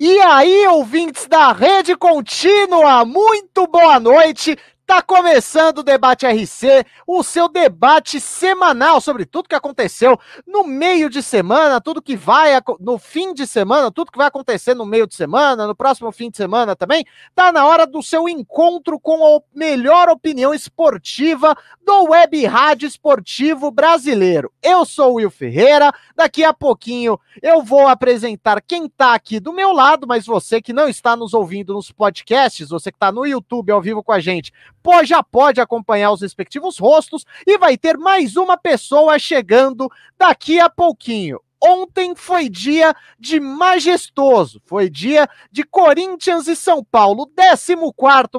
E 0.00 0.20
aí, 0.20 0.64
ouvintes 0.68 1.26
da 1.26 1.50
Rede 1.50 1.96
Contínua, 1.96 3.04
muito 3.04 3.66
boa 3.66 3.98
noite. 3.98 4.56
Tá 4.88 5.02
começando 5.02 5.80
o 5.80 5.82
Debate 5.82 6.26
RC, 6.26 6.82
o 7.06 7.22
seu 7.22 7.46
debate 7.46 8.18
semanal 8.18 9.02
sobre 9.02 9.26
tudo 9.26 9.46
que 9.46 9.54
aconteceu 9.54 10.18
no 10.46 10.64
meio 10.64 11.10
de 11.10 11.22
semana, 11.22 11.78
tudo 11.78 12.00
que 12.00 12.16
vai 12.16 12.52
no 12.80 12.96
fim 12.96 13.34
de 13.34 13.46
semana, 13.46 13.90
tudo 13.90 14.10
que 14.10 14.16
vai 14.16 14.28
acontecer 14.28 14.72
no 14.72 14.86
meio 14.86 15.06
de 15.06 15.14
semana, 15.14 15.66
no 15.66 15.76
próximo 15.76 16.10
fim 16.10 16.30
de 16.30 16.38
semana 16.38 16.74
também. 16.74 17.04
Tá 17.34 17.52
na 17.52 17.66
hora 17.66 17.86
do 17.86 18.02
seu 18.02 18.30
encontro 18.30 18.98
com 18.98 19.36
a 19.36 19.42
melhor 19.54 20.08
opinião 20.08 20.54
esportiva 20.54 21.54
do 21.84 22.04
Web 22.04 22.46
Rádio 22.46 22.88
Esportivo 22.88 23.70
Brasileiro. 23.70 24.50
Eu 24.62 24.86
sou 24.86 25.12
o 25.12 25.14
Will 25.16 25.30
Ferreira, 25.30 25.92
daqui 26.16 26.42
a 26.44 26.54
pouquinho 26.54 27.20
eu 27.42 27.62
vou 27.62 27.86
apresentar 27.86 28.62
quem 28.62 28.88
tá 28.88 29.12
aqui 29.12 29.38
do 29.38 29.52
meu 29.52 29.70
lado, 29.70 30.06
mas 30.06 30.24
você 30.24 30.62
que 30.62 30.72
não 30.72 30.88
está 30.88 31.14
nos 31.14 31.34
ouvindo 31.34 31.74
nos 31.74 31.92
podcasts, 31.92 32.70
você 32.70 32.90
que 32.90 32.98
tá 32.98 33.12
no 33.12 33.26
YouTube 33.26 33.70
ao 33.70 33.82
vivo 33.82 34.02
com 34.02 34.12
a 34.12 34.18
gente, 34.18 34.50
pô, 34.82 35.04
já 35.04 35.22
pode 35.22 35.60
acompanhar 35.60 36.12
os 36.12 36.22
respectivos 36.22 36.78
rostos 36.78 37.24
e 37.46 37.58
vai 37.58 37.76
ter 37.76 37.96
mais 37.96 38.36
uma 38.36 38.56
pessoa 38.56 39.18
chegando 39.18 39.90
daqui 40.18 40.58
a 40.60 40.68
pouquinho. 40.68 41.40
Ontem 41.62 42.14
foi 42.14 42.48
dia 42.48 42.94
de 43.18 43.40
majestoso, 43.40 44.62
foi 44.64 44.88
dia 44.88 45.28
de 45.50 45.64
Corinthians 45.64 46.46
e 46.46 46.54
São 46.54 46.84
Paulo, 46.84 47.26
14 47.26 47.74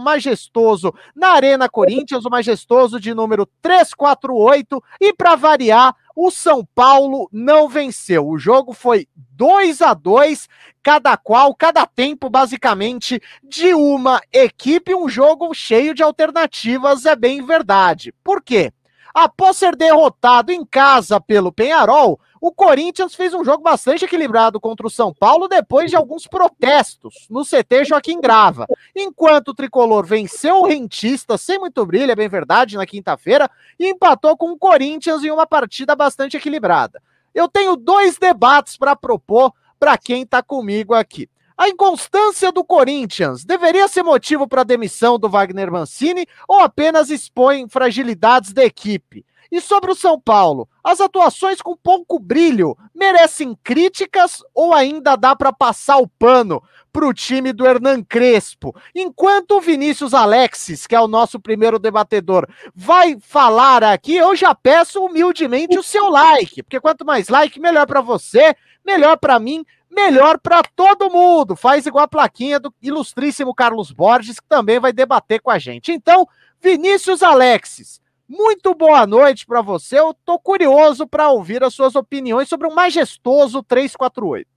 majestoso 0.01 0.93
na 1.13 1.29
Arena 1.29 1.67
Corinthians, 1.67 2.25
o 2.25 2.29
majestoso 2.29 2.99
de 2.99 3.13
número 3.13 3.45
348, 3.61 4.81
e 5.01 5.13
para 5.13 5.35
variar, 5.35 5.93
o 6.15 6.31
São 6.31 6.65
Paulo 6.73 7.29
não 7.31 7.67
venceu. 7.67 8.27
O 8.27 8.37
jogo 8.37 8.73
foi 8.73 9.07
2 9.15 9.81
a 9.81 9.93
2 9.93 10.47
cada 10.81 11.15
qual, 11.17 11.53
cada 11.53 11.85
tempo, 11.85 12.29
basicamente, 12.29 13.21
de 13.43 13.73
uma 13.73 14.21
equipe, 14.31 14.95
um 14.95 15.09
jogo 15.09 15.53
cheio 15.53 15.93
de 15.93 16.01
alternativas, 16.01 17.05
é 17.05 17.15
bem 17.15 17.45
verdade. 17.45 18.13
Por 18.23 18.41
quê? 18.41 18.71
Após 19.13 19.57
ser 19.57 19.75
derrotado 19.75 20.51
em 20.51 20.65
casa 20.65 21.19
pelo 21.19 21.51
Penharol, 21.51 22.19
o 22.41 22.51
Corinthians 22.51 23.15
fez 23.15 23.33
um 23.33 23.43
jogo 23.43 23.63
bastante 23.63 24.05
equilibrado 24.05 24.59
contra 24.59 24.87
o 24.87 24.89
São 24.89 25.13
Paulo 25.13 25.47
depois 25.47 25.89
de 25.89 25.95
alguns 25.95 26.27
protestos 26.27 27.27
no 27.29 27.43
CT 27.43 27.85
Joaquim 27.85 28.21
Grava. 28.21 28.65
Enquanto 28.95 29.49
o 29.49 29.53
tricolor 29.53 30.05
venceu 30.05 30.57
o 30.57 30.65
Rentista 30.65 31.37
sem 31.37 31.59
muito 31.59 31.85
brilho, 31.85 32.11
é 32.11 32.15
bem 32.15 32.29
verdade, 32.29 32.77
na 32.77 32.85
quinta-feira, 32.85 33.49
e 33.79 33.89
empatou 33.89 34.37
com 34.37 34.51
o 34.51 34.57
Corinthians 34.57 35.23
em 35.23 35.31
uma 35.31 35.45
partida 35.45 35.95
bastante 35.95 36.37
equilibrada. 36.37 37.01
Eu 37.33 37.47
tenho 37.47 37.75
dois 37.75 38.17
debates 38.17 38.77
para 38.77 38.95
propor 38.95 39.53
para 39.79 39.97
quem 39.97 40.23
está 40.23 40.41
comigo 40.41 40.93
aqui. 40.93 41.29
A 41.57 41.67
inconstância 41.67 42.53
do 42.53 42.63
Corinthians 42.63 43.43
deveria 43.43 43.85
ser 43.89 44.01
motivo 44.01 44.47
para 44.47 44.61
a 44.61 44.63
demissão 44.63 45.19
do 45.19 45.27
Wagner 45.27 45.69
Mancini 45.69 46.25
ou 46.47 46.61
apenas 46.61 47.09
expõe 47.09 47.67
fragilidades 47.67 48.53
da 48.53 48.63
equipe? 48.63 49.25
E 49.51 49.59
sobre 49.59 49.91
o 49.91 49.95
São 49.95 50.19
Paulo, 50.19 50.69
as 50.83 51.01
atuações 51.01 51.61
com 51.61 51.75
pouco 51.75 52.19
brilho 52.19 52.77
merecem 52.93 53.57
críticas 53.63 54.43
ou 54.53 54.73
ainda 54.73 55.15
dá 55.15 55.35
para 55.35 55.51
passar 55.51 55.97
o 55.97 56.07
pano 56.07 56.61
para 56.91 57.07
o 57.07 57.13
time 57.13 57.51
do 57.51 57.65
Hernan 57.65 58.03
Crespo? 58.03 58.75
Enquanto 58.93 59.57
o 59.57 59.61
Vinícius 59.61 60.13
Alexis, 60.13 60.85
que 60.85 60.95
é 60.95 61.01
o 61.01 61.07
nosso 61.07 61.39
primeiro 61.39 61.79
debatedor, 61.79 62.47
vai 62.75 63.17
falar 63.19 63.83
aqui, 63.83 64.15
eu 64.15 64.35
já 64.35 64.53
peço 64.53 65.03
humildemente 65.03 65.77
o 65.77 65.83
seu 65.83 66.09
like, 66.09 66.61
porque 66.61 66.79
quanto 66.79 67.05
mais 67.05 67.27
like, 67.27 67.59
melhor 67.59 67.87
para 67.87 68.01
você, 68.01 68.55
melhor 68.85 69.17
para 69.17 69.39
mim, 69.39 69.65
melhor 69.89 70.39
para 70.39 70.61
todo 70.75 71.09
mundo. 71.09 71.55
Faz 71.55 71.85
igual 71.85 72.03
a 72.05 72.07
plaquinha 72.07 72.59
do 72.59 72.73
ilustríssimo 72.81 73.53
Carlos 73.55 73.91
Borges, 73.91 74.39
que 74.39 74.47
também 74.47 74.79
vai 74.79 74.93
debater 74.93 75.41
com 75.41 75.49
a 75.49 75.57
gente. 75.57 75.91
Então, 75.91 76.27
Vinícius 76.61 77.23
Alexis, 77.23 77.99
muito 78.29 78.75
boa 78.75 79.07
noite 79.07 79.45
para 79.45 79.59
você. 79.59 79.99
Eu 79.99 80.11
estou 80.11 80.37
curioso 80.37 81.07
para 81.07 81.31
ouvir 81.31 81.63
as 81.63 81.73
suas 81.73 81.95
opiniões 81.95 82.47
sobre 82.47 82.67
o 82.67 82.75
majestoso 82.75 83.63
348. 83.63 84.47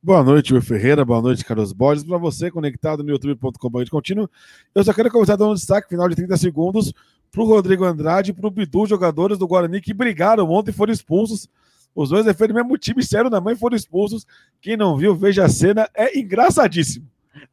Boa 0.00 0.22
noite, 0.22 0.54
Will 0.54 0.62
Ferreira. 0.62 1.04
Boa 1.04 1.20
noite, 1.20 1.44
Carlos 1.44 1.72
Borges. 1.72 2.04
Para 2.04 2.16
você, 2.16 2.48
conectado 2.48 3.02
no 3.02 3.10
youtube.com.br 3.10 3.90
contínuo, 3.90 4.30
eu 4.72 4.84
só 4.84 4.92
quero 4.92 5.10
começar 5.10 5.34
dando 5.34 5.50
um 5.50 5.54
destaque 5.54 5.88
final 5.88 6.08
de 6.08 6.14
30 6.14 6.36
segundos 6.36 6.92
para 7.32 7.42
o 7.42 7.46
Rodrigo 7.46 7.84
Andrade 7.84 8.30
e 8.30 8.32
para 8.32 8.46
o 8.46 8.50
Bidu, 8.50 8.86
jogadores 8.86 9.36
do 9.36 9.48
Guarani 9.48 9.80
que 9.80 9.92
brigaram 9.92 10.48
ontem 10.48 10.70
e 10.70 10.74
foram 10.74 10.92
expulsos. 10.92 11.48
Os 11.92 12.10
dois 12.10 12.24
defendem 12.24 12.52
o 12.52 12.56
mesmo 12.56 12.78
time, 12.78 13.02
sério 13.02 13.28
na 13.28 13.40
mãe, 13.40 13.56
foram 13.56 13.74
expulsos. 13.74 14.24
Quem 14.60 14.76
não 14.76 14.96
viu, 14.96 15.16
veja 15.16 15.44
a 15.44 15.48
cena, 15.48 15.88
é 15.92 16.16
engraçadíssimo. 16.16 17.10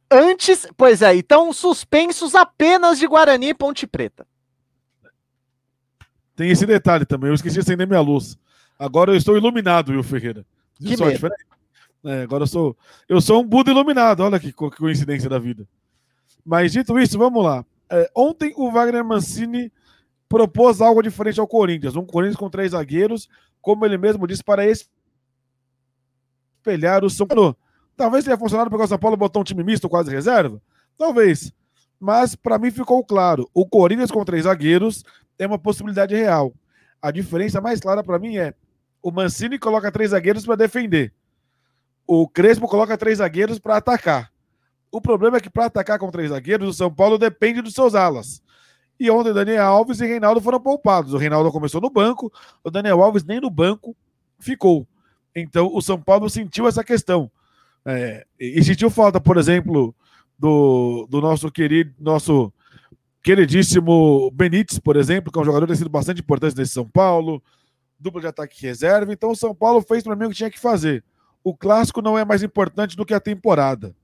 Antes, 0.08 0.64
pois 0.76 1.02
é, 1.02 1.16
então 1.16 1.52
suspensos 1.52 2.36
apenas 2.36 3.00
de 3.00 3.06
Guarani 3.08 3.48
e 3.48 3.54
Ponte 3.54 3.84
Preta. 3.84 4.24
Tem 6.36 6.50
esse 6.50 6.66
detalhe 6.66 7.04
também, 7.04 7.30
eu 7.30 7.34
esqueci 7.34 7.54
de 7.54 7.60
acender 7.60 7.86
minha 7.86 8.00
luz. 8.00 8.36
Agora 8.78 9.12
eu 9.12 9.16
estou 9.16 9.36
iluminado, 9.36 9.92
Will 9.92 10.02
Ferreira. 10.02 10.44
Que 10.76 10.96
só, 10.96 11.06
é, 11.08 12.22
agora 12.22 12.42
eu 12.42 12.46
sou, 12.46 12.76
eu 13.08 13.20
sou 13.20 13.40
um 13.40 13.46
Buda 13.46 13.70
iluminado, 13.70 14.20
olha 14.20 14.38
que, 14.38 14.52
que 14.52 14.70
coincidência 14.70 15.28
da 15.28 15.38
vida. 15.38 15.66
Mas 16.44 16.72
dito 16.72 16.98
isso, 16.98 17.16
vamos 17.16 17.42
lá. 17.42 17.64
É, 17.88 18.10
ontem 18.14 18.52
o 18.56 18.70
Wagner 18.70 19.04
Mancini 19.04 19.72
propôs 20.28 20.80
algo 20.80 21.02
diferente 21.02 21.40
ao 21.40 21.46
Corinthians. 21.46 21.96
Um 21.96 22.04
Corinthians 22.04 22.36
com 22.36 22.50
três 22.50 22.72
zagueiros, 22.72 23.28
como 23.62 23.86
ele 23.86 23.96
mesmo 23.96 24.26
disse, 24.26 24.44
para 24.44 24.66
espelhar 26.60 27.04
o 27.04 27.10
São 27.10 27.26
Paulo. 27.26 27.56
Talvez 27.96 28.24
tenha 28.24 28.36
funcionado 28.36 28.68
porque 28.68 28.84
o 28.84 28.88
São 28.88 28.98
Paulo 28.98 29.16
botou 29.16 29.40
um 29.40 29.44
time 29.44 29.62
misto, 29.62 29.88
quase 29.88 30.10
reserva. 30.10 30.60
Talvez. 30.98 31.52
Mas 31.98 32.34
para 32.34 32.58
mim 32.58 32.70
ficou 32.70 33.04
claro: 33.04 33.48
o 33.54 33.66
Corinthians 33.66 34.10
com 34.10 34.24
três 34.24 34.44
zagueiros 34.44 35.04
é 35.38 35.46
uma 35.46 35.58
possibilidade 35.58 36.14
real. 36.14 36.52
A 37.00 37.10
diferença 37.10 37.60
mais 37.60 37.80
clara 37.80 38.02
para 38.02 38.18
mim 38.18 38.36
é 38.36 38.54
o 39.02 39.10
Mancini 39.10 39.58
coloca 39.58 39.92
três 39.92 40.10
zagueiros 40.12 40.46
para 40.46 40.56
defender. 40.56 41.12
O 42.06 42.26
Crespo 42.26 42.66
coloca 42.66 42.96
três 42.96 43.18
zagueiros 43.18 43.58
para 43.58 43.76
atacar. 43.76 44.32
O 44.90 45.00
problema 45.00 45.36
é 45.36 45.40
que 45.40 45.50
para 45.50 45.66
atacar 45.66 45.98
com 45.98 46.10
três 46.10 46.30
zagueiros, 46.30 46.68
o 46.68 46.72
São 46.72 46.90
Paulo 46.90 47.18
depende 47.18 47.60
dos 47.60 47.74
seus 47.74 47.94
alas. 47.94 48.42
E 48.98 49.10
ontem 49.10 49.34
Daniel 49.34 49.66
Alves 49.66 50.00
e 50.00 50.06
Reinaldo 50.06 50.40
foram 50.40 50.58
poupados. 50.58 51.12
O 51.12 51.18
Reinaldo 51.18 51.52
começou 51.52 51.80
no 51.80 51.90
banco, 51.90 52.32
o 52.62 52.70
Daniel 52.70 53.02
Alves 53.02 53.24
nem 53.24 53.40
no 53.40 53.50
banco 53.50 53.94
ficou. 54.38 54.86
Então 55.34 55.70
o 55.74 55.82
São 55.82 56.00
Paulo 56.00 56.30
sentiu 56.30 56.66
essa 56.66 56.82
questão. 56.82 57.30
É, 57.84 58.24
e 58.40 58.64
sentiu 58.64 58.88
falta, 58.88 59.20
por 59.20 59.36
exemplo, 59.36 59.94
do, 60.38 61.06
do 61.10 61.20
nosso 61.20 61.50
querido, 61.50 61.92
nosso 61.98 62.52
queridíssimo 63.22 64.30
Benítez, 64.32 64.78
por 64.78 64.96
exemplo, 64.96 65.32
que 65.32 65.38
é 65.38 65.42
um 65.42 65.44
jogador 65.44 65.66
que 65.66 65.72
tem 65.72 65.78
sido 65.78 65.90
bastante 65.90 66.20
importante 66.20 66.56
nesse 66.56 66.72
São 66.72 66.86
Paulo, 66.86 67.42
dupla 67.98 68.20
de 68.20 68.26
ataque 68.26 68.60
reserva. 68.60 69.12
Então 69.12 69.30
o 69.30 69.36
São 69.36 69.54
Paulo 69.54 69.80
fez 69.80 70.02
para 70.02 70.14
mim 70.14 70.26
o 70.26 70.30
que 70.30 70.36
tinha 70.36 70.50
que 70.50 70.60
fazer. 70.60 71.02
O 71.42 71.56
clássico 71.56 72.02
não 72.02 72.18
é 72.18 72.24
mais 72.24 72.42
importante 72.42 72.96
do 72.96 73.04
que 73.04 73.14
a 73.14 73.20
temporada. 73.20 73.94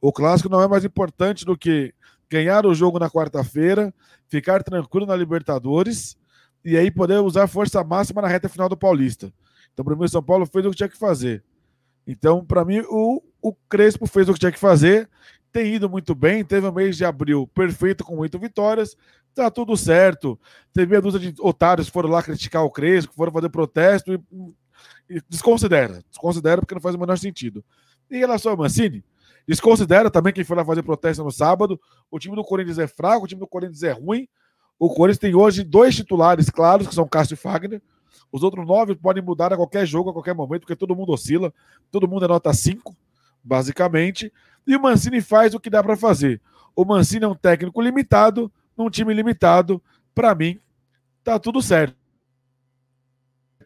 O 0.00 0.12
clássico 0.12 0.48
não 0.48 0.62
é 0.62 0.68
mais 0.68 0.84
importante 0.84 1.44
do 1.44 1.56
que 1.56 1.92
ganhar 2.30 2.66
o 2.66 2.74
jogo 2.74 2.98
na 2.98 3.10
quarta-feira, 3.10 3.92
ficar 4.28 4.62
tranquilo 4.62 5.06
na 5.06 5.16
Libertadores 5.16 6.16
e 6.64 6.76
aí 6.76 6.90
poder 6.90 7.20
usar 7.20 7.46
força 7.46 7.82
máxima 7.82 8.20
na 8.20 8.28
reta 8.28 8.48
final 8.48 8.68
do 8.68 8.76
Paulista. 8.76 9.32
Então, 9.72 9.84
para 9.84 9.96
mim, 9.96 10.04
o 10.04 10.08
São 10.08 10.22
Paulo 10.22 10.44
fez 10.46 10.66
o 10.66 10.70
que 10.70 10.76
tinha 10.76 10.88
que 10.88 10.98
fazer. 10.98 11.42
Então, 12.06 12.44
para 12.44 12.64
mim, 12.64 12.82
o, 12.88 13.22
o 13.40 13.54
Crespo 13.68 14.06
fez 14.06 14.28
o 14.28 14.34
que 14.34 14.40
tinha 14.40 14.52
que 14.52 14.58
fazer 14.58 15.08
tem 15.52 15.74
ido 15.74 15.88
muito 15.88 16.14
bem, 16.14 16.44
teve 16.44 16.66
um 16.66 16.72
mês 16.72 16.96
de 16.96 17.04
abril 17.04 17.46
perfeito 17.54 18.04
com 18.04 18.16
oito 18.18 18.38
vitórias, 18.38 18.96
tá 19.34 19.50
tudo 19.50 19.76
certo. 19.76 20.38
Teve 20.72 20.96
a 20.96 21.00
dúzia 21.00 21.20
de 21.20 21.34
otários 21.40 21.86
que 21.86 21.92
foram 21.92 22.08
lá 22.08 22.22
criticar 22.22 22.64
o 22.64 22.70
Crespo, 22.70 23.14
foram 23.14 23.32
fazer 23.32 23.48
protesto 23.48 24.12
e, 24.12 25.16
e 25.16 25.22
desconsidera. 25.28 26.02
Desconsidera 26.10 26.60
porque 26.60 26.74
não 26.74 26.80
faz 26.80 26.94
o 26.94 26.98
menor 26.98 27.18
sentido. 27.18 27.64
Em 28.10 28.18
relação 28.18 28.52
ao 28.52 28.58
Mancini, 28.58 29.04
desconsidera 29.46 30.10
também 30.10 30.32
quem 30.32 30.44
foi 30.44 30.56
lá 30.56 30.64
fazer 30.64 30.82
protesto 30.82 31.22
no 31.22 31.30
sábado. 31.30 31.80
O 32.10 32.18
time 32.18 32.34
do 32.34 32.44
Corinthians 32.44 32.78
é 32.78 32.86
fraco, 32.86 33.24
o 33.24 33.28
time 33.28 33.40
do 33.40 33.46
Corinthians 33.46 33.82
é 33.82 33.92
ruim. 33.92 34.28
O 34.78 34.88
Corinthians 34.88 35.18
tem 35.18 35.34
hoje 35.34 35.64
dois 35.64 35.94
titulares 35.94 36.50
claros, 36.50 36.86
que 36.86 36.94
são 36.94 37.06
Cássio 37.08 37.34
e 37.34 37.36
Fagner. 37.36 37.82
Os 38.30 38.42
outros 38.42 38.66
nove 38.66 38.94
podem 38.94 39.22
mudar 39.22 39.52
a 39.52 39.56
qualquer 39.56 39.86
jogo, 39.86 40.10
a 40.10 40.12
qualquer 40.12 40.34
momento, 40.34 40.60
porque 40.60 40.76
todo 40.76 40.94
mundo 40.94 41.12
oscila. 41.12 41.52
Todo 41.90 42.06
mundo 42.06 42.24
é 42.24 42.28
nota 42.28 42.52
5, 42.52 42.94
basicamente. 43.42 44.32
E 44.66 44.76
o 44.76 44.80
Mancini 44.80 45.20
faz 45.20 45.54
o 45.54 45.60
que 45.60 45.70
dá 45.70 45.82
para 45.82 45.96
fazer. 45.96 46.40
O 46.74 46.84
Mancini 46.84 47.24
é 47.24 47.28
um 47.28 47.34
técnico 47.34 47.80
limitado, 47.80 48.52
num 48.76 48.90
time 48.90 49.12
limitado. 49.12 49.82
Para 50.14 50.34
mim, 50.34 50.58
tá 51.24 51.38
tudo 51.38 51.60
certo. 51.60 51.96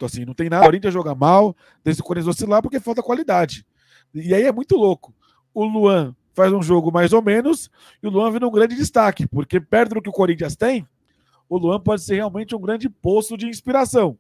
Assim, 0.01 0.25
não 0.25 0.35
tem 0.35 0.49
nada. 0.49 0.63
O 0.63 0.67
Corinthians 0.67 0.95
joga 0.95 1.15
mal, 1.15 1.57
desde 1.85 2.03
o 2.03 2.05
Corinthians 2.05 2.35
oscilar, 2.35 2.61
porque 2.61 2.81
falta 2.81 3.03
qualidade. 3.03 3.65
E 4.13 4.35
aí 4.35 4.43
é 4.43 4.53
muito 4.53 4.77
louco. 4.77 5.15
O 5.55 5.65
Luan 5.65 6.15
faz 6.35 6.53
um 6.53 6.63
jogo 6.63 6.91
mais 6.91 7.13
ou 7.13 7.23
menos, 7.23 7.71
e 8.03 8.07
o 8.07 8.11
Luan 8.11 8.31
vira 8.31 8.47
um 8.47 8.51
grande 8.51 8.75
destaque, 8.75 9.27
porque 9.27 9.61
perto 9.61 9.95
do 9.95 10.03
que 10.03 10.09
o 10.09 10.13
Corinthians 10.13 10.57
tem, 10.57 10.87
o 11.49 11.59
Luan 11.59 11.79
pode 11.79 12.03
ser 12.03 12.15
realmente 12.15 12.57
um 12.57 12.61
grande 12.61 12.89
poço 12.89 13.37
de 13.37 13.47
inspiração. 13.47 14.19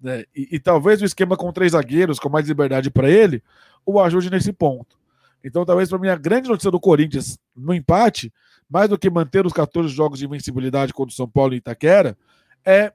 Né? 0.00 0.24
E, 0.34 0.56
e 0.56 0.58
talvez 0.58 1.02
o 1.02 1.04
esquema 1.04 1.36
com 1.36 1.52
três 1.52 1.72
zagueiros, 1.72 2.18
com 2.18 2.28
mais 2.28 2.48
liberdade 2.48 2.90
para 2.90 3.10
ele, 3.10 3.42
o 3.84 4.00
ajude 4.00 4.30
nesse 4.30 4.52
ponto. 4.52 4.98
Então, 5.46 5.64
talvez 5.64 5.88
para 5.88 5.98
mim 6.00 6.08
a 6.08 6.16
grande 6.16 6.48
notícia 6.48 6.72
do 6.72 6.80
Corinthians 6.80 7.38
no 7.54 7.72
empate, 7.72 8.34
mais 8.68 8.88
do 8.88 8.98
que 8.98 9.08
manter 9.08 9.46
os 9.46 9.52
14 9.52 9.88
jogos 9.94 10.18
de 10.18 10.24
invencibilidade 10.24 10.92
contra 10.92 11.12
o 11.12 11.16
São 11.16 11.28
Paulo 11.28 11.54
e 11.54 11.58
Itaquera, 11.58 12.18
é 12.64 12.92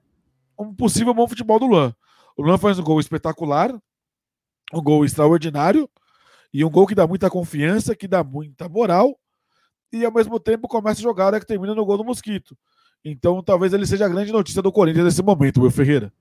um 0.60 0.76
possível 0.76 1.14
bom 1.14 1.26
futebol 1.26 1.58
do 1.58 1.66
Luan. 1.66 1.96
O 2.36 2.44
Luan 2.44 2.58
faz 2.58 2.78
um 2.78 2.84
gol 2.84 3.00
espetacular, 3.00 3.74
um 4.74 4.84
gol 4.84 5.06
extraordinário 5.06 5.90
e 6.54 6.66
um 6.66 6.70
gol 6.70 6.86
que 6.86 6.94
dá 6.94 7.08
muita 7.08 7.30
confiança, 7.30 7.96
que 7.96 8.06
dá 8.06 8.22
muita 8.22 8.68
moral 8.68 9.18
e 9.90 10.04
ao 10.04 10.12
mesmo 10.12 10.38
tempo 10.38 10.68
começa 10.68 11.00
a 11.00 11.04
jogada 11.04 11.40
que 11.40 11.48
termina 11.48 11.74
no 11.74 11.86
gol 11.86 12.00
do 12.00 12.04
Mosquito. 12.04 12.58
Então, 13.04 13.42
talvez 13.42 13.72
ele 13.72 13.86
seja 13.86 14.08
a 14.08 14.10
grande 14.10 14.34
notícia 14.34 14.62
do 14.62 14.74
Corinthians 14.74 15.06
nesse 15.06 15.24
momento, 15.24 15.62
Will 15.62 15.72
Ferreira. 15.72 16.12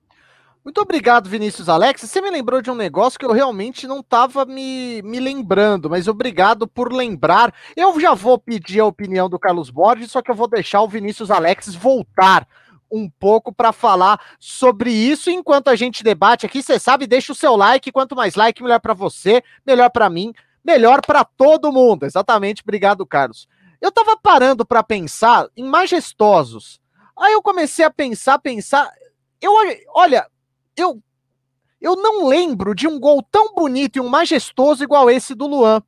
Muito 0.62 0.78
obrigado, 0.80 1.28
Vinícius 1.28 1.70
Alex. 1.70 2.02
Você 2.02 2.20
me 2.20 2.30
lembrou 2.30 2.60
de 2.60 2.70
um 2.70 2.74
negócio 2.74 3.18
que 3.18 3.24
eu 3.24 3.32
realmente 3.32 3.86
não 3.86 4.00
estava 4.00 4.44
me, 4.44 5.00
me 5.02 5.18
lembrando, 5.18 5.88
mas 5.88 6.06
obrigado 6.06 6.68
por 6.68 6.92
lembrar. 6.92 7.54
Eu 7.74 7.98
já 7.98 8.12
vou 8.12 8.38
pedir 8.38 8.80
a 8.80 8.84
opinião 8.84 9.28
do 9.28 9.38
Carlos 9.38 9.70
Borges, 9.70 10.10
só 10.10 10.20
que 10.20 10.30
eu 10.30 10.34
vou 10.34 10.46
deixar 10.46 10.82
o 10.82 10.88
Vinícius 10.88 11.30
Alex 11.30 11.74
voltar 11.74 12.46
um 12.92 13.08
pouco 13.08 13.54
para 13.54 13.72
falar 13.72 14.20
sobre 14.38 14.90
isso 14.90 15.30
enquanto 15.30 15.68
a 15.68 15.76
gente 15.76 16.04
debate 16.04 16.44
aqui. 16.44 16.62
Você 16.62 16.78
sabe, 16.78 17.06
deixa 17.06 17.32
o 17.32 17.36
seu 17.36 17.56
like. 17.56 17.90
Quanto 17.90 18.14
mais 18.14 18.34
like, 18.34 18.62
melhor 18.62 18.80
para 18.80 18.92
você, 18.92 19.42
melhor 19.66 19.88
para 19.88 20.10
mim, 20.10 20.34
melhor 20.62 21.00
para 21.00 21.24
todo 21.24 21.72
mundo. 21.72 22.04
Exatamente. 22.04 22.62
Obrigado, 22.62 23.06
Carlos. 23.06 23.48
Eu 23.80 23.90
tava 23.90 24.14
parando 24.14 24.66
para 24.66 24.82
pensar 24.82 25.48
em 25.56 25.64
majestosos. 25.64 26.78
Aí 27.18 27.32
eu 27.32 27.40
comecei 27.40 27.84
a 27.84 27.90
pensar, 27.90 28.38
pensar. 28.38 28.90
Eu, 29.40 29.52
olha, 29.94 30.26
eu, 30.80 31.02
eu 31.80 31.96
não 31.96 32.26
lembro 32.26 32.74
de 32.74 32.86
um 32.86 32.98
gol 32.98 33.22
tão 33.22 33.54
bonito 33.54 33.96
e 33.96 34.00
um 34.00 34.08
majestoso 34.08 34.82
igual 34.82 35.10
esse 35.10 35.34
do 35.34 35.46
Luan. 35.46 35.82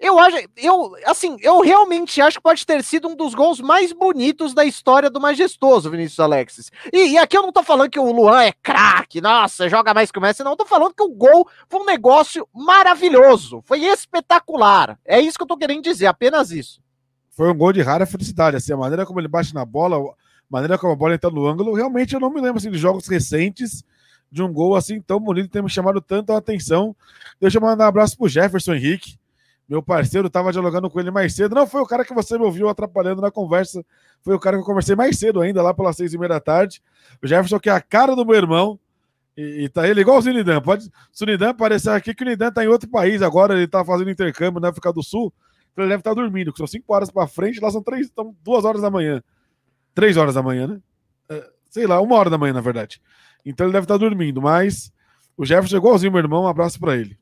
Eu 0.00 0.18
acho, 0.18 0.38
eu, 0.56 0.96
assim, 1.04 1.36
eu 1.42 1.60
realmente 1.60 2.22
acho 2.22 2.38
que 2.38 2.42
pode 2.42 2.64
ter 2.64 2.82
sido 2.82 3.06
um 3.06 3.14
dos 3.14 3.34
gols 3.34 3.60
mais 3.60 3.92
bonitos 3.92 4.54
da 4.54 4.64
história 4.64 5.10
do 5.10 5.20
Majestoso, 5.20 5.90
Vinícius 5.90 6.18
Alexis. 6.18 6.70
E, 6.90 7.12
e 7.12 7.18
aqui 7.18 7.36
eu 7.36 7.42
não 7.42 7.52
tô 7.52 7.62
falando 7.62 7.90
que 7.90 8.00
o 8.00 8.10
Luan 8.10 8.42
é 8.44 8.52
craque, 8.62 9.20
nossa, 9.20 9.68
joga 9.68 9.92
mais 9.92 10.10
que 10.10 10.18
o 10.18 10.22
Messi, 10.22 10.42
não. 10.42 10.52
Eu 10.52 10.56
tô 10.56 10.64
falando 10.64 10.94
que 10.94 11.02
o 11.02 11.10
gol 11.10 11.46
foi 11.68 11.80
um 11.80 11.84
negócio 11.84 12.48
maravilhoso, 12.54 13.60
foi 13.66 13.84
espetacular. 13.84 14.98
É 15.04 15.20
isso 15.20 15.36
que 15.36 15.42
eu 15.42 15.48
tô 15.48 15.58
querendo 15.58 15.82
dizer, 15.82 16.06
apenas 16.06 16.50
isso. 16.50 16.80
Foi 17.28 17.50
um 17.50 17.56
gol 17.56 17.70
de 17.70 17.82
rara 17.82 18.06
felicidade, 18.06 18.56
assim, 18.56 18.72
a 18.72 18.78
maneira 18.78 19.04
como 19.04 19.20
ele 19.20 19.28
bate 19.28 19.54
na 19.54 19.66
bola, 19.66 19.98
maneira 20.50 20.76
como 20.76 20.92
a 20.92 20.96
bola 20.96 21.14
entra 21.14 21.30
no 21.30 21.46
ângulo, 21.46 21.74
realmente 21.74 22.14
eu 22.14 22.20
não 22.20 22.30
me 22.30 22.40
lembro, 22.40 22.58
assim, 22.58 22.70
de 22.70 22.78
jogos 22.78 23.06
recentes 23.06 23.84
de 24.32 24.42
um 24.42 24.52
gol 24.52 24.76
assim 24.76 25.00
tão 25.00 25.18
bonito, 25.18 25.50
ter 25.50 25.62
me 25.62 25.68
chamado 25.68 26.00
tanto 26.00 26.32
a 26.32 26.38
atenção. 26.38 26.94
Deixa 27.40 27.58
eu 27.58 27.62
mandar 27.62 27.86
um 27.86 27.88
abraço 27.88 28.16
pro 28.16 28.28
Jefferson 28.28 28.74
Henrique, 28.74 29.18
meu 29.70 29.82
parceiro 29.82 30.26
estava 30.26 30.50
dialogando 30.50 30.90
com 30.90 30.98
ele 30.98 31.12
mais 31.12 31.32
cedo. 31.32 31.54
Não, 31.54 31.64
foi 31.64 31.80
o 31.80 31.86
cara 31.86 32.04
que 32.04 32.12
você 32.12 32.36
me 32.36 32.44
ouviu 32.44 32.68
atrapalhando 32.68 33.22
na 33.22 33.30
conversa. 33.30 33.84
Foi 34.20 34.34
o 34.34 34.38
cara 34.38 34.56
que 34.56 34.62
eu 34.62 34.66
conversei 34.66 34.96
mais 34.96 35.16
cedo 35.16 35.40
ainda, 35.40 35.62
lá 35.62 35.72
pelas 35.72 35.96
seis 35.96 36.12
e 36.12 36.18
meia 36.18 36.30
da 36.30 36.40
tarde. 36.40 36.82
O 37.22 37.26
Jefferson, 37.26 37.60
que 37.60 37.70
é 37.70 37.72
a 37.72 37.80
cara 37.80 38.16
do 38.16 38.26
meu 38.26 38.34
irmão. 38.34 38.80
E, 39.36 39.64
e 39.64 39.68
tá 39.68 39.88
ele 39.88 40.00
igual 40.00 40.18
o 40.18 40.20
Zinidan. 40.20 40.60
Pode, 40.60 40.90
se 41.12 41.22
o 41.22 41.26
Nidan 41.26 41.50
aparecer 41.50 41.90
aqui, 41.90 42.12
que 42.12 42.24
o 42.24 42.26
Nidan 42.26 42.50
tá 42.50 42.64
em 42.64 42.66
outro 42.66 42.90
país 42.90 43.22
agora, 43.22 43.54
ele 43.54 43.68
tá 43.68 43.84
fazendo 43.84 44.10
intercâmbio 44.10 44.60
na 44.60 44.70
África 44.70 44.92
do 44.92 45.04
Sul. 45.04 45.32
Então 45.72 45.84
ele 45.84 45.90
deve 45.90 46.00
estar 46.00 46.16
tá 46.16 46.20
dormindo, 46.20 46.52
que 46.52 46.58
são 46.58 46.66
cinco 46.66 46.92
horas 46.92 47.08
para 47.08 47.28
frente, 47.28 47.60
lá 47.60 47.70
são 47.70 47.80
três, 47.80 48.06
estão 48.06 48.34
duas 48.42 48.64
horas 48.64 48.82
da 48.82 48.90
manhã. 48.90 49.22
Três 49.94 50.16
horas 50.16 50.34
da 50.34 50.42
manhã, 50.42 50.66
né? 50.66 50.80
É, 51.28 51.50
sei 51.68 51.86
lá, 51.86 52.00
uma 52.00 52.16
hora 52.16 52.30
da 52.30 52.38
manhã, 52.38 52.52
na 52.52 52.60
verdade. 52.60 53.00
Então 53.44 53.66
ele 53.66 53.72
deve 53.72 53.84
estar 53.84 53.96
dormindo, 53.96 54.40
mas 54.40 54.92
o 55.36 55.44
Jefferson 55.44 55.76
é 55.76 55.78
igualzinho, 55.78 56.12
meu 56.12 56.20
irmão. 56.20 56.44
Um 56.44 56.48
abraço 56.48 56.78
para 56.78 56.96
ele. 56.96 57.18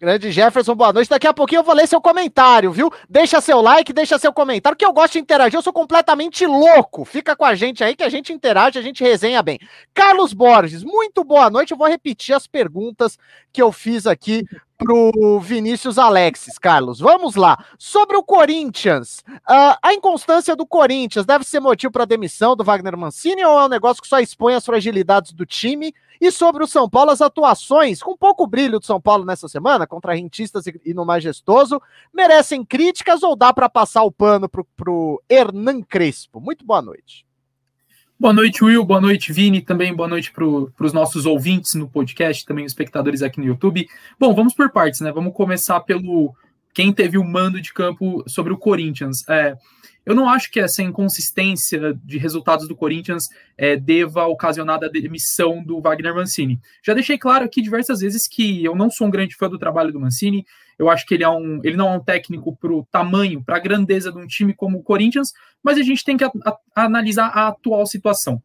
Grande 0.00 0.30
Jefferson, 0.30 0.74
boa 0.74 0.92
noite. 0.92 1.08
Daqui 1.08 1.26
a 1.26 1.32
pouquinho 1.32 1.60
eu 1.60 1.64
vou 1.64 1.74
ler 1.74 1.86
seu 1.86 2.00
comentário, 2.00 2.72
viu? 2.72 2.92
Deixa 3.08 3.40
seu 3.40 3.60
like, 3.60 3.92
deixa 3.92 4.18
seu 4.18 4.32
comentário, 4.32 4.76
que 4.76 4.84
eu 4.84 4.92
gosto 4.92 5.14
de 5.14 5.20
interagir. 5.20 5.56
Eu 5.56 5.62
sou 5.62 5.72
completamente 5.72 6.46
louco. 6.46 7.04
Fica 7.04 7.34
com 7.36 7.44
a 7.44 7.54
gente 7.54 7.82
aí 7.82 7.96
que 7.96 8.02
a 8.02 8.08
gente 8.08 8.32
interage, 8.32 8.78
a 8.78 8.82
gente 8.82 9.02
resenha 9.02 9.42
bem. 9.42 9.58
Carlos 9.94 10.32
Borges, 10.32 10.82
muito 10.82 11.24
boa 11.24 11.48
noite. 11.48 11.70
Eu 11.70 11.78
vou 11.78 11.88
repetir 11.88 12.34
as 12.34 12.46
perguntas 12.46 13.18
que 13.52 13.62
eu 13.62 13.72
fiz 13.72 14.06
aqui 14.06 14.44
pro 14.78 15.40
Vinícius 15.40 15.98
Alexis, 15.98 16.56
Carlos. 16.56 17.00
Vamos 17.00 17.34
lá. 17.34 17.64
Sobre 17.76 18.16
o 18.16 18.22
Corinthians, 18.22 19.24
uh, 19.28 19.76
a 19.82 19.92
inconstância 19.92 20.54
do 20.54 20.64
Corinthians 20.64 21.26
deve 21.26 21.44
ser 21.44 21.58
motivo 21.58 21.92
para 21.92 22.04
a 22.04 22.06
demissão 22.06 22.54
do 22.54 22.62
Wagner 22.62 22.96
Mancini 22.96 23.44
ou 23.44 23.58
é 23.58 23.64
um 23.64 23.68
negócio 23.68 24.00
que 24.00 24.08
só 24.08 24.20
expõe 24.20 24.54
as 24.54 24.64
fragilidades 24.64 25.32
do 25.32 25.44
time? 25.44 25.92
E 26.20 26.30
sobre 26.30 26.64
o 26.64 26.66
São 26.66 26.88
Paulo, 26.88 27.10
as 27.10 27.20
atuações, 27.20 28.02
com 28.02 28.16
pouco 28.16 28.46
brilho 28.46 28.80
do 28.80 28.86
São 28.86 29.00
Paulo 29.00 29.24
nessa 29.24 29.48
semana, 29.48 29.86
contra 29.86 30.14
rentistas 30.14 30.64
e, 30.66 30.92
no 30.92 31.04
Majestoso, 31.04 31.80
merecem 32.12 32.64
críticas 32.64 33.22
ou 33.22 33.36
dá 33.36 33.52
para 33.52 33.68
passar 33.68 34.02
o 34.02 34.10
pano 34.10 34.48
pro, 34.48 34.64
pro 34.76 35.22
Hernan 35.28 35.82
Crespo? 35.82 36.40
Muito 36.40 36.64
boa 36.64 36.82
noite. 36.82 37.26
Boa 38.20 38.32
noite, 38.32 38.64
Will. 38.64 38.84
Boa 38.84 39.00
noite, 39.00 39.32
Vini. 39.32 39.62
Também 39.62 39.94
boa 39.94 40.08
noite 40.08 40.32
para 40.32 40.44
os 40.44 40.92
nossos 40.92 41.24
ouvintes 41.24 41.74
no 41.74 41.88
podcast, 41.88 42.44
também 42.44 42.64
os 42.64 42.72
espectadores 42.72 43.22
aqui 43.22 43.38
no 43.38 43.46
YouTube. 43.46 43.86
Bom, 44.18 44.34
vamos 44.34 44.54
por 44.54 44.72
partes, 44.72 45.00
né? 45.00 45.12
Vamos 45.12 45.32
começar 45.32 45.78
pelo 45.80 46.34
quem 46.74 46.92
teve 46.92 47.16
o 47.16 47.22
mando 47.22 47.60
de 47.60 47.72
campo 47.72 48.24
sobre 48.26 48.52
o 48.52 48.58
Corinthians. 48.58 49.24
É, 49.28 49.56
eu 50.08 50.14
não 50.14 50.26
acho 50.26 50.50
que 50.50 50.58
essa 50.58 50.82
inconsistência 50.82 51.92
de 52.02 52.16
resultados 52.16 52.66
do 52.66 52.74
Corinthians 52.74 53.28
é, 53.58 53.76
deva 53.76 54.26
ocasionar 54.26 54.82
a 54.82 54.88
demissão 54.88 55.62
do 55.62 55.82
Wagner 55.82 56.14
Mancini. 56.14 56.58
Já 56.82 56.94
deixei 56.94 57.18
claro 57.18 57.44
aqui 57.44 57.60
diversas 57.60 58.00
vezes 58.00 58.26
que 58.26 58.64
eu 58.64 58.74
não 58.74 58.88
sou 58.88 59.06
um 59.06 59.10
grande 59.10 59.36
fã 59.36 59.50
do 59.50 59.58
trabalho 59.58 59.92
do 59.92 60.00
Mancini. 60.00 60.46
Eu 60.78 60.88
acho 60.88 61.04
que 61.04 61.12
ele, 61.12 61.24
é 61.24 61.28
um, 61.28 61.60
ele 61.62 61.76
não 61.76 61.90
é 61.92 61.96
um 61.98 62.00
técnico 62.00 62.56
para 62.56 62.72
o 62.72 62.88
tamanho, 62.90 63.44
para 63.44 63.56
a 63.56 63.60
grandeza 63.60 64.10
de 64.10 64.16
um 64.16 64.26
time 64.26 64.54
como 64.54 64.78
o 64.78 64.82
Corinthians, 64.82 65.34
mas 65.62 65.76
a 65.76 65.82
gente 65.82 66.02
tem 66.02 66.16
que 66.16 66.24
a, 66.24 66.32
a, 66.46 66.84
analisar 66.84 67.26
a 67.26 67.48
atual 67.48 67.84
situação. 67.84 68.42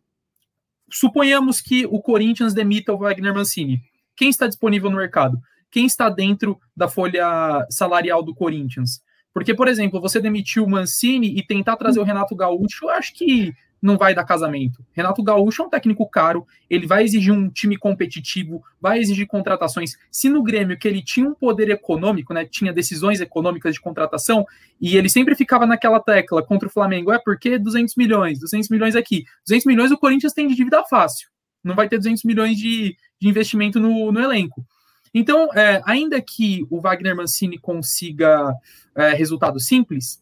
Suponhamos 0.92 1.62
que 1.62 1.86
o 1.86 2.02
Corinthians 2.02 2.54
demita 2.54 2.92
o 2.92 2.98
Wagner 2.98 3.34
Mancini. 3.34 3.82
Quem 4.18 4.28
está 4.30 4.48
disponível 4.48 4.90
no 4.90 4.98
mercado? 4.98 5.40
Quem 5.72 5.86
está 5.86 6.10
dentro 6.10 6.60
da 6.76 6.90
folha 6.90 7.66
salarial 7.70 8.22
do 8.22 8.36
Corinthians? 8.36 9.02
Porque, 9.34 9.54
por 9.54 9.68
exemplo, 9.68 10.00
você 10.00 10.20
demitir 10.20 10.62
o 10.62 10.70
Mancini 10.70 11.36
e 11.38 11.44
tentar 11.44 11.76
trazer 11.76 12.00
o 12.00 12.04
Renato 12.04 12.36
Gaúcho, 12.36 12.86
eu 12.86 12.90
acho 12.90 13.14
que 13.14 13.54
não 13.84 13.98
vai 13.98 14.16
dar 14.16 14.24
casamento. 14.24 14.82
Renato 14.94 15.22
Gaúcho 15.22 15.62
é 15.62 15.66
um 15.66 15.70
técnico 15.70 16.10
caro, 16.10 16.48
ele 16.70 16.88
vai 16.88 17.04
exigir 17.04 17.34
um 17.34 17.50
time 17.50 17.76
competitivo, 17.76 18.64
vai 18.80 18.98
exigir 18.98 19.28
contratações. 19.28 19.98
Se 20.10 20.30
no 20.30 20.42
Grêmio, 20.42 20.78
que 20.78 20.88
ele 20.88 21.02
tinha 21.02 21.28
um 21.28 21.34
poder 21.34 21.70
econômico, 21.70 22.34
né, 22.34 22.46
tinha 22.46 22.72
decisões 22.72 23.20
econômicas 23.20 23.74
de 23.74 23.82
contratação, 23.82 24.46
e 24.80 24.96
ele 24.96 25.10
sempre 25.10 25.36
ficava 25.36 25.66
naquela 25.66 26.00
tecla 26.00 26.42
contra 26.42 26.70
o 26.70 26.72
Flamengo, 26.72 27.12
é 27.12 27.20
porque 27.20 27.60
200 27.60 27.96
milhões, 27.98 28.40
200 28.40 28.70
milhões 28.70 28.96
aqui. 28.96 29.26
200 29.46 29.66
milhões 29.66 29.92
o 29.92 29.98
Corinthians 29.98 30.32
tem 30.32 30.48
de 30.48 30.56
dívida 30.56 30.82
fácil. 30.86 31.28
Não 31.62 31.76
vai 31.76 31.90
ter 31.90 31.98
200 31.98 32.24
milhões 32.24 32.58
de, 32.58 32.96
de 33.20 33.28
investimento 33.28 33.82
no, 33.82 34.14
no 34.14 34.20
elenco. 34.20 34.66
Então, 35.14 35.54
é, 35.54 35.82
ainda 35.86 36.20
que 36.22 36.66
o 36.70 36.82
Wagner 36.82 37.16
Mancini 37.16 37.58
consiga 37.58 38.54
é, 38.96 39.14
resultado 39.14 39.60
simples 39.60 40.22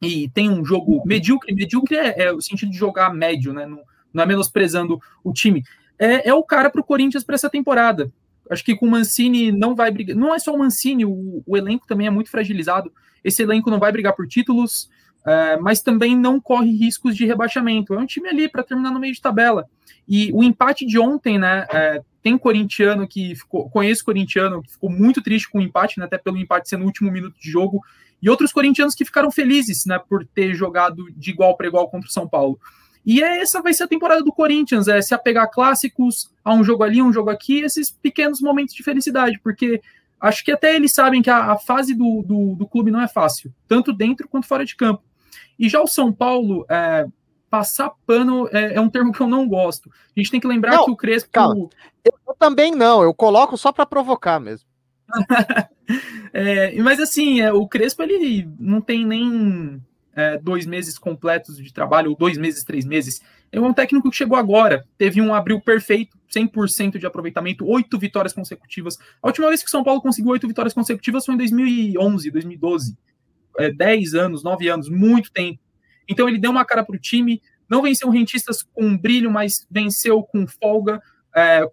e 0.00 0.28
tem 0.30 0.48
um 0.48 0.64
jogo 0.64 1.02
medíocre, 1.04 1.54
medíocre 1.54 1.96
é, 1.96 2.22
é, 2.24 2.32
o 2.32 2.40
sentido 2.40 2.70
de 2.70 2.78
jogar 2.78 3.12
médio, 3.12 3.52
né? 3.52 3.66
Não, 3.66 3.80
não 4.12 4.22
é 4.22 4.26
menosprezando 4.26 5.00
o 5.24 5.32
time. 5.32 5.64
É, 5.98 6.28
é 6.28 6.34
o 6.34 6.42
cara 6.42 6.70
para 6.70 6.80
o 6.80 6.84
Corinthians 6.84 7.24
para 7.24 7.34
essa 7.34 7.50
temporada. 7.50 8.10
Acho 8.48 8.64
que 8.64 8.74
com 8.74 8.86
o 8.86 8.90
Mancini 8.90 9.52
não 9.52 9.74
vai 9.74 9.90
brigar. 9.90 10.16
Não 10.16 10.34
é 10.34 10.38
só 10.38 10.54
o 10.54 10.58
Mancini, 10.58 11.04
o, 11.04 11.42
o 11.46 11.56
elenco 11.56 11.86
também 11.86 12.06
é 12.06 12.10
muito 12.10 12.30
fragilizado. 12.30 12.92
Esse 13.22 13.42
elenco 13.42 13.70
não 13.70 13.78
vai 13.78 13.92
brigar 13.92 14.14
por 14.14 14.26
títulos, 14.26 14.88
é, 15.26 15.56
mas 15.58 15.82
também 15.82 16.16
não 16.16 16.40
corre 16.40 16.70
riscos 16.70 17.14
de 17.14 17.26
rebaixamento. 17.26 17.94
É 17.94 17.98
um 17.98 18.06
time 18.06 18.28
ali 18.28 18.48
para 18.48 18.62
terminar 18.62 18.90
no 18.90 19.00
meio 19.00 19.12
de 19.12 19.20
tabela. 19.20 19.68
E 20.08 20.32
o 20.32 20.42
empate 20.42 20.86
de 20.86 20.98
ontem, 20.98 21.38
né? 21.38 21.66
Tem 22.22 22.36
corintiano 22.36 23.06
que 23.08 23.34
ficou, 23.34 23.68
conheço 23.70 24.04
corintiano 24.04 24.62
que 24.62 24.72
ficou 24.72 24.90
muito 24.90 25.22
triste 25.22 25.50
com 25.50 25.58
o 25.58 25.62
empate, 25.62 25.98
né, 25.98 26.04
até 26.04 26.18
pelo 26.18 26.36
empate 26.36 26.68
ser 26.68 26.76
no 26.76 26.84
último 26.84 27.10
minuto 27.10 27.38
de 27.40 27.50
jogo, 27.50 27.82
e 28.22 28.28
outros 28.28 28.52
corintianos 28.52 28.94
que 28.94 29.04
ficaram 29.04 29.30
felizes, 29.30 29.86
né, 29.86 29.98
por 29.98 30.26
ter 30.26 30.54
jogado 30.54 31.06
de 31.16 31.30
igual 31.30 31.56
para 31.56 31.66
igual 31.66 31.88
contra 31.88 32.08
o 32.08 32.12
São 32.12 32.28
Paulo. 32.28 32.58
E 33.04 33.22
é, 33.22 33.40
essa 33.40 33.62
vai 33.62 33.72
ser 33.72 33.84
a 33.84 33.88
temporada 33.88 34.22
do 34.22 34.32
Corinthians, 34.32 34.86
é 34.86 35.00
se 35.00 35.14
apegar 35.14 35.44
a 35.44 35.50
clássicos, 35.50 36.30
a 36.44 36.52
um 36.52 36.62
jogo 36.62 36.82
ali, 36.82 37.00
um 37.00 37.12
jogo 37.12 37.30
aqui, 37.30 37.60
esses 37.60 37.90
pequenos 37.90 38.40
momentos 38.40 38.74
de 38.74 38.82
felicidade, 38.82 39.40
porque 39.42 39.80
acho 40.20 40.44
que 40.44 40.52
até 40.52 40.76
eles 40.76 40.92
sabem 40.92 41.22
que 41.22 41.30
a, 41.30 41.52
a 41.52 41.58
fase 41.58 41.94
do, 41.94 42.22
do, 42.22 42.54
do, 42.54 42.68
clube 42.68 42.90
não 42.90 43.00
é 43.00 43.08
fácil, 43.08 43.52
tanto 43.66 43.92
dentro 43.92 44.28
quanto 44.28 44.46
fora 44.46 44.64
de 44.64 44.76
campo. 44.76 45.02
E 45.58 45.68
já 45.68 45.80
o 45.80 45.86
São 45.86 46.12
Paulo, 46.12 46.66
é, 46.68 47.06
passar 47.50 47.90
pano 48.06 48.48
é, 48.52 48.74
é, 48.74 48.80
um 48.80 48.88
termo 48.88 49.12
que 49.12 49.20
eu 49.20 49.26
não 49.26 49.46
gosto. 49.46 49.90
A 50.16 50.20
gente 50.20 50.30
tem 50.30 50.40
que 50.40 50.46
lembrar 50.46 50.76
não, 50.76 50.84
que 50.84 50.90
o 50.92 50.96
Crespo. 50.96 51.30
Calma. 51.32 51.68
Eu 52.04 52.34
também 52.38 52.72
não, 52.72 53.02
eu 53.02 53.12
coloco 53.12 53.58
só 53.58 53.72
para 53.72 53.84
provocar 53.84 54.38
mesmo. 54.38 54.66
é, 56.32 56.80
mas 56.80 57.00
assim, 57.00 57.40
é, 57.40 57.52
o 57.52 57.66
Crespo 57.66 58.04
ele 58.04 58.48
não 58.58 58.80
tem 58.80 59.04
nem 59.04 59.82
é, 60.14 60.38
dois 60.38 60.64
meses 60.64 60.96
completos 60.96 61.56
de 61.56 61.72
trabalho, 61.72 62.10
ou 62.10 62.16
dois 62.16 62.38
meses, 62.38 62.62
três 62.62 62.84
meses. 62.84 63.20
É 63.50 63.60
um 63.60 63.72
técnico 63.74 64.08
que 64.08 64.16
chegou 64.16 64.38
agora, 64.38 64.86
teve 64.96 65.20
um 65.20 65.34
abril 65.34 65.60
perfeito, 65.60 66.16
100% 66.32 66.98
de 66.98 67.06
aproveitamento, 67.06 67.66
oito 67.66 67.98
vitórias 67.98 68.32
consecutivas. 68.32 68.96
A 69.20 69.26
última 69.26 69.48
vez 69.48 69.60
que 69.60 69.66
o 69.66 69.70
São 69.70 69.82
Paulo 69.82 70.00
conseguiu 70.00 70.30
oito 70.30 70.46
vitórias 70.46 70.72
consecutivas 70.72 71.26
foi 71.26 71.34
em 71.34 71.38
2011, 71.38 72.30
2012. 72.30 72.96
É, 73.58 73.72
10 73.72 74.14
anos, 74.14 74.44
9 74.44 74.68
anos, 74.68 74.88
muito 74.88 75.32
tempo. 75.32 75.58
Então 76.10 76.28
ele 76.28 76.38
deu 76.38 76.50
uma 76.50 76.64
cara 76.64 76.84
para 76.84 76.96
o 76.96 76.98
time, 76.98 77.40
não 77.68 77.82
venceu 77.82 78.10
rentistas 78.10 78.62
com 78.62 78.98
brilho, 78.98 79.30
mas 79.30 79.64
venceu 79.70 80.22
com 80.24 80.44
folga. 80.46 81.00
É, 81.34 81.64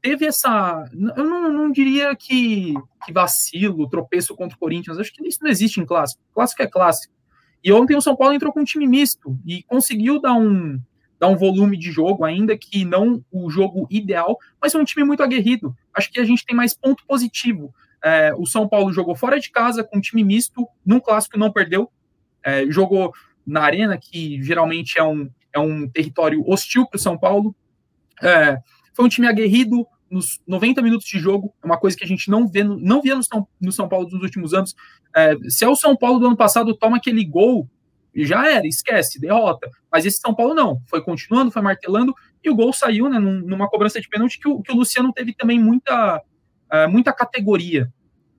teve 0.00 0.26
essa. 0.26 0.88
Eu 1.16 1.24
não, 1.24 1.52
não 1.52 1.72
diria 1.72 2.14
que, 2.14 2.72
que, 3.04 3.12
vacilo, 3.12 3.90
tropeço 3.90 4.36
contra 4.36 4.56
o 4.56 4.60
Corinthians. 4.60 4.96
Acho 4.96 5.12
que 5.12 5.26
isso 5.26 5.40
não 5.42 5.50
existe 5.50 5.80
em 5.80 5.84
clássico. 5.84 6.22
Clássico 6.32 6.62
é 6.62 6.68
clássico. 6.68 7.12
E 7.64 7.72
ontem 7.72 7.96
o 7.96 8.00
São 8.00 8.14
Paulo 8.14 8.34
entrou 8.34 8.52
com 8.52 8.60
um 8.60 8.64
time 8.64 8.86
misto 8.86 9.36
e 9.44 9.62
conseguiu 9.64 10.20
dar 10.20 10.34
um, 10.34 10.78
dar 11.18 11.28
um 11.28 11.36
volume 11.36 11.76
de 11.76 11.90
jogo, 11.90 12.24
ainda 12.24 12.56
que 12.56 12.84
não 12.84 13.24
o 13.32 13.50
jogo 13.50 13.88
ideal, 13.90 14.38
mas 14.60 14.74
é 14.74 14.78
um 14.78 14.84
time 14.84 15.04
muito 15.04 15.22
aguerrido. 15.22 15.74
Acho 15.92 16.12
que 16.12 16.20
a 16.20 16.24
gente 16.24 16.44
tem 16.44 16.54
mais 16.54 16.74
ponto 16.74 17.04
positivo. 17.06 17.74
É, 18.04 18.32
o 18.36 18.46
São 18.46 18.68
Paulo 18.68 18.92
jogou 18.92 19.16
fora 19.16 19.40
de 19.40 19.50
casa 19.50 19.82
com 19.82 19.96
um 19.96 20.00
time 20.00 20.22
misto, 20.22 20.68
num 20.84 21.00
clássico 21.00 21.38
não 21.38 21.50
perdeu. 21.50 21.90
É, 22.44 22.66
jogou 22.70 23.14
na 23.46 23.62
arena, 23.62 23.98
que 23.98 24.42
geralmente 24.42 24.98
é 24.98 25.04
um, 25.04 25.30
é 25.52 25.58
um 25.58 25.88
território 25.88 26.42
hostil 26.48 26.86
para 26.86 26.96
o 26.96 27.00
São 27.00 27.18
Paulo. 27.18 27.54
É, 28.22 28.58
foi 28.94 29.04
um 29.04 29.08
time 29.08 29.26
aguerrido, 29.26 29.86
nos 30.10 30.40
90 30.46 30.80
minutos 30.80 31.06
de 31.06 31.18
jogo, 31.18 31.52
é 31.62 31.66
uma 31.66 31.78
coisa 31.78 31.96
que 31.96 32.04
a 32.04 32.06
gente 32.06 32.30
não 32.30 32.46
vê 32.46 32.62
no, 32.62 32.78
não 32.78 33.02
via 33.02 33.16
no 33.16 33.22
São, 33.22 33.48
no 33.60 33.72
São 33.72 33.88
Paulo 33.88 34.08
nos 34.08 34.22
últimos 34.22 34.54
anos. 34.54 34.74
É, 35.14 35.36
se 35.48 35.64
é 35.64 35.68
o 35.68 35.74
São 35.74 35.96
Paulo 35.96 36.20
do 36.20 36.26
ano 36.26 36.36
passado 36.36 36.74
toma 36.76 36.98
aquele 36.98 37.24
gol, 37.24 37.68
já 38.14 38.48
era, 38.48 38.66
esquece, 38.66 39.20
derrota. 39.20 39.68
Mas 39.90 40.06
esse 40.06 40.18
São 40.18 40.34
Paulo 40.34 40.54
não, 40.54 40.80
foi 40.86 41.02
continuando, 41.02 41.50
foi 41.50 41.62
martelando, 41.62 42.14
e 42.42 42.50
o 42.50 42.54
gol 42.54 42.72
saiu 42.72 43.08
né, 43.08 43.18
numa 43.18 43.68
cobrança 43.68 44.00
de 44.00 44.08
pênalti 44.08 44.38
que 44.38 44.48
o, 44.48 44.62
que 44.62 44.72
o 44.72 44.76
Luciano 44.76 45.12
teve 45.12 45.34
também 45.34 45.58
muita, 45.58 46.22
é, 46.70 46.86
muita 46.86 47.12
categoria. 47.12 47.92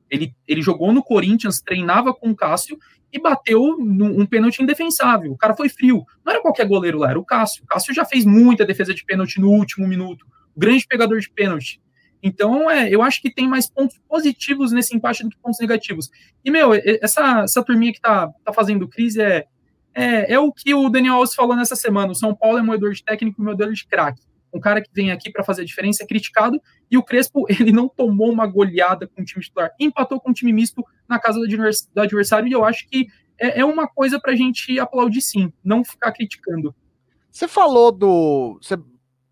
Ele, 0.10 0.34
ele 0.48 0.62
jogou 0.62 0.92
no 0.92 1.04
Corinthians, 1.04 1.62
treinava 1.62 2.14
com 2.14 2.30
o 2.30 2.36
Cássio 2.36 2.78
e 3.12 3.20
bateu 3.20 3.78
num, 3.78 4.22
um 4.22 4.26
pênalti 4.26 4.62
indefensável. 4.62 5.32
O 5.32 5.38
cara 5.38 5.56
foi 5.56 5.70
frio. 5.70 6.04
Não 6.24 6.34
era 6.34 6.42
qualquer 6.42 6.68
goleiro 6.68 7.00
lá, 7.00 7.10
era 7.10 7.20
o 7.20 7.26
Cássio. 7.26 7.64
O 7.64 7.68
Cássio 7.68 7.94
já 7.94 8.06
fez 8.06 8.26
muita 8.26 8.66
defesa 8.66 8.94
de 8.94 9.04
pênalti 9.06 9.40
no 9.40 9.50
último 9.50 9.88
minuto 9.88 10.26
grande 10.56 10.86
pegador 10.88 11.20
de 11.20 11.30
pênalti. 11.30 11.82
Então, 12.24 12.70
é, 12.70 12.90
eu 12.90 13.02
acho 13.02 13.22
que 13.22 13.32
tem 13.32 13.48
mais 13.48 13.70
pontos 13.70 14.00
positivos 14.08 14.72
nesse 14.72 14.96
empate 14.96 15.24
do 15.24 15.30
que 15.30 15.38
pontos 15.38 15.60
negativos. 15.60 16.10
E, 16.44 16.50
meu, 16.50 16.72
essa, 16.74 17.42
essa 17.42 17.64
turminha 17.64 17.94
que 17.94 18.02
tá, 18.02 18.32
tá 18.44 18.52
fazendo 18.52 18.88
crise 18.88 19.22
é, 19.22 19.46
é, 19.94 20.34
é 20.34 20.40
o 20.40 20.52
que 20.52 20.74
o 20.74 20.90
Daniel 20.90 21.16
Alves 21.16 21.36
falou 21.36 21.56
nessa 21.56 21.76
semana. 21.76 22.12
O 22.12 22.16
São 22.16 22.34
Paulo 22.34 22.58
é 22.58 22.64
moedor 22.64 22.94
de 22.94 23.04
técnico 23.04 23.42
e 23.42 23.46
moedor 23.46 23.72
de 23.72 23.86
craque. 23.86 24.22
Um 24.56 24.60
cara 24.62 24.82
que 24.82 24.90
vem 24.94 25.12
aqui 25.12 25.30
para 25.30 25.44
fazer 25.44 25.64
a 25.64 25.66
diferença 25.66 26.04
é 26.04 26.08
criticado, 26.08 26.62
e 26.90 26.98
o 26.98 27.04
Crespo, 27.04 27.46
ele 27.52 27.72
não 27.72 27.90
tomou 27.90 28.32
uma 28.32 28.48
goleada 28.48 29.06
com 29.06 29.22
o 29.22 29.26
time 29.26 29.44
titular, 29.44 29.72
empatou 29.80 30.20
com 30.20 30.32
o 30.32 30.34
time 30.34 30.54
misto 30.54 30.84
na 31.08 31.20
casa 31.20 31.38
do 31.40 32.02
adversário, 32.02 32.48
e 32.48 32.54
eu 32.54 32.64
acho 32.64 32.88
que 32.88 33.08
é, 33.38 33.60
é 33.60 33.66
uma 33.66 33.88
coisa 33.88 34.20
para 34.20 34.32
a 34.32 34.36
gente 34.36 34.80
aplaudir 34.80 35.22
sim, 35.22 35.52
não 35.64 35.84
ficar 35.84 36.14
criticando. 36.14 36.74
Você 37.30 37.50
falou 37.50 37.92
do. 37.92 38.58
Você 38.62 38.78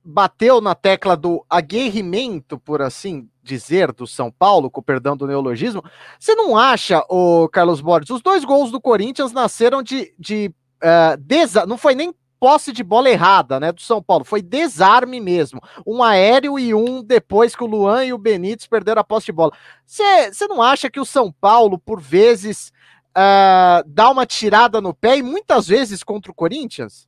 bateu 0.03 0.60
na 0.60 0.75
tecla 0.75 1.15
do 1.15 1.46
aguerrimento, 1.50 2.60
por 2.60 2.82
assim 2.82 3.30
dizer, 3.42 3.94
do 3.94 4.06
São 4.06 4.30
Paulo, 4.30 4.70
com 4.70 4.82
perdão 4.82 5.15
do 5.15 5.25
neologismo. 5.25 5.82
Você 6.20 6.36
não 6.36 6.58
acha, 6.58 7.01
o 7.10 7.48
Carlos 7.48 7.80
Borges, 7.80 8.10
os 8.10 8.22
dois 8.22 8.44
gols 8.44 8.72
do 8.72 8.82
Corinthians 8.82 9.32
nasceram 9.32 9.82
de, 9.82 10.13
de 10.20 10.53
uh, 10.84 11.18
desa 11.18 11.65
não 11.65 11.77
foi 11.77 11.96
nem 11.96 12.13
posse 12.44 12.74
de 12.74 12.84
bola 12.84 13.10
errada, 13.10 13.58
né, 13.58 13.72
do 13.72 13.80
São 13.80 14.04
Paulo, 14.04 14.26
foi 14.26 14.42
desarme 14.42 15.22
mesmo, 15.22 15.62
um 15.88 16.04
aéreo 16.04 16.60
e 16.60 16.74
um 16.74 17.02
depois 17.02 17.56
que 17.56 17.64
o 17.64 17.68
Luan 17.68 18.04
e 18.04 18.12
o 18.12 18.18
Benítez 18.18 18.68
perderam 18.68 19.00
a 19.00 19.04
posse 19.04 19.28
de 19.28 19.32
bola. 19.32 19.54
Você 19.86 20.46
não 20.50 20.62
acha 20.62 20.90
que 20.90 21.00
o 21.00 21.06
São 21.06 21.32
Paulo, 21.32 21.80
por 21.80 22.02
vezes, 22.02 22.74
uh, 23.12 23.88
dá 23.88 24.10
uma 24.10 24.26
tirada 24.26 24.82
no 24.82 24.94
pé 24.94 25.20
e 25.20 25.24
muitas 25.24 25.70
vezes 25.70 26.04
contra 26.04 26.34
o 26.34 26.36
Corinthians? 26.36 27.08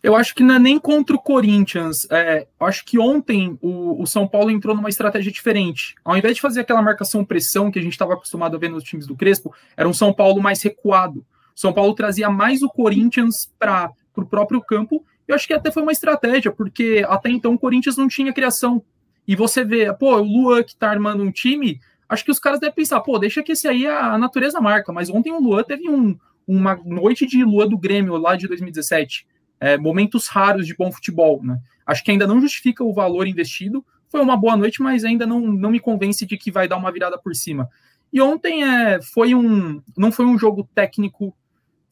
Eu 0.00 0.14
acho 0.14 0.36
que 0.36 0.44
não 0.44 0.54
é 0.54 0.58
nem 0.60 0.78
contra 0.78 1.16
o 1.16 1.20
Corinthians. 1.20 2.06
É, 2.12 2.46
acho 2.60 2.84
que 2.84 2.96
ontem 2.96 3.58
o, 3.60 4.00
o, 4.00 4.06
São 4.06 4.28
Paulo 4.28 4.52
entrou 4.52 4.72
numa 4.72 4.88
estratégia 4.88 5.32
diferente. 5.32 5.96
Ao 6.04 6.16
invés 6.16 6.36
de 6.36 6.40
fazer 6.40 6.60
aquela 6.60 6.80
marcação-pressão 6.80 7.72
que 7.72 7.80
a 7.80 7.82
gente 7.82 7.94
estava 7.94 8.14
acostumado 8.14 8.54
a 8.54 8.58
ver 8.60 8.68
nos 8.68 8.84
times 8.84 9.04
do 9.04 9.16
Crespo, 9.16 9.52
era 9.76 9.88
um 9.88 9.92
São 9.92 10.12
Paulo 10.12 10.40
mais 10.40 10.62
recuado. 10.62 11.26
São 11.58 11.72
Paulo 11.72 11.92
trazia 11.92 12.30
mais 12.30 12.62
o 12.62 12.68
Corinthians 12.68 13.52
para 13.58 13.90
o 14.16 14.24
próprio 14.24 14.62
campo. 14.62 15.04
Eu 15.26 15.34
acho 15.34 15.44
que 15.44 15.52
até 15.52 15.72
foi 15.72 15.82
uma 15.82 15.90
estratégia, 15.90 16.52
porque 16.52 17.04
até 17.08 17.30
então 17.30 17.54
o 17.54 17.58
Corinthians 17.58 17.96
não 17.96 18.06
tinha 18.06 18.32
criação. 18.32 18.80
E 19.26 19.34
você 19.34 19.64
vê, 19.64 19.92
pô, 19.92 20.14
o 20.18 20.22
Luan 20.22 20.62
que 20.62 20.76
tá 20.76 20.88
armando 20.88 21.20
um 21.20 21.32
time, 21.32 21.80
acho 22.08 22.24
que 22.24 22.30
os 22.30 22.38
caras 22.38 22.60
devem 22.60 22.76
pensar, 22.76 23.00
pô, 23.00 23.18
deixa 23.18 23.42
que 23.42 23.50
esse 23.50 23.66
aí 23.66 23.88
a 23.88 24.16
natureza 24.16 24.60
marca. 24.60 24.92
Mas 24.92 25.10
ontem 25.10 25.32
o 25.32 25.40
Luan 25.40 25.64
teve 25.64 25.90
um, 25.90 26.16
uma 26.46 26.76
noite 26.84 27.26
de 27.26 27.42
Lua 27.42 27.68
do 27.68 27.76
Grêmio 27.76 28.16
lá 28.18 28.36
de 28.36 28.46
2017 28.46 29.26
é, 29.58 29.76
momentos 29.76 30.28
raros 30.28 30.64
de 30.64 30.76
bom 30.76 30.92
futebol. 30.92 31.42
Né? 31.42 31.58
Acho 31.84 32.04
que 32.04 32.12
ainda 32.12 32.24
não 32.28 32.40
justifica 32.40 32.84
o 32.84 32.94
valor 32.94 33.26
investido. 33.26 33.84
Foi 34.08 34.20
uma 34.20 34.36
boa 34.36 34.56
noite, 34.56 34.80
mas 34.80 35.04
ainda 35.04 35.26
não, 35.26 35.40
não 35.40 35.72
me 35.72 35.80
convence 35.80 36.24
de 36.24 36.36
que 36.36 36.52
vai 36.52 36.68
dar 36.68 36.76
uma 36.76 36.92
virada 36.92 37.18
por 37.18 37.34
cima. 37.34 37.68
E 38.12 38.20
ontem 38.20 38.62
é, 38.62 39.02
foi 39.02 39.34
um, 39.34 39.82
não 39.96 40.12
foi 40.12 40.24
um 40.24 40.38
jogo 40.38 40.68
técnico, 40.72 41.34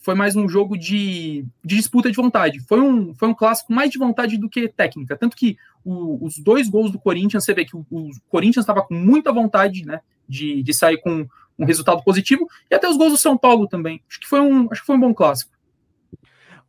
foi 0.07 0.15
mais 0.15 0.37
um 0.37 0.49
jogo 0.49 0.79
de, 0.79 1.45
de 1.65 1.75
disputa 1.75 2.09
de 2.09 2.17
vontade. 2.17 2.61
Foi 2.61 2.81
um, 2.81 3.13
foi 3.13 3.27
um 3.27 3.35
clássico 3.35 3.73
mais 3.73 3.91
de 3.91 3.99
vontade 3.99 4.39
do 4.39 4.49
que 4.49 4.69
técnica. 4.69 5.17
Tanto 5.17 5.37
que 5.37 5.59
o, 5.85 6.25
os 6.25 6.39
dois 6.39 6.69
gols 6.69 6.93
do 6.93 6.99
Corinthians, 7.01 7.45
você 7.45 7.53
vê 7.53 7.65
que 7.65 7.77
o, 7.77 7.85
o 7.91 8.11
Corinthians 8.29 8.63
estava 8.63 8.83
com 8.83 8.95
muita 8.95 9.33
vontade 9.33 9.85
né, 9.85 10.01
de, 10.29 10.63
de 10.63 10.73
sair 10.73 10.99
com 10.99 11.27
um 11.59 11.65
resultado 11.65 12.05
positivo, 12.05 12.47
e 12.71 12.75
até 12.77 12.89
os 12.89 12.97
gols 12.97 13.15
do 13.15 13.19
São 13.19 13.37
Paulo 13.37 13.67
também. 13.67 14.01
Acho 14.09 14.21
que 14.21 14.29
foi 14.29 14.39
um, 14.39 14.69
acho 14.71 14.83
que 14.83 14.87
foi 14.87 14.95
um 14.95 15.01
bom 15.01 15.13
clássico. 15.13 15.51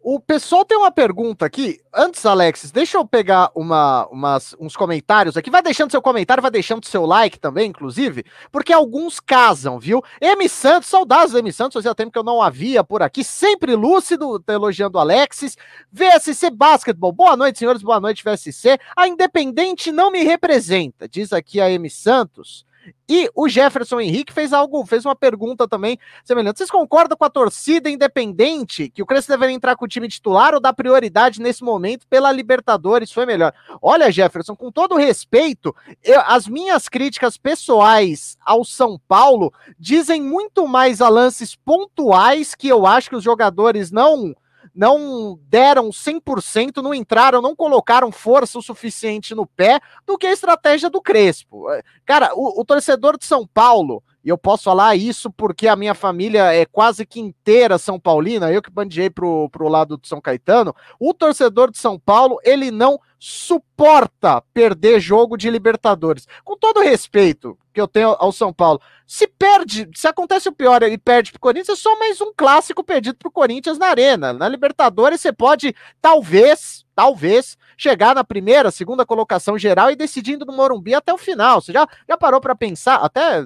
O 0.10 0.22
pessoal 0.22 0.64
tem 0.64 0.78
uma 0.78 0.90
pergunta 0.90 1.46
aqui. 1.46 1.82
Antes, 1.94 2.26
Alexis, 2.26 2.72
deixa 2.72 2.98
eu 2.98 3.06
pegar 3.06 3.52
uma, 3.54 4.08
umas, 4.08 4.56
uns 4.58 4.74
comentários 4.74 5.36
aqui. 5.36 5.50
Vai 5.50 5.62
deixando 5.62 5.92
seu 5.92 6.02
comentário, 6.02 6.42
vai 6.42 6.50
deixando 6.50 6.86
seu 6.86 7.06
like 7.06 7.38
também, 7.38 7.72
inclusive, 7.72 8.24
porque 8.50 8.72
alguns 8.72 9.20
casam, 9.20 9.78
viu? 9.78 10.02
M 10.22 10.48
Santos, 10.48 10.88
saudades 10.88 11.34
do 11.34 11.40
M 11.40 11.52
Santos, 11.52 11.74
fazia 11.74 11.94
tempo 11.94 12.14
que 12.14 12.18
eu 12.18 12.24
não 12.24 12.42
havia 12.42 12.86
por 12.86 13.04
aqui. 13.04 13.22
Sempre 13.22 13.76
lúcido, 13.76 14.40
tá 14.40 14.54
elogiando 14.54 14.98
Alexis. 14.98 15.58
VSC 15.92 16.52
Basketball, 16.52 17.12
boa 17.12 17.36
noite, 17.36 17.60
senhores, 17.60 17.84
boa 17.84 18.00
noite, 18.00 18.24
VSC. 18.24 18.80
A 18.96 19.10
Independente 19.10 19.92
não 19.92 20.10
me 20.10 20.24
representa, 20.24 21.06
diz 21.10 21.34
aqui 21.34 21.60
a 21.60 21.70
M 21.70 21.90
Santos. 21.90 22.66
E 23.10 23.30
o 23.36 23.48
Jefferson 23.48 24.00
Henrique 24.00 24.34
fez 24.34 24.54
algo, 24.54 24.86
fez 24.86 25.06
uma 25.06 25.16
pergunta 25.16 25.68
também 25.68 25.98
semelhante. 26.24 26.58
Vocês 26.58 26.72
concordam 26.72 27.18
com 27.18 27.26
a 27.26 27.30
torcida 27.30 27.90
independente 27.90 28.90
que 28.90 29.02
o 29.02 29.06
Crespo 29.06 29.32
deveria 29.32 29.56
entrar 29.56 29.76
com 29.76 29.86
o 29.86 29.88
time 29.88 30.08
titular 30.08 30.54
ou 30.54 30.60
dar 30.60 30.74
prioridade 30.74 31.42
nesse 31.42 31.64
momento 31.64 32.08
pela 32.08 32.32
Libertadores? 32.32 33.12
Foi 33.12 33.26
melhor. 33.26 33.54
Olha, 33.82 34.12
Jefferson, 34.12 34.56
com 34.56 34.72
todo 34.72 34.96
respeito, 34.96 35.76
eu, 36.04 36.22
as 36.26 36.48
minhas 36.48 36.90
críticas 36.90 37.38
pessoais 37.38 38.38
ao 38.46 38.64
São 38.64 39.00
Paulo 39.08 39.54
dizem 39.80 40.22
muito 40.22 40.68
mais 40.68 41.02
a 41.02 41.10
lances 41.10 41.56
pontuais 41.56 42.56
que 42.56 42.68
eu 42.68 42.86
acho 42.86 43.10
que 43.10 43.16
os 43.16 43.24
jogadores 43.24 43.92
não 43.92 44.36
não 44.78 45.40
deram 45.50 45.90
100%, 45.90 46.84
não 46.84 46.94
entraram, 46.94 47.42
não 47.42 47.56
colocaram 47.56 48.12
força 48.12 48.60
o 48.60 48.62
suficiente 48.62 49.34
no 49.34 49.48
pé 49.48 49.80
do 50.06 50.20
que 50.20 50.28
a 50.28 50.32
estratégia 50.32 50.88
do 50.88 51.02
Crespo. 51.02 51.66
Cara, 52.06 52.30
o, 52.36 52.62
o 52.62 52.64
torcedor 52.64 53.18
de 53.18 53.26
São 53.26 53.48
Paulo, 53.48 54.04
e 54.24 54.30
eu 54.30 54.38
posso 54.38 54.66
falar 54.66 54.96
isso 54.96 55.32
porque 55.32 55.68
a 55.68 55.76
minha 55.76 55.96
família 55.96 56.54
é 56.54 56.64
quase 56.64 57.08
que 57.08 57.20
inteira 57.20 57.80
São 57.80 58.00
Paulina, 58.00 58.52
eu 58.52 58.62
que 58.62 58.70
bandiei 58.70 59.10
pro, 59.10 59.50
pro 59.50 59.68
lado 59.68 59.98
de 59.98 60.08
São 60.08 60.22
Caetano, 60.22 60.76
o 61.00 61.12
torcedor 61.12 61.72
de 61.72 61.80
São 61.80 61.98
Paulo, 61.98 62.38
ele 62.44 62.70
não 62.70 63.00
suporta 63.20 64.42
perder 64.54 65.00
jogo 65.00 65.38
de 65.38 65.50
Libertadores. 65.50 66.28
Com 66.44 66.58
todo 66.58 66.82
respeito 66.82 67.58
que 67.74 67.82
eu 67.82 67.88
tenho 67.88 68.16
ao 68.20 68.32
São 68.32 68.52
Paulo, 68.54 68.82
se 69.06 69.28
perde, 69.28 69.90
se 69.96 70.08
acontece 70.08 70.50
o 70.50 70.54
pior 70.54 70.82
e 70.84 70.98
perde 70.98 71.32
pro 71.32 71.40
Corinthians, 71.40 71.78
é 71.78 71.82
só 71.82 71.98
mais 72.00 72.20
um 72.22 72.34
clássico 72.36 72.84
perdido 72.84 73.18
pro 73.18 73.32
Corinthians 73.32 73.78
na 73.78 73.88
Arena. 73.88 74.34
Na 74.34 74.48
Libertadores 74.48 75.22
você 75.22 75.32
pode, 75.32 75.76
talvez, 76.02 76.86
talvez, 76.98 77.56
chegar 77.78 78.16
na 78.16 78.24
primeira, 78.24 78.72
segunda 78.72 79.06
colocação 79.06 79.56
geral 79.56 79.92
e 79.92 79.96
decidindo 79.96 80.44
no 80.48 80.52
Morumbi 80.52 80.96
até 80.96 81.14
o 81.14 81.18
final. 81.18 81.62
Você 81.62 81.72
já, 81.72 81.88
já 82.10 82.18
parou 82.18 82.42
para 82.42 82.56
pensar? 82.56 82.96
Até, 82.96 83.46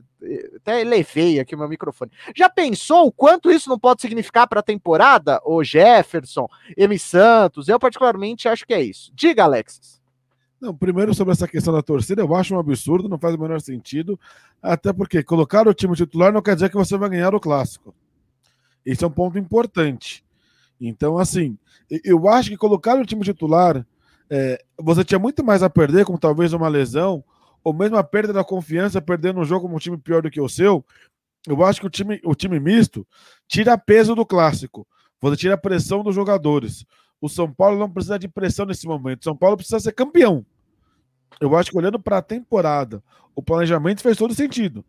até 0.56 0.80
elevei 0.80 1.38
aqui 1.38 1.54
o 1.54 1.58
meu 1.58 1.68
microfone. 1.68 2.14
Já 2.34 2.50
pensou 2.50 3.08
o 3.08 3.12
quanto 3.12 3.52
isso 3.52 3.70
não 3.70 3.78
pode 3.78 4.00
significar 4.00 4.48
para 4.48 4.62
a 4.62 4.64
temporada? 4.64 5.42
O 5.44 5.66
Jefferson, 5.66 6.48
M. 6.78 6.98
Santos, 6.98 7.68
eu 7.68 7.78
particularmente 7.78 8.48
acho 8.48 8.66
que 8.66 8.74
é 8.74 8.82
isso. 8.82 9.12
Diga, 9.14 9.44
Alexis. 9.44 10.00
Não, 10.62 10.74
primeiro 10.74 11.14
sobre 11.14 11.34
essa 11.34 11.46
questão 11.46 11.74
da 11.74 11.82
torcida, 11.82 12.22
eu 12.22 12.34
acho 12.34 12.56
um 12.56 12.60
absurdo, 12.60 13.10
não 13.10 13.20
faz 13.20 13.36
o 13.36 13.38
menor 13.38 13.60
sentido, 13.60 14.18
até 14.64 14.94
porque 14.94 15.22
colocar 15.24 15.68
o 15.68 15.74
time 15.74 15.94
titular 15.94 16.32
não 16.32 16.42
quer 16.42 16.56
dizer 16.56 16.70
que 16.70 16.78
você 16.78 16.96
vai 16.96 17.10
ganhar 17.10 17.36
o 17.36 17.40
clássico. 17.40 17.94
Esse 18.86 19.04
é 19.04 19.08
um 19.08 19.12
ponto 19.12 19.38
importante. 19.38 20.24
Então, 20.80 21.18
assim, 21.18 21.58
eu 22.04 22.28
acho 22.30 22.50
que 22.50 22.58
colocar 22.58 22.96
no 22.96 23.06
time 23.06 23.24
titular, 23.24 23.86
é, 24.30 24.64
você 24.80 25.04
tinha 25.04 25.20
muito 25.20 25.44
mais 25.44 25.62
a 25.62 25.70
perder, 25.70 26.06
com 26.06 26.16
talvez 26.18 26.54
uma 26.54 26.70
lesão, 26.70 27.24
ou 27.64 27.74
mesmo 27.74 27.98
a 27.98 28.04
perda 28.04 28.32
da 28.32 28.44
confiança, 28.44 29.02
perdendo 29.02 29.40
um 29.40 29.44
jogo 29.46 29.68
com 29.68 29.76
um 29.76 29.80
time 29.80 29.98
pior 29.98 30.22
do 30.22 30.32
que 30.32 30.40
o 30.40 30.48
seu. 30.48 30.86
Eu 31.46 31.64
acho 31.66 31.82
que 31.82 31.88
o 31.88 31.90
time, 31.90 32.22
o 32.24 32.34
time 32.34 32.60
misto 32.60 33.06
tira 33.48 33.78
peso 33.78 34.16
do 34.16 34.26
clássico. 34.26 34.88
Você 35.20 35.36
tira 35.36 35.56
a 35.56 35.58
pressão 35.58 36.04
dos 36.04 36.16
jogadores. 36.16 36.86
O 37.20 37.28
São 37.28 37.52
Paulo 37.52 37.78
não 37.78 37.90
precisa 37.90 38.18
de 38.18 38.28
pressão 38.28 38.66
nesse 38.66 38.88
momento. 38.88 39.22
O 39.22 39.24
São 39.24 39.36
Paulo 39.36 39.58
precisa 39.58 39.80
ser 39.80 39.92
campeão. 39.92 40.46
Eu 41.40 41.56
acho 41.56 41.72
que 41.72 41.78
olhando 41.78 42.00
para 42.00 42.18
a 42.18 42.22
temporada, 42.22 43.04
o 43.36 43.44
planejamento 43.44 44.02
fez 44.02 44.18
todo 44.18 44.34
sentido. 44.34 44.84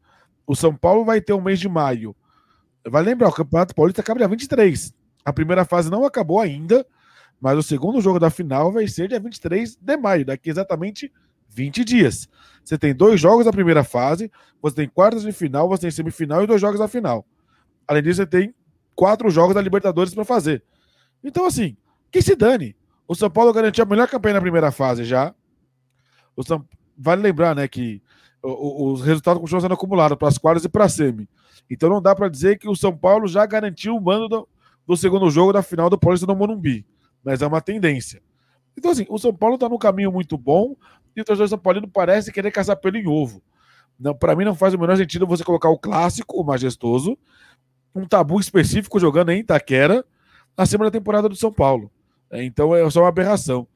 O 0.46 0.54
São 0.54 0.74
Paulo 0.74 1.04
vai 1.04 1.20
ter 1.20 1.32
um 1.32 1.40
mês 1.40 1.60
de 1.60 1.68
maio. 1.68 2.14
Vai 2.86 3.02
lembrar, 3.02 3.28
o 3.28 3.32
Campeonato 3.32 3.74
Paulista 3.74 4.00
acaba 4.00 4.18
dia 4.18 4.28
23. 4.28 4.94
A 5.24 5.32
primeira 5.32 5.64
fase 5.64 5.90
não 5.90 6.04
acabou 6.04 6.40
ainda, 6.40 6.86
mas 7.40 7.58
o 7.58 7.62
segundo 7.62 8.00
jogo 8.00 8.18
da 8.18 8.30
final 8.30 8.72
vai 8.72 8.86
ser 8.86 9.08
dia 9.08 9.20
23 9.20 9.76
de 9.76 9.96
maio, 9.96 10.24
daqui 10.24 10.50
exatamente 10.50 11.12
20 11.48 11.84
dias. 11.84 12.28
Você 12.64 12.78
tem 12.78 12.94
dois 12.94 13.20
jogos 13.20 13.44
da 13.44 13.52
primeira 13.52 13.84
fase, 13.84 14.30
você 14.60 14.76
tem 14.76 14.88
quartas 14.88 15.22
de 15.22 15.32
final, 15.32 15.68
você 15.68 15.82
tem 15.82 15.90
semifinal 15.90 16.42
e 16.42 16.46
dois 16.46 16.60
jogos 16.60 16.78
da 16.78 16.88
final. 16.88 17.26
Além 17.86 18.02
disso, 18.02 18.18
você 18.18 18.26
tem 18.26 18.54
quatro 18.94 19.28
jogos 19.30 19.54
da 19.54 19.60
Libertadores 19.60 20.14
para 20.14 20.24
fazer. 20.24 20.62
Então, 21.22 21.44
assim, 21.44 21.76
que 22.10 22.22
se 22.22 22.34
dane. 22.34 22.76
O 23.06 23.14
São 23.14 23.30
Paulo 23.30 23.52
garantiu 23.52 23.82
a 23.82 23.86
melhor 23.86 24.08
campanha 24.08 24.34
na 24.34 24.40
primeira 24.40 24.70
fase 24.70 25.04
já. 25.04 25.34
O 26.36 26.42
São... 26.42 26.64
Vale 26.96 27.22
lembrar, 27.22 27.56
né, 27.56 27.66
que 27.66 28.02
os 28.42 29.02
resultados 29.02 29.40
continuam 29.40 29.60
sendo 29.60 29.74
acumulados 29.74 30.18
para 30.18 30.28
as 30.28 30.36
quartas 30.36 30.64
e 30.64 30.68
para 30.68 30.84
a 30.84 30.88
semi. 30.88 31.28
Então 31.70 31.88
não 31.88 32.02
dá 32.02 32.14
para 32.14 32.28
dizer 32.28 32.58
que 32.58 32.68
o 32.68 32.74
São 32.74 32.96
Paulo 32.96 33.26
já 33.26 33.46
garantiu 33.46 33.96
o 33.96 34.00
mando 34.00 34.28
do, 34.28 34.48
do 34.86 34.96
segundo 34.96 35.30
jogo 35.30 35.52
da 35.52 35.62
final 35.62 35.88
do 35.88 35.98
Paulista 35.98 36.26
no 36.26 36.34
Morumbi. 36.34 36.86
Mas 37.24 37.42
é 37.42 37.46
uma 37.46 37.60
tendência. 37.60 38.22
Então, 38.76 38.90
assim, 38.90 39.06
o 39.08 39.18
São 39.18 39.34
Paulo 39.34 39.54
está 39.54 39.68
num 39.68 39.78
caminho 39.78 40.10
muito 40.10 40.36
bom 40.36 40.76
e 41.16 41.20
o 41.20 41.24
torcedor 41.24 41.48
São 41.48 41.58
Paulino 41.58 41.88
parece 41.88 42.32
querer 42.32 42.50
caçar 42.50 42.76
pelo 42.76 42.96
em 42.96 43.06
ovo. 43.06 43.42
Para 44.18 44.34
mim 44.34 44.44
não 44.44 44.54
faz 44.54 44.74
o 44.74 44.78
menor 44.78 44.96
sentido 44.96 45.26
você 45.26 45.44
colocar 45.44 45.68
o 45.68 45.78
clássico, 45.78 46.40
o 46.40 46.44
majestoso, 46.44 47.16
um 47.94 48.06
tabu 48.06 48.40
específico 48.40 48.98
jogando 48.98 49.30
em 49.30 49.40
Itaquera, 49.40 50.04
acima 50.56 50.84
da 50.84 50.90
temporada 50.90 51.28
do 51.28 51.36
São 51.36 51.52
Paulo. 51.52 51.90
É, 52.30 52.42
então 52.42 52.74
é 52.74 52.88
só 52.90 53.00
uma 53.00 53.08
aberração. 53.08 53.68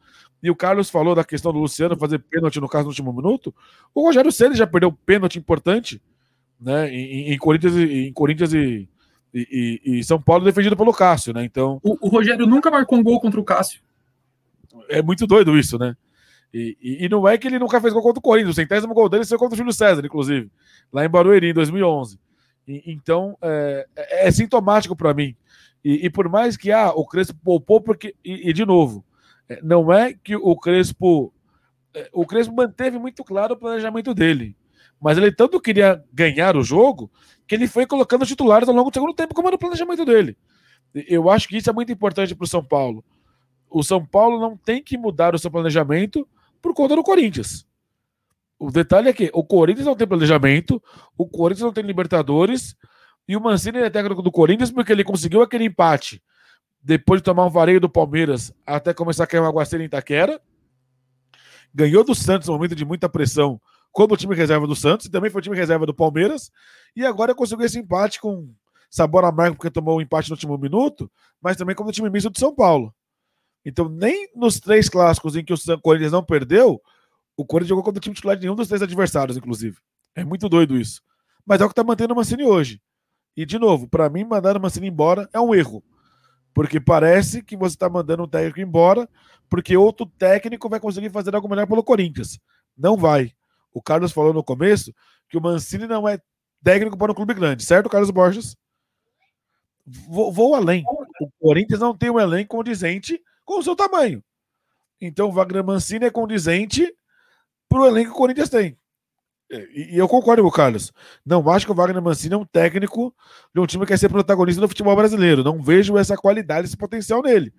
E 0.43 0.51
o 0.51 0.57
Carlos 0.57 0.91
falou 0.91 1.15
da 1.15 1.25
questão 1.25 1.53
do 1.53 1.59
Luciano 1.59 1.97
fazer 1.97 2.19
pênalti 2.19 2.61
no 2.61 2.69
caso 2.69 2.85
no 2.85 2.91
último 2.91 3.13
minuto. 3.13 3.55
O 3.95 4.07
Rogério 4.07 4.33
Ceni 4.33 4.55
já 4.55 4.67
perdeu 4.67 4.93
pênalti 4.93 5.39
importante, 5.39 6.03
né? 6.61 6.89
Em, 6.91 7.33
em 7.33 7.39
Corinthians, 7.39 7.77
em 7.77 8.13
Corinthians 8.13 8.53
e, 8.53 8.89
e, 9.39 9.81
e, 9.85 10.05
São 10.05 10.21
Paulo 10.21 10.45
defendido 10.45 10.77
pelo 10.77 10.93
Cássio, 10.93 11.35
né? 11.35 11.45
Então 11.45 11.79
o, 11.83 12.07
o, 12.07 12.09
Rogério 12.09 12.47
nunca 12.47 12.71
marcou 12.71 12.99
um 12.99 13.03
gol 13.03 13.21
contra 13.21 13.39
o 13.39 13.45
Cássio. 13.45 13.83
É 14.89 15.03
muito 15.03 15.27
doido 15.27 15.59
isso, 15.59 15.79
né? 15.79 15.97
E, 16.55 16.77
e, 16.81 17.09
não 17.09 17.29
é 17.29 17.37
que 17.37 17.47
ele 17.47 17.59
nunca 17.59 17.81
fez 17.81 17.93
gol 17.93 18.03
contra 18.03 18.19
o 18.19 18.23
Corinthians. 18.23 18.53
O 18.53 18.55
centésimo 18.55 18.95
gol 18.95 19.09
dele 19.09 19.27
foi 19.27 19.37
contra 19.37 19.55
o 19.55 19.59
Júlio 19.59 19.73
César, 19.73 20.05
inclusive, 20.05 20.51
lá 20.93 21.05
em 21.05 21.09
Barueri, 21.09 21.51
em 21.51 21.55
2011. 21.55 22.19
então 22.67 23.37
é, 23.43 23.87
é, 23.95 24.29
é 24.29 24.31
sintomático 24.31 24.97
para 24.97 25.13
mim. 25.13 25.37
E, 25.85 26.11
por 26.11 26.29
mais 26.29 26.57
que 26.57 26.73
ah, 26.73 26.91
o 26.91 27.07
Crespo 27.07 27.39
poupou, 27.45 27.81
porque. 27.81 28.17
e 28.25 28.53
de 28.53 28.65
novo, 28.65 29.05
é, 29.49 29.61
não 29.63 29.93
é 29.93 30.13
que 30.13 30.35
o 30.37 30.57
Crespo. 30.57 31.33
É, 31.95 32.09
o 32.13 32.27
Crespo 32.27 32.55
manteve 32.55 32.99
muito 32.99 33.23
claro 33.23 33.55
o 33.55 33.57
planejamento 33.57 34.13
dele. 34.15 34.57
Mas 35.01 35.19
ele 35.19 35.31
tanto 35.31 35.61
queria 35.61 36.03
ganhar 36.13 36.57
o 36.57 36.65
jogo 36.65 37.11
que 37.47 37.55
ele 37.55 37.69
foi 37.69 37.87
colocando 37.87 38.27
titulares 38.27 38.69
ao 38.69 38.75
longo 38.75 38.91
do 38.91 38.95
segundo 38.95 39.15
tempo, 39.15 39.35
como 39.35 39.49
era 39.49 39.57
o 39.57 39.59
planejamento 39.59 40.05
dele. 40.05 40.37
Eu 40.95 41.31
acho 41.31 41.49
que 41.49 41.57
isso 41.57 41.71
é 41.71 41.73
muito 41.73 41.93
importante 41.93 42.35
para 42.35 42.45
o 42.45 42.49
São 42.49 42.65
Paulo. 42.65 43.05
O 43.69 43.83
São 43.83 44.05
Paulo 44.05 44.41
não 44.41 44.57
tem 44.57 44.83
que 44.83 44.97
mudar 44.97 45.35
o 45.35 45.39
seu 45.39 45.51
planejamento 45.51 46.27
por 46.63 46.75
conta 46.75 46.97
do 46.97 47.03
Corinthians. 47.03 47.67
O 48.59 48.71
detalhe 48.71 49.09
é 49.09 49.13
que 49.13 49.31
o 49.35 49.45
Corinthians 49.45 49.87
não 49.87 49.95
tem 49.95 50.07
planejamento, 50.07 50.83
o 51.17 51.29
Corinthians 51.29 51.67
não 51.67 51.73
tem 51.73 51.85
Libertadores, 51.85 52.75
e 53.29 53.37
o 53.37 53.41
Mancini 53.41 53.79
é 53.79 53.91
técnico 53.91 54.23
do 54.23 54.33
Corinthians 54.33 54.71
porque 54.71 54.93
ele 54.93 55.05
conseguiu 55.05 55.43
aquele 55.43 55.65
empate 55.65 56.23
depois 56.81 57.21
de 57.21 57.25
tomar 57.25 57.45
um 57.45 57.51
vareio 57.51 57.81
do 57.81 57.89
Palmeiras 57.89 58.55
até 58.65 58.95
começar 58.95 59.25
a 59.25 59.27
cair 59.27 59.41
uma 59.41 59.49
aguaceira 59.49 59.83
em 59.83 59.87
Itaquera. 59.87 60.41
Ganhou 61.75 62.05
do 62.05 62.15
Santos 62.15 62.49
no 62.49 62.55
momento 62.55 62.77
de 62.77 62.85
muita 62.85 63.09
pressão, 63.09 63.61
como 63.97 64.13
o 64.13 64.17
time 64.17 64.35
reserva 64.35 64.67
do 64.67 64.77
Santos, 64.77 65.07
e 65.07 65.11
também 65.11 65.31
foi 65.31 65.39
o 65.39 65.43
time 65.43 65.57
reserva 65.57 65.87
do 65.87 65.95
Palmeiras. 65.95 66.53
E 66.95 67.03
agora 67.03 67.35
conseguiu 67.35 67.65
esse 67.65 67.79
empate 67.79 68.21
com 68.21 68.53
sabor 68.91 69.25
amargo, 69.25 69.57
porque 69.57 69.71
tomou 69.71 69.95
o 69.95 69.97
um 69.97 70.01
empate 70.03 70.29
no 70.29 70.35
último 70.35 70.59
minuto, 70.59 71.11
mas 71.41 71.57
também 71.57 71.75
como 71.75 71.89
o 71.89 71.93
time 71.93 72.11
misto 72.11 72.29
de 72.29 72.39
São 72.39 72.55
Paulo. 72.55 72.95
Então, 73.65 73.89
nem 73.89 74.29
nos 74.37 74.61
três 74.61 74.91
clássicos 74.91 75.35
em 75.35 75.43
que 75.43 75.51
o 75.51 75.81
Corinthians 75.81 76.13
não 76.13 76.23
perdeu, 76.23 76.79
o 77.39 77.47
Corinthians 77.47 77.71
jogou 77.71 77.83
contra 77.83 77.97
o 77.97 78.03
time 78.03 78.15
titular 78.15 78.37
de 78.37 78.43
nenhum 78.43 78.55
dos 78.55 78.69
três 78.69 78.83
adversários, 78.83 79.35
inclusive. 79.35 79.79
É 80.15 80.23
muito 80.23 80.47
doido 80.47 80.77
isso. 80.77 81.01
Mas 81.47 81.63
é 81.63 81.65
o 81.65 81.69
que 81.69 81.73
está 81.73 81.83
mantendo 81.83 82.13
o 82.13 82.17
Mancini 82.17 82.45
hoje. 82.45 82.83
E, 83.35 83.47
de 83.47 83.59
novo, 83.59 83.89
para 83.89 84.11
mim, 84.11 84.25
mandar 84.25 84.59
o 84.59 84.61
Mancini 84.61 84.89
embora 84.89 85.27
é 85.33 85.41
um 85.41 85.55
erro. 85.55 85.83
Porque 86.53 86.79
parece 86.79 87.43
que 87.43 87.57
você 87.57 87.77
está 87.77 87.89
mandando 87.89 88.25
um 88.25 88.29
técnico 88.29 88.61
embora, 88.61 89.09
porque 89.49 89.75
outro 89.75 90.05
técnico 90.05 90.69
vai 90.69 90.81
conseguir 90.81 91.09
fazer 91.09 91.35
algo 91.35 91.49
melhor 91.49 91.67
pelo 91.67 91.83
Corinthians. 91.83 92.39
Não 92.77 92.95
vai. 92.95 93.33
O 93.77 93.83
Carlos 93.83 94.11
falou 94.11 94.33
no 94.33 94.43
começo 94.43 94.91
que 95.29 95.37
o 95.37 95.41
Mancini 95.41 95.87
não 95.87 96.09
é 96.09 96.19
técnico 96.65 96.97
para 96.97 97.13
um 97.13 97.15
clube 97.15 97.35
grande, 97.35 97.63
certo, 97.63 97.91
Carlos 97.91 98.11
Borges? 98.11 98.57
Vou, 99.87 100.33
vou 100.33 100.55
além. 100.55 100.83
O 101.21 101.31
Corinthians 101.39 101.79
não 101.79 101.95
tem 101.95 102.09
um 102.09 102.19
elenco 102.19 102.57
condizente 102.57 103.21
com 103.45 103.59
o 103.59 103.63
seu 103.63 103.77
tamanho. 103.77 104.25
Então 104.99 105.29
o 105.29 105.33
Wagner 105.33 105.63
Mancini 105.63 106.07
é 106.07 106.11
condizente 106.11 106.91
para 107.69 107.81
o 107.81 107.87
elenco 107.87 108.13
que 108.13 108.17
o 108.17 108.19
Corinthians 108.19 108.49
tem. 108.49 108.79
E, 109.51 109.91
eu 109.99 110.09
concordo 110.09 110.43
com 110.43 110.49
o 110.49 110.53
Carlos. 110.53 110.91
Não 111.23 111.47
acho 111.51 111.67
que 111.67 111.73
o 111.73 111.75
Wagner 111.75 112.01
Mancini 112.01 112.33
é 112.33 112.39
um 112.39 112.47
técnico 112.47 113.15
de 113.55 113.61
um 113.61 113.67
time 113.67 113.85
que 113.85 113.93
quer 113.93 113.99
ser 113.99 114.09
protagonista 114.09 114.63
do 114.63 114.69
futebol 114.69 114.97
brasileiro. 114.97 115.45
Não 115.45 115.63
vejo 115.63 115.99
essa 115.99 116.17
qualidade, 116.17 116.67
esse 116.67 116.79
potencial 116.79 117.21
nele. 117.21 117.53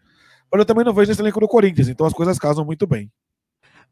Mas 0.52 0.62
eu 0.62 0.66
também 0.66 0.84
não 0.84 0.96
vejo 0.96 1.12
esse 1.12 1.22
elenco 1.22 1.40
do 1.40 1.48
Corinthians, 1.48 1.88
então 1.90 2.08
as 2.08 2.14
coisas 2.14 2.40
casam 2.40 2.66
muito 2.66 2.88
bem. 2.88 3.12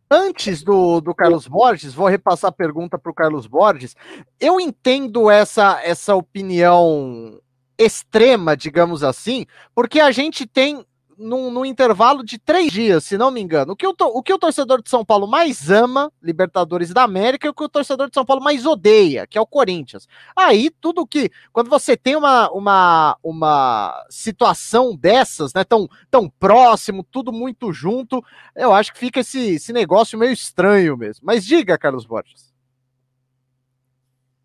Antes 0.10 0.62
do, 0.62 1.02
do 1.02 1.16
Carlos 1.16 1.48
Borges, 1.48 1.94
vou 1.94 2.08
repassar 2.08 2.50
a 2.50 2.54
pergunta 2.54 2.98
para 2.98 3.12
o 3.12 3.16
Carlos 3.16 3.48
Borges. 3.48 3.96
Eu 4.40 4.60
entendo 4.60 5.30
essa, 5.32 5.82
essa 5.84 6.16
opinião 6.16 7.40
extrema, 7.78 8.56
digamos 8.56 9.04
assim, 9.04 9.46
porque 9.74 10.00
a 10.00 10.12
gente 10.12 10.46
tem 10.46 10.86
num, 11.18 11.52
num, 11.52 11.66
intervalo 11.66 12.24
de 12.24 12.38
três 12.38 12.72
dias, 12.72 13.04
se 13.04 13.18
não 13.18 13.32
me 13.32 13.42
engano. 13.42 13.74
O 13.74 13.76
que, 13.76 13.88
o, 13.88 13.94
o 14.00 14.24
que 14.24 14.34
o 14.34 14.38
torcedor 14.38 14.82
de 14.82 14.90
São 14.90 15.04
Paulo 15.04 15.28
mais 15.28 15.70
ama, 15.70 16.12
Libertadores 16.22 16.92
da 16.92 17.04
América, 17.04 17.48
e 17.48 17.50
o 17.50 17.54
que 17.54 17.64
o 17.64 17.70
torcedor 17.70 18.08
de 18.10 18.14
São 18.14 18.26
Paulo 18.26 18.44
mais 18.44 18.66
odeia, 18.66 19.26
que 19.28 19.38
é 19.38 19.42
o 19.42 19.46
Corinthians. 19.46 20.08
Aí, 20.36 20.70
tudo 20.82 21.06
que. 21.06 21.30
Quando 21.52 21.70
você 21.70 21.98
tem 21.98 22.16
uma, 22.16 22.50
uma, 22.52 23.18
uma 23.24 24.06
situação 24.10 24.96
dessas, 24.96 25.54
né, 25.54 25.64
tão, 25.64 25.90
tão 26.10 26.30
próximo, 26.30 27.06
tudo 27.10 27.32
muito 27.32 27.72
junto, 27.72 28.24
eu 28.56 28.74
acho 28.74 28.94
que 28.94 29.00
fica 29.00 29.20
esse, 29.20 29.56
esse 29.56 29.74
negócio 29.74 30.20
meio 30.20 30.34
estranho 30.34 30.98
mesmo. 30.98 31.26
Mas 31.26 31.46
diga, 31.46 31.78
Carlos 31.78 32.06
Borges. 32.06 32.54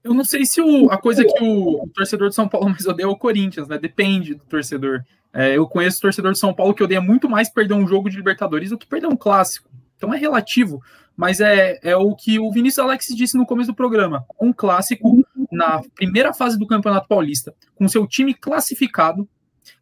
Eu 0.02 0.14
não 0.14 0.24
sei 0.24 0.46
se 0.46 0.60
o, 0.62 0.90
a 0.90 0.96
coisa 0.96 1.24
que 1.24 1.44
o, 1.44 1.84
o 1.84 1.88
torcedor 1.88 2.30
de 2.30 2.34
São 2.34 2.48
Paulo 2.48 2.70
mais 2.70 2.86
odeia 2.86 3.04
é 3.04 3.08
o 3.08 3.16
Corinthians, 3.16 3.68
né? 3.68 3.78
Depende 3.78 4.34
do 4.34 4.44
torcedor. 4.44 5.04
É, 5.32 5.56
eu 5.56 5.66
conheço 5.66 6.00
torcedor 6.00 6.32
de 6.32 6.38
São 6.38 6.52
Paulo 6.52 6.74
que 6.74 6.82
odeia 6.82 7.00
muito 7.00 7.28
mais 7.28 7.48
perder 7.48 7.74
um 7.74 7.86
jogo 7.86 8.10
de 8.10 8.16
Libertadores 8.16 8.70
do 8.70 8.78
que 8.78 8.86
perder 8.86 9.06
um 9.06 9.16
clássico. 9.16 9.70
Então 9.96 10.12
é 10.12 10.18
relativo, 10.18 10.82
mas 11.16 11.40
é, 11.40 11.78
é 11.82 11.96
o 11.96 12.14
que 12.14 12.38
o 12.38 12.50
Vinícius 12.50 12.84
Alex 12.84 13.08
disse 13.08 13.36
no 13.36 13.46
começo 13.46 13.70
do 13.70 13.76
programa. 13.76 14.24
Um 14.40 14.52
clássico 14.52 15.24
na 15.52 15.82
primeira 15.94 16.32
fase 16.32 16.58
do 16.58 16.66
Campeonato 16.66 17.06
Paulista, 17.06 17.54
com 17.74 17.88
seu 17.88 18.06
time 18.06 18.34
classificado, 18.34 19.28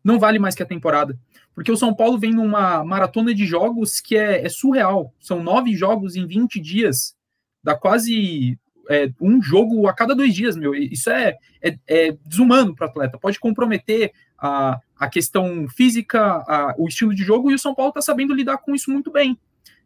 não 0.03 0.19
vale 0.19 0.39
mais 0.39 0.55
que 0.55 0.63
a 0.63 0.67
temporada. 0.67 1.19
Porque 1.55 1.73
o 1.73 1.77
São 1.77 1.95
Paulo 1.95 2.19
vem 2.19 2.33
numa 2.33 2.85
maratona 2.85 3.35
de 3.35 3.45
jogos 3.47 4.01
que 4.01 4.17
é, 4.17 4.45
é 4.45 4.49
surreal. 4.49 5.13
São 5.19 5.43
nove 5.43 5.75
jogos 5.75 6.15
em 6.15 6.27
20 6.27 6.61
dias. 6.61 7.17
Dá 7.63 7.77
quase 7.77 8.59
é, 8.89 9.11
um 9.21 9.43
jogo 9.43 9.87
a 9.87 9.93
cada 9.93 10.15
dois 10.15 10.35
dias, 10.35 10.57
meu. 10.57 10.75
Isso 10.75 11.11
é, 11.11 11.35
é, 11.61 11.79
é 11.87 12.13
desumano 12.25 12.75
para 12.75 12.87
o 12.87 12.91
atleta. 12.91 13.19
Pode 13.19 13.41
comprometer 13.41 14.13
a, 14.39 14.79
a 14.99 15.09
questão 15.09 15.67
física, 15.69 16.21
a, 16.21 16.75
o 16.77 16.89
estilo 16.89 17.15
de 17.15 17.23
jogo, 17.23 17.51
e 17.51 17.55
o 17.55 17.59
São 17.59 17.75
Paulo 17.75 17.91
está 17.91 18.03
sabendo 18.03 18.35
lidar 18.35 18.59
com 18.59 18.75
isso 18.75 18.91
muito 18.91 19.11
bem. 19.11 19.39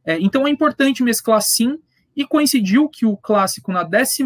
É, 0.04 0.18
então 0.18 0.46
é 0.46 0.50
importante 0.50 1.02
mesclar 1.02 1.42
sim, 1.42 1.78
e 2.16 2.26
coincidiu 2.26 2.88
que 2.88 3.06
o 3.06 3.16
clássico 3.16 3.72
na 3.72 3.82
11 3.82 4.22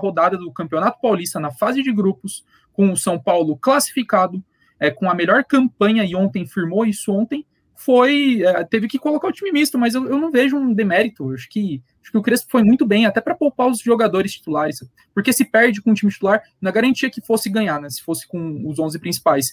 rodada 0.00 0.36
do 0.36 0.52
Campeonato 0.52 1.00
Paulista, 1.00 1.38
na 1.38 1.52
fase 1.52 1.82
de 1.82 1.92
grupos, 1.92 2.44
com 2.72 2.92
o 2.92 2.96
São 2.96 3.18
Paulo 3.18 3.56
classificado, 3.56 4.42
é, 4.78 4.90
com 4.90 5.10
a 5.10 5.14
melhor 5.14 5.44
campanha, 5.44 6.04
e 6.04 6.14
ontem 6.14 6.46
firmou 6.46 6.84
isso 6.84 7.12
ontem, 7.12 7.44
foi 7.74 8.42
é, 8.42 8.64
teve 8.64 8.88
que 8.88 8.98
colocar 8.98 9.28
o 9.28 9.32
time 9.32 9.52
misto, 9.52 9.78
mas 9.78 9.94
eu, 9.94 10.08
eu 10.08 10.18
não 10.18 10.32
vejo 10.32 10.56
um 10.56 10.74
demérito. 10.74 11.32
Acho 11.32 11.48
que 11.48 11.80
acho 12.02 12.10
que 12.10 12.18
o 12.18 12.22
Crespo 12.22 12.50
foi 12.50 12.62
muito 12.62 12.84
bem, 12.84 13.06
até 13.06 13.20
para 13.20 13.36
poupar 13.36 13.68
os 13.68 13.80
jogadores 13.80 14.32
titulares, 14.32 14.78
porque 15.14 15.32
se 15.32 15.44
perde 15.44 15.80
com 15.80 15.92
o 15.92 15.94
time 15.94 16.10
titular, 16.10 16.42
na 16.60 16.70
garantia 16.70 17.10
que 17.10 17.20
fosse 17.20 17.48
ganhar, 17.48 17.80
né? 17.80 17.88
Se 17.88 18.02
fosse 18.02 18.26
com 18.26 18.68
os 18.68 18.78
11 18.78 18.98
principais. 18.98 19.46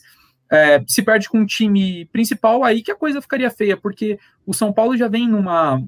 É, 0.52 0.84
se 0.88 1.02
perde 1.02 1.28
com 1.28 1.42
o 1.42 1.46
time 1.46 2.06
principal, 2.06 2.64
aí 2.64 2.82
que 2.82 2.92
a 2.92 2.96
coisa 2.96 3.22
ficaria 3.22 3.50
feia, 3.50 3.76
porque 3.76 4.20
o 4.46 4.54
São 4.54 4.72
Paulo 4.72 4.96
já 4.96 5.08
vem 5.08 5.28
numa 5.28 5.82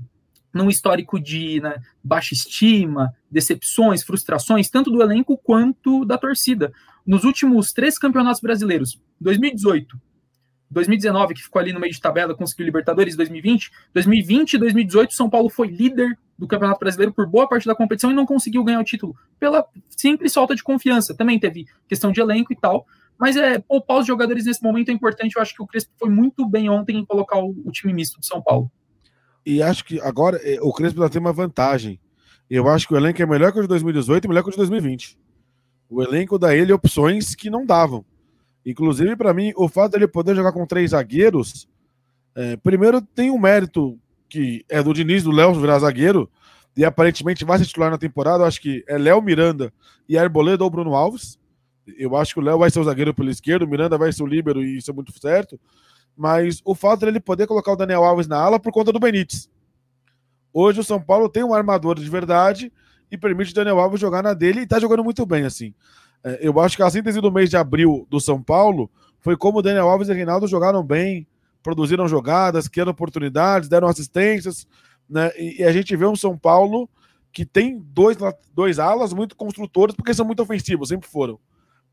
num 0.53 0.69
histórico 0.69 1.19
de 1.19 1.61
né, 1.61 1.75
baixa 2.03 2.33
estima, 2.33 3.13
decepções, 3.29 4.03
frustrações, 4.03 4.69
tanto 4.69 4.89
do 4.89 5.01
elenco 5.01 5.37
quanto 5.37 6.03
da 6.03 6.17
torcida. 6.17 6.73
Nos 7.05 7.23
últimos 7.23 7.71
três 7.71 7.99
campeonatos 7.99 8.41
brasileiros, 8.41 8.99
2018, 9.21 9.99
2019, 10.69 11.33
que 11.33 11.43
ficou 11.43 11.59
ali 11.59 11.71
no 11.71 11.79
meio 11.79 11.93
de 11.93 12.01
tabela, 12.01 12.35
conseguiu 12.35 12.65
Libertadores 12.65 13.15
2020. 13.15 13.71
2020 13.93 14.53
e 14.53 14.57
2018, 14.57 15.13
São 15.13 15.29
Paulo 15.29 15.49
foi 15.49 15.67
líder 15.67 16.17
do 16.37 16.47
Campeonato 16.47 16.79
Brasileiro 16.79 17.13
por 17.13 17.25
boa 17.25 17.47
parte 17.47 17.65
da 17.65 17.75
competição 17.75 18.11
e 18.11 18.13
não 18.13 18.25
conseguiu 18.25 18.63
ganhar 18.63 18.79
o 18.79 18.83
título 18.83 19.15
pela 19.39 19.65
simples 19.89 20.33
falta 20.33 20.55
de 20.55 20.61
confiança. 20.61 21.15
Também 21.15 21.39
teve 21.39 21.65
questão 21.87 22.11
de 22.11 22.19
elenco 22.19 22.51
e 22.51 22.55
tal. 22.55 22.85
Mas 23.19 23.35
é 23.35 23.59
poupar 23.59 23.99
os 23.99 24.07
jogadores 24.07 24.45
nesse 24.45 24.61
momento 24.61 24.89
é 24.89 24.93
importante. 24.93 25.35
Eu 25.35 25.41
acho 25.41 25.53
que 25.53 25.61
o 25.61 25.67
Crespo 25.67 25.91
foi 25.97 26.09
muito 26.09 26.47
bem 26.47 26.69
ontem 26.69 26.97
em 26.97 27.05
colocar 27.05 27.39
o, 27.39 27.55
o 27.65 27.71
time 27.71 27.93
misto 27.93 28.19
de 28.19 28.27
São 28.27 28.41
Paulo. 28.41 28.71
E 29.45 29.61
acho 29.61 29.85
que 29.85 29.99
agora 30.01 30.37
é, 30.43 30.59
o 30.61 30.71
Crespo 30.73 30.99
já 30.99 31.09
tem 31.09 31.21
uma 31.21 31.33
vantagem. 31.33 31.99
Eu 32.49 32.67
acho 32.67 32.87
que 32.87 32.93
o 32.93 32.97
elenco 32.97 33.21
é 33.21 33.25
melhor 33.25 33.51
que 33.51 33.59
o 33.59 33.61
de 33.61 33.67
2018 33.67 34.25
e 34.25 34.27
melhor 34.27 34.43
que 34.43 34.49
o 34.49 34.51
de 34.51 34.57
2020. 34.57 35.17
O 35.89 36.01
elenco 36.01 36.37
dá 36.37 36.55
ele 36.55 36.73
opções 36.73 37.33
que 37.33 37.49
não 37.49 37.65
davam. 37.65 38.05
Inclusive, 38.65 39.15
para 39.15 39.33
mim, 39.33 39.53
o 39.55 39.69
fato 39.69 39.93
dele 39.93 40.07
poder 40.07 40.35
jogar 40.35 40.51
com 40.51 40.65
três 40.65 40.91
zagueiros, 40.91 41.67
é, 42.35 42.57
primeiro 42.57 43.01
tem 43.01 43.31
um 43.31 43.39
mérito 43.39 43.97
que 44.29 44.65
é 44.67 44.83
do 44.83 44.93
Diniz, 44.93 45.23
do 45.23 45.31
Léo 45.31 45.53
virar 45.53 45.79
zagueiro, 45.79 46.29
e 46.75 46.83
aparentemente 46.83 47.45
vai 47.45 47.57
se 47.57 47.65
titular 47.65 47.89
na 47.89 47.97
temporada. 47.97 48.43
Eu 48.43 48.47
acho 48.47 48.61
que 48.61 48.83
é 48.87 48.97
Léo 48.97 49.21
Miranda 49.21 49.73
e 50.07 50.17
Arboleda 50.17 50.63
ou 50.63 50.69
Bruno 50.69 50.93
Alves. 50.93 51.39
Eu 51.97 52.15
acho 52.15 52.33
que 52.33 52.39
o 52.39 52.43
Léo 52.43 52.57
vai 52.57 52.69
ser 52.69 52.79
o 52.79 52.83
zagueiro 52.83 53.13
pelo 53.13 53.29
esquerdo, 53.29 53.63
o 53.63 53.67
Miranda 53.67 53.97
vai 53.97 54.11
ser 54.11 54.23
o 54.23 54.27
líbero 54.27 54.63
e 54.63 54.77
isso 54.77 54.91
é 54.91 54.93
muito 54.93 55.17
certo. 55.19 55.59
Mas 56.15 56.61
o 56.65 56.73
fato 56.73 57.05
dele 57.05 57.19
poder 57.19 57.47
colocar 57.47 57.71
o 57.71 57.75
Daniel 57.75 58.03
Alves 58.03 58.27
na 58.27 58.37
ala 58.37 58.59
por 58.59 58.71
conta 58.71 58.91
do 58.91 58.99
Benítez. 58.99 59.49
Hoje 60.51 60.79
o 60.79 60.83
São 60.83 60.99
Paulo 60.99 61.29
tem 61.29 61.43
um 61.43 61.53
armador 61.53 61.99
de 61.99 62.09
verdade 62.09 62.71
e 63.11 63.17
permite 63.17 63.51
o 63.51 63.55
Daniel 63.55 63.79
Alves 63.79 64.01
jogar 64.01 64.23
na 64.23 64.33
dele 64.33 64.61
e 64.61 64.67
tá 64.67 64.79
jogando 64.79 65.03
muito 65.03 65.25
bem, 65.25 65.45
assim. 65.45 65.73
É, 66.23 66.39
eu 66.41 66.59
acho 66.59 66.75
que 66.75 66.83
a 66.83 66.89
síntese 66.89 67.21
do 67.21 67.31
mês 67.31 67.49
de 67.49 67.57
abril 67.57 68.07
do 68.09 68.19
São 68.19 68.41
Paulo 68.41 68.89
foi 69.19 69.37
como 69.37 69.59
o 69.59 69.61
Daniel 69.61 69.87
Alves 69.87 70.09
e 70.09 70.11
o 70.11 70.15
Reinaldo 70.15 70.47
jogaram 70.47 70.83
bem, 70.83 71.27
produziram 71.61 72.07
jogadas, 72.07 72.67
criaram 72.67 72.91
oportunidades, 72.91 73.69
deram 73.69 73.87
assistências, 73.87 74.67
né? 75.09 75.31
E, 75.37 75.63
a 75.63 75.71
gente 75.71 75.95
vê 75.95 76.05
um 76.05 76.15
São 76.15 76.37
Paulo 76.37 76.89
que 77.31 77.45
tem 77.45 77.79
dois, 77.79 78.17
dois 78.53 78.79
alas 78.79 79.13
muito 79.13 79.35
construtores, 79.35 79.95
porque 79.95 80.13
são 80.13 80.25
muito 80.25 80.41
ofensivos, 80.41 80.89
sempre 80.89 81.07
foram. 81.07 81.39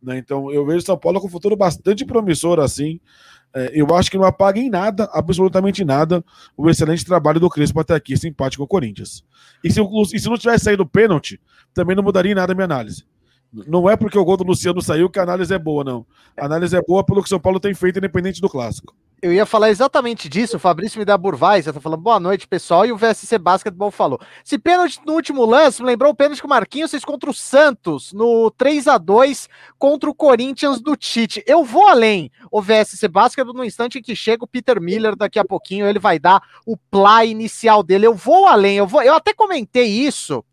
Né? 0.05 0.19
Então 0.19 0.53
eu 0.53 0.65
vejo 0.67 0.85
São 0.85 0.99
Paulo 0.99 1.21
com 1.21 1.27
um 1.27 1.31
futuro 1.31 1.57
bastante 1.57 2.05
promissor, 2.05 2.61
assim. 2.61 3.01
É, 3.55 3.71
eu 3.73 3.95
acho 3.95 4.11
que 4.11 4.19
não 4.19 4.25
apaga 4.25 4.59
em 4.59 4.69
nada, 4.69 5.09
absolutamente 5.13 5.85
nada, 5.85 6.25
o 6.57 6.69
excelente 6.69 7.05
trabalho 7.05 7.39
do 7.39 7.49
Crespo 7.49 7.81
até 7.81 7.95
aqui, 7.95 8.17
simpático 8.17 8.63
ao 8.63 8.69
Corinthians. 8.69 9.25
E 9.63 9.73
se, 9.73 9.81
e 9.81 10.19
se 10.19 10.29
não 10.29 10.37
tivesse 10.37 10.65
saído 10.65 10.83
o 10.83 10.89
pênalti, 10.89 11.41
também 11.73 11.95
não 11.95 12.03
mudaria 12.03 12.35
nada 12.35 12.53
a 12.53 12.55
minha 12.55 12.65
análise. 12.65 13.05
Não 13.53 13.89
é 13.89 13.97
porque 13.97 14.19
o 14.19 14.25
gol 14.25 14.37
do 14.37 14.43
Luciano 14.43 14.83
saiu 14.83 15.09
que 15.09 15.21
a 15.21 15.23
análise 15.23 15.55
é 15.55 15.59
boa, 15.59 15.85
não. 15.85 16.05
A 16.37 16.45
análise 16.47 16.77
é 16.77 16.83
boa 16.83 17.05
pelo 17.05 17.21
que 17.21 17.27
o 17.27 17.29
São 17.29 17.39
Paulo 17.39 17.61
tem 17.61 17.73
feito, 17.73 17.99
independente 17.99 18.41
do 18.41 18.49
clássico. 18.49 18.97
Eu 19.25 19.33
ia 19.33 19.47
falar 19.47 19.71
exatamente 19.71 20.29
disso, 20.29 20.59
o 20.59 20.61
Fabrício 20.61 20.99
me 20.99 21.05
dá 21.07 21.17
burvais, 21.17 21.65
tô 21.65 21.81
falando 21.81 22.03
boa 22.03 22.21
noite, 22.21 22.47
pessoal, 22.47 22.85
e 22.85 22.93
o 22.93 22.97
VSC 22.99 23.39
Basketball 23.39 23.91
falou. 23.91 24.21
Se 24.45 24.59
pênalti 24.59 25.01
no 25.07 25.15
último 25.15 25.47
lance, 25.47 25.81
me 25.81 25.89
lembrou 25.89 26.13
o 26.13 26.15
pênalti 26.15 26.41
que 26.41 26.47
o 26.47 26.51
Marquinhos 26.51 26.91
fez 26.91 27.07
contra 27.07 27.31
o 27.31 27.33
Santos, 27.33 28.13
no 28.13 28.51
3 28.51 28.87
a 28.87 28.99
2 28.99 29.49
contra 29.79 30.11
o 30.11 30.15
Corinthians 30.15 30.79
do 30.79 30.95
Tite. 30.95 31.43
Eu 31.47 31.65
vou 31.65 31.89
além, 31.89 32.31
o 32.51 32.61
VSC 32.61 33.09
Basketball, 33.09 33.55
no 33.55 33.65
instante 33.65 33.99
em 33.99 34.03
que 34.03 34.15
chega 34.15 34.45
o 34.45 34.47
Peter 34.47 34.79
Miller, 34.79 35.17
daqui 35.17 35.39
a 35.39 35.45
pouquinho 35.45 35.87
ele 35.87 35.99
vai 35.99 36.19
dar 36.19 36.43
o 36.67 36.77
play 36.77 37.31
inicial 37.31 37.83
dele. 37.83 38.07
Eu 38.07 38.15
vou 38.15 38.47
além, 38.47 38.77
eu, 38.77 38.87
vou, 38.87 39.03
eu 39.03 39.15
até 39.15 39.33
comentei 39.33 39.87
isso 39.87 40.45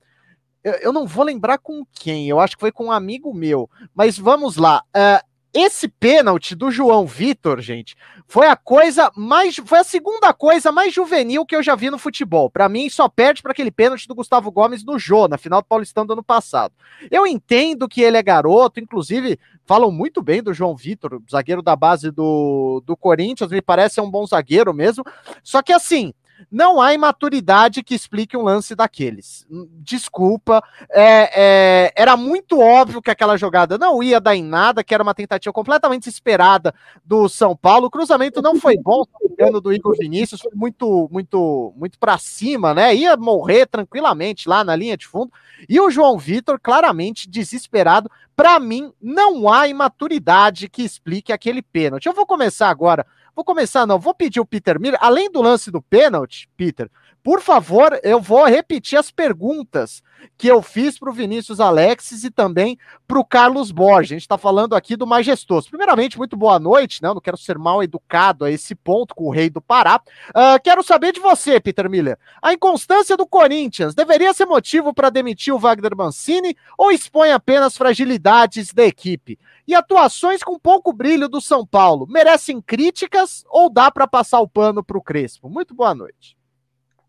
eu, 0.63 0.73
eu, 0.73 0.93
não 0.93 1.07
vou 1.07 1.25
lembrar 1.25 1.57
com 1.57 1.83
quem, 1.91 2.29
eu 2.29 2.39
acho 2.39 2.55
que 2.55 2.61
foi 2.61 2.71
com 2.71 2.85
um 2.85 2.91
amigo 2.91 3.33
meu, 3.33 3.69
mas 3.95 4.17
vamos 4.17 4.57
lá. 4.57 4.83
Uh, 4.95 5.30
esse 5.53 5.87
pênalti 5.87 6.55
do 6.55 6.71
João 6.71 7.05
Vitor, 7.05 7.59
gente, 7.59 7.95
foi 8.25 8.47
a 8.47 8.55
coisa 8.55 9.11
mais. 9.15 9.57
Foi 9.57 9.79
a 9.79 9.83
segunda 9.83 10.33
coisa 10.33 10.71
mais 10.71 10.93
juvenil 10.93 11.45
que 11.45 11.55
eu 11.55 11.61
já 11.61 11.75
vi 11.75 11.89
no 11.89 11.97
futebol. 11.97 12.49
Para 12.49 12.69
mim, 12.69 12.89
só 12.89 13.09
perde 13.09 13.41
para 13.41 13.51
aquele 13.51 13.71
pênalti 13.71 14.07
do 14.07 14.15
Gustavo 14.15 14.49
Gomes 14.51 14.83
no 14.83 14.97
Jô, 14.97 15.27
na 15.27 15.37
final 15.37 15.61
do 15.61 15.67
Paulistão 15.67 16.05
do 16.05 16.13
ano 16.13 16.23
passado. 16.23 16.73
Eu 17.09 17.27
entendo 17.27 17.89
que 17.89 18.01
ele 18.01 18.17
é 18.17 18.23
garoto, 18.23 18.79
inclusive 18.79 19.37
falam 19.65 19.91
muito 19.91 20.21
bem 20.21 20.41
do 20.41 20.53
João 20.53 20.75
Vitor, 20.75 21.21
zagueiro 21.29 21.61
da 21.61 21.75
base 21.75 22.11
do, 22.11 22.81
do 22.85 22.97
Corinthians, 22.97 23.51
me 23.51 23.61
parece 23.61 24.01
um 24.01 24.09
bom 24.09 24.25
zagueiro 24.25 24.73
mesmo. 24.73 25.03
Só 25.43 25.61
que 25.61 25.71
assim, 25.71 26.13
não 26.49 26.81
há 26.81 26.93
imaturidade 26.93 27.83
que 27.83 27.95
explique 27.95 28.37
um 28.37 28.43
lance 28.43 28.75
daqueles. 28.75 29.45
Desculpa, 29.79 30.63
é, 30.89 31.31
é, 31.33 31.93
era 31.95 32.15
muito 32.15 32.59
óbvio 32.59 33.01
que 33.01 33.11
aquela 33.11 33.37
jogada 33.37 33.77
não 33.77 34.01
ia 34.01 34.19
dar 34.19 34.35
em 34.35 34.43
nada, 34.43 34.83
que 34.83 34.93
era 34.93 35.03
uma 35.03 35.13
tentativa 35.13 35.51
completamente 35.51 36.07
esperada 36.07 36.73
do 37.03 37.27
São 37.27 37.55
Paulo. 37.55 37.87
O 37.87 37.91
cruzamento 37.91 38.41
não 38.41 38.55
foi 38.55 38.77
bom, 38.77 39.05
engano, 39.41 39.59
do 39.59 39.73
Igor 39.73 39.95
Vinícius, 39.97 40.41
foi 40.41 40.51
muito, 40.53 41.09
muito, 41.11 41.73
muito 41.75 41.97
para 41.99 42.17
cima, 42.17 42.73
né? 42.73 42.95
Ia 42.95 43.17
morrer 43.17 43.65
tranquilamente 43.65 44.47
lá 44.47 44.63
na 44.63 44.75
linha 44.75 44.95
de 44.95 45.07
fundo. 45.07 45.31
E 45.67 45.79
o 45.79 45.89
João 45.89 46.17
Vitor, 46.17 46.59
claramente 46.61 47.29
desesperado. 47.29 48.09
Para 48.35 48.59
mim, 48.59 48.91
não 49.01 49.51
há 49.51 49.67
imaturidade 49.67 50.69
que 50.69 50.83
explique 50.83 51.33
aquele 51.33 51.61
pênalti. 51.61 52.05
Eu 52.05 52.13
vou 52.13 52.25
começar 52.25 52.69
agora 52.69 53.05
Vou 53.35 53.45
começar, 53.45 53.85
não. 53.85 53.99
Vou 53.99 54.13
pedir 54.13 54.39
o 54.39 54.45
Peter 54.45 54.79
Miller, 54.79 54.99
além 55.01 55.31
do 55.31 55.41
lance 55.41 55.71
do 55.71 55.81
pênalti, 55.81 56.49
Peter, 56.57 56.89
por 57.23 57.39
favor, 57.39 57.99
eu 58.03 58.19
vou 58.19 58.45
repetir 58.45 58.97
as 58.97 59.11
perguntas 59.11 60.01
que 60.37 60.47
eu 60.47 60.61
fiz 60.61 60.97
para 60.97 61.09
o 61.09 61.13
Vinícius 61.13 61.59
Alexis 61.59 62.23
e 62.23 62.31
também 62.31 62.77
para 63.07 63.19
o 63.19 63.25
Carlos 63.25 63.71
Borges. 63.71 64.11
A 64.11 64.15
gente 64.15 64.21
está 64.21 64.37
falando 64.37 64.75
aqui 64.75 64.95
do 64.95 65.05
majestoso. 65.05 65.69
Primeiramente, 65.69 66.17
muito 66.17 66.35
boa 66.35 66.59
noite, 66.59 67.01
né? 67.01 67.09
Não 67.09 67.21
quero 67.21 67.37
ser 67.37 67.57
mal 67.59 67.83
educado 67.83 68.43
a 68.43 68.51
esse 68.51 68.73
ponto 68.73 69.13
com 69.13 69.25
o 69.25 69.31
rei 69.31 69.49
do 69.49 69.61
Pará. 69.61 70.01
Uh, 70.29 70.61
quero 70.63 70.83
saber 70.83 71.11
de 71.11 71.19
você, 71.19 71.59
Peter 71.59 71.89
Miller. 71.89 72.17
A 72.41 72.53
inconstância 72.53 73.15
do 73.15 73.27
Corinthians 73.27 73.93
deveria 73.93 74.33
ser 74.33 74.45
motivo 74.45 74.93
para 74.93 75.09
demitir 75.09 75.53
o 75.53 75.59
Wagner 75.59 75.95
Mancini 75.95 76.55
ou 76.77 76.91
expõe 76.91 77.31
apenas 77.31 77.77
fragilidades 77.77 78.73
da 78.73 78.83
equipe? 78.83 79.37
E 79.67 79.75
atuações 79.75 80.43
com 80.43 80.57
pouco 80.57 80.91
brilho 80.91 81.29
do 81.29 81.39
São 81.39 81.65
Paulo 81.65 82.07
merecem 82.07 82.59
críticas 82.59 83.43
ou 83.47 83.69
dá 83.69 83.91
para 83.91 84.07
passar 84.07 84.39
o 84.39 84.47
pano 84.47 84.83
para 84.83 84.97
o 84.97 85.03
Crespo? 85.03 85.49
Muito 85.49 85.75
boa 85.75 85.93
noite. 85.93 86.40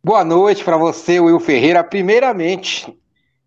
Boa 0.05 0.25
noite 0.25 0.65
para 0.65 0.77
você, 0.77 1.21
Will 1.21 1.39
Ferreira. 1.39 1.85
Primeiramente, 1.85 2.93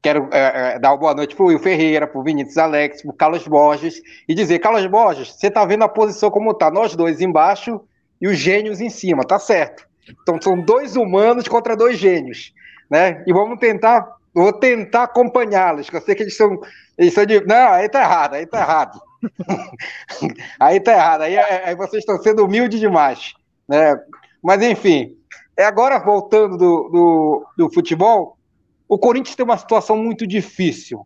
quero 0.01 0.29
é, 0.31 0.75
é, 0.75 0.79
dar 0.79 0.91
uma 0.91 0.97
boa 0.97 1.13
noite 1.13 1.35
para 1.35 1.43
o 1.43 1.47
Will 1.49 1.59
Ferreira, 1.59 2.07
para 2.07 2.17
o 2.17 2.23
Vinícius 2.23 2.57
Alex, 2.57 3.01
para 3.01 3.11
o 3.11 3.13
Carlos 3.13 3.45
Borges 3.45 4.01
e 4.25 4.33
dizer: 4.33 4.59
Carlos 4.59 4.85
Borges, 4.85 5.33
você 5.33 5.47
está 5.47 5.65
vendo 5.65 5.83
a 5.83 5.89
posição 5.89 6.31
como 6.31 6.51
está? 6.51 6.71
Nós 6.71 6.95
dois 6.95 7.19
embaixo 7.19 7.81
e 8.21 8.27
os 8.29 8.37
gênios 8.37 8.79
em 8.79 8.89
cima, 8.89 9.25
tá 9.25 9.37
certo. 9.37 9.85
Então 10.21 10.41
são 10.41 10.57
dois 10.57 10.95
humanos 10.95 11.45
contra 11.45 11.75
dois 11.75 11.97
gênios, 11.97 12.53
né? 12.89 13.21
E 13.27 13.33
vamos 13.33 13.59
tentar, 13.59 14.15
vou 14.33 14.53
tentar 14.53 15.03
acompanhá-los, 15.03 15.89
que 15.89 15.97
eu 15.97 16.01
sei 16.01 16.15
que 16.15 16.23
eles 16.23 16.37
são, 16.37 16.57
eles 16.97 17.13
são 17.13 17.25
de. 17.25 17.45
Não, 17.45 17.73
aí 17.73 17.89
tá 17.89 17.99
errado, 17.99 18.35
aí 18.35 18.45
tá 18.45 18.61
errado. 18.61 19.01
aí 20.57 20.79
tá 20.79 20.93
errado, 20.93 21.21
aí, 21.23 21.37
aí 21.37 21.75
vocês 21.75 22.01
estão 22.01 22.17
sendo 22.17 22.45
humildes 22.45 22.79
demais, 22.79 23.33
né? 23.67 23.99
Mas 24.41 24.61
enfim, 24.61 25.17
é 25.57 25.63
agora 25.63 25.99
voltando 25.99 26.57
do, 26.57 26.89
do, 26.89 27.45
do 27.57 27.73
futebol, 27.73 28.37
o 28.87 28.97
Corinthians 28.97 29.35
tem 29.35 29.45
uma 29.45 29.57
situação 29.57 29.97
muito 29.97 30.27
difícil. 30.27 31.05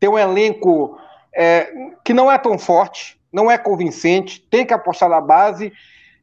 Tem 0.00 0.10
um 0.10 0.18
elenco 0.18 0.98
é, 1.34 1.72
que 2.04 2.12
não 2.12 2.30
é 2.30 2.36
tão 2.36 2.58
forte, 2.58 3.18
não 3.32 3.50
é 3.50 3.56
convincente, 3.56 4.44
tem 4.50 4.66
que 4.66 4.74
apostar 4.74 5.08
na 5.08 5.20
base. 5.20 5.72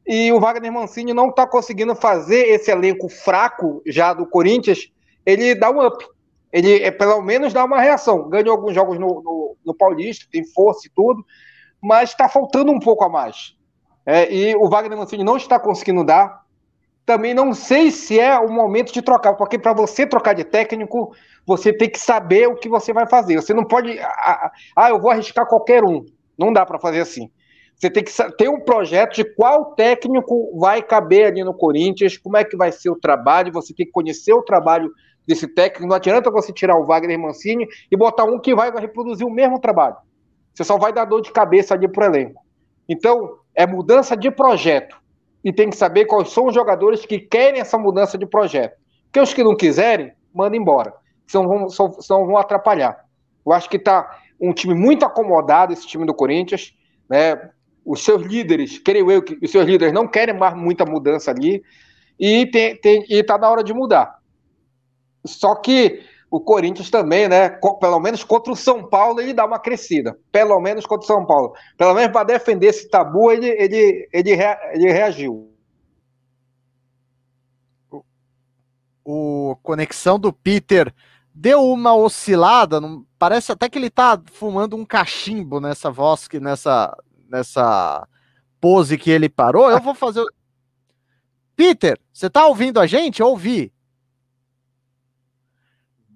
E 0.06 0.32
o 0.32 0.40
Wagner 0.40 0.72
Mancini 0.72 1.14
não 1.14 1.28
está 1.28 1.46
conseguindo 1.46 1.94
fazer 1.94 2.48
esse 2.48 2.70
elenco 2.70 3.08
fraco 3.08 3.82
já 3.86 4.12
do 4.12 4.26
Corinthians, 4.26 4.92
ele 5.24 5.54
dá 5.54 5.70
um 5.70 5.84
up. 5.84 6.04
Ele 6.52 6.82
é, 6.82 6.90
pelo 6.90 7.22
menos 7.22 7.52
dá 7.52 7.64
uma 7.64 7.80
reação. 7.80 8.28
Ganhou 8.28 8.54
alguns 8.54 8.74
jogos 8.74 8.98
no, 8.98 9.22
no, 9.22 9.56
no 9.64 9.74
Paulista, 9.74 10.26
tem 10.30 10.44
força 10.44 10.86
e 10.86 10.90
tudo, 10.90 11.24
mas 11.80 12.10
está 12.10 12.28
faltando 12.28 12.70
um 12.70 12.78
pouco 12.78 13.04
a 13.04 13.08
mais. 13.08 13.56
É, 14.04 14.32
e 14.32 14.54
o 14.56 14.68
Wagner 14.68 14.98
Mancini 14.98 15.24
não 15.24 15.36
está 15.36 15.58
conseguindo 15.58 16.04
dar 16.04 16.41
também 17.04 17.34
não 17.34 17.52
sei 17.52 17.90
se 17.90 18.18
é 18.18 18.38
o 18.38 18.50
momento 18.50 18.92
de 18.92 19.02
trocar, 19.02 19.34
porque 19.34 19.58
para 19.58 19.72
você 19.72 20.06
trocar 20.06 20.34
de 20.34 20.44
técnico, 20.44 21.14
você 21.44 21.72
tem 21.72 21.90
que 21.90 21.98
saber 21.98 22.46
o 22.46 22.54
que 22.54 22.68
você 22.68 22.92
vai 22.92 23.08
fazer. 23.08 23.36
Você 23.36 23.52
não 23.52 23.64
pode. 23.64 23.98
Ah, 24.00 24.88
eu 24.88 25.00
vou 25.00 25.10
arriscar 25.10 25.46
qualquer 25.46 25.84
um. 25.84 26.04
Não 26.38 26.52
dá 26.52 26.64
para 26.64 26.78
fazer 26.78 27.00
assim. 27.00 27.30
Você 27.74 27.90
tem 27.90 28.04
que 28.04 28.12
ter 28.36 28.48
um 28.48 28.60
projeto 28.60 29.16
de 29.16 29.24
qual 29.24 29.74
técnico 29.74 30.56
vai 30.58 30.80
caber 30.80 31.26
ali 31.26 31.42
no 31.42 31.52
Corinthians, 31.52 32.16
como 32.16 32.36
é 32.36 32.44
que 32.44 32.56
vai 32.56 32.70
ser 32.70 32.90
o 32.90 32.96
trabalho, 32.96 33.52
você 33.52 33.74
tem 33.74 33.84
que 33.84 33.90
conhecer 33.90 34.32
o 34.32 34.42
trabalho 34.42 34.88
desse 35.26 35.48
técnico. 35.48 35.88
Não 35.88 35.96
adianta 35.96 36.30
você 36.30 36.52
tirar 36.52 36.76
o 36.76 36.84
Wagner 36.84 37.18
Mancini 37.18 37.66
e 37.90 37.96
botar 37.96 38.24
um 38.24 38.38
que 38.38 38.54
vai 38.54 38.70
reproduzir 38.70 39.26
o 39.26 39.30
mesmo 39.30 39.58
trabalho. 39.58 39.96
Você 40.54 40.62
só 40.62 40.78
vai 40.78 40.92
dar 40.92 41.06
dor 41.06 41.22
de 41.22 41.32
cabeça 41.32 41.74
ali 41.74 41.88
pro 41.88 42.04
elenco. 42.04 42.40
Então, 42.88 43.38
é 43.52 43.66
mudança 43.66 44.16
de 44.16 44.30
projeto. 44.30 45.01
E 45.44 45.52
tem 45.52 45.70
que 45.70 45.76
saber 45.76 46.04
quais 46.06 46.30
são 46.30 46.46
os 46.46 46.54
jogadores 46.54 47.04
que 47.04 47.18
querem 47.18 47.60
essa 47.60 47.76
mudança 47.76 48.16
de 48.16 48.26
projeto. 48.26 48.76
Porque 49.06 49.20
os 49.20 49.34
que 49.34 49.42
não 49.42 49.56
quiserem, 49.56 50.12
manda 50.32 50.56
embora. 50.56 50.94
Senão 51.26 51.48
vão, 51.48 51.68
senão 51.68 52.26
vão 52.26 52.36
atrapalhar. 52.36 53.04
Eu 53.44 53.52
acho 53.52 53.68
que 53.68 53.76
está 53.76 54.18
um 54.40 54.52
time 54.52 54.74
muito 54.74 55.04
acomodado, 55.04 55.72
esse 55.72 55.86
time 55.86 56.06
do 56.06 56.14
Corinthians. 56.14 56.74
Né? 57.08 57.50
Os 57.84 58.04
seus 58.04 58.22
líderes, 58.22 58.78
creio 58.78 59.10
eu 59.10 59.22
que 59.22 59.38
os 59.42 59.50
seus 59.50 59.66
líderes 59.66 59.92
não 59.92 60.06
querem 60.06 60.36
mais 60.36 60.54
muita 60.54 60.84
mudança 60.84 61.30
ali. 61.30 61.62
E 62.18 62.48
está 63.08 63.36
na 63.36 63.50
hora 63.50 63.64
de 63.64 63.74
mudar. 63.74 64.18
Só 65.24 65.54
que 65.56 66.02
o 66.32 66.40
Corinthians 66.40 66.88
também, 66.88 67.28
né? 67.28 67.50
Pelo 67.78 68.00
menos 68.00 68.24
contra 68.24 68.50
o 68.50 68.56
São 68.56 68.88
Paulo, 68.88 69.20
ele 69.20 69.34
dá 69.34 69.44
uma 69.44 69.58
crescida. 69.58 70.18
Pelo 70.32 70.58
menos 70.60 70.86
contra 70.86 71.04
o 71.04 71.06
São 71.06 71.26
Paulo. 71.26 71.52
Pelo 71.76 71.92
menos 71.92 72.10
para 72.10 72.24
defender 72.24 72.68
esse 72.68 72.88
tabu, 72.88 73.30
ele, 73.30 73.50
ele, 73.50 74.08
ele, 74.10 74.30
ele 74.72 74.90
reagiu. 74.90 75.52
O 79.04 79.56
conexão 79.62 80.18
do 80.18 80.32
Peter 80.32 80.90
deu 81.34 81.62
uma 81.64 81.94
oscilada. 81.94 82.80
Não, 82.80 83.04
parece 83.18 83.52
até 83.52 83.68
que 83.68 83.78
ele 83.78 83.90
tá 83.90 84.18
fumando 84.32 84.74
um 84.74 84.86
cachimbo 84.86 85.60
nessa 85.60 85.90
voz, 85.90 86.26
que 86.26 86.40
nessa, 86.40 86.96
nessa 87.28 88.08
pose 88.58 88.96
que 88.96 89.10
ele 89.10 89.28
parou. 89.28 89.70
Eu 89.70 89.82
vou 89.82 89.94
fazer. 89.94 90.24
Peter, 91.54 92.00
você 92.10 92.30
tá 92.30 92.46
ouvindo 92.46 92.80
a 92.80 92.86
gente? 92.86 93.22
Ouvi. 93.22 93.71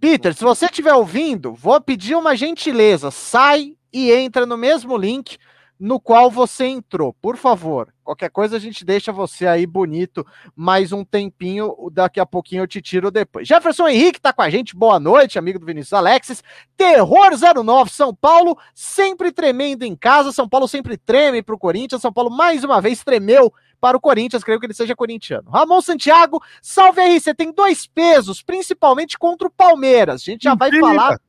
Peter, 0.00 0.34
se 0.34 0.44
você 0.44 0.66
estiver 0.66 0.94
ouvindo, 0.94 1.54
vou 1.54 1.80
pedir 1.80 2.14
uma 2.14 2.36
gentileza. 2.36 3.10
Sai 3.10 3.76
e 3.92 4.12
entra 4.12 4.44
no 4.44 4.56
mesmo 4.56 4.96
link 4.96 5.38
no 5.78 6.00
qual 6.00 6.30
você 6.30 6.66
entrou, 6.66 7.12
por 7.14 7.36
favor. 7.36 7.92
Qualquer 8.02 8.30
coisa 8.30 8.56
a 8.56 8.58
gente 8.58 8.84
deixa 8.84 9.12
você 9.12 9.46
aí 9.46 9.66
bonito 9.66 10.26
mais 10.54 10.92
um 10.92 11.04
tempinho, 11.04 11.74
daqui 11.92 12.18
a 12.18 12.24
pouquinho 12.24 12.62
eu 12.62 12.66
te 12.66 12.80
tiro 12.80 13.10
depois. 13.10 13.46
Jefferson 13.46 13.88
Henrique 13.88 14.20
tá 14.20 14.32
com 14.32 14.42
a 14.42 14.48
gente, 14.48 14.74
boa 14.74 14.98
noite, 14.98 15.38
amigo 15.38 15.58
do 15.58 15.66
Vinícius 15.66 15.92
Alexis. 15.92 16.42
Terror 16.76 17.30
09, 17.64 17.90
São 17.90 18.14
Paulo 18.14 18.56
sempre 18.74 19.30
tremendo 19.30 19.82
em 19.82 19.94
casa, 19.94 20.32
São 20.32 20.48
Paulo 20.48 20.66
sempre 20.66 20.96
treme 20.96 21.42
pro 21.42 21.58
Corinthians, 21.58 22.00
São 22.00 22.12
Paulo 22.12 22.30
mais 22.30 22.64
uma 22.64 22.80
vez 22.80 23.02
tremeu 23.04 23.52
para 23.80 23.96
o 23.96 24.00
Corinthians, 24.00 24.42
creio 24.42 24.58
que 24.58 24.66
ele 24.66 24.74
seja 24.74 24.96
corintiano. 24.96 25.50
Ramon 25.50 25.80
Santiago, 25.80 26.42
salve 26.60 27.00
aí, 27.00 27.20
você 27.20 27.34
tem 27.34 27.52
dois 27.52 27.86
pesos, 27.86 28.42
principalmente 28.42 29.18
contra 29.18 29.46
o 29.46 29.50
Palmeiras. 29.50 30.22
A 30.22 30.24
gente 30.24 30.44
já 30.44 30.54
vai 30.54 30.70
falar. 30.70 31.20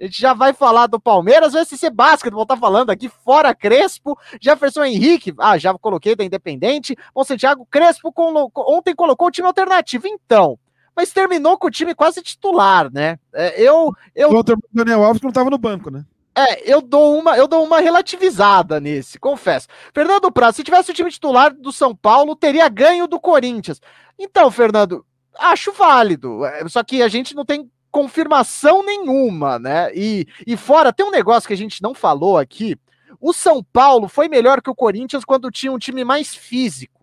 A 0.00 0.04
gente 0.04 0.20
já 0.20 0.34
vai 0.34 0.52
falar 0.52 0.88
do 0.88 0.98
Palmeiras, 0.98 1.54
o 1.54 1.64
SC 1.64 1.88
Basket, 1.88 2.32
vou 2.32 2.42
estar 2.42 2.56
falando 2.56 2.90
aqui, 2.90 3.08
fora 3.08 3.54
Crespo, 3.54 4.18
Jefferson 4.40 4.82
Henrique, 4.82 5.32
ah, 5.38 5.56
já 5.56 5.72
coloquei 5.78 6.16
da 6.16 6.24
Independente, 6.24 6.96
Bom 7.14 7.22
Santiago, 7.22 7.64
Crespo 7.70 8.12
colocou, 8.12 8.64
ontem 8.76 8.96
colocou 8.96 9.28
o 9.28 9.30
time 9.30 9.46
alternativo, 9.46 10.08
então, 10.08 10.58
mas 10.96 11.12
terminou 11.12 11.56
com 11.56 11.68
o 11.68 11.70
time 11.70 11.94
quase 11.94 12.20
titular, 12.20 12.92
né? 12.92 13.16
É, 13.32 13.62
eu, 13.62 13.92
eu... 14.12 14.30
O 14.30 14.42
Daniel 14.72 15.04
Alves 15.04 15.22
não 15.22 15.28
estava 15.28 15.50
no 15.50 15.58
banco, 15.58 15.88
né? 15.88 16.04
É, 16.34 16.72
eu 16.72 16.80
dou 16.80 17.18
uma, 17.18 17.36
eu 17.36 17.46
dou 17.46 17.62
uma 17.62 17.80
relativizada 17.80 18.80
nesse, 18.80 19.18
confesso. 19.18 19.68
Fernando 19.92 20.32
Prado, 20.32 20.54
se 20.54 20.64
tivesse 20.64 20.90
o 20.90 20.94
time 20.94 21.10
titular 21.10 21.52
do 21.52 21.70
São 21.70 21.94
Paulo, 21.94 22.34
teria 22.34 22.68
ganho 22.68 23.06
do 23.06 23.20
Corinthians. 23.20 23.80
Então, 24.18 24.50
Fernando, 24.50 25.04
acho 25.38 25.72
válido. 25.72 26.44
É, 26.44 26.66
só 26.68 26.82
que 26.82 27.02
a 27.02 27.08
gente 27.08 27.34
não 27.34 27.44
tem 27.44 27.70
confirmação 27.90 28.82
nenhuma, 28.82 29.58
né? 29.58 29.90
E, 29.94 30.26
e 30.46 30.56
fora, 30.56 30.92
tem 30.92 31.04
um 31.04 31.10
negócio 31.10 31.46
que 31.46 31.52
a 31.52 31.56
gente 31.56 31.82
não 31.82 31.92
falou 31.92 32.38
aqui. 32.38 32.76
O 33.20 33.34
São 33.34 33.62
Paulo 33.62 34.08
foi 34.08 34.28
melhor 34.28 34.62
que 34.62 34.70
o 34.70 34.74
Corinthians 34.74 35.24
quando 35.24 35.50
tinha 35.50 35.70
um 35.70 35.78
time 35.78 36.02
mais 36.02 36.34
físico. 36.34 37.01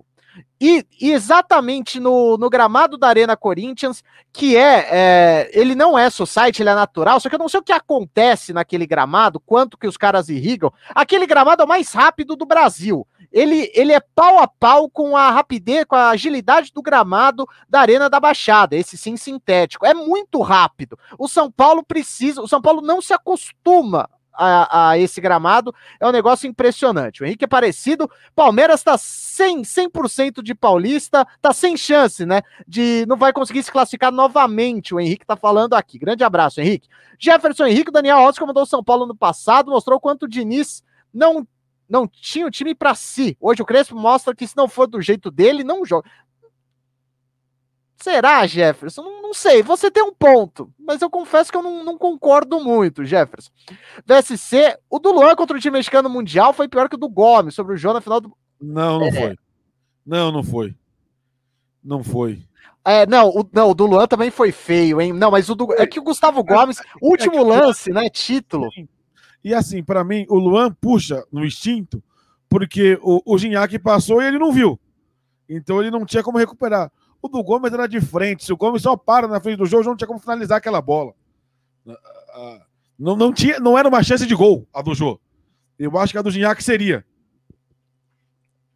E, 0.61 0.85
exatamente 0.99 1.99
no, 1.99 2.37
no 2.37 2.49
gramado 2.49 2.97
da 2.97 3.07
Arena 3.07 3.37
Corinthians, 3.37 4.03
que 4.33 4.57
é, 4.57 4.87
é, 4.91 5.51
ele 5.53 5.73
não 5.73 5.97
é 5.97 6.09
society, 6.09 6.61
ele 6.61 6.69
é 6.69 6.75
natural, 6.75 7.19
só 7.19 7.29
que 7.29 7.35
eu 7.35 7.39
não 7.39 7.47
sei 7.47 7.61
o 7.61 7.63
que 7.63 7.71
acontece 7.71 8.51
naquele 8.51 8.85
gramado, 8.85 9.39
quanto 9.39 9.77
que 9.77 9.87
os 9.87 9.95
caras 9.95 10.27
irrigam. 10.27 10.71
Aquele 10.93 11.25
gramado 11.25 11.61
é 11.61 11.65
o 11.65 11.67
mais 11.67 11.93
rápido 11.93 12.35
do 12.35 12.45
Brasil. 12.45 13.07
Ele, 13.31 13.71
ele 13.73 13.93
é 13.93 13.99
pau 13.99 14.39
a 14.39 14.47
pau 14.47 14.89
com 14.89 15.15
a 15.15 15.29
rapidez, 15.29 15.85
com 15.85 15.95
a 15.95 16.09
agilidade 16.09 16.73
do 16.73 16.81
gramado 16.81 17.47
da 17.69 17.79
Arena 17.79 18.09
da 18.09 18.19
Baixada, 18.19 18.75
esse 18.75 18.97
sim 18.97 19.15
sintético. 19.15 19.85
É 19.85 19.93
muito 19.93 20.41
rápido. 20.41 20.97
O 21.17 21.27
São 21.27 21.49
Paulo 21.49 21.83
precisa, 21.83 22.41
o 22.41 22.47
São 22.47 22.61
Paulo 22.61 22.81
não 22.81 23.01
se 23.01 23.13
acostuma 23.13 24.09
a, 24.39 24.89
a, 24.89 24.97
esse 24.97 25.19
gramado 25.19 25.75
é 25.99 26.07
um 26.07 26.11
negócio 26.11 26.47
impressionante. 26.47 27.21
O 27.21 27.25
Henrique 27.25 27.43
é 27.43 27.47
parecido, 27.47 28.09
Palmeiras 28.33 28.81
tá 28.81 28.97
sem 28.97 29.61
100% 29.63 30.41
de 30.41 30.55
paulista, 30.55 31.27
tá 31.41 31.51
sem 31.51 31.75
chance, 31.75 32.25
né? 32.25 32.41
De 32.65 33.05
não 33.07 33.17
vai 33.17 33.33
conseguir 33.33 33.61
se 33.63 33.71
classificar 33.71 34.11
novamente. 34.11 34.95
O 34.95 34.99
Henrique 34.99 35.25
tá 35.25 35.35
falando 35.35 35.73
aqui. 35.73 35.99
Grande 35.99 36.23
abraço, 36.23 36.61
Henrique. 36.61 36.87
Jefferson 37.19 37.65
Henrique, 37.65 37.91
Daniel 37.91 38.19
Alves 38.19 38.39
comandou 38.39 38.63
o 38.63 38.65
São 38.65 38.81
Paulo 38.81 39.05
no 39.05 39.15
passado, 39.15 39.71
mostrou 39.71 39.99
quanto 39.99 40.23
o 40.23 40.27
Diniz 40.27 40.83
não 41.13 41.45
não 41.89 42.07
tinha 42.07 42.45
o 42.45 42.51
time 42.51 42.75
para 42.75 42.93
si. 42.93 43.35
Hoje 43.41 43.63
o 43.63 43.65
Crespo 43.65 43.95
mostra 43.95 44.35
que 44.35 44.47
se 44.47 44.55
não 44.55 44.67
for 44.67 44.85
do 44.85 45.01
jeito 45.01 45.31
dele, 45.31 45.63
não 45.63 45.83
joga. 45.83 46.07
Será, 48.01 48.47
Jefferson? 48.47 49.01
Não, 49.01 49.21
não, 49.21 49.33
sei. 49.33 49.61
Você 49.61 49.91
tem 49.91 50.01
um 50.01 50.13
ponto, 50.13 50.71
mas 50.79 51.01
eu 51.01 51.09
confesso 51.09 51.51
que 51.51 51.57
eu 51.57 51.61
não, 51.61 51.83
não, 51.83 51.97
concordo 51.97 52.59
muito, 52.63 53.03
Jefferson. 53.03 53.51
VSC, 54.05 54.77
o 54.89 54.99
do 54.99 55.11
Luan 55.11 55.35
contra 55.35 55.57
o 55.57 55.59
time 55.59 55.77
mexicano 55.77 56.09
mundial 56.09 56.53
foi 56.53 56.67
pior 56.67 56.87
que 56.87 56.95
o 56.95 56.99
do 56.99 57.09
Gomes 57.09 57.53
sobre 57.53 57.73
o 57.73 57.77
João 57.77 57.93
na 57.93 58.01
final 58.01 58.21
do. 58.21 58.31
Não, 58.61 58.99
não 58.99 59.07
é. 59.07 59.11
foi. 59.11 59.37
Não, 60.05 60.31
não 60.31 60.43
foi. 60.43 60.75
Não 61.83 62.03
foi. 62.03 62.41
É, 62.85 63.05
não, 63.05 63.29
o, 63.29 63.49
não, 63.51 63.69
o 63.69 63.73
do 63.73 63.85
Luan 63.85 64.07
também 64.07 64.31
foi 64.31 64.51
feio, 64.51 65.01
hein? 65.01 65.11
Não, 65.11 65.29
mas 65.29 65.49
o 65.49 65.55
do. 65.55 65.73
É 65.73 65.85
que 65.85 65.99
o 65.99 66.03
Gustavo 66.03 66.41
Gomes, 66.43 66.79
é, 66.79 66.83
último 67.01 67.35
é 67.35 67.41
lance, 67.41 67.91
né? 67.91 68.09
Título. 68.09 68.69
E 69.43 69.53
assim, 69.53 69.83
para 69.83 70.03
mim, 70.03 70.25
o 70.29 70.39
Luan 70.39 70.71
puxa 70.71 71.23
no 71.31 71.45
instinto, 71.45 72.01
porque 72.47 72.97
o, 73.01 73.21
o 73.25 73.37
Gignac 73.37 73.77
passou 73.79 74.21
e 74.21 74.25
ele 74.25 74.39
não 74.39 74.53
viu. 74.53 74.79
Então 75.49 75.81
ele 75.81 75.91
não 75.91 76.05
tinha 76.05 76.23
como 76.23 76.37
recuperar. 76.37 76.91
O 77.21 77.27
do 77.27 77.43
Gomes 77.43 77.73
era 77.73 77.87
de 77.87 77.99
frente. 77.99 78.45
Se 78.45 78.53
o 78.53 78.57
Gomes 78.57 78.81
só 78.81 78.95
para 78.95 79.27
na 79.27 79.39
frente 79.39 79.57
do 79.57 79.65
jogo, 79.65 79.83
não 79.83 79.95
tinha 79.95 80.07
como 80.07 80.19
finalizar 80.19 80.57
aquela 80.57 80.81
bola. 80.81 81.13
Ah, 81.87 81.97
ah, 82.33 82.61
não, 82.97 83.15
não, 83.15 83.33
tinha, 83.33 83.59
não 83.59 83.77
era 83.77 83.87
uma 83.87 84.03
chance 84.03 84.25
de 84.25 84.35
gol 84.35 84.67
a 84.73 84.81
do 84.81 84.93
jogo. 84.93 85.21
Eu 85.77 85.97
acho 85.97 86.11
que 86.13 86.19
a 86.19 86.21
do 86.21 86.31
Gignac 86.31 86.63
seria. 86.63 87.05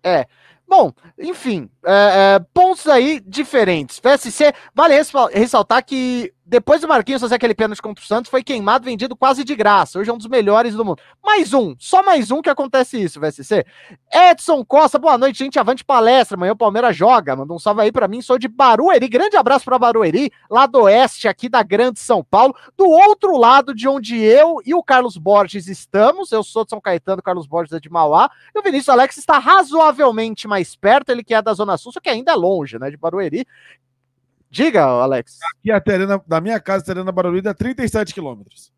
É. 0.04 0.26
Bom, 0.68 0.92
enfim, 1.20 1.70
é, 1.86 2.36
é, 2.36 2.40
pontos 2.54 2.88
aí 2.88 3.20
diferentes. 3.20 4.00
PSC, 4.00 4.54
vale 4.74 4.96
ressaltar 5.32 5.86
que 5.86 6.34
depois 6.46 6.82
do 6.82 6.88
Marquinhos 6.88 7.22
fazer 7.22 7.36
aquele 7.36 7.56
pênalti 7.56 7.82
contra 7.82 8.04
o 8.04 8.08
Santos, 8.08 8.30
foi 8.30 8.44
queimado, 8.44 8.84
vendido 8.84 9.16
quase 9.16 9.46
de 9.46 9.56
graça. 9.56 9.98
Hoje 9.98 10.10
é 10.10 10.14
um 10.14 10.18
dos 10.18 10.28
melhores 10.28 10.76
do 10.76 10.84
mundo. 10.84 11.02
Mais 11.24 11.54
um, 11.54 11.74
só 11.80 12.04
mais 12.04 12.32
um 12.32 12.42
que 12.42 12.50
acontece 12.50 13.02
isso, 13.02 13.20
VSC. 13.20 13.66
Edson 14.14 14.64
Costa, 14.66 15.00
boa 15.00 15.18
noite, 15.18 15.40
gente. 15.40 15.58
Avante 15.58 15.86
palestra. 15.86 16.36
Amanhã 16.36 16.52
o 16.52 16.58
Palmeiras 16.58 16.96
joga. 16.98 17.36
Manda 17.36 17.54
um 17.54 17.60
salve 17.60 17.82
aí 17.82 17.92
para 17.92 18.10
mim. 18.10 18.22
Sou 18.22 18.38
de 18.38 18.50
Barueri. 18.50 19.08
Grande 19.08 19.38
abraço 19.38 19.64
para 19.64 19.80
Barueri, 19.80 20.32
lá 20.50 20.66
do 20.66 20.82
oeste, 20.82 21.30
aqui 21.30 21.48
da 21.48 21.64
Grande 21.64 22.00
São 22.00 22.22
Paulo. 22.22 22.54
Do 22.78 22.90
outro 22.90 23.38
lado 23.38 23.74
de 23.74 23.88
onde 23.88 24.22
eu 24.22 24.58
e 24.66 24.74
o 24.74 24.84
Carlos 24.84 25.16
Borges 25.16 25.68
estamos. 25.68 26.32
Eu 26.34 26.44
sou 26.44 26.66
de 26.66 26.72
São 26.72 26.82
Caetano, 26.82 27.22
Carlos 27.22 27.48
Borges 27.48 27.72
é 27.72 27.80
de 27.80 27.90
Mauá. 27.90 28.30
E 28.54 28.60
o 28.60 28.62
Vinícius 28.62 28.90
Alex 28.90 29.18
está 29.18 29.40
razoavelmente 29.40 30.46
mais 30.46 30.76
perto. 30.76 31.10
Ele 31.10 31.24
que 31.24 31.34
é 31.34 31.42
da 31.42 31.54
Zona 31.54 31.78
Sul, 31.78 31.94
só 31.94 32.02
que 32.02 32.10
ainda 32.10 32.34
é 32.34 32.36
longe, 32.36 32.78
né? 32.78 32.90
De 32.90 32.98
Barueri. 32.98 33.48
Diga, 34.54 34.84
Alex. 34.84 35.39
Aqui 35.58 35.72
a 35.72 35.82
Terena, 35.82 36.24
da 36.28 36.39
minha 36.39 36.60
casa, 36.60 36.84
a 36.84 36.86
Terena 36.86 37.12
Barueri, 37.12 37.42
dá 37.42 37.56
37 37.56 38.13
quilômetros. 38.13 38.72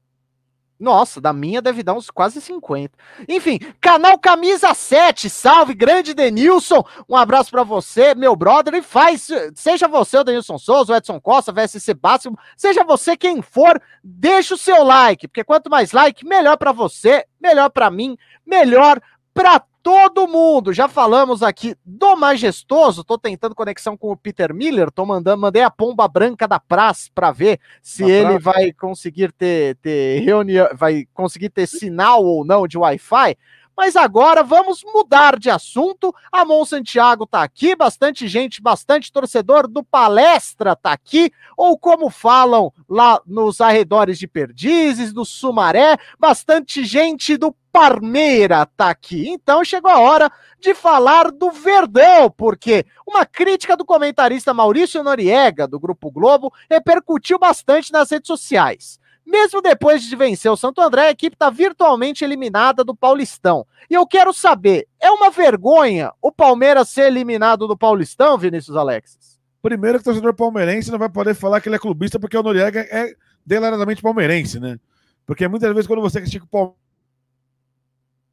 Nossa, 0.80 1.20
da 1.20 1.34
minha 1.34 1.62
deve 1.62 1.84
dar 1.84 1.94
uns 1.94 2.10
quase 2.10 2.40
50. 2.40 2.98
Enfim, 3.28 3.60
canal 3.82 4.18
Camisa 4.18 4.74
7, 4.74 5.30
salve, 5.30 5.74
grande 5.74 6.14
Denilson. 6.14 6.82
Um 7.10 7.16
abraço 7.18 7.52
para 7.52 7.64
você, 7.64 8.16
meu 8.16 8.38
brother. 8.38 8.74
E 8.76 8.82
faz, 8.82 9.28
seja 9.54 9.86
você 9.86 10.18
o 10.18 10.24
Denilson 10.24 10.58
Souza, 10.58 10.94
o 10.94 10.96
Edson 10.96 11.20
Costa, 11.20 11.52
o 11.52 11.54
VSC 11.54 11.94
Básico, 11.94 12.40
seja 12.56 12.86
você 12.86 13.18
quem 13.18 13.42
for, 13.42 13.82
deixa 14.02 14.54
o 14.54 14.58
seu 14.58 14.82
like, 14.82 15.28
porque 15.28 15.44
quanto 15.44 15.70
mais 15.70 15.92
like, 15.92 16.26
melhor 16.26 16.56
para 16.56 16.72
você, 16.72 17.26
melhor 17.38 17.70
para 17.70 17.92
mim, 17.92 18.18
melhor 18.46 19.02
para 19.34 19.62
todo 19.86 20.28
mundo. 20.28 20.74
Já 20.74 20.88
falamos 20.88 21.44
aqui 21.44 21.76
do 21.86 22.16
majestoso, 22.16 23.04
tô 23.04 23.20
tentando 23.20 23.54
conexão 23.54 23.96
com 23.96 24.12
o 24.12 24.18
Peter 24.18 24.52
Miller, 24.52 24.90
tô 24.90 25.06
mandando, 25.06 25.40
mandei 25.40 25.62
a 25.62 25.70
pomba 25.70 26.08
branca 26.08 26.48
da 26.48 26.60
praça 26.60 27.08
para 27.14 27.32
ver 27.32 27.60
se 27.84 28.02
da 28.02 28.10
ele 28.10 28.40
vai 28.40 28.74
conseguir 28.74 29.32
ter, 29.32 29.76
ter 29.76 30.22
reunião, 30.22 30.68
vai 30.74 31.06
conseguir 31.14 31.50
ter 31.52 31.68
sinal 31.68 32.24
ou 32.24 32.44
não 32.44 32.68
de 32.68 32.80
Wi-Fi. 32.80 33.38
Mas 33.76 33.96
agora 33.96 34.44
vamos 34.44 34.84
mudar 34.84 35.38
de 35.38 35.50
assunto. 35.50 36.14
Amon 36.32 36.64
Santiago 36.66 37.26
tá 37.26 37.44
aqui, 37.44 37.76
bastante 37.76 38.28
gente, 38.28 38.62
bastante 38.62 39.12
torcedor 39.12 39.68
do 39.68 39.84
Palestra 39.84 40.76
tá 40.76 40.94
aqui, 40.94 41.32
ou 41.58 41.78
como 41.78 42.10
falam 42.10 42.72
lá 42.90 43.22
nos 43.26 43.60
arredores 43.60 44.18
de 44.18 44.28
Perdizes, 44.28 45.12
do 45.12 45.26
Sumaré, 45.26 45.98
bastante 46.20 46.84
gente 46.86 47.38
do 47.38 47.54
Parmeira 47.72 48.66
tá 48.78 48.90
aqui. 48.90 49.28
Então 49.30 49.64
chegou 49.66 49.92
a 49.92 50.00
hora 50.00 50.32
de 50.60 50.74
falar 50.74 51.30
do 51.30 51.52
Verdão, 51.52 52.32
porque 52.32 52.86
uma 53.06 53.26
crítica 53.26 53.76
do 53.76 53.84
comentarista 53.84 54.54
Maurício 54.54 55.04
Noriega, 55.04 55.68
do 55.68 55.80
Grupo 55.80 56.10
Globo, 56.10 56.54
repercutiu 56.70 57.38
bastante 57.38 57.92
nas 57.92 58.10
redes 58.10 58.28
sociais. 58.28 59.00
Mesmo 59.26 59.62
depois 59.62 60.04
de 60.04 60.16
vencer 60.16 60.52
o 60.52 60.58
Santo 60.58 60.80
André, 60.82 61.08
a 61.08 61.12
equipe 61.12 61.36
está 61.36 61.50
virtualmente 61.50 62.24
eliminada 62.24 62.84
do 62.84 62.96
Paulistão. 62.96 63.66
E 63.90 63.94
eu 63.94 64.06
quero 64.06 64.32
saber, 64.32 64.88
é 65.00 65.10
uma 65.10 65.32
vergonha 65.32 66.12
o 66.22 66.32
Palmeiras 66.32 66.90
ser 66.90 67.08
eliminado 67.08 67.68
do 67.68 67.76
Paulistão, 67.76 68.38
Vinícius 68.38 68.78
Alexis? 68.78 69.40
Primeiro 69.62 69.98
que 69.98 70.04
o 70.04 70.06
torcedor 70.06 70.36
palmeirense 70.36 70.92
não 70.92 71.00
vai 71.00 71.10
poder 71.10 71.34
falar 71.34 71.60
que 71.60 71.68
ele 71.68 71.76
é 71.76 71.80
clubista 71.80 72.20
porque 72.20 72.38
o 72.38 72.44
Noriega 72.44 72.82
é 72.82 73.16
declaradamente 73.44 74.02
palmeirense, 74.02 74.60
né? 74.60 74.80
Porque 75.26 75.48
muitas 75.48 75.74
vezes 75.74 75.88
quando 75.88 76.02
você 76.02 76.22
critica 76.22 76.46
o 76.46 76.48
Palmeiras, 76.48 76.86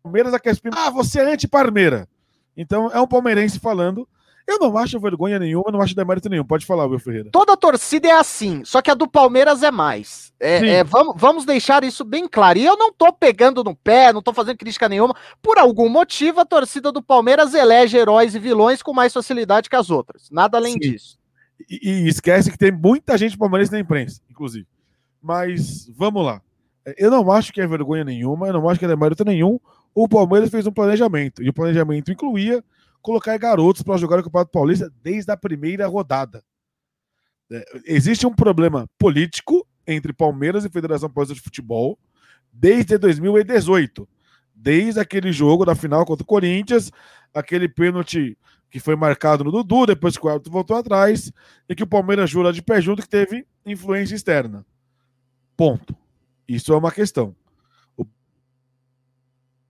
Palmeiras 0.02 0.34
aqui 0.34 0.50
ah, 0.72 0.90
você 0.90 1.20
é 1.20 1.32
anti-Parmeira. 1.32 2.08
Então 2.56 2.90
é 2.90 3.00
um 3.00 3.06
palmeirense 3.06 3.58
falando. 3.58 4.06
Eu 4.46 4.58
não 4.58 4.76
acho 4.76 4.98
vergonha 4.98 5.38
nenhuma, 5.38 5.70
não 5.70 5.80
acho 5.80 5.94
demérito 5.94 6.28
nenhum. 6.28 6.44
Pode 6.44 6.66
falar, 6.66 6.86
Will 6.86 6.98
Ferreira. 6.98 7.30
Toda 7.30 7.56
torcida 7.56 8.08
é 8.08 8.12
assim, 8.12 8.64
só 8.64 8.82
que 8.82 8.90
a 8.90 8.94
do 8.94 9.08
Palmeiras 9.08 9.62
é 9.62 9.70
mais. 9.70 10.32
É, 10.40 10.66
é, 10.68 10.84
vamos, 10.84 11.14
vamos 11.16 11.44
deixar 11.44 11.84
isso 11.84 12.04
bem 12.04 12.28
claro. 12.28 12.58
E 12.58 12.64
eu 12.64 12.76
não 12.76 12.92
tô 12.92 13.12
pegando 13.12 13.62
no 13.62 13.74
pé, 13.74 14.12
não 14.12 14.22
tô 14.22 14.32
fazendo 14.32 14.56
crítica 14.56 14.88
nenhuma. 14.88 15.14
Por 15.40 15.58
algum 15.58 15.88
motivo, 15.88 16.40
a 16.40 16.44
torcida 16.44 16.90
do 16.90 17.02
Palmeiras 17.02 17.54
elege 17.54 17.96
heróis 17.96 18.34
e 18.34 18.38
vilões 18.38 18.82
com 18.82 18.92
mais 18.92 19.12
facilidade 19.12 19.70
que 19.70 19.76
as 19.76 19.90
outras. 19.90 20.28
Nada 20.30 20.58
além 20.58 20.74
Sim. 20.74 20.78
disso. 20.78 21.18
E, 21.70 21.90
e, 21.90 22.08
esquece 22.08 22.50
que 22.50 22.58
tem 22.58 22.72
muita 22.72 23.16
gente 23.16 23.38
palmeirense 23.38 23.70
na 23.70 23.78
imprensa, 23.78 24.20
inclusive. 24.28 24.66
Mas 25.22 25.88
vamos 25.96 26.24
lá. 26.24 26.42
Eu 26.98 27.10
não 27.10 27.30
acho 27.30 27.52
que 27.52 27.60
é 27.60 27.66
vergonha 27.66 28.02
nenhuma, 28.02 28.48
eu 28.48 28.52
não 28.52 28.68
acho 28.68 28.80
que 28.80 28.84
é 28.84 28.88
demérito 28.88 29.24
nenhum 29.24 29.60
o 29.94 30.08
Palmeiras 30.08 30.50
fez 30.50 30.66
um 30.66 30.72
planejamento. 30.72 31.42
E 31.42 31.48
o 31.48 31.52
planejamento 31.52 32.10
incluía 32.10 32.64
colocar 33.02 33.36
garotos 33.36 33.82
para 33.82 33.98
jogar 33.98 34.20
o 34.20 34.22
Campeonato 34.22 34.50
Paulista 34.50 34.90
desde 35.02 35.30
a 35.30 35.36
primeira 35.36 35.86
rodada. 35.86 36.42
É, 37.50 37.64
existe 37.84 38.26
um 38.26 38.34
problema 38.34 38.88
político 38.98 39.66
entre 39.86 40.12
Palmeiras 40.12 40.64
e 40.64 40.70
Federação 40.70 41.10
Paulista 41.10 41.34
de 41.34 41.40
Futebol 41.40 41.98
desde 42.52 42.96
2018. 42.96 44.08
Desde 44.54 45.00
aquele 45.00 45.32
jogo 45.32 45.64
da 45.64 45.74
final 45.74 46.04
contra 46.06 46.22
o 46.22 46.26
Corinthians, 46.26 46.90
aquele 47.34 47.68
pênalti 47.68 48.38
que 48.70 48.78
foi 48.78 48.96
marcado 48.96 49.44
no 49.44 49.50
Dudu, 49.50 49.86
depois 49.86 50.16
que 50.16 50.24
o 50.24 50.28
árbitro 50.30 50.52
voltou 50.52 50.76
atrás, 50.76 51.30
e 51.68 51.74
que 51.74 51.82
o 51.82 51.86
Palmeiras 51.86 52.30
jura 52.30 52.52
de 52.52 52.62
pé 52.62 52.80
junto 52.80 53.02
que 53.02 53.08
teve 53.08 53.46
influência 53.66 54.14
externa. 54.14 54.64
Ponto. 55.56 55.94
Isso 56.48 56.72
é 56.72 56.76
uma 56.76 56.90
questão. 56.90 57.36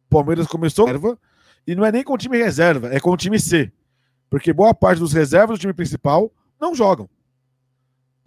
Palmeiras 0.09 0.47
começou 0.47 0.85
reserva 0.85 1.19
e 1.67 1.75
não 1.75 1.85
é 1.85 1.93
nem 1.93 2.03
com 2.03 2.15
o 2.15 2.19
time 2.19 2.37
reserva, 2.39 2.95
é 2.95 3.01
com 3.01 3.11
o 3.11 3.17
time 3.17 3.39
C. 3.39 3.73
Porque 4.29 4.53
boa 4.53 4.75
parte 4.75 4.99
dos 4.99 5.13
reservas 5.13 5.59
do 5.59 5.61
time 5.61 5.73
principal 5.73 6.33
não 6.61 6.75
jogam. 6.75 7.09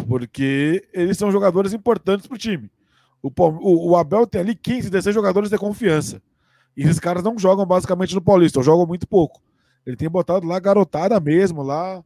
Porque 0.07 0.87
eles 0.93 1.17
são 1.17 1.31
jogadores 1.31 1.73
importantes 1.73 2.27
para 2.27 2.35
o 2.35 2.39
time. 2.39 2.69
O, 3.21 3.95
Abel 3.95 4.27
tem 4.27 4.41
ali 4.41 4.55
15, 4.55 4.89
16 4.89 5.15
jogadores 5.15 5.49
de 5.49 5.57
confiança. 5.57 6.21
E 6.77 6.83
esses 6.83 6.99
caras 6.99 7.23
não 7.23 7.39
jogam 7.39 7.65
basicamente 7.65 8.13
no 8.13 8.21
Paulista, 8.21 8.61
jogam 8.61 8.85
muito 8.85 9.07
pouco. 9.07 9.41
Ele 9.85 9.95
tem 9.95 10.09
botado 10.09 10.45
lá 10.45 10.59
garotada 10.59 11.19
mesmo, 11.19 11.63
lá, 11.63 12.03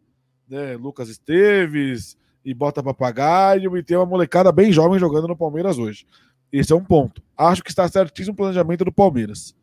né, 0.47 0.77
Lucas 0.77 1.09
Esteves, 1.09 2.17
e 2.43 2.53
bota 2.53 2.81
papagaio, 2.81 3.77
e 3.77 3.83
tem 3.83 3.97
uma 3.97 4.05
molecada 4.05 4.51
bem 4.51 4.71
jovem 4.71 4.99
jogando 4.99 5.27
no 5.27 5.35
Palmeiras 5.35 5.77
hoje. 5.77 6.05
Esse 6.51 6.71
é 6.71 6.75
um 6.75 6.83
ponto. 6.83 7.21
Acho 7.37 7.63
que 7.63 7.69
está 7.69 7.87
certíssimo 7.87 8.33
o 8.33 8.37
planejamento 8.37 8.85
do 8.85 8.91
Palmeiras. 8.91 9.53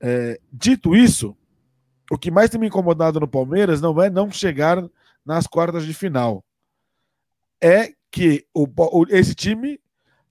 É, 0.00 0.40
dito 0.52 0.94
isso, 0.94 1.36
o 2.10 2.18
que 2.18 2.30
mais 2.30 2.50
tem 2.50 2.60
me 2.60 2.66
incomodado 2.66 3.20
no 3.20 3.28
Palmeiras 3.28 3.80
não 3.80 4.00
é 4.00 4.08
não 4.08 4.30
chegar 4.30 4.82
nas 5.24 5.46
quartas 5.46 5.84
de 5.84 5.92
final. 5.92 6.44
É 7.62 7.92
que 8.10 8.46
o, 8.54 8.66
esse 9.10 9.34
time, 9.34 9.80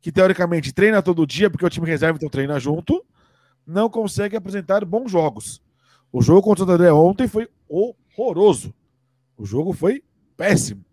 que 0.01 0.11
teoricamente 0.11 0.73
treina 0.73 1.01
todo 1.01 1.27
dia, 1.27 1.49
porque 1.49 1.65
o 1.65 1.69
time 1.69 1.85
reserva 1.85 2.17
então 2.17 2.29
treina 2.29 2.59
junto, 2.59 3.05
não 3.65 3.89
consegue 3.89 4.35
apresentar 4.35 4.83
bons 4.85 5.11
jogos. 5.11 5.61
O 6.11 6.21
jogo 6.21 6.41
contra 6.41 6.63
o 6.63 6.71
André 6.71 6.91
ontem 6.91 7.27
foi 7.27 7.49
horroroso. 7.67 8.73
O 9.37 9.45
jogo 9.45 9.73
foi 9.73 10.03
péssimo. 10.35 10.83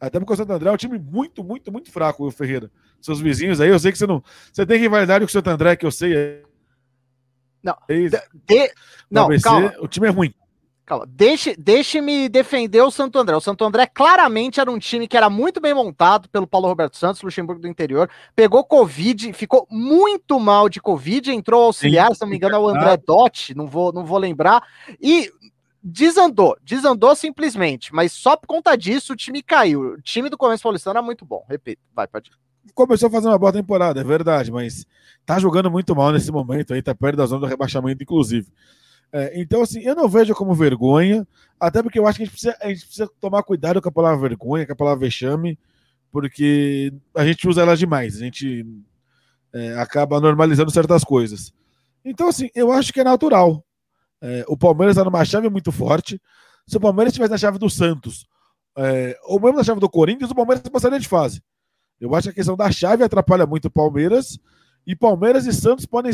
Até 0.00 0.18
porque 0.18 0.32
o 0.32 0.36
Santo 0.36 0.52
André 0.52 0.68
é 0.68 0.72
um 0.72 0.76
time 0.76 0.98
muito, 0.98 1.44
muito, 1.44 1.70
muito 1.70 1.92
fraco, 1.92 2.26
o 2.26 2.30
Ferreira. 2.32 2.68
Seus 3.00 3.20
vizinhos 3.20 3.60
aí, 3.60 3.68
eu 3.68 3.78
sei 3.78 3.92
que 3.92 3.98
você 3.98 4.06
não. 4.06 4.20
Você 4.52 4.66
tem 4.66 4.76
rivalidade 4.76 5.24
com 5.24 5.28
o 5.28 5.32
Santo 5.32 5.48
André, 5.48 5.76
que 5.76 5.86
eu 5.86 5.92
sei. 5.92 6.42
Não. 7.62 7.76
De, 7.88 8.10
de, 8.10 8.72
não, 9.10 9.28
calma. 9.40 9.72
O 9.78 9.86
time 9.86 10.08
é 10.08 10.10
ruim. 10.10 10.34
Calma. 10.84 11.06
Deixe, 11.08 11.54
deixe-me 11.56 12.28
defender 12.28 12.82
o 12.82 12.90
Santo 12.90 13.18
André. 13.18 13.36
O 13.36 13.40
Santo 13.40 13.64
André 13.64 13.86
claramente 13.86 14.60
era 14.60 14.70
um 14.70 14.78
time 14.78 15.06
que 15.06 15.16
era 15.16 15.30
muito 15.30 15.60
bem 15.60 15.72
montado 15.72 16.28
pelo 16.28 16.46
Paulo 16.46 16.66
Roberto 16.66 16.96
Santos, 16.96 17.22
Luxemburgo 17.22 17.62
do 17.62 17.68
interior. 17.68 18.10
Pegou 18.34 18.64
Covid, 18.64 19.32
ficou 19.32 19.66
muito 19.70 20.40
mal 20.40 20.68
de 20.68 20.80
Covid, 20.80 21.30
entrou 21.30 21.64
auxiliar, 21.64 22.08
Sim, 22.08 22.14
se 22.14 22.20
não 22.22 22.28
me 22.28 22.36
engano, 22.36 22.56
é 22.56 22.58
o 22.58 22.68
André 22.68 22.96
Dotti, 22.96 23.54
não 23.54 23.68
vou, 23.68 23.92
não 23.92 24.04
vou 24.04 24.18
lembrar. 24.18 24.62
E 25.00 25.30
desandou, 25.82 26.56
desandou 26.62 27.14
simplesmente. 27.14 27.94
Mas 27.94 28.12
só 28.12 28.36
por 28.36 28.48
conta 28.48 28.76
disso 28.76 29.12
o 29.12 29.16
time 29.16 29.42
caiu. 29.42 29.94
O 29.94 30.02
time 30.02 30.28
do 30.28 30.36
Começo 30.36 30.64
Paulistano 30.64 30.98
é 30.98 31.02
muito 31.02 31.24
bom. 31.24 31.44
Repito, 31.48 31.80
vai, 31.94 32.08
pode 32.08 32.30
ir 32.30 32.42
começou 32.74 33.08
a 33.08 33.10
fazer 33.10 33.28
uma 33.28 33.38
boa 33.38 33.52
temporada, 33.52 34.00
é 34.00 34.04
verdade, 34.04 34.50
mas 34.50 34.86
tá 35.26 35.38
jogando 35.38 35.70
muito 35.70 35.94
mal 35.94 36.12
nesse 36.12 36.30
momento 36.30 36.74
aí, 36.74 36.82
tá 36.82 36.94
perto 36.94 37.16
da 37.16 37.26
zona 37.26 37.40
do 37.40 37.46
rebaixamento, 37.46 38.02
inclusive. 38.02 38.48
É, 39.12 39.38
então, 39.40 39.62
assim, 39.62 39.80
eu 39.80 39.94
não 39.94 40.08
vejo 40.08 40.34
como 40.34 40.54
vergonha, 40.54 41.26
até 41.60 41.82
porque 41.82 41.98
eu 41.98 42.06
acho 42.06 42.16
que 42.16 42.22
a 42.22 42.26
gente, 42.26 42.32
precisa, 42.32 42.56
a 42.60 42.68
gente 42.68 42.84
precisa 42.84 43.10
tomar 43.20 43.42
cuidado 43.42 43.80
com 43.82 43.88
a 43.88 43.92
palavra 43.92 44.28
vergonha, 44.28 44.66
com 44.66 44.72
a 44.72 44.76
palavra 44.76 45.00
vexame, 45.00 45.58
porque 46.10 46.92
a 47.14 47.24
gente 47.24 47.46
usa 47.46 47.62
ela 47.62 47.76
demais, 47.76 48.16
a 48.16 48.20
gente 48.20 48.66
é, 49.52 49.78
acaba 49.78 50.20
normalizando 50.20 50.70
certas 50.70 51.04
coisas. 51.04 51.52
Então, 52.04 52.28
assim, 52.28 52.48
eu 52.54 52.72
acho 52.72 52.92
que 52.92 53.00
é 53.00 53.04
natural. 53.04 53.64
É, 54.20 54.44
o 54.48 54.56
Palmeiras 54.56 54.96
está 54.96 55.04
numa 55.04 55.24
chave 55.24 55.48
muito 55.50 55.70
forte. 55.70 56.20
Se 56.66 56.76
o 56.76 56.80
Palmeiras 56.80 57.12
estivesse 57.12 57.32
na 57.32 57.38
chave 57.38 57.58
do 57.58 57.68
Santos, 57.68 58.26
é, 58.76 59.18
ou 59.24 59.40
mesmo 59.40 59.58
na 59.58 59.64
chave 59.64 59.80
do 59.80 59.90
Corinthians, 59.90 60.30
o 60.30 60.34
Palmeiras 60.34 60.62
passaria 60.68 60.98
de 60.98 61.08
fase. 61.08 61.42
Eu 62.02 62.12
acho 62.16 62.24
que 62.24 62.30
a 62.30 62.34
questão 62.34 62.56
da 62.56 62.68
chave 62.68 63.04
atrapalha 63.04 63.46
muito 63.46 63.66
o 63.66 63.70
Palmeiras. 63.70 64.36
E 64.84 64.96
Palmeiras 64.96 65.46
e 65.46 65.52
Santos 65.52 65.86
podem 65.86 66.10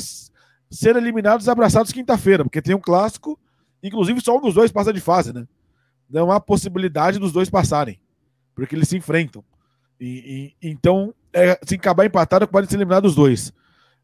ser 0.70 0.94
eliminados 0.96 1.48
abraçados 1.48 1.92
quinta-feira, 1.92 2.44
porque 2.44 2.60
tem 2.60 2.74
um 2.74 2.80
clássico. 2.80 3.38
Inclusive, 3.82 4.20
só 4.20 4.36
um 4.36 4.40
dos 4.40 4.52
dois 4.52 4.70
passa 4.70 4.92
de 4.92 5.00
fase, 5.00 5.32
né? 5.32 5.48
Não 6.10 6.30
há 6.30 6.38
possibilidade 6.38 7.18
dos 7.18 7.32
dois 7.32 7.48
passarem, 7.48 7.98
porque 8.54 8.76
eles 8.76 8.86
se 8.86 8.98
enfrentam. 8.98 9.42
E, 9.98 10.52
e 10.60 10.68
então, 10.68 11.14
é, 11.32 11.58
se 11.64 11.76
acabar 11.76 12.04
empatado, 12.04 12.46
pode 12.46 12.68
ser 12.68 12.76
eliminado 12.76 13.06
os 13.06 13.14
dois. 13.14 13.50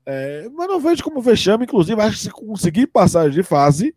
É, 0.07 0.49
mas 0.55 0.67
não 0.67 0.81
vejo 0.81 1.05
como 1.05 1.21
vexame, 1.21 1.65
inclusive, 1.65 2.01
acho 2.01 2.17
que 2.17 2.23
se 2.23 2.31
conseguir 2.31 2.87
passar 2.87 3.29
de 3.29 3.43
fase, 3.43 3.95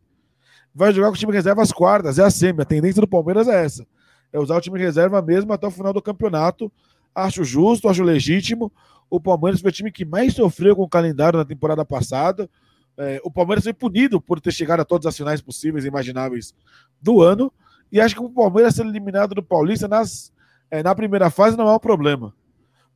vai 0.75 0.91
jogar 0.91 1.07
com 1.07 1.15
o 1.15 1.17
time 1.17 1.31
reserva 1.31 1.61
às 1.61 1.71
quartas, 1.71 2.19
é 2.19 2.23
a 2.25 2.29
semi. 2.29 2.61
A 2.61 2.65
tendência 2.65 2.99
do 2.99 3.07
Palmeiras 3.07 3.47
é 3.47 3.63
essa. 3.63 3.87
É 4.33 4.39
usar 4.39 4.57
o 4.57 4.61
time 4.61 4.77
reserva 4.77 5.21
mesmo 5.21 5.53
até 5.53 5.65
o 5.65 5.71
final 5.71 5.93
do 5.93 6.01
campeonato 6.01 6.69
Acho 7.13 7.43
justo, 7.43 7.89
acho 7.89 8.03
legítimo. 8.03 8.71
O 9.09 9.19
Palmeiras 9.19 9.61
foi 9.61 9.69
o 9.69 9.73
time 9.73 9.91
que 9.91 10.05
mais 10.05 10.33
sofreu 10.33 10.75
com 10.75 10.83
o 10.83 10.89
calendário 10.89 11.37
na 11.37 11.45
temporada 11.45 11.83
passada. 11.85 12.49
É, 12.97 13.21
o 13.23 13.31
Palmeiras 13.31 13.63
foi 13.63 13.73
punido 13.73 14.19
por 14.19 14.41
ter 14.41 14.51
chegado 14.51 14.79
a 14.79 14.85
todas 14.85 15.05
as 15.05 15.15
finais 15.15 15.41
possíveis 15.41 15.85
e 15.85 15.87
imagináveis 15.87 16.53
do 17.01 17.21
ano. 17.21 17.51
E 17.91 18.01
acho 18.01 18.15
que 18.15 18.21
o 18.21 18.29
Palmeiras 18.29 18.75
ser 18.75 18.85
eliminado 18.85 19.35
do 19.35 19.43
Paulista 19.43 19.87
nas, 19.87 20.33
é, 20.69 20.83
na 20.83 20.93
primeira 20.93 21.29
fase 21.29 21.55
não 21.55 21.69
é 21.69 21.73
um 21.73 21.79
problema. 21.79 22.33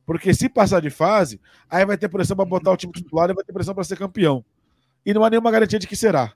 Porque 0.04 0.34
se 0.34 0.48
passar 0.48 0.80
de 0.80 0.90
fase, 0.90 1.40
aí 1.70 1.86
vai 1.86 1.96
ter 1.96 2.08
pressão 2.08 2.36
para 2.36 2.44
botar 2.44 2.72
o 2.72 2.76
time 2.76 2.92
titular 2.92 3.30
e 3.30 3.34
vai 3.34 3.44
ter 3.44 3.52
pressão 3.52 3.74
para 3.74 3.84
ser 3.84 3.96
campeão. 3.96 4.44
E 5.06 5.14
não 5.14 5.24
há 5.24 5.30
nenhuma 5.30 5.50
garantia 5.50 5.78
de 5.78 5.86
que 5.86 5.96
será. 5.96 6.32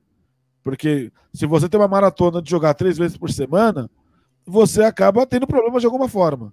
Porque 0.63 1.13
se 1.33 1.47
você 1.47 1.69
tem 1.69 1.79
uma 1.79 1.89
maratona 1.89 2.41
de 2.41 2.51
jogar 2.51 2.75
três 2.75 2.97
vezes 2.97 3.17
por 3.17 3.31
semana, 3.31 3.91
você 4.45 4.83
acaba 4.83 5.27
tendo 5.27 5.47
problema 5.47 5.79
de 5.79 5.87
alguma 5.87 6.09
forma. 6.09 6.53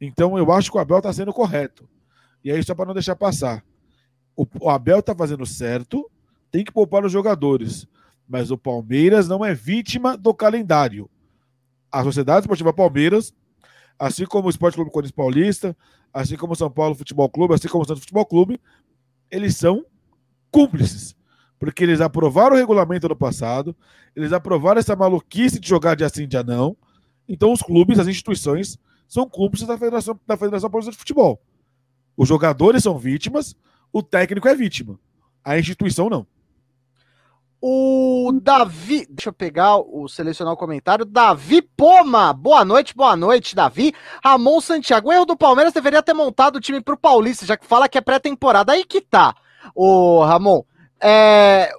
Então 0.00 0.36
eu 0.36 0.50
acho 0.52 0.70
que 0.70 0.76
o 0.76 0.80
Abel 0.80 0.98
está 0.98 1.12
sendo 1.12 1.32
correto. 1.32 1.88
E 2.44 2.50
aí, 2.50 2.62
só 2.62 2.74
para 2.74 2.86
não 2.86 2.94
deixar 2.94 3.16
passar. 3.16 3.64
O, 4.36 4.46
o 4.60 4.70
Abel 4.70 5.00
está 5.00 5.14
fazendo 5.14 5.44
certo, 5.44 6.08
tem 6.50 6.64
que 6.64 6.72
poupar 6.72 7.04
os 7.04 7.10
jogadores. 7.10 7.86
Mas 8.28 8.50
o 8.50 8.58
Palmeiras 8.58 9.28
não 9.28 9.44
é 9.44 9.54
vítima 9.54 10.16
do 10.16 10.34
calendário. 10.34 11.08
A 11.90 12.02
Sociedade 12.04 12.40
Esportiva 12.40 12.72
Palmeiras, 12.72 13.32
assim 13.98 14.26
como 14.26 14.46
o 14.46 14.50
Esporte 14.50 14.74
Clube 14.74 14.90
Corinthians 14.90 15.16
Paulista, 15.16 15.76
assim 16.12 16.36
como 16.36 16.52
o 16.52 16.56
São 16.56 16.70
Paulo 16.70 16.94
Futebol 16.94 17.28
Clube, 17.28 17.54
assim 17.54 17.68
como 17.68 17.84
o 17.84 17.86
Santos 17.86 18.02
Futebol 18.02 18.26
Clube, 18.26 18.60
eles 19.30 19.56
são 19.56 19.84
cúmplices. 20.50 21.16
Porque 21.58 21.84
eles 21.84 22.00
aprovaram 22.00 22.54
o 22.54 22.58
regulamento 22.58 23.08
no 23.08 23.16
passado, 23.16 23.74
eles 24.14 24.32
aprovaram 24.32 24.78
essa 24.78 24.94
maluquice 24.94 25.58
de 25.58 25.68
jogar 25.68 25.94
de 25.94 26.04
assim 26.04 26.28
de 26.28 26.42
não. 26.42 26.76
Então 27.28 27.52
os 27.52 27.62
clubes, 27.62 27.98
as 27.98 28.06
instituições, 28.06 28.78
são 29.08 29.28
cúmplices 29.28 29.66
da 29.66 29.78
Federação, 29.78 30.18
da 30.26 30.36
Federação 30.36 30.70
Paulista 30.70 30.92
de 30.92 30.98
Futebol. 30.98 31.40
Os 32.16 32.28
jogadores 32.28 32.82
são 32.82 32.98
vítimas, 32.98 33.54
o 33.92 34.02
técnico 34.02 34.48
é 34.48 34.54
vítima. 34.54 34.98
A 35.44 35.58
instituição 35.58 36.08
não. 36.08 36.26
O 37.60 38.30
Davi, 38.42 39.06
deixa 39.10 39.30
eu 39.30 39.32
pegar 39.32 39.76
o 39.76 40.08
selecionar 40.08 40.52
o 40.52 40.56
comentário. 40.56 41.04
Davi 41.04 41.62
Poma, 41.62 42.32
boa 42.32 42.64
noite, 42.64 42.94
boa 42.94 43.16
noite, 43.16 43.56
Davi. 43.56 43.94
Ramon 44.22 44.60
Santiago, 44.60 45.08
o 45.08 45.12
erro 45.12 45.24
do 45.24 45.36
Palmeiras 45.36 45.72
deveria 45.72 46.02
ter 46.02 46.12
montado 46.12 46.56
o 46.56 46.60
time 46.60 46.80
pro 46.80 46.98
Paulista, 46.98 47.46
já 47.46 47.56
que 47.56 47.66
fala 47.66 47.88
que 47.88 47.96
é 47.96 48.00
pré-temporada. 48.00 48.72
Aí 48.72 48.84
que 48.84 49.00
tá, 49.00 49.34
o 49.74 50.22
Ramon. 50.22 50.64
É, 51.00 51.72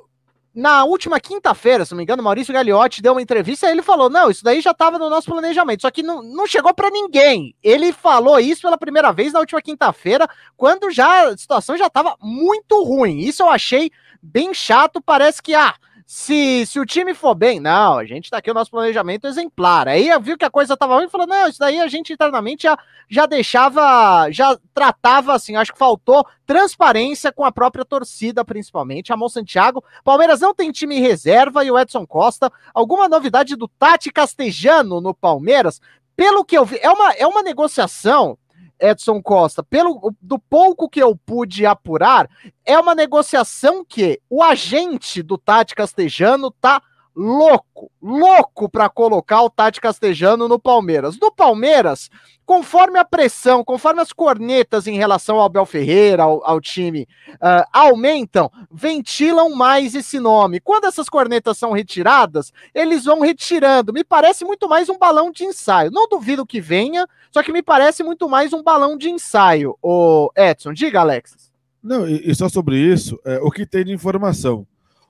na 0.58 0.84
última 0.86 1.20
quinta-feira, 1.20 1.86
se 1.86 1.92
não 1.92 1.98
me 1.98 2.04
engano, 2.04 2.24
Maurício 2.24 2.52
Gagliotti 2.52 3.00
deu 3.00 3.12
uma 3.12 3.22
entrevista 3.22 3.68
e 3.68 3.72
ele 3.72 3.84
falou: 3.84 4.10
não, 4.10 4.32
isso 4.32 4.44
daí 4.44 4.60
já 4.60 4.72
estava 4.72 4.98
no 4.98 5.08
nosso 5.08 5.30
planejamento, 5.30 5.84
só 5.84 5.92
que 5.92 6.02
não, 6.02 6.24
não 6.24 6.48
chegou 6.48 6.74
para 6.74 6.90
ninguém. 6.90 7.56
Ele 7.62 7.92
falou 7.94 8.40
isso 8.40 8.64
pela 8.64 8.76
primeira 8.76 9.14
vez 9.14 9.34
na 9.34 9.40
última 9.40 9.62
quinta-feira, 9.62 10.28
quando 10.56 10.90
já 10.90 11.28
a 11.28 11.38
situação 11.38 11.78
já 11.78 11.86
estava 11.86 12.16
muito 12.20 12.84
ruim. 12.84 13.20
Isso 13.20 13.44
eu 13.44 13.50
achei 13.50 13.92
bem 14.20 14.52
chato. 14.52 15.00
Parece 15.00 15.44
que, 15.44 15.54
ah, 15.54 15.76
se, 16.10 16.66
se 16.66 16.80
o 16.80 16.86
time 16.86 17.14
for 17.14 17.36
bem, 17.36 17.60
não, 17.60 17.98
a 17.98 18.06
gente 18.06 18.30
tá 18.30 18.38
aqui 18.38 18.50
o 18.50 18.54
nosso 18.54 18.72
planejamento 18.72 19.28
exemplar. 19.28 19.90
Aí 19.90 20.10
viu 20.22 20.38
que 20.38 20.46
a 20.46 20.50
coisa 20.50 20.78
tava 20.78 20.96
ruim 20.96 21.08
e 21.08 21.10
falou: 21.10 21.28
não, 21.28 21.50
isso 21.50 21.60
daí 21.60 21.82
a 21.82 21.88
gente 21.90 22.14
internamente 22.14 22.64
já, 22.64 22.80
já 23.10 23.26
deixava, 23.26 24.32
já 24.32 24.58
tratava 24.74 25.34
assim, 25.34 25.58
acho 25.58 25.74
que 25.74 25.78
faltou 25.78 26.26
transparência 26.46 27.30
com 27.30 27.44
a 27.44 27.52
própria 27.52 27.84
torcida, 27.84 28.46
principalmente. 28.46 29.12
Amon 29.12 29.28
Santiago, 29.28 29.84
Palmeiras 30.02 30.40
não 30.40 30.56
tem 30.56 30.72
time 30.72 30.98
reserva 30.98 31.66
e 31.66 31.70
o 31.70 31.78
Edson 31.78 32.08
Costa. 32.08 32.50
Alguma 32.74 33.10
novidade 33.10 33.58
do 33.58 33.68
Tati 33.68 34.10
Castejano 34.10 35.02
no 35.02 35.14
Palmeiras? 35.14 35.82
Pelo 36.16 36.46
que 36.46 36.58
eu 36.58 36.64
vi, 36.64 36.80
é 36.82 36.90
uma, 36.90 37.12
é 37.12 37.28
uma 37.28 37.44
negociação 37.44 38.38
Edson 38.80 39.22
Costa, 39.22 39.64
pelo 39.64 40.14
do 40.22 40.38
pouco 40.40 40.90
que 40.90 41.02
eu 41.02 41.16
pude 41.16 41.66
apurar, 41.66 42.30
é 42.66 42.78
uma 42.78 42.96
negociação 42.96 43.84
que 43.84 44.20
o 44.30 44.44
agente 44.44 45.22
do 45.22 45.38
Tati 45.38 45.76
Castejano 45.76 46.52
tá 46.52 46.82
louco, 47.18 47.92
louco 48.00 48.70
para 48.70 48.88
colocar 48.88 49.42
o 49.42 49.50
Tati 49.50 49.82
Castejano 49.82 50.48
no 50.48 50.60
Palmeiras. 50.60 51.18
Do 51.18 51.32
Palmeiras, 51.32 52.12
conforme 52.46 53.00
a 53.00 53.04
pressão, 53.04 53.64
conforme 53.64 54.00
as 54.02 54.14
cornetas 54.14 54.86
em 54.86 54.96
relação 54.96 55.38
ao 55.38 55.46
Abel 55.46 55.66
Ferreira, 55.66 56.22
ao, 56.22 56.46
ao 56.46 56.62
time, 56.62 57.08
uh, 57.34 57.66
aumentam, 57.74 58.52
ventilam 58.72 59.50
mais 59.56 59.96
esse 59.96 60.20
nome. 60.20 60.60
Quando 60.60 60.86
essas 60.86 61.10
cornetas 61.10 61.58
são 61.58 61.72
retiradas, 61.72 62.54
eles 62.74 63.06
vão 63.06 63.22
retirando. 63.22 63.92
Me 63.92 64.04
parece 64.04 64.46
muito 64.46 64.70
mais 64.70 64.88
um 64.88 64.98
balão 65.00 65.32
de 65.32 65.44
ensaio. 65.44 65.90
Não 65.92 66.08
duvido 66.08 66.46
que 66.46 66.62
venha, 66.62 67.08
só 67.32 67.42
que 67.42 67.52
me 67.52 67.64
parece 67.64 68.04
muito 68.04 68.30
mais 68.30 68.54
um 68.54 68.62
balão 68.62 68.96
de 68.96 69.10
ensaio. 69.10 69.76
O 69.82 70.32
Edson, 70.38 70.72
diga, 70.72 71.02
Alexis. 71.02 71.52
Não, 71.82 72.08
e, 72.08 72.30
e 72.30 72.36
só 72.36 72.48
sobre 72.48 72.78
isso, 72.78 73.20
é, 73.26 73.40
o 73.42 73.50
que 73.50 73.66
tem 73.66 73.84
de 73.84 73.92
informação 73.92 74.68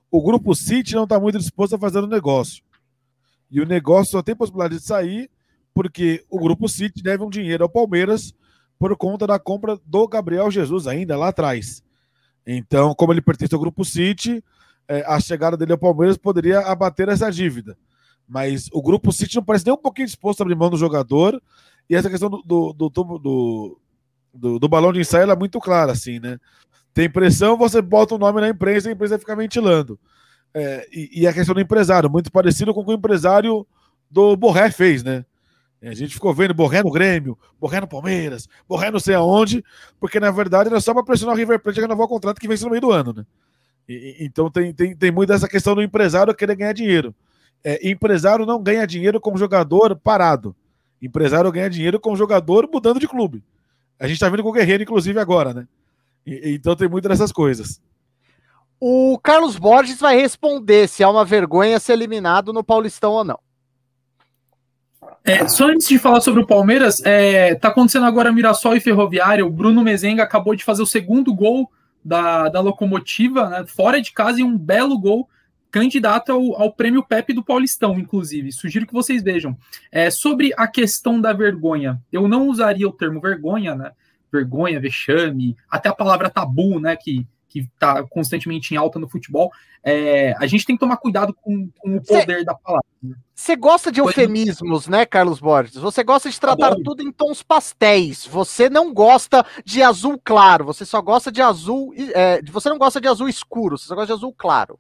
o 0.10 0.22
grupo 0.22 0.55
City 0.55 0.95
não 0.95 1.03
está 1.03 1.20
muito 1.20 1.38
disposto 1.38 1.76
a 1.76 1.80
fazer 1.80 1.99
o 1.99 2.08
negócio. 2.08 2.64
E 3.49 3.62
o 3.62 3.66
negócio 3.66 4.12
só 4.12 4.22
tem 4.22 4.36
possibilidade 4.36 4.78
de 4.78 4.86
sair 4.86 5.30
porque 5.74 6.26
o 6.30 6.39
grupo 6.39 6.68
City 6.68 7.03
deve 7.03 7.24
um 7.24 7.30
dinheiro 7.30 7.64
ao 7.64 7.70
Palmeiras 7.70 8.34
por 8.80 8.95
conta 8.95 9.28
da 9.28 9.39
compra 9.39 9.80
do 9.86 10.08
Gabriel 10.08 10.49
Jesus, 10.49 10.88
ainda 10.88 11.18
lá 11.18 11.30
atrás. 11.30 11.84
Então, 12.45 12.93
como 12.95 13.14
ele 13.14 13.22
pertence 13.22 13.53
ao 13.53 13.60
grupo 13.60 13.84
City, 13.84 14.43
é, 14.88 15.03
a 15.05 15.20
chegada 15.20 15.58
dele 15.58 15.74
ao 15.74 15.78
Palmeiras 15.78 16.18
poderia 16.18 16.60
abater 16.60 17.10
essa 17.10 17.30
dívida. 17.32 17.78
Mas 18.28 18.70
o 18.72 18.82
grupo 18.82 19.12
City 19.12 19.36
não 19.36 19.43
parece 19.43 19.66
nem 19.66 19.74
um 19.74 19.78
pouquinho 19.78 20.08
disposto 20.08 20.41
a 20.41 20.43
abrir 20.43 20.55
mão 20.55 20.70
do 20.70 20.78
jogador. 20.78 21.41
E 21.89 21.95
essa 21.95 22.10
questão 22.10 22.30
do, 22.30 22.41
do, 22.41 22.74
do, 22.74 23.80
do, 24.34 24.60
do 24.60 24.70
balão 24.70 24.91
de 24.91 24.99
ensaio 24.99 25.30
é 25.30 25.36
muito 25.36 25.60
clara, 25.60 25.91
assim, 25.91 26.20
né? 26.20 26.38
Tem 26.98 27.08
pressão, 27.08 27.56
você 27.56 27.80
bota 27.80 28.16
o 28.16 28.18
nome 28.18 28.41
na 28.41 28.50
imprensa 28.50 28.88
e 28.88 28.89
a 28.89 28.93
imprensa 28.95 29.20
fica 29.20 29.36
ventilando. 29.36 30.00
É, 30.52 30.88
e, 30.91 31.22
e, 31.22 31.28
a 31.28 31.32
questão 31.32 31.54
do 31.54 31.62
empresário, 31.62 32.10
muito 32.10 32.32
parecido 32.32 32.74
com 32.74 32.82
o 32.82 32.84
que 32.84 32.89
o 32.89 32.95
empresário 32.95 33.68
do 34.10 34.36
Borré 34.36 34.72
fez, 34.72 35.04
né? 35.04 35.24
A 35.80 35.93
gente 35.93 36.16
ficou 36.16 36.34
vendo 36.34 36.56
Borré 36.56 36.82
no 36.82 36.89
Grêmio, 36.89 37.38
Borré 37.62 37.82
no 37.82 37.88
Palmeiras, 37.88 38.50
Borré 38.68 38.89
não 38.89 39.00
sei 39.00 39.14
aonde, 39.14 39.64
porque 40.00 40.20
na 40.20 40.32
verdade 40.32 40.72
era 40.72 40.82
só 40.82 40.91
para 40.91 41.04
pressionar 41.04 41.36
o 41.36 41.38
River 41.38 41.60
Plate 41.60 41.82
a 41.82 41.84
renovar 41.84 42.08
o 42.08 42.10
contrato 42.10 42.41
que 42.41 42.48
vence 42.48 42.64
no 42.64 42.72
meio 42.72 42.82
do 42.82 42.91
ano, 42.91 43.14
né? 43.14 43.26
E, 43.88 44.18
então 44.22 44.50
tem, 44.50 44.74
tem, 44.74 44.95
tem 44.95 45.12
muito 45.12 45.32
essa 45.32 45.48
questão 45.48 45.76
do 45.76 45.84
empresário 45.84 46.34
querer 46.34 46.56
ganhar 46.56 46.74
dinheiro. 46.74 47.14
É, 47.64 47.88
empresário 47.88 48.43
não 48.43 48.60
ganha 48.60 48.88
dinheiro 48.88 49.22
como 49.22 49.38
jogador 49.38 49.95
parado. 49.98 50.56
Empresário 51.00 51.52
ganha 51.52 51.70
dinheiro 51.70 52.00
como 52.00 52.18
jogador 52.18 52.68
mudando 52.74 53.00
de 53.00 53.08
clube. 53.08 53.43
A 54.00 54.08
gente 54.08 54.20
tá 54.20 54.28
vendo 54.28 54.41
com 54.41 54.50
o 54.50 54.54
Guerreiro, 54.54 54.82
inclusive, 54.82 55.20
agora, 55.20 55.54
né? 55.54 55.68
Então 56.28 56.75
tem 56.75 56.89
muito 56.89 57.07
dessas 57.07 57.32
coisas. 57.32 57.82
O 58.80 59.17
Carlos 59.23 59.57
Borges 59.57 59.99
vai 59.99 60.15
responder 60.15 60.88
se 60.88 61.01
é 61.01 61.07
uma 61.07 61.25
vergonha 61.25 61.80
ser 61.80 61.93
eliminado 61.93 62.53
no 62.53 62.63
Paulistão 62.63 63.13
ou 63.13 63.23
não. 63.23 63.39
É, 65.23 65.47
só 65.47 65.67
antes 65.67 65.88
de 65.88 65.97
falar 65.97 66.21
sobre 66.21 66.41
o 66.41 66.47
Palmeiras, 66.47 67.01
é, 67.03 67.55
tá 67.55 67.69
acontecendo 67.69 68.05
agora 68.05 68.32
Mirassol 68.32 68.75
e 68.75 68.80
Ferroviária. 68.80 69.45
O 69.45 69.49
Bruno 69.49 69.84
Mezenga 69.84 70.23
acabou 70.23 70.55
de 70.55 70.63
fazer 70.63 70.82
o 70.82 70.88
segundo 70.88 71.34
gol 71.34 71.69
da, 72.03 72.47
da 72.47 72.61
locomotiva, 72.61 73.49
né, 73.49 73.65
fora 73.67 74.01
de 74.01 74.13
casa, 74.13 74.39
e 74.39 74.43
um 74.43 74.57
belo 74.57 74.97
gol, 74.97 75.28
candidato 75.69 76.32
ao, 76.32 76.61
ao 76.61 76.71
prêmio 76.71 77.03
Pepe 77.03 77.34
do 77.34 77.43
Paulistão, 77.43 77.99
inclusive. 77.99 78.53
Sugiro 78.53 78.88
que 78.88 78.93
vocês 78.93 79.21
vejam. 79.21 79.57
É, 79.91 80.09
sobre 80.09 80.53
a 80.55 80.67
questão 80.67 81.19
da 81.19 81.34
vergonha, 81.34 81.99
eu 82.11 82.28
não 82.28 82.47
usaria 82.47 82.88
o 82.88 82.93
termo 82.93 83.19
vergonha, 83.19 83.75
né? 83.75 83.91
Vergonha, 84.32 84.80
vexame, 84.80 85.55
até 85.69 85.89
a 85.89 85.95
palavra 85.95 86.30
tabu, 86.30 86.80
né, 86.80 86.95
que 86.95 87.28
que 87.47 87.59
está 87.59 88.03
constantemente 88.03 88.73
em 88.73 88.78
alta 88.78 88.99
no 88.99 89.07
futebol, 89.07 89.51
é, 89.84 90.34
a 90.38 90.45
gente 90.45 90.65
tem 90.65 90.75
que 90.75 90.80
tomar 90.80 90.97
cuidado 90.97 91.34
com, 91.34 91.69
com 91.80 91.95
o 91.95 92.03
poder 92.03 92.39
cê, 92.39 92.43
da 92.43 92.53
palavra. 92.53 92.86
Você 93.34 93.55
gosta 93.55 93.91
de 93.91 93.99
eufemismos, 93.99 94.88
né, 94.88 95.05
Carlos 95.05 95.39
Borges? 95.39 95.75
Você 95.75 96.03
gosta 96.03 96.30
de 96.30 96.39
tratar 96.39 96.75
tá 96.75 96.82
tudo 96.84 97.01
em 97.01 97.11
tons 97.11 97.41
pastéis. 97.41 98.25
Você 98.25 98.69
não 98.69 98.93
gosta 98.93 99.45
de 99.63 99.82
azul 99.82 100.19
claro. 100.23 100.65
Você 100.65 100.86
só 100.86 101.01
gosta 101.01 101.32
de 101.32 101.41
azul. 101.41 101.93
É, 102.13 102.41
você 102.43 102.69
não 102.69 102.78
gosta 102.78 102.99
de 102.99 103.07
azul 103.07 103.30
escuro. 103.30 103.78
Você 103.78 103.86
só 103.86 103.95
gosta 103.95 104.07
de 104.07 104.19
azul 104.19 104.34
claro. 104.38 104.80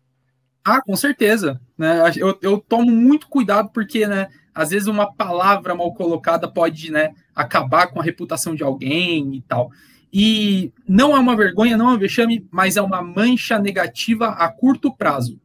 Ah, 0.65 0.81
com 0.81 0.95
certeza. 0.95 1.61
Né? 1.77 2.11
Eu, 2.17 2.37
eu 2.41 2.57
tomo 2.57 2.91
muito 2.91 3.29
cuidado 3.29 3.69
porque, 3.73 4.05
né? 4.05 4.27
Às 4.53 4.71
vezes 4.71 4.87
uma 4.87 5.13
palavra 5.13 5.75
mal 5.75 5.93
colocada 5.93 6.51
pode, 6.51 6.91
né? 6.91 7.13
Acabar 7.37 7.87
com 7.87 7.99
a 7.99 8.03
reputação 8.03 8.55
de 8.55 8.63
alguém 8.63 9.35
e 9.35 9.41
tal. 9.41 9.71
E 10.11 10.73
não 10.87 11.15
é 11.15 11.19
uma 11.19 11.35
vergonha, 11.35 11.77
não 11.77 11.91
é 11.91 11.93
um 11.93 11.99
vexame, 11.99 12.47
mas 12.49 12.77
é 12.77 12.81
uma 12.81 13.01
mancha 13.01 13.59
negativa 13.59 14.29
a 14.29 14.51
curto 14.51 14.91
prazo. 14.91 15.39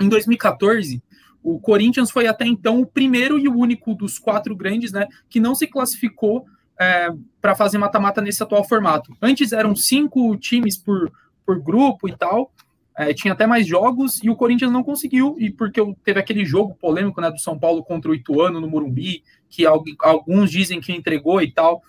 Em 0.00 0.08
2014, 0.08 1.02
o 1.42 1.58
Corinthians 1.58 2.10
foi 2.10 2.28
até 2.28 2.46
então 2.46 2.80
o 2.80 2.86
primeiro 2.86 3.38
e 3.38 3.48
o 3.48 3.56
único 3.56 3.94
dos 3.94 4.18
quatro 4.18 4.54
grandes 4.54 4.92
né, 4.92 5.08
que 5.28 5.40
não 5.40 5.54
se 5.54 5.66
classificou 5.66 6.46
é, 6.78 7.08
para 7.40 7.54
fazer 7.54 7.78
mata-mata 7.78 8.20
nesse 8.20 8.42
atual 8.42 8.62
formato. 8.62 9.12
Antes 9.20 9.52
eram 9.52 9.74
cinco 9.74 10.36
times 10.36 10.78
por, 10.78 11.10
por 11.44 11.60
grupo 11.60 12.08
e 12.08 12.16
tal, 12.16 12.52
é, 12.96 13.12
tinha 13.12 13.32
até 13.32 13.46
mais 13.46 13.66
jogos 13.66 14.22
e 14.22 14.30
o 14.30 14.36
Corinthians 14.36 14.70
não 14.70 14.84
conseguiu, 14.84 15.36
e 15.38 15.50
porque 15.50 15.80
teve 16.04 16.20
aquele 16.20 16.44
jogo 16.44 16.74
polêmico 16.74 17.20
né, 17.20 17.30
do 17.30 17.38
São 17.38 17.58
Paulo 17.58 17.82
contra 17.82 18.10
o 18.10 18.14
Ituano 18.14 18.60
no 18.60 18.68
Morumbi, 18.68 19.24
que 19.48 19.64
alguns 19.66 20.50
dizem 20.50 20.80
que 20.80 20.92
entregou 20.92 21.42
e 21.42 21.50
tal. 21.50 21.82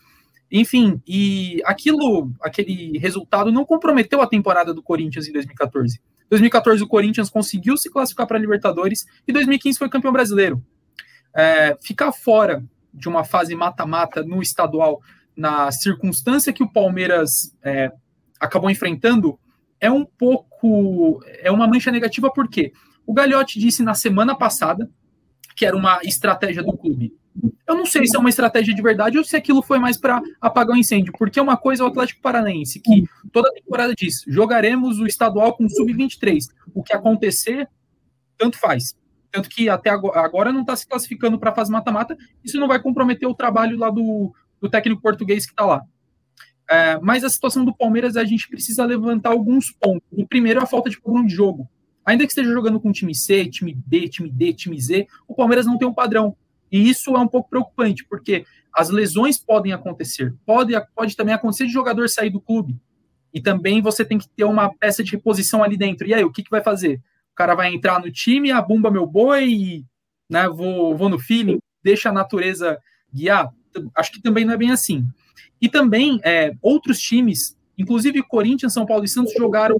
Enfim, 0.51 1.01
e 1.07 1.61
aquilo, 1.65 2.31
aquele 2.41 2.97
resultado 2.97 3.51
não 3.51 3.65
comprometeu 3.65 4.21
a 4.21 4.27
temporada 4.27 4.73
do 4.73 4.81
Corinthians 4.81 5.27
em 5.27 5.31
2014. 5.31 5.99
2014 6.29 6.83
o 6.83 6.87
Corinthians 6.87 7.29
conseguiu 7.29 7.77
se 7.77 7.89
classificar 7.89 8.25
para 8.25 8.37
a 8.37 8.39
Libertadores 8.39 9.05
e 9.27 9.33
2015 9.33 9.77
foi 9.77 9.89
campeão 9.89 10.13
brasileiro. 10.13 10.63
É, 11.35 11.77
ficar 11.81 12.11
fora 12.11 12.63
de 12.93 13.07
uma 13.09 13.23
fase 13.23 13.53
mata-mata 13.55 14.23
no 14.23 14.41
estadual, 14.41 15.01
na 15.35 15.71
circunstância 15.71 16.53
que 16.53 16.63
o 16.63 16.71
Palmeiras 16.71 17.53
é, 17.61 17.91
acabou 18.39 18.69
enfrentando, 18.69 19.37
é 19.85 19.91
um 19.91 20.05
pouco. 20.05 21.21
É 21.39 21.51
uma 21.51 21.67
mancha 21.67 21.91
negativa, 21.91 22.31
porque 22.31 22.73
o 23.05 23.13
Gagliotti 23.13 23.59
disse 23.59 23.83
na 23.83 23.93
semana 23.93 24.35
passada 24.35 24.89
que 25.55 25.65
era 25.65 25.75
uma 25.75 25.99
estratégia 26.03 26.61
do 26.61 26.75
clube. 26.75 27.13
Eu 27.67 27.75
não 27.75 27.85
sei 27.85 28.05
se 28.05 28.15
é 28.15 28.19
uma 28.19 28.29
estratégia 28.29 28.73
de 28.73 28.81
verdade 28.81 29.17
ou 29.17 29.23
se 29.23 29.35
aquilo 29.35 29.61
foi 29.61 29.79
mais 29.79 29.97
para 29.97 30.21
apagar 30.39 30.75
o 30.75 30.79
incêndio, 30.79 31.13
porque 31.17 31.39
uma 31.39 31.57
coisa 31.57 31.83
é 31.83 31.85
o 31.85 31.89
Atlético 31.89 32.21
Paranaense, 32.21 32.79
que 32.79 33.05
toda 33.31 33.53
temporada 33.53 33.93
diz: 33.95 34.23
jogaremos 34.27 34.99
o 34.99 35.07
estadual 35.07 35.55
com 35.55 35.67
sub-23. 35.67 36.45
O 36.73 36.83
que 36.83 36.93
acontecer, 36.93 37.69
tanto 38.37 38.57
faz. 38.57 38.95
Tanto 39.31 39.49
que 39.49 39.67
até 39.67 39.89
agora 39.89 40.51
não 40.51 40.61
está 40.61 40.75
se 40.75 40.87
classificando 40.87 41.37
para 41.37 41.51
a 41.51 41.55
fase 41.55 41.71
mata-mata, 41.71 42.15
isso 42.43 42.57
não 42.57 42.67
vai 42.67 42.81
comprometer 42.81 43.27
o 43.27 43.35
trabalho 43.35 43.77
lá 43.77 43.89
do, 43.89 44.33
do 44.61 44.69
técnico 44.69 45.01
português 45.01 45.45
que 45.45 45.51
está 45.51 45.65
lá. 45.65 45.81
É, 46.69 46.99
mas 46.99 47.23
a 47.23 47.29
situação 47.29 47.63
do 47.63 47.75
Palmeiras, 47.75 48.17
a 48.17 48.23
gente 48.23 48.49
precisa 48.49 48.85
levantar 48.85 49.29
alguns 49.29 49.71
pontos. 49.71 50.07
O 50.11 50.27
primeiro 50.27 50.59
é 50.59 50.63
a 50.63 50.67
falta 50.67 50.89
de 50.89 50.99
padrão 50.99 51.25
de 51.25 51.33
jogo. 51.33 51.69
Ainda 52.05 52.25
que 52.25 52.31
esteja 52.31 52.51
jogando 52.51 52.79
com 52.79 52.91
time 52.91 53.15
C, 53.15 53.45
time 53.45 53.73
B, 53.73 54.07
time 54.07 54.29
D, 54.29 54.53
time 54.53 54.79
Z, 54.79 55.07
o 55.27 55.35
Palmeiras 55.35 55.65
não 55.65 55.77
tem 55.77 55.87
um 55.87 55.93
padrão. 55.93 56.35
E 56.71 56.89
isso 56.89 57.15
é 57.15 57.19
um 57.19 57.27
pouco 57.27 57.49
preocupante, 57.49 58.05
porque 58.05 58.45
as 58.73 58.89
lesões 58.89 59.37
podem 59.37 59.71
acontecer. 59.73 60.35
Pode, 60.45 60.73
pode 60.93 61.15
também 61.15 61.33
acontecer 61.33 61.65
de 61.65 61.71
jogador 61.71 62.09
sair 62.09 62.29
do 62.29 62.41
clube. 62.41 62.79
E 63.33 63.41
também 63.41 63.81
você 63.81 64.05
tem 64.05 64.17
que 64.17 64.29
ter 64.29 64.43
uma 64.43 64.73
peça 64.73 65.03
de 65.03 65.11
reposição 65.11 65.63
ali 65.63 65.77
dentro. 65.77 66.07
E 66.07 66.13
aí, 66.13 66.23
o 66.23 66.31
que, 66.31 66.43
que 66.43 66.49
vai 66.49 66.61
fazer? 66.61 67.01
O 67.31 67.35
cara 67.35 67.55
vai 67.55 67.73
entrar 67.73 67.99
no 67.99 68.11
time, 68.11 68.51
a 68.51 68.61
bumba 68.61 68.91
meu 68.91 69.05
boi, 69.05 69.45
e, 69.45 69.85
né, 70.29 70.47
vou, 70.47 70.95
vou 70.95 71.09
no 71.09 71.19
feeling, 71.19 71.59
deixa 71.83 72.09
a 72.09 72.13
natureza 72.13 72.79
guiar. 73.13 73.51
Acho 73.95 74.11
que 74.11 74.21
também 74.21 74.45
não 74.45 74.53
é 74.53 74.57
bem 74.57 74.71
assim. 74.71 75.05
E 75.61 75.69
também 75.69 76.19
é, 76.23 76.53
outros 76.61 76.99
times, 76.99 77.57
inclusive 77.77 78.21
Corinthians, 78.23 78.73
São 78.73 78.85
Paulo 78.85 79.05
e 79.05 79.07
Santos, 79.07 79.33
jogaram 79.33 79.77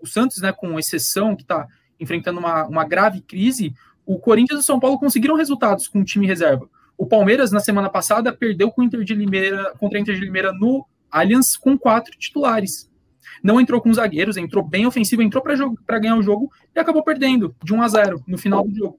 o 0.00 0.06
Santos, 0.06 0.40
né, 0.40 0.52
com 0.52 0.78
exceção, 0.78 1.36
que 1.36 1.42
está 1.42 1.66
enfrentando 1.98 2.40
uma, 2.40 2.66
uma 2.66 2.84
grave 2.84 3.20
crise, 3.20 3.74
o 4.04 4.18
Corinthians 4.18 4.60
e 4.60 4.62
o 4.62 4.66
São 4.66 4.80
Paulo 4.80 4.98
conseguiram 4.98 5.36
resultados 5.36 5.86
com 5.86 6.00
o 6.00 6.04
time 6.04 6.26
reserva. 6.26 6.68
O 6.98 7.06
Palmeiras, 7.06 7.52
na 7.52 7.60
semana 7.60 7.88
passada, 7.88 8.32
perdeu 8.32 8.70
com 8.70 8.82
o 8.82 8.84
Inter 8.84 9.04
de 9.04 9.14
Limeira, 9.14 9.72
contra 9.78 9.98
a 9.98 10.00
Inter 10.00 10.14
de 10.14 10.20
Limeira 10.20 10.52
no 10.52 10.86
Allianz 11.10 11.56
com 11.56 11.78
quatro 11.78 12.16
titulares. 12.18 12.90
Não 13.42 13.60
entrou 13.60 13.80
com 13.80 13.92
zagueiros, 13.92 14.36
entrou 14.36 14.64
bem 14.64 14.86
ofensivo, 14.86 15.22
entrou 15.22 15.42
para 15.42 15.98
ganhar 15.98 16.16
o 16.16 16.22
jogo 16.22 16.50
e 16.74 16.78
acabou 16.78 17.02
perdendo 17.02 17.54
de 17.62 17.74
1 17.74 17.82
a 17.82 17.88
0 17.88 18.24
no 18.26 18.38
final 18.38 18.66
do 18.66 18.74
jogo. 18.74 18.98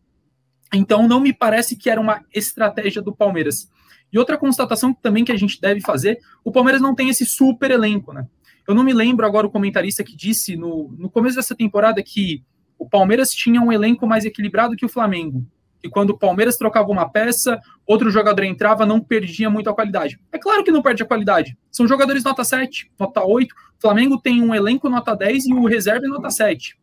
Então, 0.73 1.07
não 1.07 1.19
me 1.19 1.31
parece 1.31 1.75
que 1.75 1.89
era 1.89 2.01
uma 2.01 2.23
estratégia 2.33 3.01
do 3.01 3.15
Palmeiras. 3.15 3.69
E 4.13 4.19
outra 4.19 4.37
constatação 4.37 4.93
também 4.93 5.25
que 5.25 5.31
a 5.31 5.37
gente 5.37 5.59
deve 5.59 5.81
fazer: 5.81 6.19
o 6.43 6.51
Palmeiras 6.51 6.79
não 6.79 6.93
tem 6.93 7.09
esse 7.09 7.25
super 7.25 7.71
elenco, 7.71 8.13
né? 8.13 8.27
Eu 8.67 8.75
não 8.75 8.83
me 8.83 8.93
lembro 8.93 9.25
agora 9.25 9.47
o 9.47 9.51
comentarista 9.51 10.03
que 10.03 10.15
disse 10.15 10.55
no, 10.55 10.93
no 10.97 11.09
começo 11.09 11.35
dessa 11.35 11.55
temporada 11.55 12.01
que 12.01 12.43
o 12.77 12.87
Palmeiras 12.87 13.31
tinha 13.31 13.59
um 13.59 13.71
elenco 13.71 14.07
mais 14.07 14.23
equilibrado 14.23 14.75
que 14.75 14.85
o 14.85 14.89
Flamengo. 14.89 15.45
E 15.83 15.89
quando 15.89 16.11
o 16.11 16.17
Palmeiras 16.17 16.55
trocava 16.55 16.89
uma 16.89 17.09
peça, 17.09 17.59
outro 17.85 18.09
jogador 18.09 18.43
entrava, 18.43 18.85
não 18.85 19.01
perdia 19.01 19.49
muito 19.49 19.69
a 19.69 19.73
qualidade. 19.73 20.17
É 20.31 20.37
claro 20.37 20.63
que 20.63 20.71
não 20.71 20.81
perde 20.81 21.03
a 21.03 21.05
qualidade. 21.05 21.57
São 21.69 21.85
jogadores 21.85 22.23
nota 22.23 22.43
7, 22.45 22.89
nota 22.97 23.21
8. 23.21 23.53
O 23.53 23.81
Flamengo 23.81 24.17
tem 24.17 24.41
um 24.41 24.55
elenco 24.55 24.87
nota 24.87 25.13
10 25.13 25.47
e 25.47 25.53
o 25.53 25.65
reserva 25.65 26.05
é 26.05 26.09
nota 26.09 26.29
7. 26.29 26.77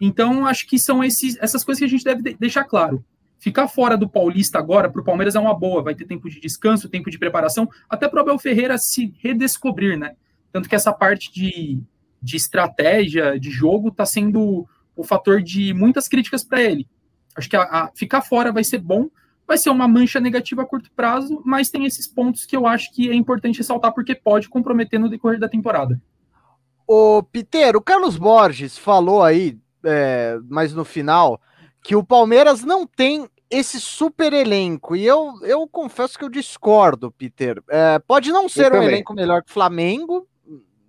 Então, 0.00 0.46
acho 0.46 0.66
que 0.66 0.78
são 0.78 1.04
esses, 1.04 1.36
essas 1.40 1.62
coisas 1.62 1.78
que 1.78 1.84
a 1.84 1.88
gente 1.88 2.04
deve 2.04 2.34
deixar 2.34 2.64
claro. 2.64 3.04
Ficar 3.42 3.66
fora 3.66 3.96
do 3.96 4.08
Paulista 4.08 4.60
agora 4.60 4.88
para 4.88 5.00
o 5.00 5.04
Palmeiras 5.04 5.34
é 5.34 5.40
uma 5.40 5.52
boa, 5.52 5.82
vai 5.82 5.96
ter 5.96 6.04
tempo 6.04 6.30
de 6.30 6.38
descanso, 6.38 6.88
tempo 6.88 7.10
de 7.10 7.18
preparação, 7.18 7.68
até 7.90 8.06
para 8.06 8.18
o 8.18 8.22
Abel 8.22 8.38
Ferreira 8.38 8.78
se 8.78 9.12
redescobrir, 9.18 9.98
né? 9.98 10.14
Tanto 10.52 10.68
que 10.68 10.76
essa 10.76 10.92
parte 10.92 11.32
de, 11.32 11.82
de 12.22 12.36
estratégia, 12.36 13.40
de 13.40 13.50
jogo, 13.50 13.88
está 13.88 14.06
sendo 14.06 14.64
o 14.94 15.02
fator 15.02 15.42
de 15.42 15.74
muitas 15.74 16.06
críticas 16.06 16.44
para 16.44 16.62
ele. 16.62 16.86
Acho 17.34 17.50
que 17.50 17.56
a, 17.56 17.62
a, 17.62 17.90
ficar 17.96 18.22
fora 18.22 18.52
vai 18.52 18.62
ser 18.62 18.78
bom, 18.78 19.08
vai 19.44 19.58
ser 19.58 19.70
uma 19.70 19.88
mancha 19.88 20.20
negativa 20.20 20.62
a 20.62 20.66
curto 20.66 20.92
prazo, 20.94 21.42
mas 21.44 21.68
tem 21.68 21.84
esses 21.84 22.06
pontos 22.06 22.46
que 22.46 22.56
eu 22.56 22.64
acho 22.64 22.94
que 22.94 23.10
é 23.10 23.14
importante 23.14 23.58
ressaltar 23.58 23.92
porque 23.92 24.14
pode 24.14 24.48
comprometer 24.48 25.00
no 25.00 25.10
decorrer 25.10 25.40
da 25.40 25.48
temporada. 25.48 26.00
O 26.86 27.24
Peter, 27.24 27.74
o 27.74 27.82
Carlos 27.82 28.16
Borges 28.16 28.78
falou 28.78 29.20
aí, 29.20 29.58
é, 29.82 30.38
mas 30.48 30.72
no 30.72 30.84
final, 30.84 31.40
que 31.82 31.96
o 31.96 32.04
Palmeiras 32.04 32.62
não 32.62 32.86
tem 32.86 33.28
esse 33.52 33.78
super 33.78 34.32
elenco. 34.32 34.96
E 34.96 35.04
eu, 35.04 35.34
eu 35.42 35.68
confesso 35.68 36.18
que 36.18 36.24
eu 36.24 36.30
discordo, 36.30 37.12
Peter. 37.12 37.62
É, 37.68 37.98
pode 37.98 38.32
não 38.32 38.48
ser 38.48 38.72
um 38.72 38.82
elenco 38.82 39.12
melhor 39.12 39.42
que 39.42 39.50
o 39.50 39.52
Flamengo. 39.52 40.26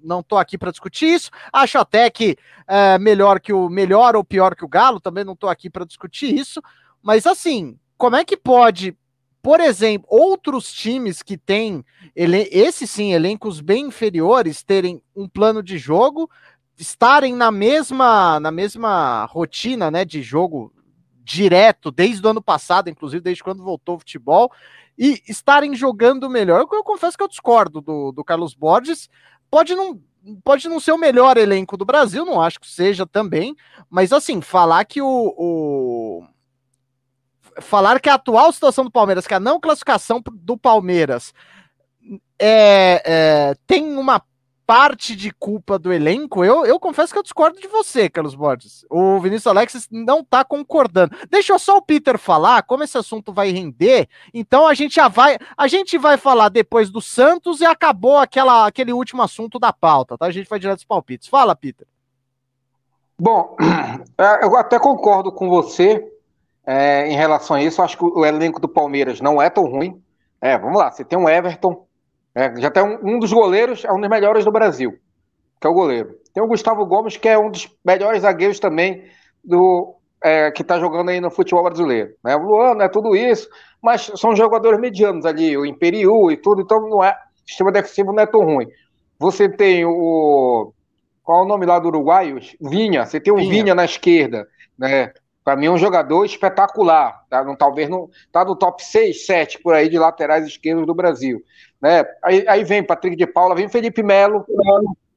Não 0.01 0.22
estou 0.22 0.38
aqui 0.38 0.57
para 0.57 0.72
discutir 0.72 1.07
isso. 1.07 1.30
Acho 1.51 1.78
até 1.78 2.09
que 2.09 2.38
é 2.68 2.97
melhor 2.97 3.39
que 3.39 3.51
o 3.51 3.70
melhor 3.70 4.16
ou 4.16 4.24
pior 4.24 4.55
que 4.55 4.64
o 4.64 4.68
Galo. 4.68 4.99
Também 4.99 5.26
não 5.26 5.34
estou 5.34 5.49
aqui 5.49 5.70
para 5.70 5.86
discutir 5.86 6.34
isso. 6.34 6.61
Mas 7.01 7.28
assim, 7.28 7.78
como 7.97 8.16
é 8.16 8.24
que 8.24 8.38
pode, 8.38 8.97
por 9.41 9.59
exemplo, 9.59 10.07
outros 10.09 10.72
times 10.72 11.22
que 11.22 11.38
têm 11.38 11.84
esse 12.16 12.88
sim 12.88 13.11
elencos 13.11 13.59
bem 13.59 13.88
inferiores 13.88 14.64
terem 14.64 15.01
um 15.14 15.28
plano 15.28 15.61
de 15.61 15.78
jogo, 15.78 16.30
estarem 16.78 17.36
na 17.36 17.51
mesma 17.51 18.39
na 18.39 18.51
mesma 18.51 19.26
rotina, 19.26 19.91
né, 19.91 20.05
de 20.05 20.22
jogo 20.22 20.74
direto 21.24 21.91
desde 21.91 22.26
o 22.26 22.30
ano 22.30 22.41
passado, 22.41 22.89
inclusive 22.89 23.21
desde 23.21 23.43
quando 23.43 23.63
voltou 23.63 23.95
o 23.95 23.99
futebol, 23.99 24.51
e 24.97 25.21
estarem 25.28 25.76
jogando 25.76 26.30
melhor. 26.30 26.61
Eu, 26.61 26.69
eu 26.71 26.84
confesso 26.84 27.17
que 27.17 27.24
eu 27.24 27.28
discordo 27.28 27.82
do, 27.82 28.11
do 28.11 28.24
Carlos 28.24 28.53
Borges. 28.53 29.09
Pode 29.49 29.74
não, 29.76 29.99
pode 30.43 30.67
não 30.67 30.80
ser 30.80 30.91
o 30.91 30.97
melhor 30.97 31.38
elenco 31.38 31.78
do 31.78 31.86
Brasil, 31.86 32.26
não 32.26 32.41
acho 32.41 32.59
que 32.59 32.67
seja 32.67 33.05
também, 33.05 33.55
mas 33.89 34.13
assim, 34.13 34.41
falar 34.41 34.86
que 34.86 35.01
o, 35.01 35.34
o, 35.38 36.26
falar 37.61 37.99
que 37.99 38.09
a 38.09 38.15
atual 38.15 38.51
situação 38.51 38.84
do 38.84 38.91
Palmeiras, 38.91 39.28
que 39.28 39.34
a 39.34 39.39
não 39.39 39.59
classificação 39.59 40.21
do 40.34 40.57
Palmeiras 40.57 41.34
é, 42.39 43.01
é, 43.05 43.55
tem 43.67 43.97
uma 43.97 44.21
parte 44.66 45.16
de 45.16 45.32
culpa 45.32 45.78
do 45.78 45.91
elenco, 45.91 46.43
eu, 46.43 46.66
eu 46.66 46.80
confesso 46.80 47.11
que 47.11 47.20
eu 47.20 47.24
discordo 47.24 47.59
de 47.59 47.68
você, 47.68 48.09
Carlos 48.09 48.36
Borges. 48.36 48.86
O 48.89 49.20
Vinícius 49.20 49.47
Alexis 49.47 49.88
não 49.91 50.24
tá 50.24 50.43
concordando. 50.43 51.16
Deixa 51.30 51.57
só 51.59 51.78
o 51.78 51.82
Peter 51.82 52.18
falar, 52.18 52.64
como 52.64 52.84
esse 52.84 52.97
assunto 52.97 53.34
vai 53.34 53.51
render, 53.51 54.07
então 54.34 54.68
a 54.68 54.74
gente 54.74 54.95
já 54.95 55.07
vai, 55.07 55.38
a 55.57 55.68
gente 55.68 55.97
vai 55.97 56.18
falar 56.18 56.49
depois 56.49 56.89
do 56.89 57.01
Santos 57.01 57.61
e 57.61 57.66
acabou 57.66 58.18
aquela, 58.18 58.66
aquele 58.66 58.93
último 58.93 59.22
assunto 59.22 59.59
da 59.59 59.74
pauta, 59.74 60.18
tá? 60.18 60.26
A 60.26 60.32
gente 60.32 60.49
vai 60.49 60.59
direto 60.59 60.78
dos 60.78 60.86
palpites. 60.86 61.28
Fala, 61.28 61.55
Peter. 61.55 61.86
Bom, 63.20 63.55
é, 64.18 64.45
eu 64.45 64.55
até 64.57 64.80
concordo 64.80 65.32
com 65.32 65.49
você 65.49 66.05
é, 66.66 67.07
em 67.07 67.16
relação 67.16 67.55
a 67.55 67.61
isso. 67.61 67.82
Acho 67.82 67.97
que 67.97 68.03
o 68.05 68.26
elenco 68.26 68.59
do 68.59 68.68
Palmeiras 68.68 69.22
não 69.22 69.41
é 69.41 69.49
tão 69.49 69.66
ruim. 69.66 70.01
É, 70.41 70.57
vamos 70.57 70.78
lá, 70.78 70.91
você 70.91 71.05
tem 71.05 71.18
um 71.18 71.30
Everton, 71.30 71.86
é, 72.36 72.59
já 72.59 72.71
tem 72.71 72.84
um, 72.84 73.15
um, 73.15 73.19
dos 73.19 73.31
goleiros, 73.31 73.86
é 73.86 73.91
um 73.91 73.99
dos 73.99 74.09
melhores 74.09 74.43
do 74.43 74.51
Brasil, 74.51 74.97
que 75.59 75.67
é 75.67 75.69
o 75.69 75.73
goleiro. 75.73 76.17
Tem 76.34 76.41
o 76.41 76.47
Gustavo 76.47 76.86
Gomes, 76.86 77.17
que 77.17 77.29
é 77.29 77.38
um 77.38 77.51
dos 77.51 77.69
melhores 77.86 78.23
zagueiros 78.23 78.59
também 78.59 79.05
do 79.43 79.95
é, 80.23 80.49
que 80.51 80.61
está 80.61 80.79
jogando 80.79 81.09
aí 81.09 81.19
no 81.19 81.29
futebol 81.29 81.63
brasileiro. 81.63 82.13
Né? 82.23 82.36
O 82.36 82.43
Luan, 82.43 82.81
é 82.81 82.88
tudo 82.88 83.15
isso, 83.15 83.47
mas 83.81 84.11
são 84.15 84.36
jogadores 84.36 84.79
medianos 84.79 85.25
ali, 85.25 85.55
o 85.57 85.65
Imperiu 85.65 86.31
e 86.31 86.38
tudo, 86.38 86.61
então 86.61 86.79
não 86.89 87.03
é, 87.03 87.11
o 87.11 87.47
sistema 87.47 87.71
defensivo 87.71 88.13
não 88.13 88.23
é 88.23 88.25
tão 88.25 88.43
ruim. 88.43 88.67
Você 89.19 89.47
tem 89.47 89.86
o. 89.86 90.73
Qual 91.23 91.41
é 91.41 91.45
o 91.45 91.47
nome 91.47 91.65
lá 91.65 91.79
do 91.79 91.88
Uruguai? 91.88 92.36
Vinha. 92.59 93.05
Você 93.05 93.19
tem 93.19 93.31
o 93.31 93.38
Vinha, 93.38 93.49
Vinha 93.49 93.75
na 93.75 93.86
esquerda, 93.86 94.45
né? 94.77 95.13
Para 95.44 95.56
mim 95.56 95.66
é 95.66 95.72
um 95.72 95.78
jogador 95.78 96.24
espetacular, 96.26 97.26
tá? 97.30 97.44
Não, 97.44 97.56
talvez 97.56 97.89
não 97.89 98.10
tá 98.32 98.46
no 98.46 98.56
top 98.56 98.84
6, 98.84 99.26
7 99.26 99.60
por 99.60 99.74
aí 99.74 99.89
de 99.89 100.00
laterais 100.00 100.48
esquerdos 100.48 100.88
do 100.88 100.96
Brasil. 100.96 101.44
Né? 101.82 102.06
Aí, 102.24 102.46
aí 102.48 102.64
vem 102.64 102.82
Patrick 102.82 103.18
de 103.18 103.28
Paula, 103.28 103.56
vem 103.56 103.68
Felipe 103.68 104.02
Melo, 104.02 104.46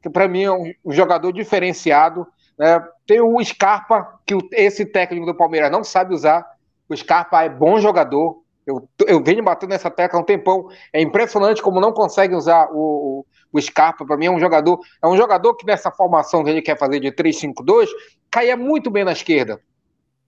que 0.03 0.11
para 0.11 0.27
mim 0.27 0.43
é 0.43 0.51
um, 0.51 0.73
um, 0.85 0.93
jogador 0.93 1.31
diferenciado. 1.33 2.27
Né? 2.59 2.85
Tem 3.07 3.21
o 3.21 3.43
Scarpa, 3.45 4.19
que 4.27 4.37
esse 4.53 4.85
técnico 4.85 5.27
do 5.27 5.35
Palmeiras 5.35 5.71
não 5.71 5.85
sabe 5.85 6.13
usar. 6.13 6.45
O 6.89 6.97
Scarpa 6.97 7.45
é 7.45 7.49
bom 7.49 7.79
jogador. 7.79 8.43
Eu, 8.67 8.89
eu 9.07 9.23
venho 9.23 9.45
batendo 9.45 9.71
nessa 9.71 9.89
tecla 9.89 10.19
há 10.19 10.23
um 10.23 10.27
tempão. 10.27 10.69
É 10.93 11.01
impressionante 11.01 11.63
como 11.63 11.81
não 11.81 11.93
consegue 11.93 12.35
usar 12.35 12.69
o, 12.73 13.21
o, 13.21 13.27
o 13.53 13.63
Scarpa. 13.63 14.05
Para 14.05 14.17
mim 14.17 14.27
é 14.27 14.31
um 14.31 14.41
jogador, 14.41 14.81
é 15.01 15.07
um 15.07 15.17
jogador 15.17 15.55
que 15.55 15.65
nessa 15.65 15.93
formação 15.93 16.43
que 16.43 16.51
ele 16.51 16.63
quer 16.63 16.77
fazer 16.77 16.99
de 16.99 17.13
3-5-2 17.13 17.87
caía 18.29 18.57
muito 18.57 18.91
bem 18.91 19.05
na 19.05 19.13
esquerda. 19.13 19.61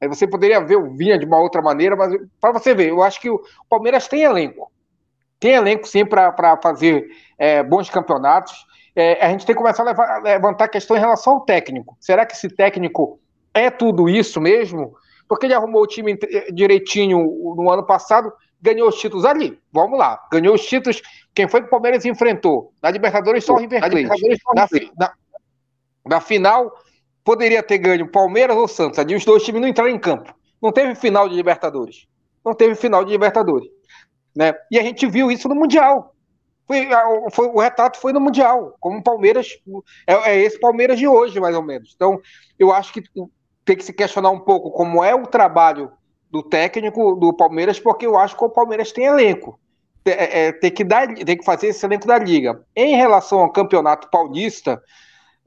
Aí 0.00 0.08
você 0.08 0.26
poderia 0.26 0.60
ver 0.60 0.76
o 0.76 0.94
Vinha 0.94 1.18
de 1.18 1.26
uma 1.26 1.40
outra 1.40 1.60
maneira, 1.60 1.96
mas 1.96 2.14
para 2.40 2.52
você 2.52 2.74
ver, 2.74 2.90
eu 2.90 3.02
acho 3.02 3.20
que 3.20 3.28
o 3.30 3.42
Palmeiras 3.68 4.06
tem 4.06 4.22
elenco 4.22 4.70
tem 5.40 5.52
elenco 5.52 5.86
sim 5.86 6.04
para 6.04 6.56
fazer 6.62 7.06
é, 7.38 7.62
bons 7.62 7.88
campeonatos. 7.88 8.66
É, 8.94 9.24
a 9.24 9.30
gente 9.30 9.46
tem 9.46 9.54
que 9.54 9.60
começar 9.60 9.82
a 9.82 9.86
levar, 9.86 10.22
levantar 10.22 10.64
a 10.64 10.68
questão 10.68 10.96
em 10.96 11.00
relação 11.00 11.34
ao 11.34 11.40
técnico. 11.42 11.96
Será 12.00 12.26
que 12.26 12.34
esse 12.34 12.48
técnico 12.48 13.20
é 13.54 13.70
tudo 13.70 14.08
isso 14.08 14.40
mesmo? 14.40 14.94
Porque 15.28 15.46
ele 15.46 15.54
arrumou 15.54 15.82
o 15.82 15.86
time 15.86 16.18
direitinho 16.52 17.18
no 17.56 17.70
ano 17.70 17.84
passado, 17.84 18.32
ganhou 18.60 18.88
os 18.88 18.96
títulos 18.96 19.24
ali. 19.24 19.60
Vamos 19.72 19.98
lá, 19.98 20.20
ganhou 20.32 20.54
os 20.54 20.66
títulos. 20.66 21.00
Quem 21.34 21.46
foi 21.46 21.60
que 21.60 21.68
o 21.68 21.70
Palmeiras 21.70 22.04
enfrentou? 22.04 22.72
Na 22.82 22.90
Libertadores 22.90 23.44
só 23.44 23.54
o 23.54 23.58
River 23.58 23.80
Plate. 23.80 24.08
Na, 24.54 24.66
na, 24.98 25.12
na, 26.06 26.20
final, 26.20 26.72
poderia 27.28 27.62
ter 27.62 27.76
ganho 27.76 28.10
Palmeiras 28.10 28.56
ou 28.56 28.66
Santos. 28.66 28.98
Ali 28.98 29.14
os 29.14 29.22
dois 29.22 29.42
times 29.42 29.60
não 29.60 29.68
entraram 29.68 29.90
em 29.90 29.98
campo. 29.98 30.34
Não 30.62 30.72
teve 30.72 30.94
final 30.94 31.28
de 31.28 31.34
Libertadores. 31.34 32.06
Não 32.42 32.54
teve 32.54 32.74
final 32.74 33.04
de 33.04 33.10
Libertadores. 33.10 33.68
Né? 34.34 34.54
E 34.70 34.78
a 34.78 34.82
gente 34.82 35.06
viu 35.06 35.30
isso 35.30 35.46
no 35.46 35.54
Mundial. 35.54 36.14
Foi, 36.66 36.88
foi, 37.30 37.46
o 37.48 37.60
retrato 37.60 37.98
foi 37.98 38.14
no 38.14 38.20
Mundial, 38.20 38.74
como 38.80 39.00
o 39.00 39.02
Palmeiras. 39.02 39.58
É, 40.06 40.30
é, 40.30 40.38
esse 40.38 40.58
Palmeiras 40.58 40.98
de 40.98 41.06
hoje, 41.06 41.38
mais 41.38 41.54
ou 41.54 41.62
menos. 41.62 41.92
Então, 41.94 42.18
eu 42.58 42.72
acho 42.72 42.94
que 42.94 43.02
tem 43.62 43.76
que 43.76 43.84
se 43.84 43.92
questionar 43.92 44.30
um 44.30 44.40
pouco 44.40 44.70
como 44.70 45.04
é 45.04 45.14
o 45.14 45.26
trabalho 45.26 45.92
do 46.30 46.42
técnico 46.42 47.14
do 47.14 47.34
Palmeiras, 47.34 47.78
porque 47.78 48.06
eu 48.06 48.16
acho 48.16 48.38
que 48.38 48.44
o 48.44 48.48
Palmeiras 48.48 48.90
tem 48.90 49.04
elenco. 49.04 49.60
É, 50.02 50.46
é, 50.46 50.52
tem, 50.52 50.70
que 50.70 50.82
dar, 50.82 51.06
tem 51.14 51.36
que 51.36 51.44
fazer 51.44 51.66
esse 51.66 51.84
elenco 51.84 52.06
da 52.06 52.16
liga. 52.16 52.64
Em 52.74 52.96
relação 52.96 53.40
ao 53.40 53.52
campeonato 53.52 54.08
paulista, 54.10 54.82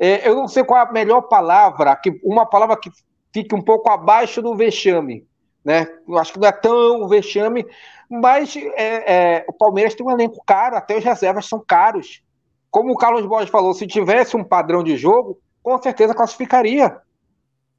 é, 0.04 0.28
eu 0.28 0.36
não 0.36 0.48
sei 0.48 0.64
qual 0.64 0.80
é 0.80 0.90
a 0.90 0.92
melhor 0.92 1.22
palavra, 1.22 1.96
que, 1.96 2.20
uma 2.24 2.44
palavra 2.44 2.76
que 2.76 2.90
fique 3.32 3.54
um 3.54 3.62
pouco 3.62 3.88
abaixo 3.88 4.42
do 4.42 4.56
vexame, 4.56 5.28
né? 5.64 5.88
Eu 6.10 6.18
acho 6.18 6.34
que 6.34 6.40
não 6.40 6.48
é 6.48 6.52
tão 6.52 7.08
vexame, 7.08 7.64
mas 8.10 8.56
é, 8.56 9.36
é, 9.38 9.46
o 9.48 9.54
Palmeiras 9.54 9.94
tem 9.94 10.04
um 10.04 10.10
elenco 10.10 10.44
caro, 10.44 10.76
até 10.76 10.98
os 10.98 11.04
reservas 11.04 11.46
são 11.46 11.64
caros. 11.66 12.24
Como 12.72 12.92
o 12.92 12.98
Carlos 12.98 13.28
Borges 13.28 13.52
falou, 13.52 13.76
se 13.76 13.86
tivesse 13.86 14.36
um 14.36 14.44
padrão 14.44 14.84
de 14.84 14.98
jogo, 14.98 15.38
com 15.62 15.80
certeza 15.80 16.16
classificaria. 16.16 16.98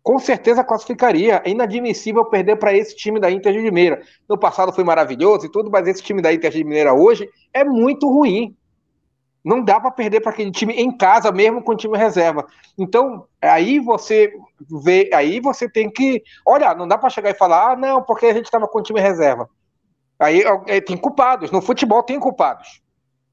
Com 0.00 0.16
certeza 0.20 0.62
classificaria. 0.62 1.42
É 1.44 1.50
inadmissível 1.50 2.24
perder 2.26 2.56
para 2.56 2.72
esse 2.72 2.94
time 2.94 3.18
da 3.18 3.32
Inter 3.32 3.52
de 3.52 3.58
Limeira. 3.58 4.00
No 4.28 4.38
passado 4.38 4.72
foi 4.72 4.84
maravilhoso 4.84 5.46
e 5.46 5.50
tudo, 5.50 5.70
mas 5.72 5.88
esse 5.88 6.02
time 6.02 6.22
da 6.22 6.32
Inter 6.32 6.52
de 6.52 6.58
Limeira 6.58 6.94
hoje 6.94 7.28
é 7.52 7.64
muito 7.64 8.08
ruim. 8.08 8.56
Não 9.44 9.62
dá 9.62 9.80
para 9.80 9.90
perder 9.90 10.20
para 10.20 10.30
aquele 10.30 10.52
time 10.52 10.72
em 10.74 10.96
casa, 10.96 11.32
mesmo 11.32 11.62
com 11.62 11.72
o 11.72 11.76
time 11.76 11.98
reserva. 11.98 12.46
Então, 12.78 13.26
aí 13.40 13.80
você 13.80 14.32
vê, 14.84 15.10
aí 15.12 15.40
você 15.40 15.68
tem 15.68 15.90
que. 15.90 16.22
Olha, 16.46 16.74
não 16.74 16.86
dá 16.86 16.96
para 16.96 17.10
chegar 17.10 17.30
e 17.30 17.34
falar, 17.34 17.72
ah, 17.72 17.76
não, 17.76 18.02
porque 18.02 18.26
a 18.26 18.34
gente 18.34 18.44
estava 18.44 18.68
com 18.68 18.78
o 18.78 18.82
time 18.82 19.00
reserva. 19.00 19.48
Aí 20.18 20.44
é, 20.68 20.80
tem 20.80 20.96
culpados. 20.96 21.50
No 21.50 21.60
futebol 21.60 22.02
tem 22.04 22.20
culpados. 22.20 22.80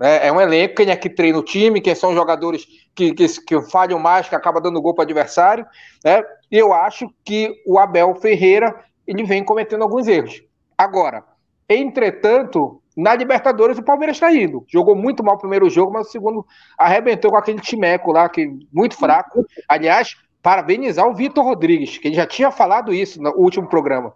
É, 0.01 0.27
é 0.27 0.31
um 0.31 0.41
elenco, 0.41 0.75
quem 0.75 0.89
é 0.89 0.95
que 0.95 1.09
treina 1.09 1.37
o 1.37 1.43
time, 1.43 1.81
quem 1.81 1.93
são 1.93 2.15
jogadores 2.15 2.65
que, 2.95 3.13
que, 3.13 3.27
que 3.27 3.61
falham 3.69 3.99
mais, 3.99 4.27
que 4.27 4.35
acaba 4.35 4.61
dando 4.61 4.81
gol 4.81 4.95
para 4.95 5.03
o 5.03 5.05
adversário. 5.05 5.65
Né? 6.03 6.23
E 6.49 6.57
eu 6.57 6.73
acho 6.73 7.07
que 7.23 7.61
o 7.67 7.77
Abel 7.77 8.15
Ferreira 8.15 8.83
ele 9.05 9.23
vem 9.23 9.43
cometendo 9.43 9.83
alguns 9.83 10.07
erros. 10.07 10.41
Agora, 10.77 11.23
entretanto, 11.67 12.78
na 13.01 13.15
Libertadores 13.15 13.77
o 13.77 13.83
Palmeiras 13.83 14.17
está 14.17 14.33
indo. 14.33 14.65
Jogou 14.67 14.95
muito 14.95 15.23
mal 15.23 15.35
o 15.35 15.39
primeiro 15.39 15.69
jogo, 15.69 15.93
mas 15.93 16.07
o 16.07 16.11
segundo 16.11 16.45
arrebentou 16.77 17.31
com 17.31 17.37
aquele 17.37 17.59
timeco 17.59 18.11
lá, 18.11 18.27
que 18.29 18.49
muito 18.71 18.95
fraco. 18.95 19.45
Aliás, 19.67 20.15
parabenizar 20.41 21.07
o 21.07 21.13
Vitor 21.13 21.43
Rodrigues, 21.43 21.97
que 21.97 22.07
ele 22.07 22.15
já 22.15 22.25
tinha 22.25 22.51
falado 22.51 22.93
isso 22.93 23.21
no 23.21 23.31
último 23.31 23.67
programa 23.67 24.13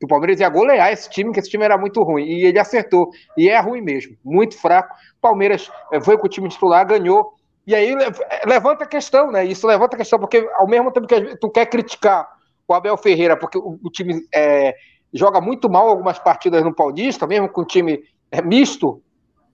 que 0.00 0.06
o 0.06 0.08
Palmeiras 0.08 0.40
ia 0.40 0.48
golear 0.48 0.90
esse 0.90 1.10
time, 1.10 1.30
que 1.30 1.38
esse 1.38 1.50
time 1.50 1.62
era 1.62 1.76
muito 1.76 2.02
ruim. 2.02 2.24
E 2.24 2.46
ele 2.46 2.58
acertou. 2.58 3.10
E 3.36 3.50
é 3.50 3.60
ruim 3.60 3.82
mesmo, 3.82 4.16
muito 4.24 4.58
fraco. 4.58 4.94
O 5.18 5.20
Palmeiras 5.20 5.70
eh, 5.92 6.00
foi 6.00 6.16
com 6.16 6.26
o 6.26 6.28
time 6.28 6.48
titular, 6.48 6.86
ganhou. 6.86 7.34
E 7.66 7.74
aí 7.74 7.92
eh, 7.92 8.46
levanta 8.46 8.84
a 8.84 8.86
questão, 8.86 9.30
né? 9.30 9.44
Isso 9.44 9.66
levanta 9.66 9.96
a 9.96 9.98
questão, 9.98 10.18
porque 10.18 10.48
ao 10.54 10.66
mesmo 10.66 10.90
tempo 10.90 11.06
que 11.06 11.36
tu 11.36 11.50
quer 11.50 11.66
criticar 11.66 12.26
o 12.66 12.72
Abel 12.72 12.96
Ferreira, 12.96 13.36
porque 13.36 13.58
o, 13.58 13.90
time 13.92 14.22
é, 14.34 14.74
joga 15.12 15.40
muito 15.40 15.68
mal 15.68 15.88
algumas 15.88 16.18
partidas 16.18 16.62
no 16.62 16.74
Paulista, 16.74 17.26
mesmo 17.26 17.48
com 17.48 17.64
time 17.64 18.02
é, 18.30 18.40
misto, 18.40 19.02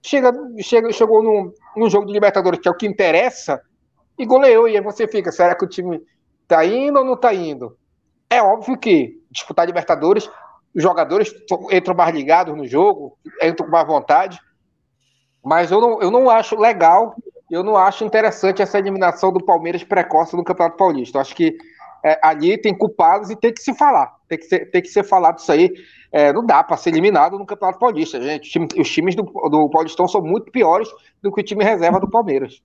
chega, 0.01 0.31
chega, 0.61 0.91
chegou 0.91 1.23
num, 1.23 1.51
num 1.75 1.89
jogo 1.89 2.05
de 2.05 2.13
Libertadores, 2.13 2.59
que 2.59 2.67
é 2.67 2.71
o 2.71 2.77
que 2.77 2.87
interessa, 2.87 3.61
e 4.17 4.25
goleou. 4.25 4.67
E 4.67 4.77
aí 4.77 4.81
você 4.81 5.07
fica, 5.07 5.31
será 5.31 5.55
que 5.55 5.65
o 5.65 5.69
time 5.69 6.01
tá 6.47 6.65
indo 6.65 6.99
ou 6.99 7.05
não 7.05 7.17
tá 7.17 7.33
indo? 7.33 7.77
É 8.29 8.41
óbvio 8.41 8.77
que 8.77 9.21
disputar 9.31 9.65
Libertadores, 9.65 10.29
os 10.75 10.83
jogadores 10.83 11.33
entram 11.71 11.95
mais 11.95 12.13
ligados 12.13 12.55
no 12.55 12.67
jogo, 12.67 13.17
entram 13.41 13.65
com 13.65 13.71
mais 13.71 13.87
vontade, 13.87 14.39
mas 15.43 15.71
eu 15.71 15.79
não, 15.79 16.01
eu 16.01 16.11
não 16.11 16.29
acho 16.29 16.55
legal, 16.55 17.15
eu 17.49 17.63
não 17.63 17.77
acho 17.77 18.03
interessante 18.03 18.61
essa 18.61 18.77
eliminação 18.77 19.31
do 19.31 19.43
Palmeiras 19.43 19.83
precoce 19.83 20.35
no 20.35 20.43
Campeonato 20.43 20.77
Paulista. 20.77 21.17
Eu 21.17 21.21
acho 21.21 21.35
que 21.35 21.57
é, 22.03 22.19
ali 22.21 22.57
tem 22.57 22.77
culpados 22.77 23.29
e 23.29 23.35
tem 23.35 23.53
que 23.53 23.61
se 23.61 23.73
falar, 23.73 24.13
tem 24.27 24.37
que 24.37 24.45
ser, 24.45 24.65
tem 24.71 24.81
que 24.81 24.87
ser 24.87 25.03
falado 25.03 25.39
isso 25.39 25.51
aí. 25.51 25.73
É, 26.11 26.31
não 26.31 26.45
dá 26.45 26.63
para 26.63 26.77
ser 26.77 26.89
eliminado 26.89 27.37
no 27.37 27.45
Campeonato 27.45 27.79
Paulista, 27.79 28.21
gente. 28.21 28.57
Os 28.79 28.89
times 28.89 29.15
do, 29.15 29.23
do 29.23 29.69
Paulistão 29.69 30.07
são 30.07 30.21
muito 30.21 30.51
piores 30.51 30.87
do 31.21 31.31
que 31.31 31.41
o 31.41 31.43
time 31.43 31.63
reserva 31.63 31.99
do 31.99 32.09
Palmeiras. 32.09 32.61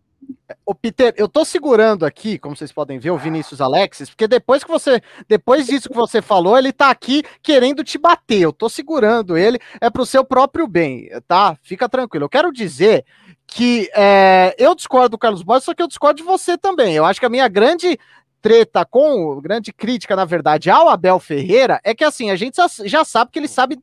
O 0.64 0.74
Peter, 0.74 1.12
eu 1.16 1.28
tô 1.28 1.44
segurando 1.44 2.06
aqui, 2.06 2.38
como 2.38 2.56
vocês 2.56 2.70
podem 2.70 2.98
ver, 2.98 3.10
o 3.10 3.18
Vinícius 3.18 3.60
Alexis, 3.60 4.08
porque 4.08 4.28
depois 4.28 4.62
que 4.62 4.70
você, 4.70 5.02
depois 5.28 5.66
disso 5.66 5.88
que 5.88 5.94
você 5.94 6.22
falou, 6.22 6.56
ele 6.56 6.72
tá 6.72 6.90
aqui 6.90 7.24
querendo 7.42 7.82
te 7.82 7.98
bater. 7.98 8.40
Eu 8.40 8.52
tô 8.52 8.68
segurando 8.68 9.36
ele, 9.36 9.58
é 9.80 9.90
pro 9.90 10.06
seu 10.06 10.24
próprio 10.24 10.68
bem, 10.68 11.10
tá? 11.26 11.56
Fica 11.62 11.88
tranquilo. 11.88 12.26
Eu 12.26 12.30
quero 12.30 12.52
dizer 12.52 13.04
que 13.46 13.90
é, 13.94 14.54
eu 14.58 14.74
discordo 14.74 15.10
do 15.10 15.18
Carlos 15.18 15.42
Borges, 15.42 15.64
só 15.64 15.74
que 15.74 15.82
eu 15.82 15.88
discordo 15.88 16.18
de 16.18 16.22
você 16.22 16.56
também. 16.56 16.94
Eu 16.94 17.04
acho 17.04 17.18
que 17.18 17.26
a 17.26 17.30
minha 17.30 17.48
grande 17.48 17.98
treta 18.42 18.84
com, 18.84 19.40
grande 19.40 19.72
crítica, 19.72 20.16
na 20.16 20.24
verdade, 20.24 20.68
ao 20.68 20.88
Abel 20.88 21.20
Ferreira 21.20 21.80
é 21.84 21.94
que 21.94 22.04
assim, 22.04 22.30
a 22.30 22.36
gente 22.36 22.56
já 22.84 23.04
sabe 23.04 23.30
que 23.30 23.38
ele 23.38 23.48
sabe 23.48 23.78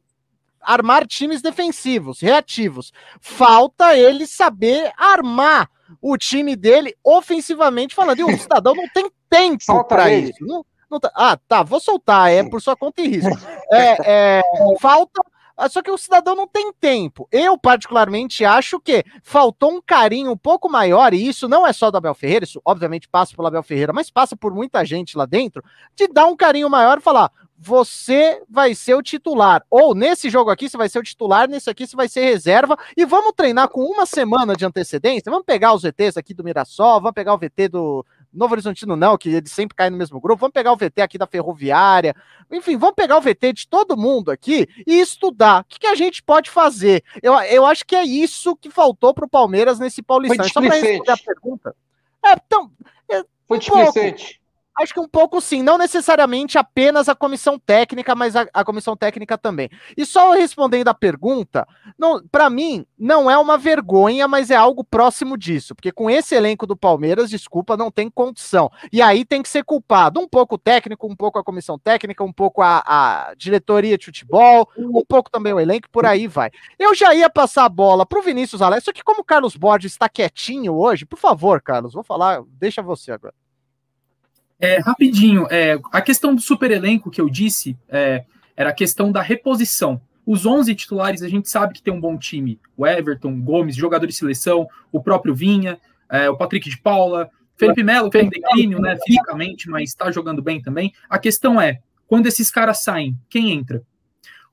armar 0.61 1.07
times 1.07 1.41
defensivos, 1.41 2.19
reativos. 2.19 2.91
Falta 3.21 3.95
ele 3.97 4.27
saber 4.27 4.91
armar 4.97 5.69
o 6.01 6.17
time 6.17 6.55
dele 6.55 6.95
ofensivamente 7.03 7.95
falando. 7.95 8.19
E 8.19 8.23
o 8.23 8.37
cidadão 8.37 8.75
não 8.75 8.87
tem 8.89 9.09
tempo 9.29 9.83
para 9.85 10.13
isso. 10.13 10.45
Não, 10.45 10.65
não 10.89 10.99
tá, 10.99 11.11
ah, 11.15 11.37
tá, 11.47 11.63
vou 11.63 11.79
soltar, 11.79 12.31
é 12.31 12.43
por 12.43 12.61
sua 12.61 12.75
conta 12.75 13.01
e 13.01 13.07
risco. 13.07 13.37
É, 13.71 14.39
é, 14.39 14.41
falta. 14.79 15.21
Ah, 15.61 15.67
só 15.67 15.81
que 15.81 15.91
o 15.91 15.97
cidadão 15.97 16.37
não 16.37 16.47
tem 16.47 16.71
tempo. 16.71 17.27
Eu, 17.29 17.57
particularmente, 17.57 18.45
acho 18.45 18.79
que 18.79 19.03
faltou 19.21 19.73
um 19.73 19.81
carinho 19.81 20.31
um 20.31 20.37
pouco 20.37 20.69
maior, 20.69 21.13
e 21.13 21.27
isso 21.27 21.49
não 21.49 21.67
é 21.67 21.73
só 21.73 21.91
do 21.91 21.97
Abel 21.97 22.15
Ferreira, 22.15 22.45
isso 22.45 22.61
obviamente 22.63 23.09
passa 23.09 23.35
pelo 23.35 23.49
Abel 23.49 23.61
Ferreira, 23.61 23.91
mas 23.91 24.09
passa 24.09 24.37
por 24.37 24.53
muita 24.53 24.85
gente 24.85 25.17
lá 25.17 25.25
dentro, 25.25 25.61
de 25.97 26.07
dar 26.07 26.27
um 26.27 26.35
carinho 26.37 26.69
maior 26.69 26.99
e 26.99 27.01
falar: 27.01 27.29
você 27.57 28.41
vai 28.49 28.73
ser 28.73 28.93
o 28.95 29.03
titular. 29.03 29.65
Ou 29.69 29.93
nesse 29.93 30.29
jogo 30.29 30.49
aqui 30.49 30.69
você 30.69 30.77
vai 30.77 30.87
ser 30.87 30.99
o 30.99 31.03
titular, 31.03 31.49
nesse 31.49 31.69
aqui 31.69 31.85
você 31.85 31.95
vai 31.95 32.07
ser 32.07 32.23
reserva. 32.23 32.77
E 32.95 33.05
vamos 33.05 33.33
treinar 33.35 33.67
com 33.67 33.81
uma 33.81 34.05
semana 34.05 34.55
de 34.55 34.65
antecedência. 34.65 35.29
Vamos 35.29 35.45
pegar 35.45 35.73
os 35.73 35.83
VTs 35.83 36.15
aqui 36.15 36.33
do 36.33 36.43
Mirassol, 36.43 37.01
vamos 37.01 37.13
pegar 37.13 37.33
o 37.33 37.37
VT 37.37 37.67
do 37.67 38.05
Novo 38.31 38.53
Horizontino, 38.53 38.95
não, 38.95 39.17
que 39.17 39.29
ele 39.29 39.49
sempre 39.49 39.75
cai 39.75 39.89
no 39.89 39.97
mesmo 39.97 40.19
grupo. 40.19 40.39
Vamos 40.39 40.53
pegar 40.53 40.71
o 40.71 40.77
VT 40.77 41.01
aqui 41.01 41.17
da 41.17 41.25
Ferroviária. 41.25 42.15
Enfim, 42.51 42.77
vamos 42.77 42.95
pegar 42.95 43.17
o 43.17 43.21
VT 43.21 43.53
de 43.53 43.67
todo 43.67 43.97
mundo 43.97 44.29
aqui 44.31 44.67
e 44.85 44.99
estudar. 44.99 45.61
O 45.61 45.65
que, 45.65 45.79
que 45.79 45.87
a 45.87 45.95
gente 45.95 46.21
pode 46.21 46.49
fazer? 46.49 47.03
Eu, 47.21 47.33
eu 47.41 47.65
acho 47.65 47.85
que 47.85 47.95
é 47.95 48.03
isso 48.03 48.55
que 48.55 48.69
faltou 48.69 49.13
para 49.13 49.25
o 49.25 49.29
Palmeiras 49.29 49.79
nesse 49.79 50.01
Paulistão. 50.01 50.47
Só 50.47 50.61
para 50.61 50.75
responder 50.75 51.11
a 51.11 51.17
pergunta. 51.17 51.75
É, 52.25 52.33
então. 52.33 52.71
É, 53.09 53.23
Foi 53.47 53.57
um 53.57 53.59
displicente. 53.59 54.38
Acho 54.79 54.93
que 54.93 54.99
um 54.99 55.09
pouco 55.09 55.41
sim, 55.41 55.61
não 55.61 55.77
necessariamente 55.77 56.57
apenas 56.57 57.09
a 57.09 57.15
comissão 57.15 57.59
técnica, 57.59 58.15
mas 58.15 58.33
a, 58.33 58.47
a 58.53 58.63
comissão 58.63 58.95
técnica 58.95 59.37
também. 59.37 59.69
E 59.97 60.05
só 60.05 60.31
respondendo 60.31 60.87
a 60.87 60.93
pergunta, 60.93 61.67
para 62.31 62.49
mim 62.49 62.85
não 62.97 63.29
é 63.29 63.37
uma 63.37 63.57
vergonha, 63.57 64.25
mas 64.25 64.49
é 64.49 64.55
algo 64.55 64.81
próximo 64.81 65.37
disso, 65.37 65.75
porque 65.75 65.91
com 65.91 66.09
esse 66.09 66.33
elenco 66.33 66.65
do 66.65 66.77
Palmeiras, 66.77 67.29
desculpa, 67.29 67.75
não 67.75 67.91
tem 67.91 68.09
condição. 68.09 68.71
E 68.93 69.01
aí 69.01 69.25
tem 69.25 69.41
que 69.41 69.49
ser 69.49 69.65
culpado 69.65 70.17
um 70.17 70.27
pouco 70.29 70.55
o 70.55 70.57
técnico, 70.57 71.07
um 71.11 71.15
pouco 71.15 71.37
a 71.37 71.43
comissão 71.43 71.77
técnica, 71.77 72.23
um 72.23 72.31
pouco 72.31 72.61
a, 72.61 72.81
a 72.85 73.33
diretoria 73.35 73.97
de 73.97 74.05
futebol, 74.05 74.69
um 74.77 75.03
pouco 75.05 75.29
também 75.29 75.51
o 75.51 75.59
elenco, 75.59 75.89
por 75.91 76.05
aí 76.05 76.25
vai. 76.25 76.51
Eu 76.77 76.95
já 76.95 77.13
ia 77.13 77.29
passar 77.29 77.65
a 77.65 77.69
bola 77.69 78.05
pro 78.05 78.21
Vinícius 78.21 78.61
Alex, 78.61 78.85
só 78.85 78.93
que 78.93 79.03
como 79.03 79.23
o 79.23 79.25
Carlos 79.25 79.57
Borges 79.57 79.91
está 79.91 80.07
quietinho 80.07 80.73
hoje, 80.73 81.05
por 81.05 81.19
favor, 81.19 81.61
Carlos, 81.61 81.93
vou 81.93 82.03
falar, 82.03 82.41
deixa 82.47 82.81
você 82.81 83.11
agora. 83.11 83.33
É, 84.59 84.79
rapidinho, 84.79 85.47
é, 85.49 85.79
a 85.91 86.01
questão 86.01 86.35
do 86.35 86.41
super 86.41 86.69
elenco 86.69 87.09
que 87.09 87.21
eu 87.21 87.29
disse 87.29 87.77
é, 87.87 88.25
era 88.55 88.71
a 88.71 88.73
questão 88.73 89.11
da 89.11 89.21
reposição. 89.21 90.01
Os 90.25 90.45
11 90.45 90.75
titulares, 90.75 91.23
a 91.23 91.29
gente 91.29 91.49
sabe 91.49 91.73
que 91.73 91.81
tem 91.81 91.93
um 91.93 91.99
bom 91.99 92.17
time. 92.17 92.59
O 92.75 92.85
Everton, 92.85 93.39
Gomes, 93.41 93.75
jogador 93.75 94.05
de 94.05 94.13
seleção, 94.13 94.67
o 94.91 95.01
próprio 95.01 95.33
Vinha, 95.33 95.79
é, 96.09 96.29
o 96.29 96.35
Patrick 96.35 96.69
de 96.69 96.77
Paula, 96.77 97.29
Felipe 97.55 97.83
Melo, 97.83 98.09
que 98.09 98.17
é 98.17 98.23
declínio, 98.23 98.79
né, 98.79 98.97
fisicamente, 99.05 99.69
mas 99.69 99.89
está 99.89 100.11
jogando 100.11 100.41
bem 100.41 100.61
também. 100.61 100.93
A 101.09 101.17
questão 101.17 101.59
é, 101.59 101.79
quando 102.07 102.27
esses 102.27 102.49
caras 102.49 102.83
saem, 102.83 103.17
quem 103.29 103.51
entra? 103.51 103.83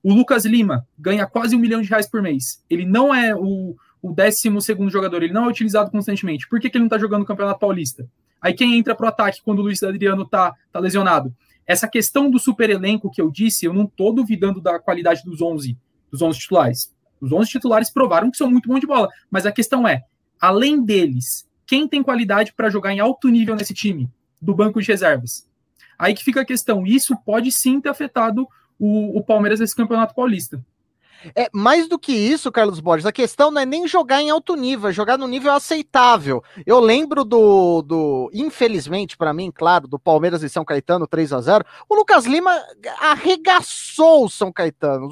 O 0.02 0.12
Lucas 0.12 0.44
Lima 0.44 0.86
ganha 0.98 1.26
quase 1.26 1.56
um 1.56 1.58
milhão 1.58 1.80
de 1.80 1.88
reais 1.88 2.08
por 2.08 2.22
mês. 2.22 2.62
Ele 2.70 2.84
não 2.84 3.14
é 3.14 3.34
o, 3.34 3.76
o 4.00 4.12
12 4.12 4.60
segundo 4.60 4.90
jogador, 4.90 5.22
ele 5.22 5.32
não 5.32 5.46
é 5.46 5.48
utilizado 5.48 5.90
constantemente. 5.90 6.48
Por 6.48 6.60
que, 6.60 6.70
que 6.70 6.76
ele 6.76 6.82
não 6.82 6.86
está 6.86 6.98
jogando 6.98 7.22
o 7.22 7.26
Campeonato 7.26 7.58
Paulista? 7.58 8.08
Aí 8.40 8.54
quem 8.54 8.78
entra 8.78 8.94
para 8.94 9.06
o 9.06 9.08
ataque 9.08 9.40
quando 9.44 9.60
o 9.60 9.62
Luiz 9.62 9.82
Adriano 9.82 10.26
tá, 10.26 10.54
tá 10.72 10.78
lesionado? 10.78 11.34
Essa 11.66 11.88
questão 11.88 12.30
do 12.30 12.38
super 12.38 12.70
elenco 12.70 13.10
que 13.10 13.20
eu 13.20 13.30
disse, 13.30 13.66
eu 13.66 13.72
não 13.72 13.84
estou 13.84 14.12
duvidando 14.14 14.60
da 14.60 14.78
qualidade 14.78 15.22
dos 15.24 15.40
11, 15.42 15.76
dos 16.10 16.22
11 16.22 16.38
titulares. 16.38 16.94
Os 17.20 17.32
11 17.32 17.50
titulares 17.50 17.90
provaram 17.90 18.30
que 18.30 18.36
são 18.36 18.50
muito 18.50 18.68
bons 18.68 18.80
de 18.80 18.86
bola, 18.86 19.08
mas 19.30 19.46
a 19.46 19.52
questão 19.52 19.88
é, 19.88 20.04
além 20.40 20.84
deles, 20.84 21.48
quem 21.66 21.88
tem 21.88 22.02
qualidade 22.02 22.52
para 22.52 22.70
jogar 22.70 22.92
em 22.92 23.00
alto 23.00 23.28
nível 23.28 23.56
nesse 23.56 23.74
time? 23.74 24.08
Do 24.40 24.54
banco 24.54 24.80
de 24.80 24.86
reservas. 24.86 25.48
Aí 25.98 26.14
que 26.14 26.22
fica 26.22 26.42
a 26.42 26.44
questão, 26.44 26.86
isso 26.86 27.16
pode 27.24 27.50
sim 27.50 27.80
ter 27.80 27.88
afetado 27.88 28.46
o, 28.78 29.18
o 29.18 29.24
Palmeiras 29.24 29.60
nesse 29.60 29.74
Campeonato 29.74 30.14
Paulista. 30.14 30.64
É 31.34 31.48
mais 31.52 31.88
do 31.88 31.98
que 31.98 32.12
isso, 32.12 32.52
Carlos 32.52 32.80
Borges. 32.80 33.06
A 33.06 33.12
questão 33.12 33.50
não 33.50 33.60
é 33.60 33.66
nem 33.66 33.86
jogar 33.86 34.22
em 34.22 34.30
alto 34.30 34.54
nível, 34.54 34.90
é 34.90 34.92
jogar 34.92 35.18
no 35.18 35.26
nível 35.26 35.52
aceitável. 35.52 36.42
Eu 36.64 36.80
lembro 36.80 37.24
do, 37.24 37.82
do 37.82 38.30
infelizmente 38.32 39.16
para 39.16 39.32
mim, 39.32 39.50
claro, 39.54 39.88
do 39.88 39.98
Palmeiras 39.98 40.42
e 40.42 40.48
São 40.48 40.64
Caetano 40.64 41.06
3 41.06 41.32
a 41.32 41.40
0. 41.40 41.64
O 41.88 41.94
Lucas 41.94 42.26
Lima 42.26 42.52
arregaçou 43.00 44.24
o 44.24 44.28
São 44.28 44.52
Caetano. 44.52 45.08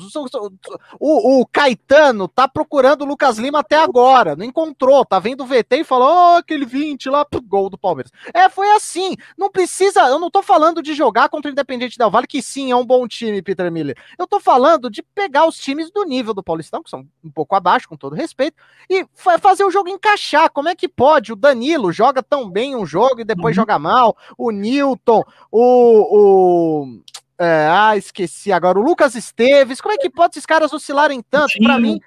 O, 1.01 1.41
o 1.41 1.47
Caetano 1.47 2.29
tá 2.29 2.47
procurando 2.47 3.03
o 3.03 3.07
Lucas 3.07 3.39
Lima 3.39 3.61
até 3.61 3.77
agora, 3.77 4.37
não 4.37 4.45
encontrou, 4.45 5.05
tá 5.05 5.19
vendo 5.19 5.43
o 5.43 5.47
VT 5.47 5.79
e 5.79 5.85
falou: 5.85 6.09
"Ó, 6.09 6.35
oh, 6.35 6.37
aquele 6.39 6.65
20 6.65 7.09
lá 7.09 7.25
pro 7.25 7.41
gol 7.41 7.71
do 7.71 7.79
Palmeiras". 7.79 8.13
É, 8.33 8.49
foi 8.49 8.71
assim. 8.73 9.17
Não 9.37 9.51
precisa, 9.51 10.03
eu 10.09 10.19
não 10.19 10.31
tô 10.31 10.43
falando 10.43 10.83
de 10.83 10.95
jogar 10.95 11.29
contra 11.29 11.51
o 11.51 11.53
Independente 11.53 11.99
Del 11.99 12.11
Vale, 12.11 12.27
que 12.27 12.43
sim, 12.43 12.71
é 12.71 12.77
um 12.77 12.85
bom 12.85 13.07
time, 13.09 13.43
Peter 13.43 13.71
Miller. 13.71 13.97
Eu 14.19 14.27
tô 14.27 14.41
falando 14.41 14.91
de 14.91 15.03
pegar 15.03 15.47
os 15.47 15.57
times 15.57 15.91
do 15.91 16.04
nível 16.05 16.35
do 16.35 16.43
Paulistão, 16.43 16.83
que 16.83 16.91
são 16.91 17.07
um 17.23 17.31
pouco 17.31 17.55
abaixo, 17.55 17.89
com 17.89 17.97
todo 17.97 18.15
respeito, 18.15 18.57
e 18.89 19.07
fazer 19.39 19.65
o 19.65 19.71
jogo 19.71 19.89
encaixar. 19.89 20.51
Como 20.51 20.69
é 20.69 20.75
que 20.75 20.89
pode? 20.89 21.33
O 21.33 21.37
Danilo 21.37 21.93
joga 21.93 22.23
tão 22.23 22.49
bem 22.49 22.77
um 22.77 22.87
jogo 22.87 23.21
e 23.21 23.25
depois 23.25 23.57
uhum. 23.57 23.63
joga 23.63 23.79
mal. 23.79 24.17
O 24.37 24.51
Newton, 24.51 25.23
o. 25.51 26.19
o 26.19 27.01
é, 27.37 27.69
ah, 27.69 27.97
esqueci 27.97 28.53
agora. 28.53 28.79
O 28.79 28.83
Lucas 28.83 29.15
Esteves. 29.15 29.81
Como 29.81 29.95
é 29.95 29.99
que 29.99 30.09
pode 30.09 30.35
esses 30.35 30.47
caras 30.47 30.73
oscilarem 30.73 31.21
tanto? 31.29 31.59
Para 31.59 31.79
mim, 31.79 32.01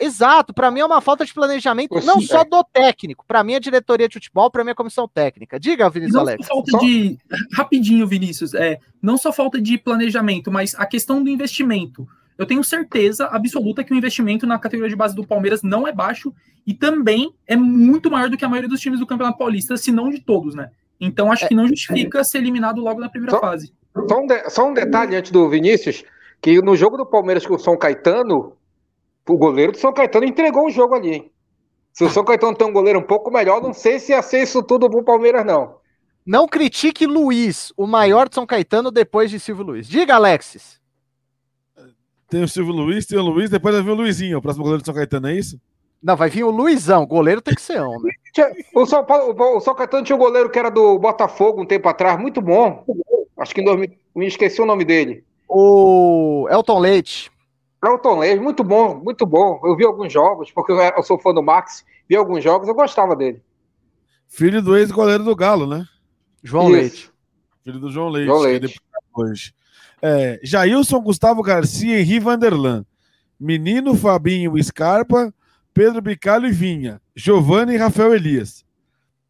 Exato, 0.00 0.54
para 0.54 0.70
mim 0.70 0.78
é 0.78 0.86
uma 0.86 1.00
falta 1.00 1.24
de 1.24 1.34
planejamento, 1.34 1.88
Poxa, 1.88 2.06
não 2.06 2.20
só 2.20 2.42
é. 2.42 2.44
do 2.44 2.62
técnico, 2.62 3.24
para 3.26 3.42
mim 3.42 3.54
é 3.54 3.60
diretoria 3.60 4.06
de 4.06 4.14
futebol, 4.14 4.48
para 4.48 4.62
mim 4.62 4.70
é 4.70 4.74
comissão 4.74 5.08
técnica. 5.08 5.58
Diga, 5.58 5.90
Vinícius 5.90 6.14
não 6.14 6.20
Alex. 6.20 6.46
Falta 6.46 6.70
só... 6.70 6.78
de 6.78 7.18
rapidinho, 7.52 8.06
Vinícius, 8.06 8.54
é, 8.54 8.78
não 9.02 9.18
só 9.18 9.32
falta 9.32 9.60
de 9.60 9.76
planejamento, 9.76 10.52
mas 10.52 10.72
a 10.76 10.86
questão 10.86 11.22
do 11.22 11.28
investimento. 11.28 12.06
Eu 12.38 12.46
tenho 12.46 12.62
certeza 12.62 13.26
absoluta 13.26 13.82
que 13.82 13.92
o 13.92 13.96
investimento 13.96 14.46
na 14.46 14.58
categoria 14.60 14.88
de 14.88 14.96
base 14.96 15.14
do 15.14 15.26
Palmeiras 15.26 15.60
não 15.64 15.88
é 15.88 15.92
baixo 15.92 16.32
e 16.64 16.72
também 16.72 17.34
é 17.48 17.56
muito 17.56 18.08
maior 18.08 18.30
do 18.30 18.36
que 18.36 18.44
a 18.44 18.48
maioria 18.48 18.68
dos 18.68 18.80
times 18.80 19.00
do 19.00 19.06
Campeonato 19.06 19.36
Paulista, 19.36 19.76
se 19.76 19.90
não 19.90 20.08
de 20.08 20.20
todos, 20.20 20.54
né? 20.54 20.70
Então 21.00 21.32
acho 21.32 21.46
é, 21.46 21.48
que 21.48 21.54
não 21.54 21.66
justifica 21.66 22.20
é. 22.20 22.24
ser 22.24 22.38
eliminado 22.38 22.80
logo 22.80 23.00
na 23.00 23.08
primeira 23.08 23.34
só, 23.34 23.40
fase. 23.40 23.72
Só 24.08 24.20
um, 24.20 24.26
de, 24.26 24.50
só 24.50 24.68
um 24.68 24.72
detalhe 24.74 25.16
antes 25.16 25.32
do 25.32 25.48
Vinícius, 25.48 26.04
que 26.40 26.62
no 26.62 26.76
jogo 26.76 26.96
do 26.96 27.04
Palmeiras 27.04 27.44
com 27.44 27.54
o 27.54 27.58
São 27.58 27.76
Caetano, 27.76 28.52
o 29.28 29.36
goleiro 29.36 29.72
do 29.72 29.78
São 29.78 29.92
Caetano 29.92 30.24
entregou 30.24 30.66
o 30.66 30.70
jogo 30.70 30.94
ali, 30.94 31.14
hein? 31.14 31.32
Se 31.92 32.04
o 32.04 32.10
São 32.10 32.24
Caetano 32.24 32.54
tem 32.54 32.68
um 32.68 32.72
goleiro 32.72 33.00
um 33.00 33.02
pouco 33.02 33.32
melhor, 33.32 33.60
não 33.60 33.72
sei 33.72 33.98
se 33.98 34.12
ia 34.12 34.22
ser 34.22 34.42
isso 34.42 34.62
tudo 34.62 34.88
pro 34.88 35.02
Palmeiras, 35.02 35.44
não. 35.44 35.74
Não 36.24 36.46
critique 36.46 37.06
Luiz, 37.06 37.72
o 37.76 37.86
maior 37.86 38.28
de 38.28 38.36
São 38.36 38.46
Caetano 38.46 38.92
depois 38.92 39.30
de 39.30 39.40
Silvio 39.40 39.64
Luiz. 39.64 39.88
Diga, 39.88 40.14
Alexis. 40.14 40.78
Tem 42.28 42.42
o 42.42 42.48
Silvio 42.48 42.74
Luiz, 42.74 43.06
tem 43.06 43.18
o 43.18 43.22
Luiz, 43.22 43.48
depois 43.48 43.74
vai 43.74 43.82
vir 43.82 43.90
o 43.90 43.94
Luizinho, 43.94 44.38
o 44.38 44.42
próximo 44.42 44.64
goleiro 44.64 44.82
de 44.82 44.86
São 44.86 44.94
Caetano, 44.94 45.28
é 45.28 45.34
isso? 45.34 45.58
Não, 46.02 46.16
vai 46.16 46.28
vir 46.28 46.44
o 46.44 46.50
Luizão, 46.50 47.06
goleiro 47.06 47.40
tem 47.40 47.54
que 47.54 47.62
ser 47.62 47.80
homem. 47.80 48.12
O 48.74 48.86
São, 48.86 49.04
Paulo, 49.04 49.34
o 49.56 49.60
São 49.60 49.74
Caetano 49.74 50.04
tinha 50.04 50.14
um 50.14 50.20
goleiro 50.20 50.48
que 50.48 50.58
era 50.58 50.70
do 50.70 50.98
Botafogo 50.98 51.62
um 51.62 51.66
tempo 51.66 51.88
atrás, 51.88 52.20
muito 52.20 52.40
bom. 52.40 52.84
Acho 53.36 53.54
que 53.54 53.60
em 53.60 53.64
2000, 53.64 53.90
me 54.14 54.26
esqueci 54.26 54.60
o 54.60 54.66
nome 54.66 54.84
dele. 54.84 55.24
O 55.48 56.46
Elton 56.50 56.78
Leite. 56.78 57.32
Elton 57.84 58.18
Leite, 58.18 58.40
muito 58.40 58.62
bom, 58.62 58.96
muito 58.96 59.26
bom. 59.26 59.60
Eu 59.64 59.76
vi 59.76 59.84
alguns 59.84 60.12
jogos, 60.12 60.52
porque 60.52 60.70
eu, 60.70 60.76
eu 60.78 61.02
sou 61.02 61.18
fã 61.18 61.32
do 61.32 61.42
Max, 61.42 61.84
vi 62.08 62.14
alguns 62.14 62.44
jogos, 62.44 62.68
eu 62.68 62.74
gostava 62.74 63.16
dele. 63.16 63.42
Filho 64.28 64.62
do 64.62 64.76
ex-goleiro 64.76 65.24
do 65.24 65.34
Galo, 65.34 65.66
né? 65.66 65.84
João 66.42 66.64
Isso. 66.64 66.72
Leite. 66.72 67.12
Filho 67.64 67.80
do 67.80 67.90
João 67.90 68.08
Leite. 68.08 68.26
João 68.26 68.40
Leite. 68.40 68.80
É, 70.00 70.40
Jailson 70.42 71.00
Gustavo 71.00 71.42
Garcia, 71.42 72.00
Henri 72.00 72.18
Vanderlan. 72.18 72.84
Menino 73.38 73.94
Fabinho 73.94 74.60
Scarpa, 74.62 75.32
Pedro 75.72 76.02
Bicalho 76.02 76.46
e 76.46 76.52
Vinha. 76.52 77.00
Giovanni 77.14 77.74
e 77.74 77.76
Rafael 77.76 78.14
Elias. 78.14 78.64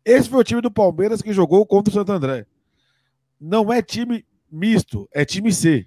Esse 0.04 0.28
foi 0.28 0.40
o 0.40 0.44
time 0.44 0.60
do 0.60 0.70
Palmeiras 0.70 1.20
que 1.20 1.32
jogou 1.32 1.66
contra 1.66 1.90
o 1.90 1.94
Santo 1.94 2.12
André. 2.12 2.46
Não 3.40 3.72
é 3.72 3.82
time 3.82 4.24
misto, 4.50 5.08
é 5.12 5.24
time 5.24 5.52
C. 5.52 5.86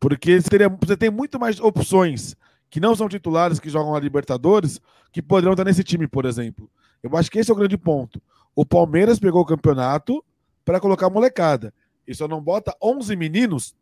Porque 0.00 0.40
seria, 0.40 0.68
você 0.68 0.96
tem 0.96 1.10
muito 1.10 1.38
mais 1.38 1.60
opções 1.60 2.36
que 2.68 2.80
não 2.80 2.96
são 2.96 3.08
titulares 3.08 3.60
que 3.60 3.70
jogam 3.70 3.94
a 3.94 4.00
Libertadores 4.00 4.80
que 5.12 5.22
poderiam 5.22 5.52
estar 5.52 5.64
nesse 5.64 5.84
time, 5.84 6.08
por 6.08 6.24
exemplo. 6.24 6.68
Eu 7.02 7.16
acho 7.16 7.30
que 7.30 7.38
esse 7.38 7.50
é 7.50 7.54
o 7.54 7.56
grande 7.56 7.78
ponto. 7.78 8.20
O 8.54 8.66
Palmeiras 8.66 9.18
pegou 9.18 9.42
o 9.42 9.46
campeonato 9.46 10.24
para 10.64 10.80
colocar 10.80 11.08
molecada. 11.08 11.72
E 12.06 12.14
só 12.14 12.28
não 12.28 12.40
bota 12.40 12.76
11 12.82 13.16
meninos, 13.16 13.74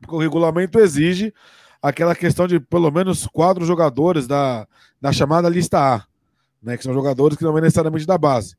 porque 0.00 0.14
o 0.14 0.18
regulamento 0.18 0.78
exige 0.78 1.32
aquela 1.80 2.14
questão 2.14 2.46
de 2.46 2.58
pelo 2.58 2.90
menos 2.90 3.26
quatro 3.26 3.64
jogadores 3.64 4.26
da, 4.26 4.66
da 5.00 5.12
chamada 5.12 5.48
lista 5.48 5.78
A, 5.78 6.04
né, 6.62 6.76
que 6.76 6.82
são 6.82 6.94
jogadores 6.94 7.36
que 7.36 7.44
não 7.44 7.56
é 7.58 7.60
necessariamente 7.60 8.06
da 8.06 8.16
base. 8.16 8.56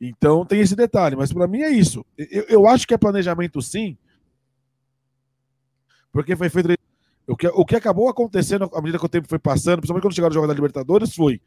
Então 0.00 0.44
tem 0.44 0.60
esse 0.60 0.76
detalhe, 0.76 1.16
mas 1.16 1.32
para 1.32 1.46
mim 1.46 1.62
é 1.62 1.70
isso. 1.70 2.04
Eu, 2.16 2.44
eu 2.48 2.66
acho 2.66 2.86
que 2.86 2.94
é 2.94 2.98
planejamento 2.98 3.60
sim, 3.60 3.96
porque 6.12 6.36
foi 6.36 6.48
feito. 6.48 6.74
O 7.26 7.36
que, 7.36 7.46
o 7.46 7.64
que 7.64 7.76
acabou 7.76 8.08
acontecendo 8.08 8.68
à 8.74 8.80
medida 8.80 8.98
que 8.98 9.06
o 9.06 9.08
tempo 9.08 9.28
foi 9.28 9.38
passando, 9.38 9.78
principalmente 9.78 10.02
quando 10.02 10.14
chegaram 10.14 10.30
os 10.30 10.34
jogos 10.34 10.48
da 10.48 10.54
Libertadores, 10.54 11.14
foi. 11.14 11.40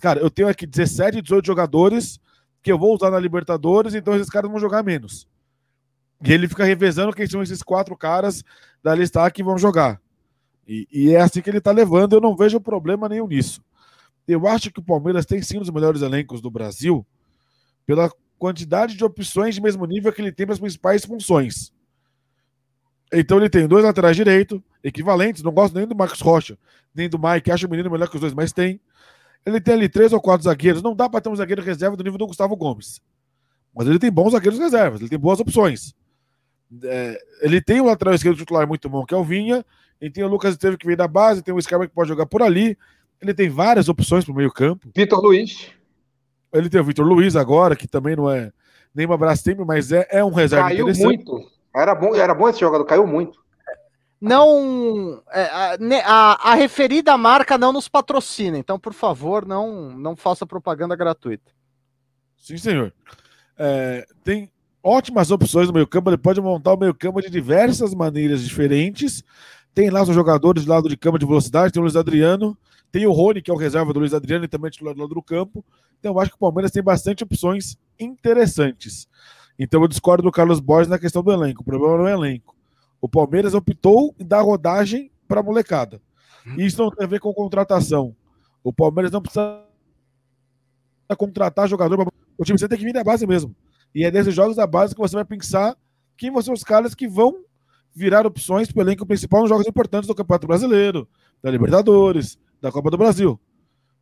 Cara, 0.00 0.18
eu 0.18 0.30
tenho 0.30 0.48
aqui 0.48 0.66
17, 0.66 1.22
18 1.22 1.46
jogadores 1.46 2.18
que 2.62 2.72
eu 2.72 2.78
vou 2.78 2.94
usar 2.94 3.10
na 3.10 3.18
Libertadores, 3.18 3.94
então 3.94 4.14
esses 4.16 4.28
caras 4.28 4.50
vão 4.50 4.58
jogar 4.58 4.82
menos. 4.82 5.28
E 6.22 6.32
ele 6.32 6.48
fica 6.48 6.64
revezando 6.64 7.12
quem 7.12 7.26
são 7.26 7.42
esses 7.42 7.62
quatro 7.62 7.96
caras 7.96 8.44
da 8.82 8.94
lista 8.94 9.24
A 9.24 9.30
que 9.30 9.42
vão 9.42 9.56
jogar. 9.56 10.00
E, 10.66 10.86
e 10.92 11.14
é 11.14 11.20
assim 11.20 11.40
que 11.40 11.50
ele 11.50 11.60
tá 11.60 11.72
levando, 11.72 12.14
eu 12.14 12.20
não 12.20 12.36
vejo 12.36 12.60
problema 12.60 13.08
nenhum 13.08 13.26
nisso. 13.26 13.62
Eu 14.28 14.46
acho 14.46 14.70
que 14.70 14.80
o 14.80 14.84
Palmeiras 14.84 15.26
tem 15.26 15.42
sim 15.42 15.56
um 15.56 15.60
dos 15.60 15.70
melhores 15.70 16.02
elencos 16.02 16.40
do 16.40 16.50
Brasil 16.50 17.04
pela 17.86 18.10
quantidade 18.38 18.96
de 18.96 19.04
opções 19.04 19.54
de 19.54 19.60
mesmo 19.60 19.84
nível 19.84 20.12
que 20.12 20.22
ele 20.22 20.30
tem 20.30 20.46
para 20.46 20.52
as 20.52 20.60
principais 20.60 21.04
funções. 21.04 21.72
Então 23.12 23.38
ele 23.38 23.50
tem 23.50 23.66
dois 23.66 23.84
laterais 23.84 24.16
direito, 24.16 24.62
equivalentes, 24.84 25.42
não 25.42 25.52
gosto 25.52 25.74
nem 25.74 25.86
do 25.86 25.96
Marcos 25.96 26.20
Rocha, 26.20 26.56
nem 26.94 27.08
do 27.08 27.18
Mike, 27.18 27.50
acho 27.50 27.66
o 27.66 27.70
menino 27.70 27.90
melhor 27.90 28.08
que 28.08 28.14
os 28.14 28.20
dois, 28.20 28.32
mas 28.32 28.52
tem. 28.52 28.80
Ele 29.44 29.60
tem 29.60 29.74
ali 29.74 29.88
três 29.88 30.12
ou 30.12 30.20
quatro 30.20 30.44
zagueiros, 30.44 30.82
não 30.82 30.94
dá 30.94 31.08
para 31.08 31.20
ter 31.20 31.28
um 31.28 31.34
zagueiro 31.36 31.62
reserva 31.62 31.96
do 31.96 32.04
nível 32.04 32.18
do 32.18 32.26
Gustavo 32.26 32.54
Gomes. 32.54 33.00
Mas 33.74 33.88
ele 33.88 33.98
tem 33.98 34.10
bons 34.10 34.32
zagueiros 34.32 34.58
reservas, 34.60 35.00
ele 35.00 35.10
tem 35.10 35.18
boas 35.18 35.40
opções. 35.40 35.94
É, 36.84 37.20
ele 37.42 37.60
tem 37.60 37.80
o 37.80 37.86
lateral 37.86 38.14
esquerdo 38.14 38.36
titular 38.36 38.66
muito 38.66 38.88
bom, 38.88 39.04
que 39.04 39.14
é 39.14 39.16
o 39.16 39.24
Vinha, 39.24 39.64
ele 40.00 40.10
tem 40.10 40.24
o 40.24 40.28
Lucas 40.28 40.52
Esteves 40.52 40.78
que 40.78 40.86
vem 40.86 40.96
da 40.96 41.08
base, 41.08 41.42
tem 41.42 41.52
o 41.52 41.60
Scarpa 41.60 41.86
que 41.86 41.94
pode 41.94 42.08
jogar 42.08 42.26
por 42.26 42.42
ali. 42.42 42.78
Ele 43.20 43.34
tem 43.34 43.50
várias 43.50 43.88
opções 43.88 44.24
para 44.24 44.32
o 44.32 44.36
meio-campo. 44.36 44.88
Vitor 44.94 45.20
Luiz. 45.20 45.70
Ele 46.52 46.70
tem 46.70 46.80
o 46.80 46.84
Vitor 46.84 47.06
Luiz 47.06 47.36
agora, 47.36 47.76
que 47.76 47.86
também 47.86 48.16
não 48.16 48.30
é 48.30 48.50
nem 48.94 49.06
uma 49.06 49.18
Brastemp, 49.18 49.60
mas 49.60 49.92
é, 49.92 50.06
é 50.10 50.24
um 50.24 50.32
reserva 50.32 50.68
Caiu 50.68 50.86
muito. 50.86 51.50
Era 51.74 51.94
bom, 51.94 52.14
era 52.14 52.34
bom 52.34 52.48
esse 52.48 52.60
jogador, 52.60 52.84
caiu 52.84 53.06
muito. 53.06 53.38
Não. 54.20 55.22
É, 55.30 55.42
a, 55.44 55.76
a, 56.04 56.52
a, 56.52 56.54
referida 56.54 57.16
marca 57.16 57.56
não 57.56 57.72
nos 57.72 57.88
patrocina, 57.88 58.58
então, 58.58 58.78
por 58.78 58.92
favor, 58.92 59.46
não, 59.46 59.90
não 59.92 60.16
faça 60.16 60.44
propaganda 60.44 60.96
gratuita. 60.96 61.52
Sim, 62.36 62.58
senhor. 62.58 62.92
É, 63.56 64.06
tem 64.24 64.50
ótimas 64.82 65.30
opções 65.30 65.68
no 65.68 65.74
meio-campo. 65.74 66.10
Ele 66.10 66.18
pode 66.18 66.40
montar 66.40 66.74
o 66.74 66.76
meio-campo 66.76 67.20
de 67.20 67.30
diversas 67.30 67.94
maneiras 67.94 68.42
diferentes. 68.42 69.22
Tem 69.74 69.90
lá 69.90 70.02
os 70.02 70.08
jogadores 70.08 70.64
do 70.64 70.70
lado 70.70 70.88
de 70.88 70.96
campo 70.96 71.18
de 71.18 71.26
velocidade, 71.26 71.72
tem 71.72 71.80
o 71.80 71.84
Luiz 71.84 71.96
Adriano, 71.96 72.56
tem 72.90 73.06
o 73.06 73.12
Rony, 73.12 73.40
que 73.40 73.50
é 73.50 73.54
o 73.54 73.56
reserva 73.56 73.92
do 73.92 74.00
Luiz 74.00 74.12
Adriano 74.12 74.44
e 74.44 74.48
também 74.48 74.68
é 74.68 74.70
titular 74.70 74.94
do 74.94 75.00
lado 75.00 75.14
do 75.14 75.22
campo. 75.22 75.64
Então, 75.98 76.12
eu 76.12 76.20
acho 76.20 76.30
que 76.30 76.36
o 76.36 76.40
Palmeiras 76.40 76.72
tem 76.72 76.82
bastante 76.82 77.22
opções 77.22 77.76
interessantes. 77.98 79.06
Então 79.62 79.82
eu 79.82 79.88
discordo 79.88 80.22
do 80.22 80.32
Carlos 80.32 80.58
Borges 80.58 80.88
na 80.88 80.98
questão 80.98 81.22
do 81.22 81.30
elenco. 81.30 81.60
O 81.60 81.64
problema 81.64 81.98
não 81.98 82.08
é 82.08 82.16
o 82.16 82.18
elenco. 82.18 82.56
O 82.98 83.06
Palmeiras 83.06 83.52
optou 83.52 84.14
em 84.18 84.24
dar 84.24 84.40
rodagem 84.40 85.10
para 85.28 85.40
a 85.40 85.42
molecada. 85.42 86.00
E 86.56 86.64
isso 86.64 86.82
não 86.82 86.90
tem 86.90 87.04
a 87.04 87.08
ver 87.08 87.20
com 87.20 87.30
contratação. 87.34 88.16
O 88.64 88.72
Palmeiras 88.72 89.12
não 89.12 89.20
precisa 89.20 89.62
contratar 91.18 91.68
jogador. 91.68 92.10
O 92.38 92.44
time 92.44 92.58
você 92.58 92.66
tem 92.66 92.78
que 92.78 92.84
vir 92.84 92.94
da 92.94 93.04
base 93.04 93.26
mesmo. 93.26 93.54
E 93.94 94.04
é 94.04 94.10
desses 94.10 94.34
jogos 94.34 94.56
da 94.56 94.66
base 94.66 94.94
que 94.94 95.00
você 95.00 95.14
vai 95.14 95.24
pensar 95.24 95.76
quem 96.16 96.30
vão 96.30 96.42
ser 96.42 96.52
os 96.52 96.62
caras 96.62 96.94
que 96.94 97.08
vão 97.08 97.44
virar 97.94 98.26
opções 98.26 98.70
para 98.70 98.80
o 98.80 98.82
elenco 98.82 99.06
principal 99.06 99.40
nos 99.40 99.48
jogos 99.48 99.66
importantes 99.66 100.06
do 100.06 100.14
Campeonato 100.14 100.46
Brasileiro, 100.46 101.08
da 101.42 101.50
Libertadores, 101.50 102.38
da 102.60 102.70
Copa 102.70 102.90
do 102.90 102.98
Brasil. 102.98 103.40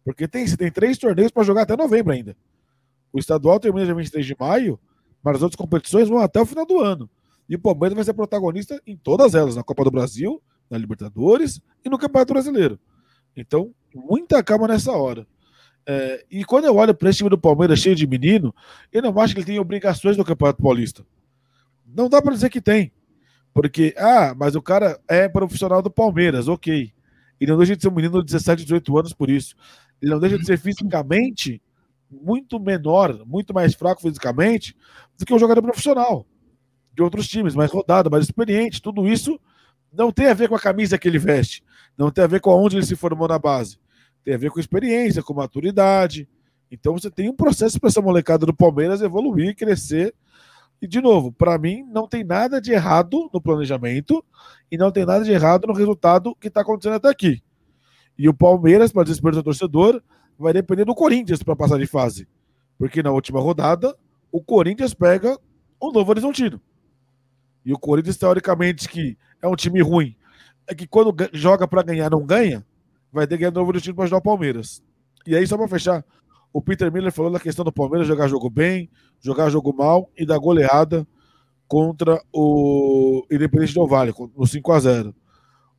Porque 0.04 0.28
tem, 0.28 0.46
você 0.46 0.56
tem 0.56 0.70
três 0.70 0.98
torneios 0.98 1.30
para 1.30 1.42
jogar 1.42 1.62
até 1.62 1.76
novembro 1.76 2.12
ainda. 2.12 2.36
O 3.12 3.18
estadual 3.18 3.58
termina 3.58 3.86
dia 3.86 3.94
23 3.94 4.26
de 4.26 4.36
maio 4.38 4.78
mas 5.22 5.36
as 5.36 5.42
outras 5.42 5.56
competições 5.56 6.08
vão 6.08 6.18
até 6.18 6.40
o 6.40 6.46
final 6.46 6.64
do 6.64 6.78
ano. 6.80 7.10
E 7.48 7.56
o 7.56 7.58
Palmeiras 7.58 7.94
vai 7.94 8.04
ser 8.04 8.14
protagonista 8.14 8.80
em 8.86 8.96
todas 8.96 9.34
elas, 9.34 9.56
na 9.56 9.62
Copa 9.62 9.84
do 9.84 9.90
Brasil, 9.90 10.42
na 10.70 10.76
Libertadores 10.76 11.60
e 11.84 11.88
no 11.88 11.98
Campeonato 11.98 12.32
Brasileiro. 12.32 12.78
Então, 13.36 13.72
muita 13.94 14.42
calma 14.42 14.68
nessa 14.68 14.92
hora. 14.92 15.26
É, 15.90 16.22
e 16.30 16.44
quando 16.44 16.66
eu 16.66 16.76
olho 16.76 16.94
para 16.94 17.08
esse 17.08 17.16
time 17.16 17.30
do 17.30 17.38
Palmeiras 17.38 17.78
cheio 17.78 17.96
de 17.96 18.06
menino, 18.06 18.54
eu 18.92 19.00
não 19.00 19.18
acho 19.18 19.32
que 19.32 19.40
ele 19.40 19.46
tem 19.46 19.58
obrigações 19.58 20.18
no 20.18 20.24
Campeonato 20.24 20.62
Paulista. 20.62 21.02
Não 21.86 22.10
dá 22.10 22.20
para 22.20 22.34
dizer 22.34 22.50
que 22.50 22.60
tem. 22.60 22.92
Porque, 23.54 23.94
ah, 23.96 24.34
mas 24.36 24.54
o 24.54 24.60
cara 24.60 25.00
é 25.08 25.26
profissional 25.26 25.80
do 25.80 25.90
Palmeiras, 25.90 26.46
ok. 26.46 26.92
E 27.40 27.46
não 27.46 27.56
deixa 27.56 27.74
de 27.74 27.80
ser 27.80 27.88
um 27.88 27.94
menino 27.94 28.20
de 28.20 28.26
17, 28.26 28.64
18 28.64 28.98
anos 28.98 29.14
por 29.14 29.30
isso. 29.30 29.56
Ele 30.02 30.12
não 30.12 30.20
deixa 30.20 30.38
de 30.38 30.44
ser 30.44 30.58
fisicamente 30.58 31.62
muito 32.10 32.60
menor, 32.60 33.24
muito 33.24 33.54
mais 33.54 33.74
fraco 33.74 34.02
fisicamente 34.02 34.76
do 35.18 35.24
que 35.24 35.32
um 35.32 35.38
jogador 35.38 35.62
profissional 35.62 36.26
de 36.92 37.02
outros 37.02 37.26
times, 37.26 37.54
mais 37.54 37.70
rodado, 37.70 38.10
mais 38.10 38.24
experiente. 38.24 38.82
Tudo 38.82 39.08
isso 39.08 39.40
não 39.90 40.12
tem 40.12 40.26
a 40.26 40.34
ver 40.34 40.50
com 40.50 40.54
a 40.54 40.60
camisa 40.60 40.98
que 40.98 41.08
ele 41.08 41.18
veste, 41.18 41.64
não 41.96 42.10
tem 42.10 42.24
a 42.24 42.26
ver 42.26 42.40
com 42.40 42.50
onde 42.50 42.76
ele 42.76 42.84
se 42.84 42.94
formou 42.94 43.26
na 43.26 43.38
base. 43.38 43.78
Tem 44.24 44.34
a 44.34 44.38
ver 44.38 44.50
com 44.50 44.60
experiência, 44.60 45.22
com 45.22 45.34
maturidade. 45.34 46.28
Então 46.70 46.92
você 46.92 47.10
tem 47.10 47.28
um 47.28 47.36
processo 47.36 47.80
para 47.80 47.88
essa 47.88 48.02
molecada 48.02 48.44
do 48.44 48.54
Palmeiras 48.54 49.00
evoluir, 49.00 49.56
crescer. 49.56 50.14
E, 50.80 50.86
de 50.86 51.00
novo, 51.00 51.32
para 51.32 51.58
mim, 51.58 51.84
não 51.90 52.06
tem 52.06 52.22
nada 52.22 52.60
de 52.60 52.72
errado 52.72 53.28
no 53.32 53.40
planejamento 53.40 54.24
e 54.70 54.76
não 54.76 54.92
tem 54.92 55.04
nada 55.04 55.24
de 55.24 55.32
errado 55.32 55.66
no 55.66 55.72
resultado 55.72 56.36
que 56.36 56.48
está 56.48 56.60
acontecendo 56.60 56.94
até 56.94 57.08
aqui. 57.08 57.42
E 58.16 58.28
o 58.28 58.34
Palmeiras, 58.34 58.92
para 58.92 59.04
desesperar 59.04 59.38
o 59.38 59.42
torcedor, 59.42 60.02
vai 60.38 60.52
depender 60.52 60.84
do 60.84 60.94
Corinthians 60.94 61.42
para 61.42 61.56
passar 61.56 61.78
de 61.78 61.86
fase. 61.86 62.28
Porque 62.78 63.02
na 63.02 63.10
última 63.10 63.40
rodada, 63.40 63.96
o 64.30 64.40
Corinthians 64.40 64.94
pega 64.94 65.36
o 65.80 65.90
Novo 65.90 66.10
Horizontino. 66.10 66.60
E 67.64 67.72
o 67.72 67.78
Corinthians, 67.78 68.16
teoricamente, 68.16 68.88
que 68.88 69.18
é 69.42 69.48
um 69.48 69.56
time 69.56 69.80
ruim, 69.82 70.16
é 70.66 70.74
que 70.74 70.86
quando 70.86 71.14
joga 71.32 71.66
para 71.66 71.82
ganhar 71.82 72.10
não 72.10 72.24
ganha, 72.24 72.64
vai 73.12 73.26
ter 73.26 73.36
que 73.36 73.40
ganhar 73.40 73.50
o 73.50 73.54
Novo 73.54 73.70
Horizontino 73.70 73.94
para 73.94 74.04
ajudar 74.04 74.18
o 74.18 74.22
Palmeiras. 74.22 74.82
E 75.26 75.36
aí, 75.36 75.46
só 75.46 75.56
para 75.56 75.68
fechar, 75.68 76.04
o 76.52 76.62
Peter 76.62 76.90
Miller 76.92 77.12
falou 77.12 77.30
da 77.30 77.40
questão 77.40 77.64
do 77.64 77.72
Palmeiras 77.72 78.06
jogar 78.06 78.28
jogo 78.28 78.48
bem, 78.48 78.90
jogar 79.20 79.50
jogo 79.50 79.72
mal 79.72 80.10
e 80.16 80.24
dar 80.24 80.38
goleada 80.38 81.06
contra 81.66 82.22
o 82.32 83.26
Independente 83.30 83.74
do 83.74 83.86
Vale, 83.86 84.14
no 84.36 84.46
5 84.46 84.72
a 84.72 84.80
0 84.80 85.14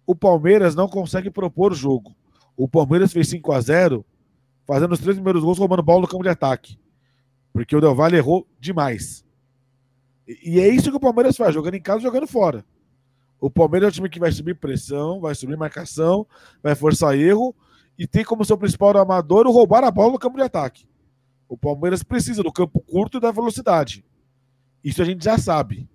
O 0.06 0.16
Palmeiras 0.16 0.76
não 0.76 0.88
consegue 0.88 1.32
propor 1.32 1.74
jogo. 1.74 2.16
O 2.56 2.68
Palmeiras 2.68 3.12
fez 3.12 3.28
5 3.30 3.52
a 3.52 3.60
0 3.60 4.06
fazendo 4.68 4.92
os 4.92 5.00
três 5.00 5.16
primeiros 5.16 5.44
gols, 5.44 5.58
roubando 5.58 5.82
bola 5.82 6.02
no 6.02 6.08
campo 6.08 6.24
de 6.24 6.30
ataque. 6.30 6.78
Porque 7.52 7.76
o 7.76 7.82
Del 7.82 7.96
Valle 7.96 8.18
errou 8.18 8.48
demais. 8.60 9.26
E 10.28 10.60
é 10.60 10.70
isso 10.70 10.92
que 10.92 10.98
o 10.98 11.00
Palmeiras 11.00 11.36
faz, 11.36 11.56
jogando 11.56 11.74
em 11.74 11.82
casa 11.82 12.02
jogando 12.02 12.28
fora. 12.28 12.64
O 13.40 13.50
Palmeiras 13.50 13.88
é 13.88 13.90
um 13.90 13.94
time 13.94 14.10
que 14.10 14.20
vai 14.20 14.32
subir 14.32 14.56
pressão, 14.56 15.20
vai 15.20 15.34
subir 15.34 15.58
marcação, 15.58 16.28
vai 16.62 16.76
forçar 16.76 17.18
erro 17.18 17.56
e 17.98 18.06
tem 18.06 18.24
como 18.24 18.44
seu 18.44 18.58
principal 18.58 18.98
armador 18.98 19.48
o 19.48 19.52
roubar 19.52 19.84
a 19.84 19.92
bola 19.92 20.14
no 20.14 20.20
campo 20.20 20.38
de 20.38 20.44
ataque. 20.44 20.88
O 21.48 21.58
Palmeiras 21.58 22.04
precisa 22.04 22.44
do 22.44 22.52
campo 22.52 22.80
curto 22.82 23.18
e 23.18 23.22
da 23.22 23.32
velocidade. 23.32 24.06
Isso 24.84 25.02
a 25.02 25.06
gente 25.06 25.24
já 25.24 25.38
sabe. 25.38 25.90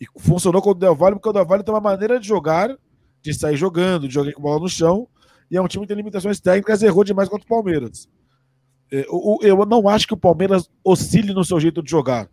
E 0.00 0.06
funcionou 0.18 0.60
com 0.60 0.70
o 0.70 0.74
Del 0.74 0.94
Valle, 0.94 1.16
porque 1.16 1.28
o 1.28 1.32
Del 1.32 1.46
Valle 1.46 1.62
tem 1.62 1.72
uma 1.72 1.80
maneira 1.80 2.18
de 2.18 2.26
jogar, 2.26 2.76
de 3.20 3.32
sair 3.32 3.56
jogando, 3.56 4.08
de 4.08 4.14
jogar 4.14 4.32
com 4.32 4.40
a 4.40 4.42
bola 4.42 4.60
no 4.60 4.68
chão, 4.68 5.06
e 5.50 5.56
é 5.56 5.62
um 5.62 5.68
time 5.68 5.84
que 5.84 5.88
tem 5.88 5.96
limitações 5.96 6.40
técnicas, 6.40 6.82
errou 6.82 7.04
demais 7.04 7.28
contra 7.28 7.44
o 7.44 7.48
Palmeiras. 7.48 8.08
É, 8.90 9.06
eu 9.08 9.64
não 9.64 9.88
acho 9.88 10.06
que 10.06 10.14
o 10.14 10.18
Palmeiras 10.18 10.68
oscile 10.84 11.32
no 11.32 11.44
seu 11.44 11.60
jeito 11.60 11.82
de 11.82 11.90
jogar. 11.90 12.28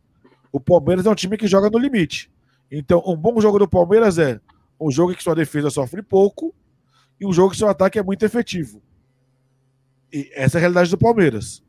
O 0.52 0.60
Palmeiras 0.60 1.06
é 1.06 1.10
um 1.10 1.16
time 1.16 1.38
que 1.38 1.48
joga 1.48 1.70
no 1.70 1.78
limite. 1.78 2.32
Então, 2.72 3.04
um 3.06 3.16
bom 3.16 3.40
jogo 3.42 3.60
do 3.60 3.68
Palmeiras 3.68 4.18
é 4.18 4.40
um 4.80 4.92
jogo 4.92 5.14
que 5.14 5.24
sua 5.24 5.36
defesa 5.36 5.70
sofre 5.70 6.02
pouco 6.02 6.54
e 7.20 7.26
um 7.26 7.34
jogo 7.34 7.52
que 7.52 7.58
seu 7.58 7.68
ataque 7.68 8.00
é 8.00 8.04
muito 8.04 8.24
efetivo. 8.24 8.82
E 10.12 10.30
essa 10.34 10.58
é 10.58 10.60
a 10.60 10.62
realidade 10.62 10.90
do 10.90 10.98
Palmeiras. 10.98 11.64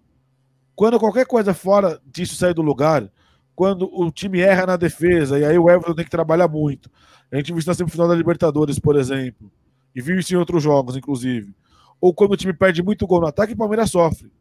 Quando 0.74 0.98
qualquer 0.98 1.26
coisa 1.26 1.52
fora 1.52 2.00
disso 2.06 2.36
sair 2.36 2.54
do 2.54 2.62
lugar, 2.62 3.10
quando 3.54 3.90
o 3.92 4.10
time 4.10 4.40
erra 4.40 4.66
na 4.66 4.76
defesa, 4.76 5.38
e 5.38 5.44
aí 5.44 5.58
o 5.58 5.68
Everton 5.68 5.94
tem 5.94 6.04
que 6.04 6.10
trabalhar 6.10 6.48
muito. 6.48 6.90
A 7.30 7.36
gente 7.36 7.48
viu 7.48 7.58
isso 7.58 7.68
na 7.68 7.74
semifinal 7.74 8.08
da 8.08 8.14
Libertadores, 8.14 8.78
por 8.78 8.96
exemplo. 8.96 9.50
E 9.94 10.00
viu 10.00 10.18
isso 10.18 10.32
em 10.32 10.36
outros 10.36 10.62
jogos, 10.62 10.96
inclusive. 10.96 11.54
Ou 12.00 12.14
quando 12.14 12.32
o 12.32 12.36
time 12.36 12.52
perde 12.52 12.82
muito 12.82 13.06
gol 13.06 13.20
no 13.20 13.26
ataque, 13.26 13.52
o 13.52 13.56
Palmeiras 13.56 13.90
sofre. 13.90 14.32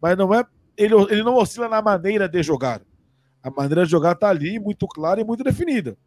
Mas 0.00 0.16
não 0.16 0.34
é. 0.34 0.44
Ele, 0.76 0.94
ele 1.10 1.22
não 1.22 1.36
oscila 1.36 1.68
na 1.68 1.80
maneira 1.80 2.28
de 2.28 2.42
jogar. 2.42 2.82
A 3.44 3.50
maneira 3.50 3.84
de 3.84 3.90
jogar 3.90 4.12
está 4.12 4.30
ali, 4.30 4.58
muito 4.58 4.88
clara 4.88 5.20
e 5.20 5.24
muito 5.24 5.44
definida. 5.44 5.98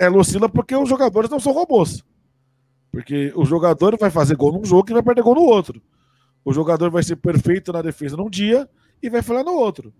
Ela 0.00 0.18
oscila 0.18 0.48
porque 0.48 0.74
os 0.74 0.88
jogadores 0.88 1.30
não 1.30 1.38
são 1.38 1.52
robôs. 1.52 2.04
Porque 2.90 3.32
o 3.36 3.44
jogador 3.44 3.96
vai 3.96 4.10
fazer 4.10 4.34
gol 4.34 4.50
num 4.52 4.64
jogo 4.64 4.90
e 4.90 4.94
vai 4.94 5.02
perder 5.02 5.22
gol 5.22 5.36
no 5.36 5.42
outro. 5.42 5.80
O 6.44 6.52
jogador 6.52 6.90
vai 6.90 7.04
ser 7.04 7.14
perfeito 7.14 7.72
na 7.72 7.82
defesa 7.82 8.16
num 8.16 8.28
dia 8.28 8.68
e 9.00 9.08
vai 9.08 9.22
falhar 9.22 9.44
no 9.44 9.52
outro. 9.52 9.94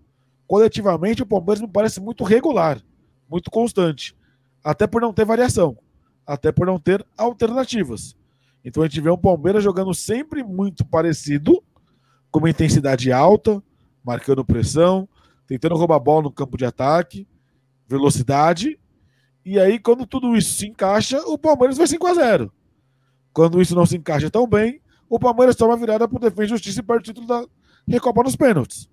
Coletivamente, 0.45 1.23
o 1.23 1.25
Palmeiras 1.25 1.61
me 1.61 1.69
parece 1.69 2.01
muito 2.01 2.25
regular, 2.25 2.81
muito 3.29 3.49
constante. 3.49 4.13
Até 4.61 4.85
por 4.87 5.01
não 5.01 5.13
ter 5.13 5.23
variação. 5.23 5.77
Até 6.27 6.51
por 6.51 6.67
não 6.67 6.77
ter 6.77 7.05
alternativas. 7.17 8.13
Então 8.65 8.83
a 8.83 8.87
gente 8.87 8.99
vê 8.99 9.09
um 9.09 9.17
Palmeiras 9.17 9.63
jogando 9.63 9.93
sempre 9.93 10.43
muito 10.43 10.83
parecido, 10.83 11.63
com 12.29 12.39
uma 12.39 12.49
intensidade 12.49 13.09
alta, 13.09 13.63
marcando 14.03 14.43
pressão, 14.43 15.07
tentando 15.49 15.75
roubar 15.75 15.99
bola 15.99 16.21
no 16.21 16.31
campo 16.31 16.55
de 16.55 16.63
ataque, 16.63 17.27
velocidade. 17.87 18.79
E 19.43 19.59
aí, 19.59 19.79
quando 19.79 20.05
tudo 20.05 20.37
isso 20.37 20.53
se 20.53 20.67
encaixa, 20.67 21.19
o 21.25 21.39
Palmeiras 21.39 21.75
vai 21.75 21.87
5 21.87 22.05
a 22.05 22.13
0 22.13 22.53
Quando 23.33 23.59
isso 23.59 23.73
não 23.73 23.83
se 23.83 23.97
encaixa 23.97 24.29
tão 24.29 24.47
bem, 24.47 24.79
o 25.09 25.17
Palmeiras 25.17 25.55
toma 25.55 25.75
virada 25.75 26.07
por 26.07 26.19
defesa 26.19 26.43
e 26.43 26.49
justiça 26.49 26.81
e 26.81 26.83
perde 26.83 27.01
o 27.01 27.13
título 27.13 27.25
da 27.25 27.43
Recopa 27.87 28.21
nos 28.21 28.35
pênaltis. 28.35 28.87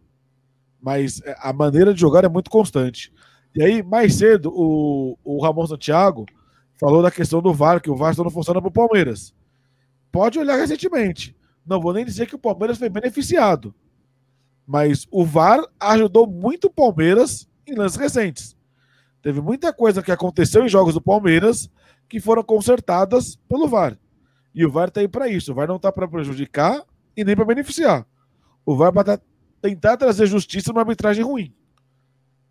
Mas 0.80 1.20
é, 1.22 1.36
a 1.40 1.52
maneira 1.52 1.92
de 1.92 2.00
jogar 2.00 2.24
é 2.24 2.28
muito 2.28 2.50
constante. 2.50 3.12
E 3.54 3.62
aí, 3.62 3.82
mais 3.82 4.14
cedo, 4.14 4.50
o, 4.54 5.18
o 5.22 5.42
Ramon 5.42 5.66
Santiago 5.66 6.24
falou 6.80 7.02
da 7.02 7.10
questão 7.10 7.42
do 7.42 7.52
VAR, 7.52 7.82
que 7.82 7.90
o 7.90 7.96
VAR 7.96 8.16
não 8.16 8.30
funciona 8.30 8.62
para 8.62 8.68
o 8.68 8.72
Palmeiras. 8.72 9.34
Pode 10.10 10.38
olhar 10.38 10.56
recentemente. 10.56 11.36
Não 11.66 11.82
vou 11.82 11.92
nem 11.92 12.04
dizer 12.04 12.26
que 12.26 12.34
o 12.34 12.38
Palmeiras 12.38 12.78
foi 12.78 12.88
beneficiado. 12.88 13.74
Mas 14.66 15.06
o 15.10 15.24
VAR 15.24 15.64
ajudou 15.78 16.26
muito 16.26 16.66
o 16.66 16.72
Palmeiras 16.72 17.48
em 17.66 17.74
lances 17.74 17.96
recentes. 17.96 18.56
Teve 19.22 19.40
muita 19.40 19.72
coisa 19.72 20.02
que 20.02 20.12
aconteceu 20.12 20.64
em 20.64 20.68
jogos 20.68 20.94
do 20.94 21.00
Palmeiras 21.00 21.70
que 22.08 22.20
foram 22.20 22.42
consertadas 22.42 23.36
pelo 23.48 23.68
VAR. 23.68 23.98
E 24.54 24.64
o 24.64 24.70
VAR 24.70 24.88
está 24.88 25.00
aí 25.00 25.08
para 25.08 25.28
isso. 25.28 25.52
O 25.52 25.54
VAR 25.54 25.68
não 25.68 25.76
está 25.76 25.92
para 25.92 26.08
prejudicar 26.08 26.82
e 27.16 27.24
nem 27.24 27.36
para 27.36 27.44
beneficiar. 27.44 28.06
O 28.64 28.76
VAR 28.76 28.92
para 28.92 29.20
tentar 29.60 29.96
trazer 29.96 30.26
justiça 30.26 30.72
numa 30.72 30.82
arbitragem 30.82 31.24
ruim. 31.24 31.54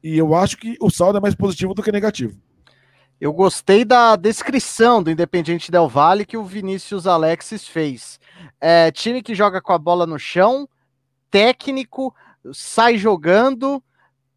E 0.03 0.17
eu 0.17 0.35
acho 0.35 0.57
que 0.57 0.77
o 0.79 0.89
saldo 0.89 1.17
é 1.17 1.21
mais 1.21 1.33
positivo 1.33 1.73
do 1.73 1.81
que 1.81 1.91
negativo. 1.91 2.39
Eu 3.19 3.31
gostei 3.31 3.85
da 3.85 4.15
descrição 4.15 5.01
do 5.01 5.09
Independiente 5.09 5.71
Del 5.71 5.87
Valle 5.87 6.25
que 6.25 6.37
o 6.37 6.43
Vinícius 6.43 7.07
Alexis 7.07 7.65
fez. 7.67 8.19
É, 8.59 8.91
time 8.91 9.23
que 9.23 9.33
joga 9.33 9.61
com 9.61 9.71
a 9.71 9.77
bola 9.77 10.05
no 10.05 10.19
chão, 10.19 10.67
técnico, 11.35 12.15
sai 12.53 12.97
jogando 12.97 13.83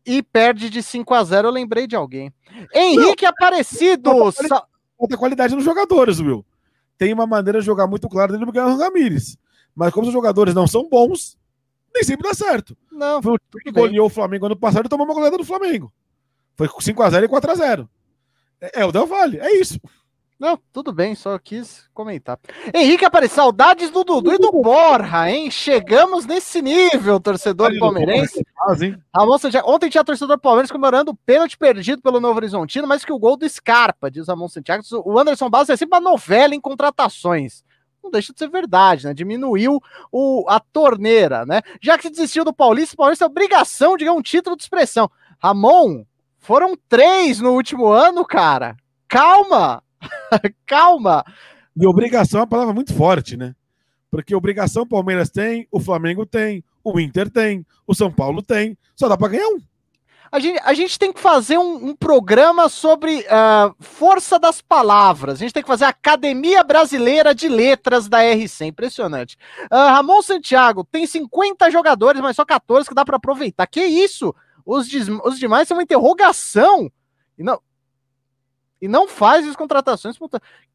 e 0.05 0.21
perde 0.21 0.69
de 0.69 0.83
5 0.83 1.15
a 1.15 1.23
0 1.23 1.47
Eu 1.47 1.53
lembrei 1.53 1.87
de 1.87 1.95
alguém. 1.95 2.33
Henrique 2.75 3.25
Não, 3.25 3.31
Aparecido. 3.31 4.11
Falta 4.99 5.17
qualidade 5.17 5.55
nos 5.55 5.65
jogadores, 5.65 6.19
Will. 6.19 6.45
Tem 6.97 7.15
uma 7.15 7.25
maneira 7.25 7.61
de 7.61 7.67
jogar 7.67 7.87
muito 7.87 8.09
clara 8.09 8.33
dentro 8.33 8.47
do 8.47 8.53
Miguel 8.53 8.77
Ramírez. 8.77 9.37
Mas 9.77 9.95
como 9.95 10.09
os 10.09 10.13
jogadores 10.13 10.53
não 10.57 10.67
são 10.67 10.89
bons, 10.89 11.39
nem 11.95 12.03
sempre 12.03 12.29
dá 12.29 12.35
certo. 12.35 12.77
Não, 12.91 13.23
foi 13.23 13.35
o 13.35 13.59
que 13.63 13.71
goleou 13.71 14.07
o 14.07 14.11
Flamengo 14.11 14.47
ano 14.47 14.57
passado 14.57 14.87
e 14.87 14.89
tomou 14.89 15.07
uma 15.07 15.15
goleada 15.15 15.39
do 15.39 15.45
Flamengo. 15.45 15.93
Foi 16.57 16.67
5x0 16.67 17.23
e 17.23 17.29
4x0. 17.29 17.89
É, 18.61 18.81
é 18.81 18.85
o 18.85 18.91
Del 18.91 19.07
Valle, 19.07 19.39
é 19.39 19.55
isso. 19.55 19.81
Não, 20.39 20.57
tudo 20.73 20.93
bem, 20.93 21.17
só 21.17 21.37
quis 21.37 21.89
comentar. 21.93 22.39
Henrique 22.73 23.05
apareceu, 23.05 23.43
saudades 23.43 23.91
do 23.91 24.05
Dudu 24.05 24.33
e 24.33 24.39
do 24.39 24.53
Borra, 24.53 25.29
hein? 25.29 25.51
Chegamos 25.51 26.27
nesse 26.27 26.63
nível, 26.63 27.19
torcedor 27.19 27.77
palmeirense. 27.81 28.47
Ramon 29.13 29.39
Santiago, 29.39 29.69
ontem 29.69 29.91
tinha 29.91 30.05
torcedor 30.05 30.39
palmeirense 30.39 30.73
comemorando 30.73 31.11
o 31.11 31.17
pênalti 31.17 31.59
perdido 31.59 32.01
pelo 32.01 32.21
Novo 32.21 32.37
Horizontino, 32.37 32.87
mas 32.87 33.05
que 33.05 33.13
o 33.13 33.19
gol 33.19 33.37
do 33.37 33.49
Scarpa, 33.49 34.09
diz 34.09 34.29
Ramon 34.29 34.47
Santiago. 34.47 34.85
O 35.05 35.19
Anderson 35.19 35.51
Barros 35.51 35.71
é 35.71 35.77
sempre 35.77 35.99
uma 35.99 36.11
novela 36.11 36.55
em 36.55 36.61
contratações. 36.61 37.65
Não 38.01 38.09
deixa 38.09 38.33
de 38.33 38.39
ser 38.39 38.49
verdade, 38.49 39.07
né? 39.07 39.15
Diminuiu 39.15 39.81
o, 40.13 40.45
a 40.49 40.61
torneira, 40.61 41.45
né? 41.45 41.63
Já 41.83 41.97
que 41.97 42.05
se 42.05 42.11
desistiu 42.11 42.45
do 42.45 42.53
Paulista, 42.53 42.95
o 42.95 42.99
Paulista 42.99 43.25
é 43.25 43.27
obrigação 43.27 43.97
de 43.97 44.05
ganhar 44.05 44.17
um 44.17 44.23
título 44.23 44.57
de 44.57 44.63
expressão. 44.63 45.11
Ramon, 45.43 46.05
foram 46.39 46.77
três 46.89 47.41
no 47.41 47.55
último 47.55 47.89
ano, 47.89 48.25
cara. 48.25 48.77
Calma! 49.09 49.83
Calma! 50.67 51.25
E 51.77 51.87
obrigação 51.87 52.41
é 52.41 52.43
uma 52.43 52.49
palavra 52.49 52.75
muito 52.75 52.93
forte, 52.95 53.37
né? 53.37 53.55
Porque 54.11 54.35
obrigação 54.35 54.83
o 54.83 54.89
Palmeiras 54.89 55.31
tem, 55.31 55.67
o 55.71 55.79
Flamengo 55.79 56.25
tem, 56.25 56.65
o 56.83 56.99
Inter 56.99 57.31
tem, 57.31 57.65
o 57.87 57.95
São 57.95 58.11
Paulo 58.11 58.43
tem. 58.43 58.77
Só 58.97 59.09
dá 59.09 59.17
para 59.17 59.29
ganhar 59.29 59.49
um. 59.49 59.61
A 60.31 60.41
gente, 60.41 60.61
a 60.63 60.75
gente 60.75 60.99
tem 60.99 61.13
que 61.13 61.21
fazer 61.21 61.57
um, 61.57 61.89
um 61.89 61.97
programa 61.97 62.69
sobre 62.69 63.21
uh, 63.21 63.75
força 63.81 64.39
das 64.39 64.61
palavras. 64.61 65.35
A 65.35 65.39
gente 65.39 65.53
tem 65.53 65.63
que 65.63 65.69
fazer 65.69 65.87
a 65.87 65.89
Academia 65.89 66.63
Brasileira 66.63 67.35
de 67.35 67.49
Letras 67.49 68.09
da 68.09 68.19
RC. 68.21 68.67
Impressionante. 68.67 69.39
Uh, 69.73 69.77
Ramon 69.77 70.21
Santiago 70.21 70.85
tem 70.85 71.07
50 71.07 71.71
jogadores, 71.71 72.21
mas 72.21 72.37
só 72.37 72.45
14 72.45 72.89
que 72.89 72.95
dá 72.95 73.05
para 73.05 73.17
aproveitar. 73.17 73.67
Que 73.67 73.83
isso? 73.85 74.35
Os, 74.67 74.87
os 75.25 75.39
demais 75.39 75.67
são 75.67 75.79
uma 75.79 75.83
interrogação. 75.83 76.93
E 77.39 77.43
não, 77.43 77.59
E 78.81 78.87
não 78.87 79.09
faz 79.09 79.47
as 79.47 79.57
contratações. 79.57 80.17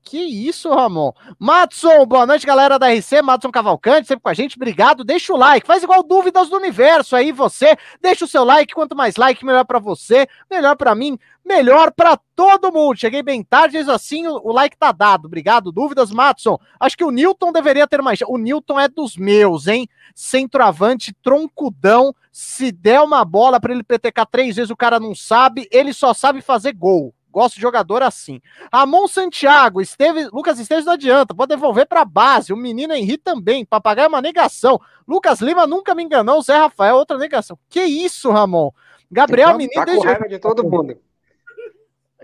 Que 0.04 0.18
isso, 0.18 0.70
Ramon. 0.70 1.14
Matson, 1.40 2.06
boa 2.06 2.26
noite, 2.26 2.46
galera 2.46 2.78
da 2.78 2.94
RC. 2.94 3.22
Matson 3.22 3.50
Cavalcante, 3.50 4.08
sempre 4.08 4.24
com 4.24 4.30
a 4.30 4.34
gente. 4.34 4.58
Obrigado. 4.58 5.06
Deixa 5.06 5.34
o 5.34 5.38
like. 5.38 5.66
Faz 5.66 5.82
igual 5.82 6.04
dúvidas 6.04 6.50
do 6.50 6.58
universo 6.58 7.16
aí, 7.16 7.32
você. 7.32 7.78
Deixa 8.02 8.26
o 8.26 8.28
seu 8.28 8.44
like. 8.44 8.74
Quanto 8.74 8.96
mais 8.96 9.16
like, 9.16 9.46
melhor 9.46 9.64
para 9.64 9.80
você, 9.80 10.28
melhor 10.52 10.76
para 10.76 10.94
mim, 10.94 11.18
melhor 11.46 11.94
para 11.94 12.20
todo 12.36 12.74
mundo. 12.74 13.00
Cheguei 13.00 13.24
bem 13.24 13.42
tarde, 13.42 13.78
mas 13.78 13.88
assim 13.88 14.28
o, 14.28 14.42
o, 14.44 14.52
like 14.52 14.78
tá 14.78 14.92
dado. 14.92 15.28
Obrigado. 15.28 15.72
Dúvidas, 15.72 16.12
Matson? 16.12 16.60
Acho 16.78 16.98
que 16.98 17.06
o 17.06 17.12
Newton 17.12 17.54
deveria 17.54 17.88
ter 17.88 18.02
mais. 18.02 18.20
O 18.28 18.38
Newton 18.38 18.78
é 18.82 18.90
dos 18.90 19.16
meus, 19.16 19.68
hein? 19.68 19.88
Centroavante, 20.14 21.16
troncudão. 21.24 22.14
Se 22.30 22.70
der 22.70 23.00
uma 23.00 23.24
bola 23.24 23.62
para 23.62 23.72
ele 23.72 23.84
PTK 23.84 24.26
três 24.30 24.58
vezes, 24.58 24.72
o 24.72 24.76
cara 24.76 25.00
não 25.00 25.16
sabe. 25.16 25.70
Ele 25.72 25.94
só 25.94 26.14
sabe 26.14 26.42
fazer 26.42 26.74
gol. 26.74 27.14
Gosto 27.34 27.56
de 27.56 27.62
jogador 27.62 28.04
assim. 28.04 28.40
Ramon 28.72 29.08
Santiago, 29.08 29.82
Esteve, 29.82 30.30
Lucas 30.32 30.60
Esteves 30.60 30.86
não 30.86 30.94
adianta, 30.94 31.34
pode 31.34 31.50
devolver 31.50 31.88
para 31.88 32.06
base. 32.06 32.54
O 32.54 32.56
menino 32.58 32.94
Henrique 32.94 33.24
também, 33.24 33.66
papagaio 33.66 34.06
é 34.06 34.08
uma 34.08 34.22
negação. 34.22 34.80
Lucas 35.08 35.42
Lima 35.42 35.66
nunca 35.66 35.96
me 35.96 36.04
enganou, 36.04 36.40
Zé 36.44 36.56
Rafael, 36.56 36.96
outra 36.96 37.18
negação. 37.18 37.58
Que 37.68 37.82
isso, 37.82 38.30
Ramon? 38.30 38.70
Gabriel 39.12 39.50
tá, 39.50 39.58
Menino. 39.58 39.74
Tá 39.74 40.04
raiva 40.04 40.30
de 40.30 40.38
todo 40.38 40.64
mundo. 40.64 40.96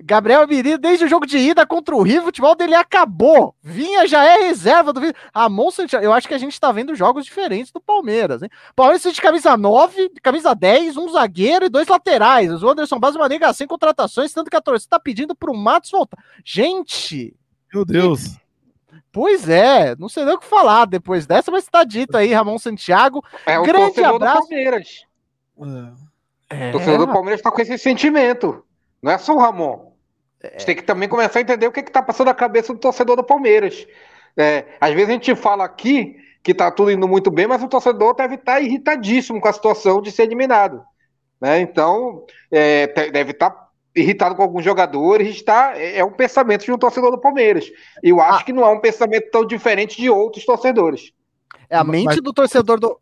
Gabriel 0.03 0.47
Menino, 0.47 0.77
desde 0.77 1.05
o 1.05 1.07
jogo 1.07 1.25
de 1.25 1.37
ida 1.37 1.65
contra 1.65 1.95
o 1.95 2.01
Rio, 2.01 2.21
o 2.21 2.25
futebol 2.25 2.55
dele 2.55 2.75
acabou. 2.75 3.55
Vinha, 3.61 4.07
já 4.07 4.23
é 4.23 4.47
reserva 4.47 4.93
do 4.93 5.01
Ramon 5.33 5.71
Santiago. 5.71 6.05
Eu 6.05 6.13
acho 6.13 6.27
que 6.27 6.33
a 6.33 6.37
gente 6.37 6.59
tá 6.59 6.71
vendo 6.71 6.95
jogos 6.95 7.25
diferentes 7.25 7.71
do 7.71 7.81
Palmeiras, 7.81 8.41
hein? 8.41 8.49
Palmeiras 8.75 9.01
de 9.03 9.21
camisa 9.21 9.57
9, 9.57 10.09
camisa 10.21 10.53
10, 10.53 10.97
um 10.97 11.09
zagueiro 11.09 11.65
e 11.65 11.69
dois 11.69 11.87
laterais. 11.87 12.51
Os 12.51 12.63
Anderson 12.63 12.99
Bas 12.99 13.15
uma 13.15 13.27
nega 13.27 13.51
sem 13.53 13.67
contratações, 13.67 14.33
tanto 14.33 14.49
que 14.49 14.57
a 14.57 14.61
torcida 14.61 14.91
tá 14.91 14.99
pedindo 14.99 15.35
pro 15.35 15.53
Matos 15.53 15.91
voltar. 15.91 16.17
Gente! 16.43 17.35
Meu 17.73 17.85
Deus! 17.85 18.37
Pois 19.11 19.49
é, 19.49 19.95
não 19.97 20.07
sei 20.07 20.23
nem 20.23 20.35
o 20.35 20.39
que 20.39 20.45
falar 20.45 20.85
depois 20.85 21.25
dessa, 21.25 21.51
mas 21.51 21.65
tá 21.65 21.83
dito 21.83 22.15
aí, 22.15 22.31
Ramon 22.31 22.59
Santiago. 22.59 23.23
É 23.45 23.57
o 23.57 23.63
Grande 23.63 24.03
abraço. 24.03 24.41
do 24.41 24.47
Palmeiras. 24.47 25.05
É. 26.49 26.69
O 26.69 26.71
torcedor 26.73 27.05
do 27.05 27.13
Palmeiras 27.13 27.41
tá 27.41 27.51
com 27.51 27.61
esse 27.61 27.77
sentimento. 27.77 28.63
Não 29.01 29.11
é 29.11 29.17
só 29.17 29.33
o 29.33 29.39
Ramon. 29.39 29.88
A 30.43 30.47
gente 30.47 30.65
tem 30.65 30.75
que 30.75 30.83
também 30.83 31.09
começar 31.09 31.39
a 31.39 31.41
entender 31.41 31.67
o 31.67 31.71
que 31.71 31.81
está 31.81 32.01
passando 32.01 32.27
na 32.27 32.33
cabeça 32.33 32.73
do 32.73 32.79
torcedor 32.79 33.15
do 33.17 33.23
Palmeiras. 33.23 33.85
É, 34.37 34.65
às 34.79 34.93
vezes 34.93 35.09
a 35.09 35.13
gente 35.13 35.35
fala 35.35 35.65
aqui 35.65 36.15
que 36.41 36.51
está 36.51 36.71
tudo 36.71 36.91
indo 36.91 37.07
muito 37.07 37.29
bem, 37.29 37.45
mas 37.45 37.61
o 37.61 37.67
torcedor 37.67 38.15
deve 38.15 38.35
estar 38.35 38.53
tá 38.53 38.61
irritadíssimo 38.61 39.41
com 39.41 39.47
a 39.47 39.53
situação 39.53 40.01
de 40.01 40.11
ser 40.11 40.23
eliminado. 40.23 40.81
Né? 41.41 41.59
Então, 41.59 42.25
é, 42.51 42.87
deve 43.11 43.31
estar 43.31 43.49
tá 43.49 43.69
irritado 43.95 44.35
com 44.35 44.41
alguns 44.41 44.63
jogadores, 44.63 45.27
está, 45.27 45.77
é, 45.77 45.97
é 45.97 46.05
um 46.05 46.11
pensamento 46.11 46.63
de 46.63 46.71
um 46.71 46.77
torcedor 46.77 47.11
do 47.11 47.19
Palmeiras. 47.19 47.69
E 48.01 48.09
eu 48.09 48.21
acho 48.21 48.39
ah. 48.39 48.43
que 48.43 48.53
não 48.53 48.63
é 48.63 48.69
um 48.69 48.79
pensamento 48.79 49.29
tão 49.31 49.45
diferente 49.45 49.97
de 49.97 50.09
outros 50.09 50.45
torcedores. 50.45 51.11
É 51.69 51.75
a 51.75 51.83
mente 51.83 52.05
mas... 52.05 52.21
do 52.21 52.31
torcedor 52.31 52.79
do, 52.79 52.99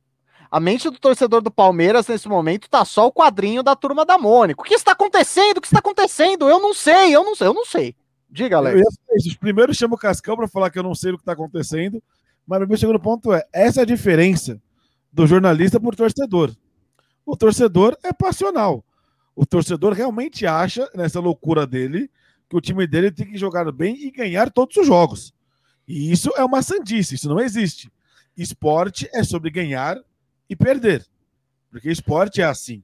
a 0.50 0.60
mente 0.60 0.90
do 0.90 1.00
torcedor 1.00 1.42
do 1.42 1.52
Palmeiras 1.52 2.08
nesse 2.08 2.28
momento 2.28 2.70
tá 2.70 2.86
só 2.86 3.08
o 3.08 3.12
quadrinho 3.12 3.62
da 3.62 3.76
turma 3.76 4.06
da 4.06 4.18
Mônica. 4.18 4.62
O 4.62 4.64
que 4.64 4.74
está 4.74 4.94
acontecendo? 4.94 5.58
O 5.58 5.62
que 5.62 5.68
está 5.68 5.80
acontecendo? 5.80 6.48
Eu 6.48 6.60
não 6.60 6.74
sei, 6.74 7.16
eu 7.16 7.24
não 7.24 7.36
sei, 7.36 7.48
eu 7.48 7.54
não 7.54 7.66
sei. 7.66 7.96
Diga, 8.30 8.58
Alex. 8.58 8.82
Eu 8.82 9.40
Primeiro 9.40 9.74
chamo 9.74 9.96
o 9.96 9.98
Cascão 9.98 10.36
para 10.36 10.48
falar 10.48 10.70
que 10.70 10.80
eu 10.80 10.84
não 10.84 10.96
sei 10.96 11.12
o 11.12 11.18
que 11.18 11.22
está 11.22 11.34
acontecendo, 11.34 12.02
mas 12.46 12.62
o 12.62 12.68
meu 12.68 12.78
segundo 12.78 13.00
ponto 13.00 13.34
é: 13.34 13.44
essa 13.54 13.82
é 13.82 13.84
a 13.84 13.86
diferença 13.86 14.62
do 15.12 15.26
jornalista 15.26 15.80
por 15.80 15.96
torcedor. 15.96 16.56
O 17.26 17.36
torcedor 17.36 17.98
é 18.04 18.14
passional. 18.14 18.84
O 19.36 19.46
torcedor 19.46 19.94
realmente 19.94 20.46
acha, 20.46 20.90
nessa 20.96 21.20
loucura 21.20 21.68
dele, 21.68 22.10
que 22.50 22.56
o 22.56 22.62
time 22.62 22.88
dele 22.88 23.12
tem 23.12 23.28
que 23.28 23.38
jogar 23.38 23.72
bem 23.72 23.96
e 23.96 24.12
ganhar 24.12 24.50
todos 24.50 24.78
os 24.78 24.88
jogos. 24.88 25.34
E 25.88 26.12
isso 26.12 26.32
é 26.36 26.44
uma 26.44 26.62
sandice, 26.62 27.16
isso 27.16 27.30
não 27.30 27.40
existe. 27.40 27.92
Esporte 28.36 29.10
é 29.14 29.24
sobre 29.24 29.50
ganhar 29.50 29.98
e 30.50 30.56
perder. 30.56 31.06
Porque 31.70 31.90
esporte 31.90 32.42
é 32.42 32.46
assim. 32.46 32.84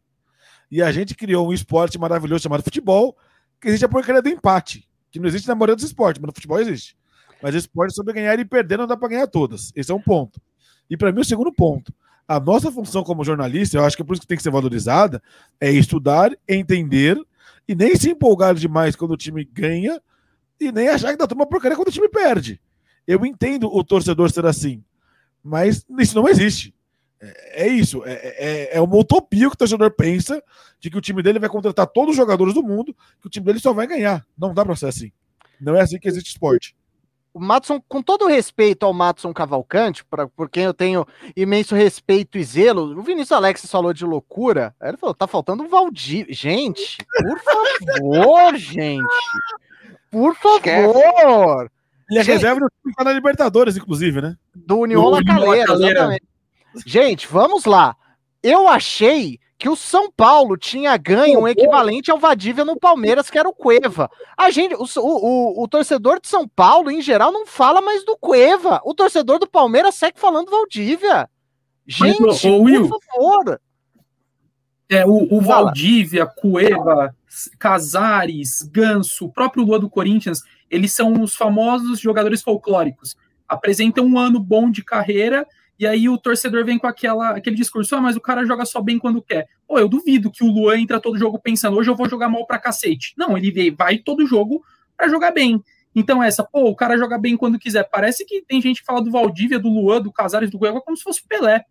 E 0.69 0.81
a 0.81 0.91
gente 0.91 1.15
criou 1.15 1.47
um 1.47 1.53
esporte 1.53 1.97
maravilhoso 1.97 2.43
chamado 2.43 2.63
futebol, 2.63 3.15
que 3.61 3.67
existe 3.67 3.85
a 3.85 3.89
porcaria 3.89 4.21
do 4.21 4.29
empate, 4.29 4.87
que 5.11 5.19
não 5.19 5.27
existe 5.27 5.47
na 5.47 5.55
maioria 5.55 5.75
dos 5.75 5.85
esportes, 5.85 6.19
mas 6.19 6.27
no 6.27 6.33
futebol 6.33 6.59
existe. 6.59 6.97
Mas 7.41 7.55
esporte 7.55 7.91
é 7.91 7.95
sobre 7.95 8.13
ganhar 8.13 8.39
e 8.39 8.45
perder 8.45 8.77
não 8.77 8.87
dá 8.87 8.97
para 8.97 9.09
ganhar 9.09 9.27
todas. 9.27 9.71
Esse 9.75 9.91
é 9.91 9.95
um 9.95 10.01
ponto. 10.01 10.41
E 10.89 10.97
para 10.97 11.11
mim, 11.11 11.21
o 11.21 11.25
segundo 11.25 11.51
ponto. 11.51 11.93
A 12.27 12.39
nossa 12.39 12.71
função 12.71 13.03
como 13.03 13.23
jornalista, 13.23 13.77
eu 13.77 13.83
acho 13.83 13.95
que 13.95 14.01
é 14.01 14.05
por 14.05 14.13
isso 14.13 14.21
que 14.21 14.27
tem 14.27 14.37
que 14.37 14.43
ser 14.43 14.49
valorizada, 14.49 15.21
é 15.59 15.69
estudar, 15.69 16.31
entender 16.47 17.17
e 17.67 17.75
nem 17.75 17.95
se 17.95 18.11
empolgar 18.11 18.55
demais 18.55 18.95
quando 18.95 19.11
o 19.11 19.17
time 19.17 19.43
ganha 19.43 20.01
e 20.59 20.71
nem 20.71 20.87
achar 20.87 21.11
que 21.11 21.17
dá 21.17 21.27
uma 21.33 21.45
porcaria 21.45 21.75
quando 21.75 21.89
o 21.89 21.91
time 21.91 22.07
perde. 22.07 22.61
Eu 23.05 23.25
entendo 23.25 23.67
o 23.67 23.83
torcedor 23.83 24.31
ser 24.31 24.45
assim, 24.45 24.83
mas 25.43 25.85
isso 25.99 26.15
não 26.15 26.27
existe. 26.29 26.73
É, 27.23 27.65
é 27.65 27.67
isso, 27.67 28.03
é, 28.05 28.11
é, 28.11 28.77
é, 28.77 28.81
uma 28.81 28.97
utopia 28.97 29.47
que 29.47 29.55
o 29.55 29.57
torcedor 29.57 29.91
pensa 29.91 30.43
de 30.77 30.89
que 30.89 30.97
o 30.97 31.01
time 31.01 31.23
dele 31.23 31.39
vai 31.39 31.47
contratar 31.47 31.87
todos 31.87 32.11
os 32.11 32.17
jogadores 32.17 32.53
do 32.53 32.61
mundo, 32.61 32.93
que 33.21 33.27
o 33.27 33.29
time 33.29 33.45
dele 33.45 33.59
só 33.59 33.71
vai 33.71 33.87
ganhar. 33.87 34.25
Não 34.37 34.53
dá 34.53 34.65
pra 34.65 34.75
ser 34.75 34.87
assim. 34.87 35.11
Não 35.59 35.75
é 35.75 35.81
assim 35.81 35.97
que 35.97 36.09
existe 36.09 36.31
esporte. 36.31 36.75
O 37.33 37.39
Matson, 37.39 37.81
com 37.87 38.01
todo 38.01 38.27
respeito 38.27 38.85
ao 38.85 38.93
Matson 38.93 39.33
Cavalcante, 39.33 40.03
pra, 40.05 40.27
por 40.27 40.49
quem 40.49 40.65
eu 40.65 40.73
tenho 40.73 41.07
imenso 41.35 41.73
respeito 41.73 42.37
e 42.37 42.43
zelo, 42.43 42.99
o 42.99 43.01
Vinícius 43.01 43.31
Alex 43.31 43.65
falou 43.65 43.93
de 43.93 44.05
loucura. 44.05 44.75
Ele 44.79 44.97
falou: 44.97 45.15
tá 45.15 45.25
faltando 45.25 45.63
um 45.63 45.67
Valdir. 45.67 46.27
Gente, 46.29 46.97
por 47.21 47.39
favor, 47.39 48.55
gente. 48.59 49.07
Por 50.11 50.35
favor. 50.35 51.71
Ele 52.07 52.19
é 52.19 52.21
reserva 52.21 52.59
no 52.59 52.69
time 52.69 52.93
tá 52.93 53.03
na 53.03 53.13
Libertadores, 53.13 53.77
inclusive, 53.77 54.21
né? 54.21 54.35
Do 54.53 54.79
União 54.79 55.09
La 55.09 55.23
Calera, 55.23 55.73
exatamente. 55.73 56.32
Gente, 56.85 57.27
vamos 57.27 57.65
lá. 57.65 57.95
Eu 58.41 58.67
achei 58.67 59.39
que 59.57 59.69
o 59.69 59.75
São 59.75 60.11
Paulo 60.11 60.57
tinha 60.57 60.97
ganho 60.97 61.39
um 61.39 61.47
equivalente 61.47 62.11
ao 62.11 62.19
Vadívia 62.19 62.65
no 62.65 62.77
Palmeiras, 62.77 63.29
que 63.29 63.39
era 63.39 63.47
o 63.47 63.53
Cueva. 63.53 64.09
A 64.37 64.51
gente, 64.51 64.75
o, 64.75 64.85
o, 64.97 65.63
o, 65.63 65.67
torcedor 65.69 66.19
de 66.19 66.27
São 66.27 66.45
Paulo, 66.45 66.91
em 66.91 67.01
geral, 67.01 67.31
não 67.31 67.45
fala 67.45 67.81
mais 67.81 68.03
do 68.03 68.17
Cueva. 68.17 68.81
O 68.83 68.93
torcedor 68.93 69.39
do 69.39 69.47
Palmeiras 69.47 69.95
segue 69.95 70.19
falando 70.19 70.51
Valdívia. 70.51 71.29
Gente, 71.87 72.21
Mas, 72.21 72.43
ô, 72.43 72.57
Will, 72.57 72.89
por 72.89 72.99
favor. 73.03 73.61
É, 74.89 75.05
o, 75.05 75.33
o 75.33 75.39
Valdívia, 75.39 76.25
Cueva, 76.25 77.15
Casares, 77.57 78.63
Ganso, 78.63 79.25
o 79.25 79.31
próprio 79.31 79.63
Lua 79.63 79.79
do 79.79 79.89
Corinthians, 79.89 80.41
eles 80.69 80.93
são 80.93 81.21
os 81.21 81.35
famosos 81.35 82.01
jogadores 82.01 82.41
folclóricos. 82.41 83.15
Apresentam 83.47 84.05
um 84.05 84.19
ano 84.19 84.39
bom 84.39 84.69
de 84.69 84.83
carreira 84.83 85.47
e 85.79 85.87
aí 85.87 86.07
o 86.07 86.17
torcedor 86.17 86.63
vem 86.65 86.77
com 86.77 86.87
aquela, 86.87 87.31
aquele 87.31 87.55
discurso, 87.55 87.95
ah, 87.95 88.01
mas 88.01 88.15
o 88.15 88.21
cara 88.21 88.45
joga 88.45 88.65
só 88.65 88.81
bem 88.81 88.99
quando 88.99 89.21
quer. 89.21 89.47
Pô, 89.67 89.79
eu 89.79 89.87
duvido 89.87 90.31
que 90.31 90.43
o 90.43 90.51
Luan 90.51 90.79
entra 90.79 90.99
todo 90.99 91.17
jogo 91.17 91.39
pensando, 91.39 91.77
hoje 91.77 91.89
eu 91.89 91.95
vou 91.95 92.07
jogar 92.07 92.29
mal 92.29 92.45
pra 92.45 92.59
cacete. 92.59 93.13
Não, 93.17 93.37
ele 93.37 93.71
vai 93.71 93.97
todo 93.97 94.25
jogo 94.25 94.63
para 94.95 95.07
jogar 95.07 95.31
bem. 95.31 95.61
Então 95.95 96.23
essa, 96.23 96.43
pô, 96.43 96.69
o 96.69 96.75
cara 96.75 96.97
joga 96.97 97.17
bem 97.17 97.35
quando 97.37 97.59
quiser. 97.59 97.83
Parece 97.89 98.25
que 98.25 98.41
tem 98.41 98.61
gente 98.61 98.81
que 98.81 98.85
fala 98.85 99.01
do 99.01 99.11
Valdívia, 99.11 99.59
do 99.59 99.69
Luan, 99.69 100.01
do 100.01 100.11
Casares, 100.11 100.49
do 100.49 100.59
Cueva 100.59 100.81
como 100.81 100.97
se 100.97 101.03
fosse 101.03 101.25
Pelé. 101.27 101.65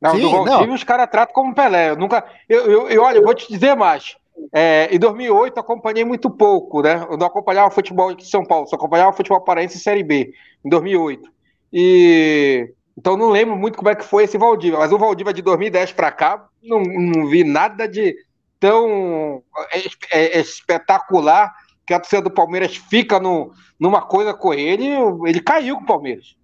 Não, 0.00 0.14
Sim, 0.14 0.22
do 0.22 0.30
Valdívia 0.30 0.66
não. 0.66 0.74
os 0.74 0.84
caras 0.84 1.10
tratam 1.10 1.34
como 1.34 1.54
Pelé. 1.54 1.90
Eu 1.90 1.96
nunca. 1.96 2.24
Eu, 2.48 2.70
eu, 2.70 2.88
eu, 2.88 3.02
olha, 3.02 3.18
eu 3.18 3.22
vou 3.22 3.34
te 3.34 3.48
dizer 3.48 3.74
mais. 3.74 4.16
É, 4.52 4.88
em 4.90 4.98
2008 4.98 5.58
acompanhei 5.60 6.04
muito 6.04 6.30
pouco, 6.30 6.80
né? 6.82 7.06
Eu 7.10 7.18
não 7.18 7.26
acompanhava 7.26 7.70
futebol 7.70 8.14
de 8.14 8.26
São 8.26 8.44
Paulo, 8.44 8.66
só 8.66 8.76
acompanhava 8.76 9.12
futebol 9.12 9.40
paraense 9.42 9.78
Série 9.78 10.02
B, 10.02 10.32
em 10.64 10.68
2008. 10.68 11.30
E 11.72 12.72
então 12.96 13.16
não 13.16 13.30
lembro 13.30 13.56
muito 13.56 13.78
como 13.78 13.88
é 13.88 13.94
que 13.94 14.04
foi 14.04 14.24
esse 14.24 14.36
Valdívia, 14.36 14.78
mas 14.78 14.92
o 14.92 14.98
Valdívia 14.98 15.32
de 15.32 15.40
2010 15.40 15.92
para 15.92 16.12
cá 16.12 16.48
não, 16.62 16.82
não, 16.82 17.26
vi 17.26 17.44
nada 17.44 17.88
de 17.88 18.14
tão 18.58 19.42
é, 19.72 19.78
é, 20.12 20.38
é 20.38 20.40
espetacular 20.40 21.54
que 21.86 21.94
a 21.94 21.98
torcida 21.98 22.22
do 22.22 22.30
Palmeiras 22.30 22.76
fica 22.76 23.18
no, 23.18 23.52
numa 23.78 24.02
coisa 24.02 24.34
com 24.34 24.52
ele. 24.52 24.86
Ele 25.26 25.40
caiu 25.40 25.76
com 25.76 25.82
o 25.82 25.86
Palmeiras. 25.86 26.36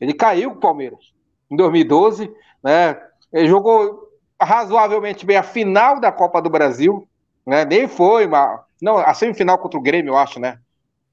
Ele 0.00 0.12
caiu 0.12 0.50
com 0.50 0.56
o 0.56 0.60
Palmeiras 0.60 1.14
em 1.50 1.56
2012, 1.56 2.30
né? 2.62 3.00
Ele 3.32 3.48
jogou 3.48 4.08
razoavelmente 4.40 5.24
bem 5.24 5.36
a 5.36 5.42
final 5.42 6.00
da 6.00 6.10
Copa 6.10 6.42
do 6.42 6.50
Brasil, 6.50 7.06
né? 7.46 7.64
Nem 7.64 7.86
foi 7.86 8.26
uma, 8.26 8.64
não, 8.80 8.98
a 8.98 9.14
semifinal 9.14 9.58
contra 9.58 9.78
o 9.78 9.82
Grêmio, 9.82 10.10
eu 10.10 10.16
acho, 10.16 10.40
né? 10.40 10.58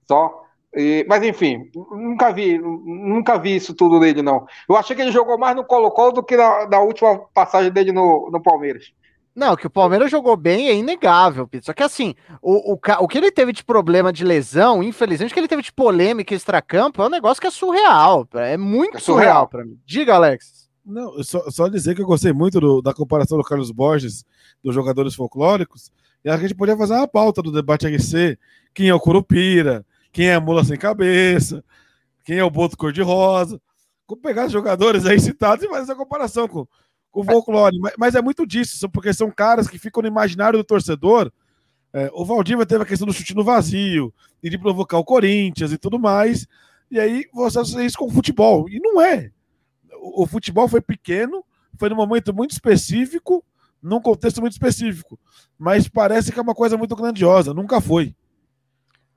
Só 0.07 0.43
e, 0.75 1.05
mas 1.07 1.23
enfim, 1.23 1.69
nunca 1.91 2.31
vi, 2.31 2.57
nunca 2.59 3.37
vi 3.37 3.55
isso 3.55 3.73
tudo 3.73 3.99
dele, 3.99 4.21
não. 4.21 4.45
Eu 4.67 4.77
achei 4.77 4.95
que 4.95 5.01
ele 5.01 5.11
jogou 5.11 5.37
mais 5.37 5.55
no 5.55 5.65
Colo-Colo 5.65 6.11
do 6.11 6.23
que 6.23 6.37
na, 6.37 6.67
na, 6.67 6.79
última 6.79 7.17
passagem 7.33 7.71
dele 7.71 7.91
no, 7.91 8.29
no 8.31 8.41
Palmeiras. 8.41 8.91
Não, 9.35 9.55
que 9.55 9.65
o 9.65 9.69
Palmeiras 9.69 10.11
jogou 10.11 10.35
bem 10.35 10.67
é 10.67 10.75
inegável, 10.75 11.47
Pedro. 11.47 11.65
Só 11.65 11.73
que 11.73 11.81
assim, 11.81 12.13
o, 12.41 12.73
o, 12.73 12.79
o 12.99 13.07
que 13.07 13.17
ele 13.17 13.31
teve 13.31 13.51
de 13.51 13.63
problema 13.63 14.11
de 14.11 14.23
lesão, 14.23 14.83
infelizmente, 14.83 15.31
o 15.31 15.33
que 15.33 15.39
ele 15.39 15.47
teve 15.47 15.61
de 15.61 15.71
polêmica 15.71 16.35
extra-campo 16.35 17.01
é 17.01 17.05
um 17.05 17.09
negócio 17.09 17.39
que 17.41 17.47
é 17.47 17.51
surreal. 17.51 18.27
É 18.33 18.57
muito 18.57 18.97
é 18.97 18.99
surreal, 18.99 19.25
surreal 19.25 19.47
para 19.47 19.65
mim. 19.65 19.79
Diga, 19.85 20.15
Alex. 20.15 20.69
Não, 20.85 21.23
só, 21.23 21.49
só 21.49 21.67
dizer 21.67 21.95
que 21.95 22.01
eu 22.01 22.05
gostei 22.05 22.33
muito 22.33 22.59
do, 22.59 22.81
da 22.81 22.93
comparação 22.93 23.37
do 23.37 23.43
Carlos 23.43 23.71
Borges 23.71 24.25
dos 24.63 24.73
jogadores 24.75 25.15
folclóricos, 25.15 25.91
E 26.23 26.29
a 26.29 26.37
gente 26.37 26.55
podia 26.55 26.75
fazer 26.75 26.93
uma 26.93 27.07
pauta 27.07 27.41
do 27.41 27.51
debate 27.51 27.87
RC, 27.87 28.37
quem 28.73 28.89
é 28.89 28.93
o 28.93 28.99
Curupira, 28.99 29.85
quem 30.11 30.27
é 30.29 30.35
a 30.35 30.39
mula 30.39 30.63
sem 30.63 30.77
cabeça, 30.77 31.63
quem 32.23 32.37
é 32.37 32.43
o 32.43 32.49
boto 32.49 32.77
cor-de-rosa. 32.77 33.61
Pegar 34.23 34.47
os 34.47 34.51
jogadores 34.51 35.05
aí 35.05 35.19
citados 35.19 35.63
e 35.63 35.69
fazer 35.69 35.83
essa 35.83 35.95
comparação 35.95 36.47
com, 36.47 36.67
com 37.11 37.21
o 37.21 37.23
folclore. 37.23 37.77
Mas, 37.79 37.93
mas 37.97 38.15
é 38.15 38.21
muito 38.21 38.45
disso, 38.45 38.89
porque 38.89 39.13
são 39.13 39.29
caras 39.29 39.67
que 39.67 39.77
ficam 39.77 40.01
no 40.01 40.07
imaginário 40.07 40.57
do 40.57 40.63
torcedor. 40.63 41.31
É, 41.93 42.09
o 42.13 42.25
Valdívia 42.25 42.65
teve 42.65 42.83
a 42.83 42.87
questão 42.87 43.05
do 43.05 43.13
chute 43.13 43.35
no 43.35 43.43
vazio, 43.43 44.11
e 44.41 44.49
de 44.49 44.57
provocar 44.57 44.97
o 44.97 45.03
Corinthians 45.03 45.71
e 45.71 45.77
tudo 45.77 45.99
mais. 45.99 46.47
E 46.89 46.99
aí 46.99 47.25
você 47.33 47.59
associa 47.59 47.85
isso 47.85 47.97
com 47.97 48.05
o 48.05 48.11
futebol. 48.11 48.69
E 48.69 48.79
não 48.79 49.01
é. 49.01 49.31
O, 50.01 50.23
o 50.23 50.27
futebol 50.27 50.67
foi 50.67 50.81
pequeno, 50.81 51.43
foi 51.77 51.89
num 51.89 51.95
momento 51.95 52.33
muito 52.33 52.51
específico, 52.51 53.43
num 53.81 54.01
contexto 54.01 54.41
muito 54.41 54.53
específico. 54.53 55.19
Mas 55.57 55.87
parece 55.87 56.31
que 56.31 56.39
é 56.39 56.41
uma 56.41 56.55
coisa 56.55 56.77
muito 56.77 56.95
grandiosa. 56.95 57.53
Nunca 57.53 57.79
foi. 57.79 58.15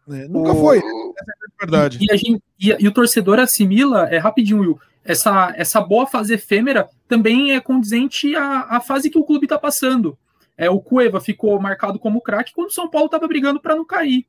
É, 0.09 0.29
nunca 0.29 0.53
o... 0.53 0.61
foi. 0.61 0.79
Essa 0.79 0.87
é 0.87 1.47
a 1.47 1.61
verdade. 1.61 1.99
E, 2.01 2.13
e, 2.13 2.17
gente, 2.17 2.43
e, 2.59 2.77
e, 2.81 2.89
o 2.89 2.93
torcedor 2.93 3.39
assimila, 3.39 4.09
é 4.09 4.19
rapidinho, 4.19 4.61
Will, 4.61 4.81
essa, 5.05 5.53
essa 5.57 5.81
boa 5.81 6.07
fase 6.07 6.35
efêmera 6.35 6.89
também 7.09 7.53
é 7.53 7.61
condizente 7.61 8.35
à, 8.37 8.61
à 8.77 8.81
fase 8.81 9.11
que 9.11 9.19
o 9.19 9.25
clube 9.25 9.47
está 9.47 9.59
passando. 9.59 10.17
É, 10.57 10.71
o 10.71 10.81
Cueva 10.81 11.21
ficou 11.21 11.61
marcado 11.61 11.99
como 11.99 12.21
craque 12.21 12.53
quando 12.53 12.69
o 12.69 12.73
São 12.73 12.89
Paulo 12.89 13.07
estava 13.07 13.27
brigando 13.27 13.61
para 13.61 13.75
não 13.75 13.85
cair. 13.85 14.27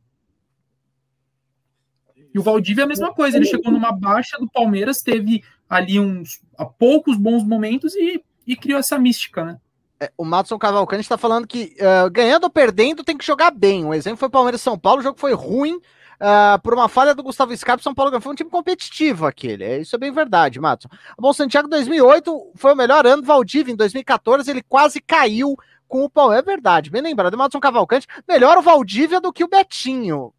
E 2.34 2.40
o 2.40 2.44
Valdívia 2.44 2.82
é 2.82 2.86
a 2.86 2.88
mesma 2.88 3.14
coisa, 3.14 3.38
ele 3.38 3.46
chegou 3.46 3.72
numa 3.72 3.92
baixa 3.92 4.38
do 4.40 4.50
Palmeiras, 4.50 5.04
teve 5.04 5.44
ali 5.70 6.00
uns 6.00 6.42
a 6.58 6.66
poucos 6.66 7.16
bons 7.16 7.44
momentos 7.44 7.94
e, 7.94 8.24
e 8.48 8.56
criou 8.56 8.80
essa 8.80 8.98
mística, 8.98 9.46
né? 9.46 9.60
É, 10.04 10.12
o 10.18 10.26
Matson 10.26 10.58
Cavalcante 10.58 11.02
está 11.04 11.18
falando 11.18 11.48
que 11.48 11.78
uh, 11.80 12.10
ganhando 12.10 12.44
ou 12.44 12.50
perdendo 12.50 13.04
tem 13.04 13.18
que 13.18 13.26
jogar 13.26 13.52
bem. 13.52 13.86
Um 13.86 13.94
exemplo 13.94 14.18
foi 14.18 14.30
Palmeiras 14.30 14.62
São 14.62 14.78
Paulo, 14.78 15.00
o 15.00 15.04
jogo 15.04 15.20
foi 15.20 15.34
ruim. 15.34 15.76
Uh, 15.76 16.60
por 16.62 16.74
uma 16.74 16.88
falha 16.88 17.14
do 17.16 17.24
Gustavo 17.24 17.56
Scarpa, 17.56 17.84
São 17.84 17.94
Paulo 17.94 18.20
foi 18.22 18.32
um 18.32 18.36
time 18.36 18.50
competitivo 18.50 19.26
aquele. 19.26 19.64
É, 19.64 19.80
isso 19.80 19.96
é 19.96 20.00
bem 20.00 20.12
verdade, 20.12 20.60
Matson. 20.60 20.90
Bom, 21.18 21.32
Santiago 21.34 21.68
2008 21.70 22.52
foi 22.56 22.74
o 22.74 22.76
melhor 22.76 23.06
ano 23.06 23.22
do 23.22 23.28
Valdívia. 23.28 23.72
Em 23.72 23.78
2014 23.78 24.50
ele 24.50 24.62
quase 24.62 25.02
caiu 25.02 25.58
com 25.88 26.04
o 26.04 26.10
Palmeiras. 26.10 26.46
É 26.46 26.52
verdade, 26.52 26.90
bem 26.90 27.02
lembrado. 27.02 27.38
Matson 27.38 27.60
Cavalcante, 27.60 28.08
melhor 28.28 28.58
o 28.58 28.62
Valdívia 28.62 29.22
do 29.22 29.32
que 29.32 29.44
o 29.44 29.50
Betinho. 29.50 30.34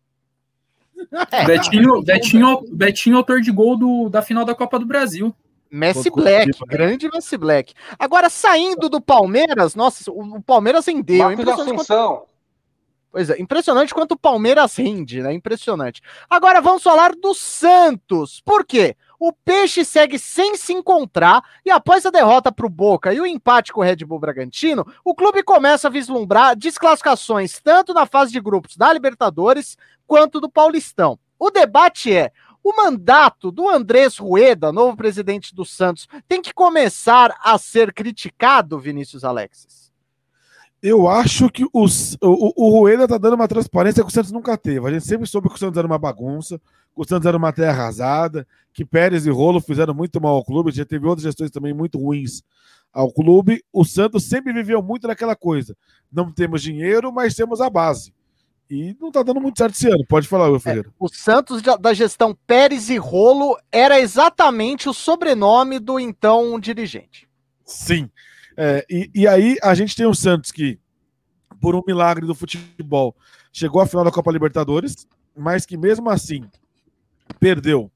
É, 1.31 1.45
Betinho, 1.45 2.03
Betinho, 2.03 2.65
Betinho, 2.73 3.17
autor 3.17 3.41
de 3.41 3.51
gol 3.51 3.77
do, 3.77 4.09
da 4.09 4.23
final 4.23 4.45
da 4.45 4.55
Copa 4.55 4.79
do 4.79 4.87
Brasil. 4.87 5.35
Messi 5.75 6.09
Black, 6.09 6.47
né? 6.47 6.53
grande 6.69 7.11
Messi 7.13 7.37
Black. 7.37 7.75
Agora, 7.99 8.31
saindo 8.31 8.89
do 8.89 9.01
Palmeiras, 9.01 9.75
nossa, 9.75 10.09
o, 10.11 10.41
Palmeiras 10.41 10.87
rendeu. 10.87 11.33
Impressionante 11.33 11.87
quanto... 11.87 12.27
Pois 13.11 13.31
é, 13.31 13.41
impressionante 13.41 13.95
quanto 13.95 14.13
o 14.13 14.19
Palmeiras 14.19 14.77
rende, 14.77 15.21
né? 15.23 15.33
Impressionante. 15.33 16.01
Agora 16.29 16.61
vamos 16.61 16.83
falar 16.83 17.15
do 17.15 17.33
Santos. 17.33 18.41
Por 18.45 18.65
quê? 18.65 18.97
O 19.21 19.33
Peixe 19.33 19.85
segue 19.85 20.19
sem 20.19 20.57
se 20.57 20.73
encontrar 20.73 21.43
e 21.65 21.71
após 21.71 22.05
a 22.05 22.11
derrota 22.11 22.51
para 22.51 22.67
o 22.67 22.71
Boca 22.71 23.13
e 23.13 23.21
o 23.21 23.27
empate 23.27 23.73
com 23.73 23.81
o 23.81 23.85
Red 23.85 23.97
Bull 24.05 24.19
Bragantino, 24.19 24.85
o 25.05 25.15
clube 25.15 25.43
começa 25.43 25.87
a 25.89 25.91
vislumbrar 25.91 26.57
desclassificações 26.57 27.61
tanto 27.63 27.95
na 27.95 28.05
fase 28.05 28.33
de 28.33 28.41
grupos 28.41 28.77
da 28.77 28.93
Libertadores 28.93 29.77
quanto 30.07 30.41
do 30.41 30.51
Paulistão. 30.51 31.19
O 31.39 31.51
debate 31.51 32.13
é: 32.13 32.33
o 32.65 32.75
mandato 32.75 33.53
do 33.53 33.69
Andrés 33.69 34.17
Rueda, 34.17 34.73
novo 34.73 34.97
presidente 34.97 35.55
do 35.55 35.67
Santos, 35.67 36.09
tem 36.27 36.41
que 36.41 36.55
começar 36.55 37.37
a 37.45 37.59
ser 37.59 37.93
criticado, 37.93 38.81
Vinícius 38.81 39.23
Alexis? 39.23 39.93
Eu 40.83 41.07
acho 41.07 41.51
que 41.51 41.67
os, 41.73 42.17
o, 42.23 42.67
o 42.67 42.71
Rueda 42.71 43.07
tá 43.07 43.19
dando 43.19 43.35
uma 43.35 43.49
transparência 43.49 44.03
que 44.03 44.09
o 44.09 44.13
Santos 44.13 44.33
nunca 44.33 44.57
teve. 44.57 44.87
A 44.87 44.91
gente 44.91 45.07
sempre 45.07 45.27
soube 45.27 45.49
que 45.49 45.55
o 45.55 45.59
Santos 45.59 45.77
era 45.77 45.87
uma 45.87 45.99
bagunça, 45.99 46.59
que 46.59 47.01
o 47.01 47.05
Santos 47.07 47.27
era 47.27 47.37
uma 47.37 47.53
terra 47.53 47.83
arrasada, 47.83 48.47
que 48.73 48.85
Pérez 48.85 49.27
e 49.27 49.31
Rolo 49.31 49.61
fizeram 49.61 49.95
muito 49.95 50.21
mal 50.21 50.35
ao 50.35 50.45
clube, 50.45 50.73
já 50.73 50.85
teve 50.85 51.07
outras 51.07 51.23
gestões 51.23 51.51
também 51.51 51.75
muito 51.75 51.99
ruins 51.99 52.43
ao 52.93 53.13
clube. 53.13 53.63
O 53.73 53.85
Santos 53.85 54.25
sempre 54.25 54.53
viveu 54.53 54.83
muito 54.83 55.07
naquela 55.07 55.37
coisa. 55.37 55.77
Não 56.11 56.33
temos 56.33 56.63
dinheiro, 56.63 57.13
mas 57.13 57.35
temos 57.35 57.61
a 57.61 57.69
base. 57.69 58.13
E 58.71 58.97
não 59.01 59.11
tá 59.11 59.23
dando 59.23 59.41
muito 59.41 59.59
certo 59.59 59.75
esse 59.75 59.89
ano. 59.89 60.05
Pode 60.09 60.27
falar, 60.27 60.49
meu 60.49 60.59
Ferreira. 60.59 60.89
É, 60.89 60.93
o 60.99 61.09
Santos 61.09 61.63
da 61.63 61.93
gestão 61.93 62.37
Pérez 62.47 62.89
e 62.89 62.97
Rolo 62.97 63.59
era 63.71 64.01
exatamente 64.01 64.89
o 64.89 64.95
sobrenome 64.95 65.79
do 65.79 66.01
então 66.01 66.59
dirigente. 66.59 67.29
Sim. 67.65 68.11
É, 68.57 68.85
e, 68.89 69.11
e 69.15 69.29
aí 69.29 69.57
a 69.63 69.75
gente 69.75 69.95
tem 69.95 70.07
o 70.07 70.15
Santos 70.15 70.51
que, 70.51 70.79
por 71.61 71.75
um 71.75 71.83
milagre 71.87 72.27
do 72.27 72.35
futebol, 72.35 73.15
chegou 73.53 73.81
à 73.81 73.87
final 73.87 74.05
da 74.05 74.11
Copa 74.11 74.33
Libertadores, 74.33 75.07
mas 75.37 75.67
que 75.67 75.77
mesmo 75.77 76.09
assim 76.09 76.45
perdeu 77.39 77.91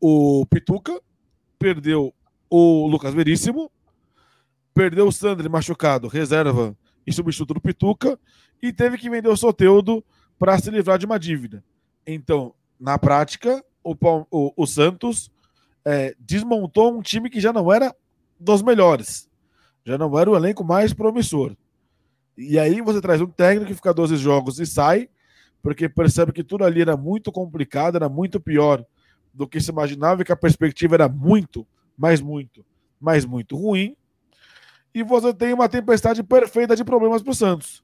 o 0.00 0.46
Pituca, 0.46 1.00
perdeu 1.58 2.14
o 2.48 2.86
Lucas 2.86 3.14
Veríssimo, 3.14 3.70
perdeu 4.74 5.06
o 5.06 5.12
Sandri 5.12 5.48
machucado, 5.48 6.08
reserva 6.08 6.76
e 7.06 7.12
substituto 7.12 7.54
do 7.54 7.60
Pituca, 7.60 8.18
e 8.62 8.72
teve 8.72 8.98
que 8.98 9.08
vender 9.08 9.28
o 9.28 9.36
Soteudo 9.36 10.04
para 10.38 10.58
se 10.58 10.70
livrar 10.70 10.98
de 10.98 11.06
uma 11.06 11.18
dívida. 11.18 11.62
Então, 12.06 12.54
na 12.78 12.98
prática, 12.98 13.64
o, 13.82 13.94
o, 14.30 14.52
o 14.56 14.66
Santos 14.66 15.30
é, 15.84 16.14
desmontou 16.18 16.96
um 16.96 17.02
time 17.02 17.30
que 17.30 17.40
já 17.40 17.52
não 17.52 17.72
era 17.72 17.94
dos 18.38 18.62
melhores, 18.62 19.28
já 19.84 19.98
não 19.98 20.18
era 20.18 20.30
o 20.30 20.36
elenco 20.36 20.64
mais 20.64 20.92
promissor. 20.92 21.54
E 22.36 22.58
aí 22.58 22.80
você 22.80 23.00
traz 23.00 23.20
um 23.20 23.26
técnico 23.26 23.66
que 23.66 23.74
fica 23.74 23.92
12 23.92 24.16
jogos 24.16 24.58
e 24.58 24.66
sai, 24.66 25.08
porque 25.62 25.88
percebe 25.88 26.32
que 26.32 26.42
tudo 26.42 26.64
ali 26.64 26.80
era 26.80 26.96
muito 26.96 27.30
complicado, 27.30 27.96
era 27.96 28.08
muito 28.08 28.40
pior 28.40 28.84
do 29.32 29.46
que 29.46 29.60
se 29.60 29.70
imaginava 29.70 30.22
e 30.22 30.24
que 30.24 30.32
a 30.32 30.36
perspectiva 30.36 30.96
era 30.96 31.08
muito, 31.08 31.66
mas 31.96 32.20
muito, 32.20 32.64
mas 32.98 33.26
muito 33.26 33.56
ruim. 33.56 33.94
E 34.94 35.02
você 35.02 35.34
tem 35.34 35.52
uma 35.52 35.68
tempestade 35.68 36.22
perfeita 36.22 36.74
de 36.74 36.82
problemas 36.82 37.22
para 37.22 37.30
o 37.30 37.34
Santos 37.34 37.82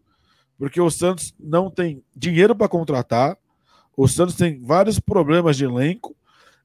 porque 0.59 0.80
o 0.80 0.90
Santos 0.90 1.34
não 1.38 1.70
tem 1.70 2.02
dinheiro 2.14 2.54
para 2.54 2.68
contratar, 2.68 3.36
o 3.96 4.07
Santos 4.07 4.34
tem 4.34 4.61
vários 4.61 4.98
problemas 4.98 5.57
de 5.57 5.64
elenco. 5.64 6.14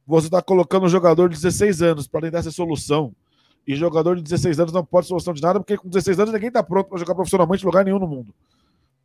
Você 0.05 0.27
está 0.27 0.41
colocando 0.41 0.85
um 0.85 0.89
jogador 0.89 1.29
de 1.29 1.35
16 1.35 1.81
anos 1.81 2.07
para 2.07 2.21
tentar 2.21 2.43
ser 2.43 2.51
solução. 2.51 3.13
E 3.65 3.75
jogador 3.75 4.15
de 4.15 4.23
16 4.23 4.59
anos 4.59 4.73
não 4.73 4.83
pode 4.83 5.07
solução 5.07 5.33
de 5.33 5.41
nada, 5.41 5.59
porque 5.59 5.77
com 5.77 5.87
16 5.87 6.19
anos 6.19 6.33
ninguém 6.33 6.47
está 6.47 6.63
pronto 6.63 6.89
para 6.89 6.97
jogar 6.97 7.15
profissionalmente 7.15 7.63
em 7.63 7.65
lugar 7.65 7.85
nenhum 7.85 7.99
no 7.99 8.07
mundo. 8.07 8.33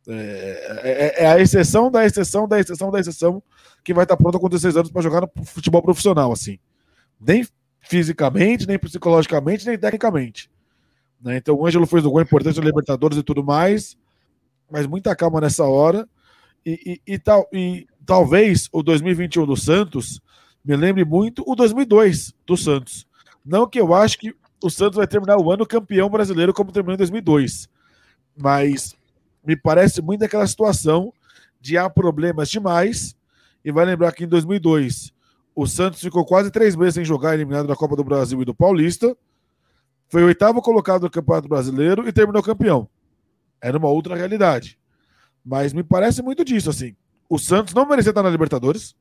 É, 0.09 1.13
é, 1.19 1.23
é, 1.23 1.27
a 1.27 1.39
exceção 1.39 1.91
da 1.91 2.05
exceção 2.05 2.47
da 2.47 2.59
exceção 2.59 2.89
da 2.89 2.99
exceção 2.99 3.43
que 3.83 3.93
vai 3.93 4.05
estar 4.05 4.15
tá 4.15 4.21
pronto 4.21 4.39
com 4.39 4.49
16 4.49 4.77
anos 4.77 4.91
para 4.91 5.01
jogar 5.01 5.21
no 5.21 5.45
futebol 5.45 5.81
profissional, 5.81 6.31
assim. 6.31 6.57
Nem 7.19 7.45
fisicamente, 7.81 8.67
nem 8.67 8.79
psicologicamente, 8.79 9.65
nem 9.65 9.77
tecnicamente. 9.77 10.49
Né? 11.21 11.37
Então 11.37 11.55
o 11.55 11.65
Ângelo 11.65 11.85
fez 11.85 12.05
um 12.05 12.09
gol 12.09 12.21
importante 12.21 12.59
na 12.59 12.65
Libertadores 12.65 13.17
e 13.17 13.23
tudo 13.23 13.43
mais 13.43 13.97
mas 14.69 14.85
muita 14.85 15.15
calma 15.15 15.41
nessa 15.41 15.65
hora. 15.65 16.07
E, 16.65 17.01
e, 17.07 17.13
e, 17.13 17.19
tal, 17.19 17.47
e 17.53 17.87
talvez 18.05 18.67
o 18.71 18.83
2021 18.83 19.45
do 19.45 19.55
Santos 19.55 20.21
me 20.63 20.75
lembre 20.75 21.05
muito 21.05 21.43
o 21.45 21.55
2002 21.55 22.33
do 22.45 22.57
Santos. 22.57 23.07
Não 23.45 23.67
que 23.67 23.79
eu 23.79 23.93
acho 23.93 24.19
que 24.19 24.35
o 24.61 24.69
Santos 24.69 24.97
vai 24.97 25.07
terminar 25.07 25.37
o 25.37 25.51
ano 25.51 25.65
campeão 25.65 26.09
brasileiro 26.09 26.53
como 26.53 26.71
terminou 26.71 26.95
em 26.95 26.97
2002, 26.97 27.69
mas 28.35 28.95
me 29.45 29.55
parece 29.55 30.01
muito 30.01 30.25
aquela 30.25 30.45
situação 30.45 31.13
de 31.61 31.77
há 31.77 31.89
problemas 31.89 32.49
demais. 32.49 33.15
E 33.63 33.71
vai 33.71 33.85
lembrar 33.85 34.11
que 34.11 34.23
em 34.23 34.27
2002 34.27 35.13
o 35.55 35.65
Santos 35.65 36.01
ficou 36.01 36.25
quase 36.25 36.51
três 36.51 36.75
meses 36.75 36.95
sem 36.95 37.05
jogar, 37.05 37.33
eliminado 37.33 37.67
da 37.67 37.75
Copa 37.75 37.95
do 37.95 38.03
Brasil 38.03 38.41
e 38.41 38.45
do 38.45 38.53
Paulista. 38.53 39.15
Foi 40.09 40.23
o 40.23 40.27
oitavo 40.27 40.61
colocado 40.61 41.03
no 41.03 41.09
Campeonato 41.09 41.49
Brasileiro 41.49 42.07
e 42.07 42.13
terminou 42.13 42.43
campeão. 42.43 42.87
Era 43.61 43.77
uma 43.77 43.89
outra 43.89 44.15
realidade. 44.15 44.77
Mas 45.43 45.73
me 45.73 45.83
parece 45.83 46.21
muito 46.21 46.43
disso, 46.43 46.69
assim. 46.69 46.95
O 47.29 47.37
Santos 47.37 47.73
não 47.73 47.87
merecia 47.87 48.11
estar 48.11 48.23
na 48.23 48.29
Libertadores, 48.29 48.95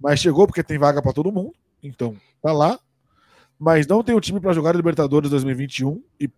mas 0.00 0.20
chegou 0.20 0.46
porque 0.46 0.62
tem 0.62 0.78
vaga 0.78 1.00
para 1.00 1.12
todo 1.12 1.32
mundo. 1.32 1.54
Então, 1.82 2.16
tá 2.40 2.52
lá. 2.52 2.78
Mas 3.58 3.86
não 3.86 4.02
tem 4.02 4.14
o 4.14 4.20
time 4.20 4.40
para 4.40 4.52
jogar 4.52 4.70
a 4.70 4.76
Libertadores 4.76 5.30
2021. 5.30 6.02
E 6.18 6.28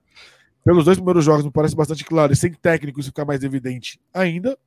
pelos 0.64 0.84
dois 0.84 0.96
primeiros 0.96 1.24
jogos 1.24 1.44
me 1.44 1.50
parece 1.50 1.74
bastante 1.74 2.04
claro. 2.04 2.32
E 2.32 2.36
sem 2.36 2.52
técnico 2.52 3.00
isso 3.00 3.10
fica 3.10 3.24
mais 3.24 3.42
evidente 3.42 4.00
ainda. 4.12 4.58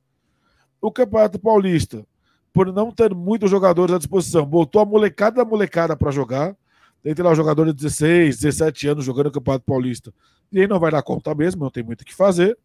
O 0.80 0.90
Campeonato 0.90 1.38
Paulista, 1.38 2.04
por 2.52 2.72
não 2.72 2.90
ter 2.90 3.14
muitos 3.14 3.50
jogadores 3.50 3.94
à 3.94 3.98
disposição, 3.98 4.46
botou 4.46 4.80
a 4.80 4.84
molecada 4.84 5.36
da 5.36 5.44
molecada 5.44 5.96
para 5.96 6.10
jogar. 6.10 6.56
Tem 7.02 7.14
lá 7.18 7.30
o 7.30 7.34
jogador 7.34 7.66
de 7.66 7.72
16, 7.72 8.38
17 8.38 8.88
anos 8.88 9.04
jogando 9.04 9.26
o 9.28 9.32
Campeonato 9.32 9.64
Paulista. 9.64 10.12
E 10.50 10.60
aí 10.60 10.66
não 10.66 10.78
vai 10.80 10.90
dar 10.90 11.02
conta 11.02 11.34
mesmo, 11.34 11.62
não 11.62 11.70
tem 11.70 11.82
muito 11.82 12.02
o 12.02 12.04
que 12.04 12.14
fazer. 12.14 12.56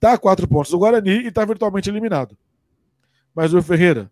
Tá 0.00 0.14
a 0.14 0.18
quatro 0.18 0.48
pontos 0.48 0.70
do 0.70 0.78
Guarani 0.78 1.26
e 1.26 1.30
tá 1.30 1.44
virtualmente 1.44 1.88
eliminado. 1.88 2.36
Mas 3.34 3.54
o 3.54 3.62
Ferreira, 3.62 4.10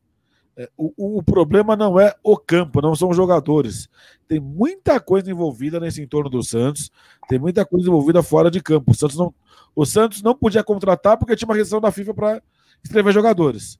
É, 0.56 0.68
o, 0.76 1.18
o, 1.18 1.22
problema 1.22 1.76
não 1.76 1.98
é 1.98 2.14
o 2.22 2.36
campo, 2.36 2.82
não 2.82 2.94
são 2.94 3.08
os 3.08 3.16
jogadores. 3.16 3.88
Tem 4.28 4.38
muita 4.40 5.00
coisa 5.00 5.30
envolvida 5.30 5.80
nesse 5.80 6.02
entorno 6.02 6.28
do 6.28 6.42
Santos, 6.42 6.90
tem 7.28 7.38
muita 7.38 7.64
coisa 7.64 7.88
envolvida 7.88 8.22
fora 8.22 8.50
de 8.50 8.60
campo. 8.60 8.90
O 8.90 8.94
Santos 8.94 9.16
não, 9.16 9.32
o 9.74 9.86
Santos 9.86 10.22
não 10.22 10.34
podia 10.34 10.62
contratar 10.62 11.16
porque 11.16 11.36
tinha 11.36 11.48
uma 11.48 11.54
restrição 11.54 11.80
da 11.80 11.90
FIFA 11.90 12.14
para 12.14 12.42
escrever 12.84 13.12
jogadores. 13.12 13.78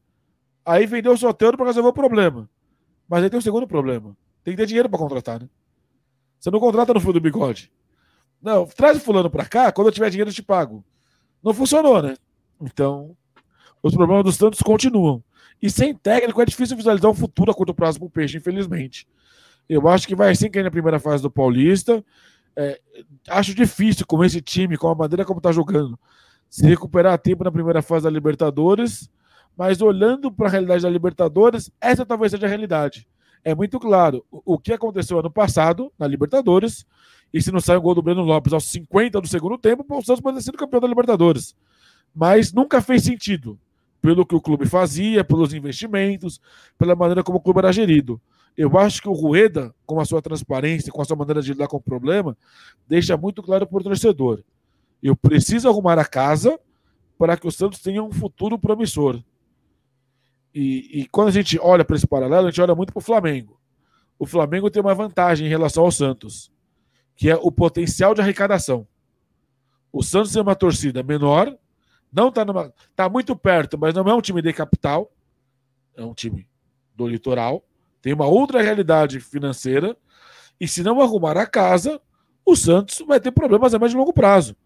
Aí 0.65 0.87
vendeu 0.87 1.13
o 1.13 1.19
sorteio 1.19 1.57
para 1.57 1.67
resolver 1.67 1.89
o 1.89 1.93
problema. 1.93 2.49
Mas 3.09 3.25
aí 3.25 3.31
tem 3.31 3.39
o 3.39 3.43
segundo 3.43 3.67
problema. 3.67 4.17
Tem 4.45 4.55
que 4.55 4.61
ter 4.61 4.67
dinheiro 4.67 4.89
para 4.89 4.99
contratar, 4.99 5.41
né? 5.41 5.49
Você 6.39 6.51
não 6.51 6.61
contrata 6.61 6.95
no 6.95 7.01
fio 7.01 7.13
do 7.13 7.21
bigode. 7.21 7.71
Não, 8.43 8.67
traz 8.67 8.97
o 8.97 9.01
fulano 9.01 9.31
para 9.31 9.45
cá, 9.45 9.71
quando 9.71 9.89
eu 9.89 9.93
tiver 9.93 10.11
dinheiro 10.11 10.31
eu 10.31 10.35
te 10.35 10.43
pago. 10.43 10.85
Não 11.43 11.53
funcionou, 11.53 12.03
né? 12.03 12.17
Então, 12.61 13.17
os 13.83 13.95
problemas 13.95 14.25
do 14.25 14.33
Santos 14.33 14.61
continuam. 14.61 15.23
E 15.63 15.71
sem 15.71 15.95
técnico 15.95 16.41
é 16.41 16.45
difícil 16.45 16.77
visualizar 16.77 17.11
um 17.11 17.15
futuro 17.15 17.51
a 17.51 17.55
curto 17.55 17.75
prazo 17.75 17.99
para 17.99 18.07
o 18.07 18.11
Peixe, 18.11 18.39
infelizmente. 18.39 19.07
Eu 19.69 19.87
acho 19.89 20.07
que 20.09 20.15
vai 20.15 20.31
assim 20.31 20.51
cair 20.51 20.63
na 20.63 20.71
primeira 20.71 20.99
fase 20.99 21.23
do 21.23 21.31
Paulista. 21.31 22.05
É, 22.57 22.81
acho 23.29 23.55
difícil 23.55 24.07
com 24.07 24.25
esse 24.25 24.41
time, 24.41 24.77
com 24.77 24.89
a 24.89 24.95
maneira 24.95 25.25
como 25.25 25.39
está 25.39 25.53
jogando, 25.53 25.99
se 26.49 26.67
recuperar 26.67 27.13
a 27.13 27.19
tempo 27.19 27.45
na 27.45 27.53
primeira 27.53 27.81
fase 27.83 28.05
da 28.05 28.11
Libertadores. 28.11 29.11
Mas 29.57 29.81
olhando 29.83 30.33
para 30.33 30.47
a 30.47 30.51
realidade 30.51 30.83
da 30.83 30.91
Libertadores, 30.91 31.71
essa 31.81 32.07
talvez 32.07 32.33
seja 32.33 32.47
a 32.47 32.49
realidade. 32.49 33.07
É 33.45 33.55
muito 33.55 33.79
claro 33.79 34.25
o, 34.31 34.55
o 34.55 34.59
que 34.59 34.73
aconteceu 34.73 35.19
ano 35.19 35.31
passado 35.31 35.93
na 35.99 36.07
Libertadores. 36.07 36.87
E 37.33 37.41
se 37.41 37.53
não 37.53 37.61
sai 37.61 37.77
o 37.77 37.81
gol 37.81 37.95
do 37.95 38.03
Breno 38.03 38.23
Lopes 38.23 38.53
aos 38.53 38.65
50 38.71 39.21
do 39.21 39.29
segundo 39.29 39.57
tempo, 39.57 39.85
o 39.89 40.03
Santos 40.03 40.21
pode 40.21 40.39
ter 40.39 40.43
sido 40.43 40.59
campeão 40.59 40.81
da 40.81 40.89
Libertadores. 40.89 41.55
Mas 42.15 42.53
nunca 42.53 42.81
fez 42.81 43.05
sentido 43.05 43.59
pelo 44.01 44.27
que 44.27 44.35
o 44.35 44.41
clube 44.41 44.67
fazia, 44.67 45.23
pelos 45.23 45.53
investimentos, 45.53 46.41
pela 46.79 46.97
maneira 46.97 47.23
como 47.23 47.39
o 47.39 47.41
clube 47.41 47.59
era 47.59 47.73
gerido. 47.73 48.21
Eu 48.57 48.77
acho 48.79 49.01
que 49.03 49.09
o 49.09 49.13
Rueda, 49.13 49.75
com 49.87 50.01
a 50.01 50.05
sua 50.05 50.21
transparência, 50.21 50.93
com 50.93 51.01
a 51.01 51.05
sua 51.05 51.17
maneira 51.17 51.41
de 51.41 51.53
lidar 51.53 51.69
com 51.69 51.77
o 51.77 51.81
problema, 51.81 52.37
deixa 52.89 53.17
muito 53.17 53.43
claro 53.43 53.67
para 53.67 53.79
o 53.79 53.83
torcedor. 53.83 54.43
Eu 55.03 55.15
preciso 55.15 55.69
arrumar 55.69 55.99
a 55.99 56.05
casa 56.05 56.59
para 57.19 57.37
que 57.37 57.47
o 57.47 57.53
Santos 57.53 57.81
tenha 57.81 58.03
um 58.03 58.11
futuro 58.11 58.59
promissor. 58.59 59.23
E, 60.55 61.01
e 61.01 61.09
quando 61.09 61.29
a 61.29 61.33
gente 61.33 61.59
olha 61.61 61.85
para 61.85 61.97
esse 61.97 62.07
paralelo, 62.07 62.49
a 62.49 62.51
gente 62.51 62.61
olha 62.61 62.75
muito 62.75 62.93
para 62.93 63.01
o 63.01 63.05
Flamengo. 63.05 63.59
O 64.19 64.27
Flamengo 64.27 64.71
tem 64.71 64.83
uma 64.83 64.95
vantagem 64.95 65.47
em 65.47 65.51
relação 65.51 65.85
ao 65.85 65.93
Santos, 65.93 66.51
que 67.21 67.29
é 67.29 67.37
o 67.37 67.53
potencial 67.53 68.15
de 68.15 68.23
arrecadação. 68.23 68.89
O 69.93 70.03
Santos 70.03 70.33
tem 70.33 70.41
uma 70.41 70.55
torcida 70.55 71.03
menor, 71.03 71.55
não 72.11 72.29
está 72.29 72.47
numa. 72.47 72.73
Tá 72.97 73.11
muito 73.11 73.37
perto, 73.37 73.77
mas 73.79 73.93
não 73.93 74.09
é 74.09 74.15
um 74.15 74.23
time 74.23 74.41
de 74.41 74.51
capital. 74.55 75.13
É 75.95 76.03
um 76.03 76.15
time 76.15 76.49
do 76.97 77.07
litoral. 77.07 77.63
Tem 78.01 78.15
uma 78.15 78.27
outra 78.27 78.63
realidade 78.63 79.21
financeira. 79.21 79.95
E 80.59 80.67
se 80.67 80.83
não 80.83 80.99
arrumar 80.99 81.37
a 81.37 81.47
casa, 81.47 82.01
o 82.43 82.57
Santos 82.57 82.99
vai 83.07 83.21
ter 83.21 83.33
problemas 83.33 83.75
a 83.75 83.79
mais 83.79 83.93
de 83.93 83.99
longo 83.99 84.15
prazo. 84.15 84.57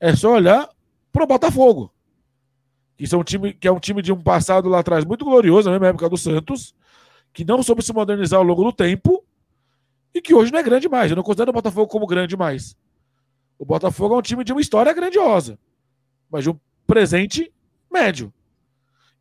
É 0.00 0.16
só 0.16 0.32
olhar 0.32 0.68
para 1.12 1.22
o 1.22 1.28
Botafogo. 1.28 1.94
Que, 2.96 3.06
são 3.06 3.20
um 3.20 3.24
time, 3.24 3.52
que 3.52 3.68
é 3.68 3.72
um 3.72 3.78
time 3.78 4.02
de 4.02 4.12
um 4.12 4.20
passado 4.20 4.68
lá 4.68 4.80
atrás 4.80 5.04
muito 5.04 5.24
glorioso, 5.24 5.70
na 5.70 5.74
mesma 5.74 5.90
época 5.90 6.08
do 6.08 6.16
Santos, 6.16 6.74
que 7.32 7.44
não 7.44 7.62
soube 7.62 7.84
se 7.84 7.92
modernizar 7.92 8.40
ao 8.40 8.44
longo 8.44 8.64
do 8.64 8.72
tempo 8.72 9.23
e 10.14 10.22
que 10.22 10.34
hoje 10.34 10.52
não 10.52 10.60
é 10.60 10.62
grande 10.62 10.88
mais. 10.88 11.10
Eu 11.10 11.16
não 11.16 11.22
considero 11.22 11.50
o 11.50 11.54
Botafogo 11.54 11.88
como 11.88 12.06
grande 12.06 12.36
mais. 12.36 12.76
O 13.58 13.64
Botafogo 13.64 14.14
é 14.14 14.18
um 14.18 14.22
time 14.22 14.44
de 14.44 14.52
uma 14.52 14.60
história 14.60 14.92
grandiosa, 14.92 15.58
mas 16.30 16.44
de 16.44 16.50
um 16.50 16.58
presente 16.86 17.52
médio. 17.92 18.32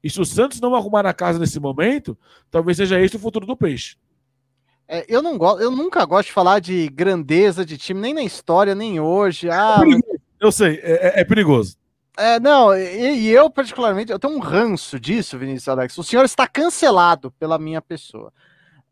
E 0.03 0.10
se 0.10 0.20
o 0.20 0.26
Santos 0.26 0.60
não 0.60 0.76
arrumar 0.76 1.06
a 1.06 1.14
casa 1.14 1.40
nesse 1.40 1.60
momento, 1.60 2.18
talvez 2.52 2.78
seja 2.78 2.99
esse 2.99 3.15
o 3.15 3.20
futuro 3.20 3.45
do 3.45 3.56
peixe. 3.56 3.95
É, 4.88 5.06
eu 5.07 5.22
não 5.22 5.38
gosto, 5.38 5.61
eu 5.61 5.72
nunca 5.72 6.06
gosto 6.06 6.28
de 6.28 6.34
falar 6.34 6.60
de 6.60 6.90
grandeza 6.90 7.65
de 7.65 7.78
time, 7.78 8.02
nem 8.02 8.14
na 8.14 8.24
história, 8.24 8.76
nem 8.76 8.99
hoje. 8.99 9.49
Ah, 9.49 9.80
é 9.82 10.18
eu 10.40 10.52
sei, 10.52 10.80
é, 10.84 11.20
é, 11.20 11.22
é 11.22 11.24
perigoso. 11.24 11.78
É, 12.18 12.40
não, 12.40 12.76
e, 12.76 13.22
e, 13.22 13.30
eu 13.30 13.49
particularmente, 13.49 14.11
eu 14.11 14.20
tenho 14.20 14.36
um 14.36 14.40
ranço 14.40 14.99
disso, 14.99 15.38
Vinícius 15.40 15.68
Alex. 15.68 15.98
O 15.98 16.03
senhor 16.03 16.26
está 16.26 16.48
cancelado 16.48 17.32
pela 17.40 17.57
minha 17.57 17.82
pessoa. 17.82 18.32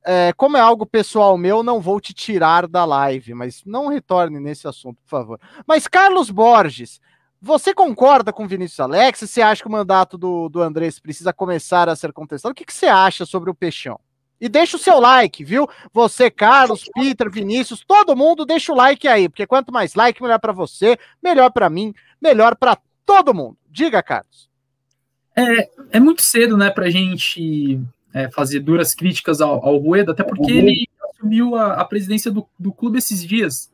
É, 0.03 0.33
como 0.33 0.57
é 0.57 0.59
algo 0.59 0.85
pessoal 0.85 1.37
meu, 1.37 1.61
não 1.61 1.79
vou 1.79 2.01
te 2.01 2.13
tirar 2.13 2.67
da 2.67 2.83
live, 2.85 3.33
mas 3.35 3.63
não 3.65 3.87
retorne 3.87 4.39
nesse 4.39 4.67
assunto, 4.67 5.01
por 5.03 5.09
favor. 5.09 5.39
Mas 5.67 5.87
Carlos 5.87 6.31
Borges, 6.31 6.99
você 7.39 7.73
concorda 7.73 8.33
com 8.33 8.47
Vinícius 8.47 8.79
Alex? 8.79 9.19
Você 9.19 9.41
acha 9.41 9.61
que 9.61 9.67
o 9.67 9.71
mandato 9.71 10.17
do, 10.17 10.49
do 10.49 10.61
Andrés 10.61 10.99
precisa 10.99 11.31
começar 11.31 11.89
a 11.89 11.95
ser 11.95 12.11
contestado? 12.13 12.51
O 12.51 12.55
que, 12.55 12.65
que 12.65 12.73
você 12.73 12.87
acha 12.87 13.25
sobre 13.25 13.49
o 13.49 13.55
Peixão? 13.55 13.99
E 14.39 14.49
deixa 14.49 14.75
o 14.75 14.79
seu 14.79 14.99
like, 14.99 15.43
viu? 15.43 15.69
Você, 15.93 16.31
Carlos, 16.31 16.89
Peter, 16.95 17.29
Vinícius, 17.29 17.83
todo 17.85 18.15
mundo 18.15 18.43
deixa 18.43 18.73
o 18.73 18.75
like 18.75 19.07
aí, 19.07 19.29
porque 19.29 19.45
quanto 19.45 19.71
mais 19.71 19.93
like, 19.93 20.21
melhor 20.21 20.39
para 20.39 20.51
você, 20.51 20.97
melhor 21.21 21.51
para 21.51 21.69
mim, 21.69 21.93
melhor 22.19 22.55
para 22.55 22.75
todo 23.05 23.35
mundo. 23.35 23.55
Diga, 23.69 24.01
Carlos. 24.01 24.49
É, 25.35 25.69
é 25.91 25.99
muito 25.99 26.23
cedo, 26.23 26.57
né, 26.57 26.71
pra 26.71 26.89
gente 26.89 27.79
é, 28.13 28.29
fazer 28.29 28.59
duras 28.59 28.93
críticas 28.93 29.41
ao, 29.41 29.65
ao 29.65 29.77
Rueda, 29.77 30.11
até 30.11 30.23
porque 30.23 30.51
ele 30.51 30.87
assumiu 31.09 31.55
a, 31.55 31.73
a 31.73 31.85
presidência 31.85 32.31
do, 32.31 32.47
do 32.57 32.71
clube 32.71 32.97
esses 32.97 33.23
dias. 33.23 33.71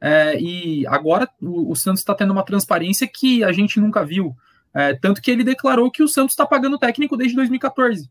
É, 0.00 0.40
e 0.40 0.86
agora 0.86 1.28
o, 1.40 1.72
o 1.72 1.76
Santos 1.76 2.00
está 2.00 2.14
tendo 2.14 2.32
uma 2.32 2.44
transparência 2.44 3.06
que 3.06 3.44
a 3.44 3.52
gente 3.52 3.78
nunca 3.78 4.04
viu. 4.04 4.34
É, 4.72 4.94
tanto 4.94 5.20
que 5.20 5.30
ele 5.30 5.42
declarou 5.42 5.90
que 5.90 6.02
o 6.02 6.08
Santos 6.08 6.32
está 6.32 6.46
pagando 6.46 6.78
técnico 6.78 7.16
desde 7.16 7.34
2014. 7.36 8.08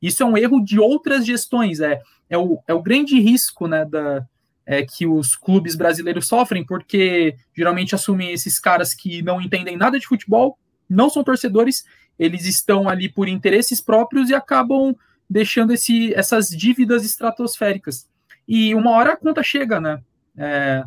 Isso 0.00 0.22
é 0.22 0.26
um 0.26 0.36
erro 0.36 0.62
de 0.64 0.80
outras 0.80 1.24
gestões. 1.24 1.80
É, 1.80 2.00
é, 2.28 2.38
o, 2.38 2.58
é 2.66 2.74
o 2.74 2.82
grande 2.82 3.18
risco 3.20 3.66
né, 3.66 3.84
da, 3.84 4.26
é, 4.66 4.82
que 4.82 5.06
os 5.06 5.36
clubes 5.36 5.76
brasileiros 5.76 6.26
sofrem, 6.26 6.64
porque 6.64 7.36
geralmente 7.56 7.94
assumem 7.94 8.32
esses 8.32 8.58
caras 8.58 8.94
que 8.94 9.22
não 9.22 9.40
entendem 9.40 9.76
nada 9.76 9.98
de 9.98 10.06
futebol, 10.06 10.58
não 10.88 11.08
são 11.08 11.24
torcedores, 11.24 11.84
eles 12.18 12.46
estão 12.46 12.88
ali 12.88 13.08
por 13.08 13.28
interesses 13.28 13.80
próprios 13.80 14.30
e 14.30 14.34
acabam 14.34 14.94
deixando 15.28 15.72
esse, 15.72 16.14
essas 16.14 16.48
dívidas 16.48 17.04
estratosféricas. 17.04 18.08
E 18.46 18.74
uma 18.74 18.90
hora 18.92 19.12
a 19.12 19.16
conta 19.16 19.42
chega, 19.42 19.80
né? 19.80 20.00
É, 20.36 20.84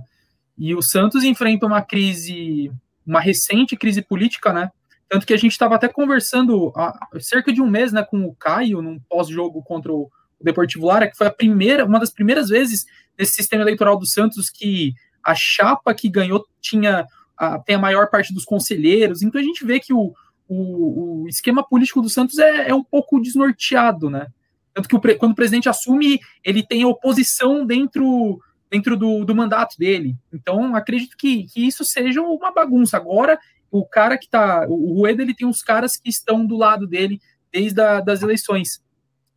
e 0.57 0.73
o 0.75 0.81
Santos 0.81 1.23
enfrenta 1.23 1.65
uma 1.65 1.81
crise, 1.81 2.71
uma 3.05 3.19
recente 3.19 3.75
crise 3.75 4.01
política, 4.01 4.53
né? 4.53 4.71
Tanto 5.09 5.25
que 5.25 5.33
a 5.33 5.37
gente 5.37 5.53
estava 5.53 5.75
até 5.75 5.87
conversando 5.87 6.71
há 6.75 7.07
cerca 7.19 7.51
de 7.51 7.61
um 7.61 7.69
mês, 7.69 7.93
né, 7.93 8.03
com 8.03 8.25
o 8.25 8.35
Caio, 8.35 8.81
num 8.81 8.99
pós-jogo 8.99 9.63
contra 9.63 9.91
o 9.91 10.11
Deportivo 10.41 10.85
Lara, 10.85 11.09
que 11.09 11.15
foi 11.15 11.27
a 11.27 11.31
primeira, 11.31 11.85
uma 11.85 11.99
das 11.99 12.09
primeiras 12.09 12.49
vezes 12.49 12.85
nesse 13.17 13.33
sistema 13.33 13.63
eleitoral 13.63 13.97
do 13.97 14.05
Santos 14.05 14.49
que 14.49 14.93
a 15.23 15.33
chapa 15.33 15.93
que 15.93 16.09
ganhou 16.09 16.45
tinha 16.61 17.05
a, 17.37 17.57
tem 17.57 17.75
a 17.75 17.79
maior 17.79 18.09
parte 18.09 18.33
dos 18.33 18.43
conselheiros. 18.43 19.21
Então 19.21 19.39
a 19.39 19.43
gente 19.43 19.65
vê 19.65 19.79
que 19.79 19.93
o, 19.93 20.13
o, 20.47 21.23
o 21.23 21.27
esquema 21.27 21.63
político 21.63 22.01
do 22.01 22.09
Santos 22.09 22.37
é, 22.37 22.69
é, 22.69 22.75
um 22.75 22.83
pouco 22.83 23.19
desnorteado, 23.19 24.09
né? 24.09 24.27
Tanto 24.73 24.87
que 24.87 24.95
o, 24.95 25.17
quando 25.17 25.31
o 25.31 25.35
presidente 25.35 25.69
assume, 25.69 26.19
ele 26.43 26.65
tem 26.65 26.85
oposição 26.85 27.65
dentro 27.65 28.39
dentro 28.69 28.97
do, 28.97 29.23
do 29.23 29.35
mandato 29.35 29.77
dele. 29.77 30.15
Então, 30.31 30.75
acredito 30.75 31.15
que, 31.17 31.45
que 31.45 31.65
isso 31.65 31.85
seja 31.85 32.21
uma 32.21 32.51
bagunça. 32.51 32.97
Agora, 32.97 33.39
o 33.71 33.85
cara 33.85 34.17
que 34.17 34.29
tá. 34.29 34.65
O 34.67 34.93
Rueda 34.93 35.21
ele 35.21 35.33
tem 35.33 35.47
os 35.47 35.61
caras 35.61 35.97
que 35.97 36.09
estão 36.09 36.45
do 36.45 36.57
lado 36.57 36.87
dele 36.87 37.21
desde 37.51 37.81
a, 37.81 37.99
das 37.99 38.21
eleições. 38.21 38.81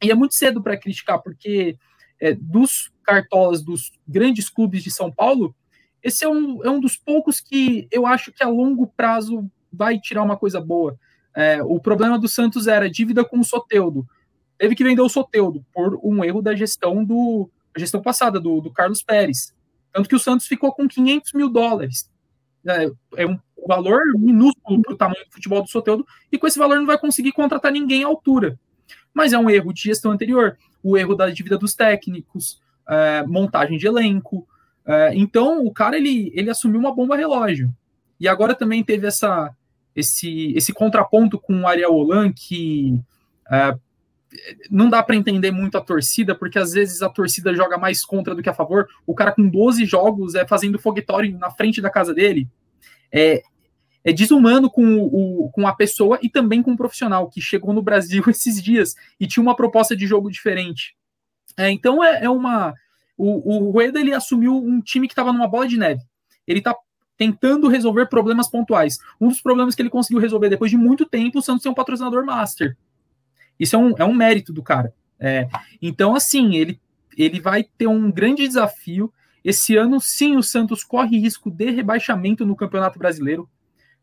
E 0.03 0.11
é 0.11 0.15
muito 0.15 0.35
cedo 0.35 0.62
para 0.62 0.77
criticar, 0.77 1.20
porque 1.23 1.77
é, 2.20 2.35
dos 2.35 2.91
cartolas 3.03 3.62
dos 3.62 3.93
grandes 4.07 4.49
clubes 4.49 4.82
de 4.82 4.91
São 4.91 5.11
Paulo, 5.11 5.55
esse 6.03 6.24
é 6.24 6.28
um, 6.28 6.65
é 6.65 6.70
um 6.70 6.81
dos 6.81 6.97
poucos 6.97 7.41
que 7.41 7.87
eu 7.91 8.07
acho 8.07 8.32
que 8.32 8.43
a 8.43 8.49
longo 8.49 8.87
prazo 8.87 9.51
vai 9.72 9.98
tirar 9.98 10.22
uma 10.22 10.36
coisa 10.36 10.60
boa. 10.60 10.98
É, 11.34 11.62
o 11.62 11.78
problema 11.78 12.18
do 12.18 12.28
Santos 12.28 12.66
era 12.66 12.90
dívida 12.90 13.24
com 13.24 13.38
o 13.38 13.44
Soteudo. 13.44 14.06
Teve 14.59 14.74
que 14.74 14.84
vender 14.84 15.01
o 15.01 15.09
Soteudo 15.09 15.64
por 15.72 15.98
um 16.02 16.24
erro 16.24 16.42
da 16.42 16.55
gestão 16.55 17.05
do, 17.05 17.48
gestão 17.76 18.02
passada 18.02 18.40
do, 18.40 18.60
do 18.60 18.70
Carlos 18.70 19.02
Pérez. 19.02 19.55
Tanto 19.92 20.09
que 20.09 20.14
o 20.14 20.20
Santos 20.20 20.47
ficou 20.47 20.72
com 20.72 20.88
500 20.88 21.32
mil 21.32 21.48
dólares. 21.48 22.10
É, 22.66 22.90
é 23.16 23.26
um 23.26 23.38
valor 23.66 24.01
minúsculo 24.18 24.82
para 24.82 24.92
o 24.92 24.97
tamanho 24.97 25.24
do 25.24 25.32
futebol 25.32 25.62
do 25.62 25.68
Soteldo, 25.68 26.06
e 26.30 26.38
com 26.38 26.47
esse 26.47 26.59
valor 26.59 26.76
não 26.76 26.86
vai 26.86 26.98
conseguir 26.98 27.32
contratar 27.32 27.72
ninguém 27.72 28.05
à 28.05 28.06
altura. 28.06 28.59
Mas 29.12 29.32
é 29.32 29.38
um 29.38 29.51
erro 29.51 29.72
de 29.72 29.82
gestão 29.82 30.12
anterior, 30.12 30.56
o 30.82 30.97
erro 30.97 31.14
da 31.14 31.30
dívida 31.30 31.59
dos 31.59 31.74
técnicos, 31.74 32.60
é, 32.88 33.24
montagem 33.26 33.78
de 33.78 33.86
elenco. 33.86 34.47
É, 34.86 35.12
então, 35.14 35.64
o 35.64 35.72
cara 35.72 35.97
ele, 35.97 36.30
ele 36.34 36.51
assumiu 36.51 36.80
uma 36.80 36.94
bomba 36.94 37.16
relógio. 37.16 37.74
E 38.18 38.28
agora 38.28 38.55
também 38.55 38.84
teve 38.84 39.06
essa, 39.06 39.55
esse, 39.95 40.53
esse 40.57 40.73
contraponto 40.73 41.39
com 41.39 41.62
o 41.62 41.67
Ariel 41.67 41.95
Holan, 41.95 42.33
que 42.33 43.01
é, 43.51 43.75
não 44.71 44.89
dá 44.89 45.03
para 45.03 45.17
entender 45.17 45.51
muito 45.51 45.77
a 45.77 45.81
torcida, 45.81 46.35
porque 46.35 46.59
às 46.59 46.73
vezes 46.73 47.03
a 47.03 47.09
torcida 47.09 47.55
joga 47.55 47.77
mais 47.77 48.05
contra 48.05 48.35
do 48.35 48.43
que 48.43 48.49
a 48.49 48.55
favor. 48.55 48.89
O 49.07 49.15
cara 49.15 49.33
com 49.33 49.49
12 49.49 49.85
jogos 49.85 50.35
é 50.35 50.47
fazendo 50.47 50.79
foguetório 50.79 51.37
na 51.39 51.51
frente 51.51 51.81
da 51.81 51.91
casa 51.91 52.15
dele. 52.15 52.49
É, 53.12 53.43
é 54.05 54.12
desumano 54.12 54.71
com, 54.71 54.99
o, 54.99 55.51
com 55.51 55.67
a 55.67 55.75
pessoa 55.75 56.19
e 56.23 56.29
também 56.29 56.62
com 56.62 56.73
o 56.73 56.77
profissional 56.77 57.29
que 57.29 57.41
chegou 57.41 57.75
no 57.75 57.83
Brasil 57.83 58.23
esses 58.29 58.62
dias 58.62 58.95
e 59.19 59.27
tinha 59.27 59.43
uma 59.43 59.57
proposta 59.57 59.97
de 59.97 60.07
jogo 60.07 60.31
diferente. 60.31 60.97
É, 61.57 61.71
então 61.71 62.03
é, 62.03 62.25
é, 62.25 62.31
uma. 62.31 62.75
O, 63.17 63.67
o 63.67 63.71
Rueda 63.73 64.01
ele 64.01 64.15
assumiu 64.15 64.57
um 64.57 64.81
time 64.81 65.07
que 65.07 65.12
estava 65.12 65.33
numa 65.33 65.49
bola 65.49 65.67
de 65.67 65.77
neve. 65.77 66.01
Ele 66.47 66.61
está 66.61 66.75
tentando 67.20 67.68
resolver 67.68 68.06
problemas 68.06 68.48
pontuais. 68.48 68.98
Um 69.20 69.28
dos 69.28 69.42
problemas 69.42 69.74
que 69.74 69.82
ele 69.82 69.90
conseguiu 69.90 70.18
resolver 70.18 70.48
depois 70.48 70.70
de 70.70 70.78
muito 70.78 71.05
tempo, 71.05 71.38
o 71.38 71.42
Santos 71.42 71.62
tem 71.62 71.70
um 71.70 71.74
patrocinador 71.74 72.24
master. 72.24 72.74
Isso 73.59 73.76
é 73.76 73.78
um, 73.78 73.94
é 73.98 74.05
um 74.06 74.14
mérito 74.14 74.55
do 74.55 74.62
cara. 74.62 74.94
É, 75.18 75.47
então, 75.82 76.14
assim, 76.14 76.56
ele, 76.56 76.80
ele 77.14 77.38
vai 77.38 77.62
ter 77.62 77.86
um 77.86 78.10
grande 78.10 78.48
desafio. 78.48 79.12
Esse 79.44 79.76
ano, 79.76 80.01
sim, 80.01 80.34
o 80.38 80.42
Santos 80.42 80.82
corre 80.82 81.18
risco 81.18 81.51
de 81.51 81.70
rebaixamento 81.70 82.47
no 82.47 82.56
Campeonato 82.56 82.98
Brasileiro. 82.98 83.47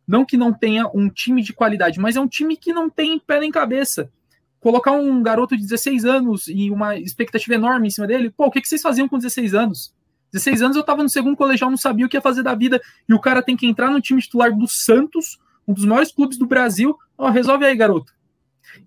Não 0.08 0.24
que 0.24 0.38
não 0.38 0.54
tenha 0.54 0.88
um 0.94 1.10
time 1.10 1.42
de 1.42 1.54
qualidade, 1.54 2.00
mas 2.00 2.16
é 2.16 2.22
um 2.22 2.28
time 2.28 2.56
que 2.56 2.72
não 2.72 2.88
tem 2.88 3.18
pé 3.18 3.40
nem 3.40 3.50
cabeça. 3.50 4.12
Colocar 4.60 4.92
um 4.92 5.24
garoto 5.24 5.58
de 5.58 5.64
16 5.64 6.06
anos 6.06 6.48
e 6.48 6.70
uma 6.70 6.96
expectativa 6.96 7.56
enorme 7.56 7.88
em 7.88 7.92
cima 7.92 8.06
dele, 8.06 8.30
pô, 8.30 8.46
o 8.46 8.52
que, 8.52 8.62
que 8.62 8.68
vocês 8.68 8.82
faziam 8.84 9.08
com 9.08 9.18
16 9.18 9.56
anos? 9.56 9.92
16 10.38 10.62
anos 10.62 10.78
eu 10.78 10.84
tava 10.84 11.04
no 11.04 11.10
segundo 11.10 11.36
colegial, 11.36 11.70
não 11.70 11.78
sabia 11.78 12.06
o 12.06 12.10
que 12.10 12.18
ia 12.18 12.22
fazer 12.22 12.44
da 12.44 12.56
vida, 12.56 12.82
e 13.08 13.14
o 13.14 13.20
cara 13.20 13.42
tem 13.42 13.58
que 13.58 13.68
entrar 13.68 13.90
no 13.90 14.00
time 14.00 14.22
titular 14.22 14.56
do 14.56 14.68
Santos, 14.68 15.40
um 15.68 15.74
dos 15.74 15.86
maiores 15.86 16.12
clubes 16.12 16.38
do 16.38 16.46
Brasil. 16.46 16.98
Ó, 17.18 17.30
resolve 17.30 17.66
aí, 17.66 17.76
garoto. 17.76 18.14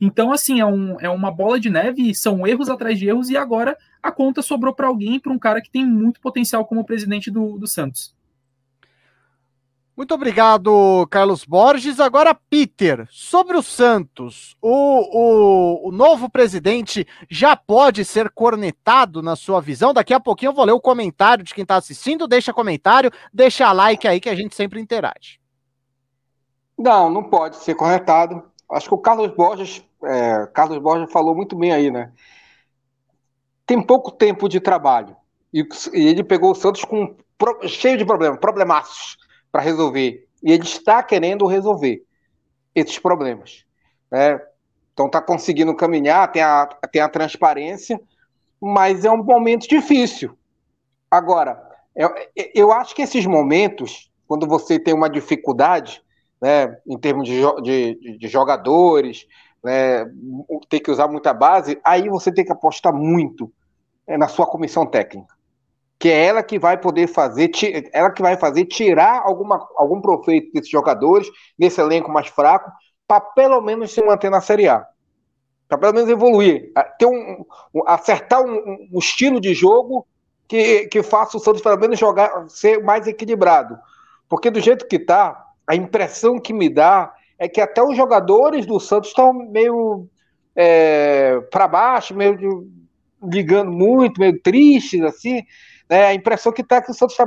Então, 0.01 0.33
assim, 0.33 0.61
é, 0.61 0.67
um, 0.67 0.99
é 1.01 1.09
uma 1.09 1.31
bola 1.31 1.59
de 1.59 1.69
neve, 1.69 2.15
são 2.15 2.47
erros 2.47 2.69
atrás 2.69 2.99
de 2.99 3.09
erros, 3.09 3.29
e 3.29 3.37
agora 3.37 3.77
a 4.03 4.13
conta 4.13 4.41
sobrou 4.41 4.75
para 4.75 4.87
alguém, 4.87 5.19
para 5.19 5.33
um 5.33 5.39
cara 5.39 5.61
que 5.61 5.71
tem 5.71 5.85
muito 5.85 6.21
potencial 6.21 6.65
como 6.65 6.85
presidente 6.85 7.31
do, 7.31 7.59
do 7.59 7.67
Santos. 7.67 8.15
Muito 10.01 10.15
obrigado, 10.15 11.07
Carlos 11.11 11.45
Borges. 11.45 12.01
Agora, 12.01 12.35
Peter, 12.35 13.07
sobre 13.11 13.55
o 13.59 13.63
Santos, 13.63 14.57
o, 14.63 14.71
o, 14.71 15.89
o, 15.89 15.93
novo 15.93 16.31
presidente 16.31 17.07
já 17.29 17.55
pode 17.55 18.03
ser 18.07 18.31
cornetado 18.31 19.21
na 19.21 19.37
sua 19.37 19.61
visão? 19.61 19.93
Daqui 19.93 20.15
a 20.15 20.19
pouquinho 20.19 20.53
eu 20.53 20.55
vou 20.55 20.65
ler 20.65 20.73
o 20.73 20.81
comentário 20.81 21.45
de 21.45 21.53
quem 21.53 21.65
está 21.65 21.77
assistindo. 21.77 22.27
Deixa 22.27 22.51
comentário, 22.51 23.11
deixa 23.31 23.71
like 23.73 24.09
aí 24.09 24.21
que 24.21 24.31
a 24.31 24.35
gente 24.35 24.55
sempre 24.57 24.81
interage. 24.81 25.39
Não, 26.79 27.11
não 27.11 27.25
pode 27.25 27.57
ser 27.57 27.75
cornetado. 27.75 28.43
Acho 28.71 28.89
que 28.89 28.95
o 28.95 28.99
Carlos 28.99 29.31
Borges, 29.33 29.85
é, 30.03 30.47
Carlos 30.55 30.79
Borges 30.79 31.13
falou 31.13 31.35
muito 31.35 31.55
bem 31.55 31.75
aí, 31.75 31.91
né? 31.91 32.11
Tem 33.67 33.83
pouco 33.83 34.11
tempo 34.11 34.49
de 34.49 34.61
trabalho 34.61 35.15
e, 35.53 35.61
e 35.93 36.09
ele 36.09 36.25
pegou 36.25 36.53
o 36.53 36.55
Santos 36.55 36.87
com 36.87 37.15
cheio 37.69 37.99
de 37.99 38.07
problemas, 38.07 38.41
problemaços 38.41 39.19
para 39.51 39.63
resolver. 39.63 40.27
E 40.43 40.53
ele 40.53 40.63
está 40.63 41.03
querendo 41.03 41.47
resolver 41.47 42.03
esses 42.75 42.99
problemas. 42.99 43.65
Né? 44.11 44.41
Então 44.93 45.07
está 45.07 45.21
conseguindo 45.21 45.75
caminhar, 45.75 46.31
tem 46.31 46.43
a, 46.43 46.67
tem 46.91 47.03
a 47.03 47.09
transparência, 47.09 48.01
mas 48.61 49.05
é 49.05 49.11
um 49.11 49.23
momento 49.23 49.69
difícil. 49.69 50.37
Agora, 51.11 51.61
eu, 51.95 52.11
eu 52.55 52.73
acho 52.73 52.95
que 52.95 53.03
esses 53.03 53.27
momentos, 53.27 54.11
quando 54.27 54.47
você 54.47 54.79
tem 54.79 54.95
uma 54.95 55.11
dificuldade, 55.11 56.03
né, 56.41 56.77
em 56.87 56.99
termos 56.99 57.27
de, 57.27 57.41
de, 57.63 58.19
de 58.19 58.29
jogadores, 58.29 59.27
né, 59.63 60.05
ter 60.69 60.81
que 60.81 60.91
usar 60.91 61.09
muita 61.09 61.35
base, 61.35 61.79
aí 61.85 62.09
você 62.09 62.33
tem 62.33 62.45
que 62.45 62.53
apostar 62.53 62.95
muito 62.95 63.53
é, 64.07 64.17
na 64.17 64.29
sua 64.29 64.47
comissão 64.47 64.87
técnica 64.87 65.40
que 66.01 66.09
é 66.09 66.25
ela 66.25 66.43
que 66.43 66.59
vai 66.59 66.79
poder 66.79 67.07
fazer, 67.07 67.51
ela 67.93 68.11
que 68.11 68.23
vai 68.23 68.35
fazer 68.35 68.65
tirar 68.65 69.21
alguma, 69.23 69.69
algum 69.77 70.01
proveito 70.01 70.51
desses 70.51 70.71
jogadores, 70.71 71.29
nesse 71.59 71.79
elenco 71.79 72.11
mais 72.11 72.27
fraco, 72.29 72.73
para 73.07 73.21
pelo 73.21 73.61
menos 73.61 73.93
se 73.93 74.03
manter 74.03 74.31
na 74.31 74.41
Série 74.41 74.67
A. 74.67 74.87
Para 75.69 75.77
pelo 75.77 75.93
menos 75.93 76.09
evoluir, 76.09 76.73
ter 76.99 77.05
um, 77.05 77.45
acertar 77.87 78.43
um, 78.43 78.89
um, 78.91 78.99
estilo 78.99 79.39
de 79.39 79.53
jogo 79.53 80.07
que, 80.49 80.89
que 80.89 81.03
faça 81.03 81.37
o 81.37 81.41
Santos 81.41 81.61
pelo 81.61 81.79
menos 81.79 81.99
jogar, 81.99 82.49
ser 82.49 82.83
mais 82.83 83.07
equilibrado. 83.07 83.79
Porque 84.27 84.51
do 84.51 84.59
jeito 84.59 84.89
que 84.89 84.97
está, 84.97 85.45
a 85.67 85.77
impressão 85.77 86.41
que 86.41 86.55
me 86.55 86.71
dá 86.71 87.13
é 87.39 87.47
que 87.47 87.61
até 87.61 87.83
os 87.83 87.95
jogadores 87.95 88.65
do 88.65 88.81
Santos 88.81 89.11
estão 89.11 89.35
meio 89.35 90.09
é, 90.57 91.41
para 91.51 91.69
baixo, 91.69 92.15
meio 92.15 92.67
ligando 93.23 93.71
muito, 93.71 94.19
meio 94.19 94.41
tristes, 94.41 95.03
assim. 95.03 95.43
Né? 95.91 96.07
A 96.07 96.15
impressão 96.15 96.53
que 96.53 96.63
está 96.63 96.77
é 96.77 96.81
que 96.81 96.93
o 96.93 96.95
Santos 96.95 97.17
tá, 97.17 97.27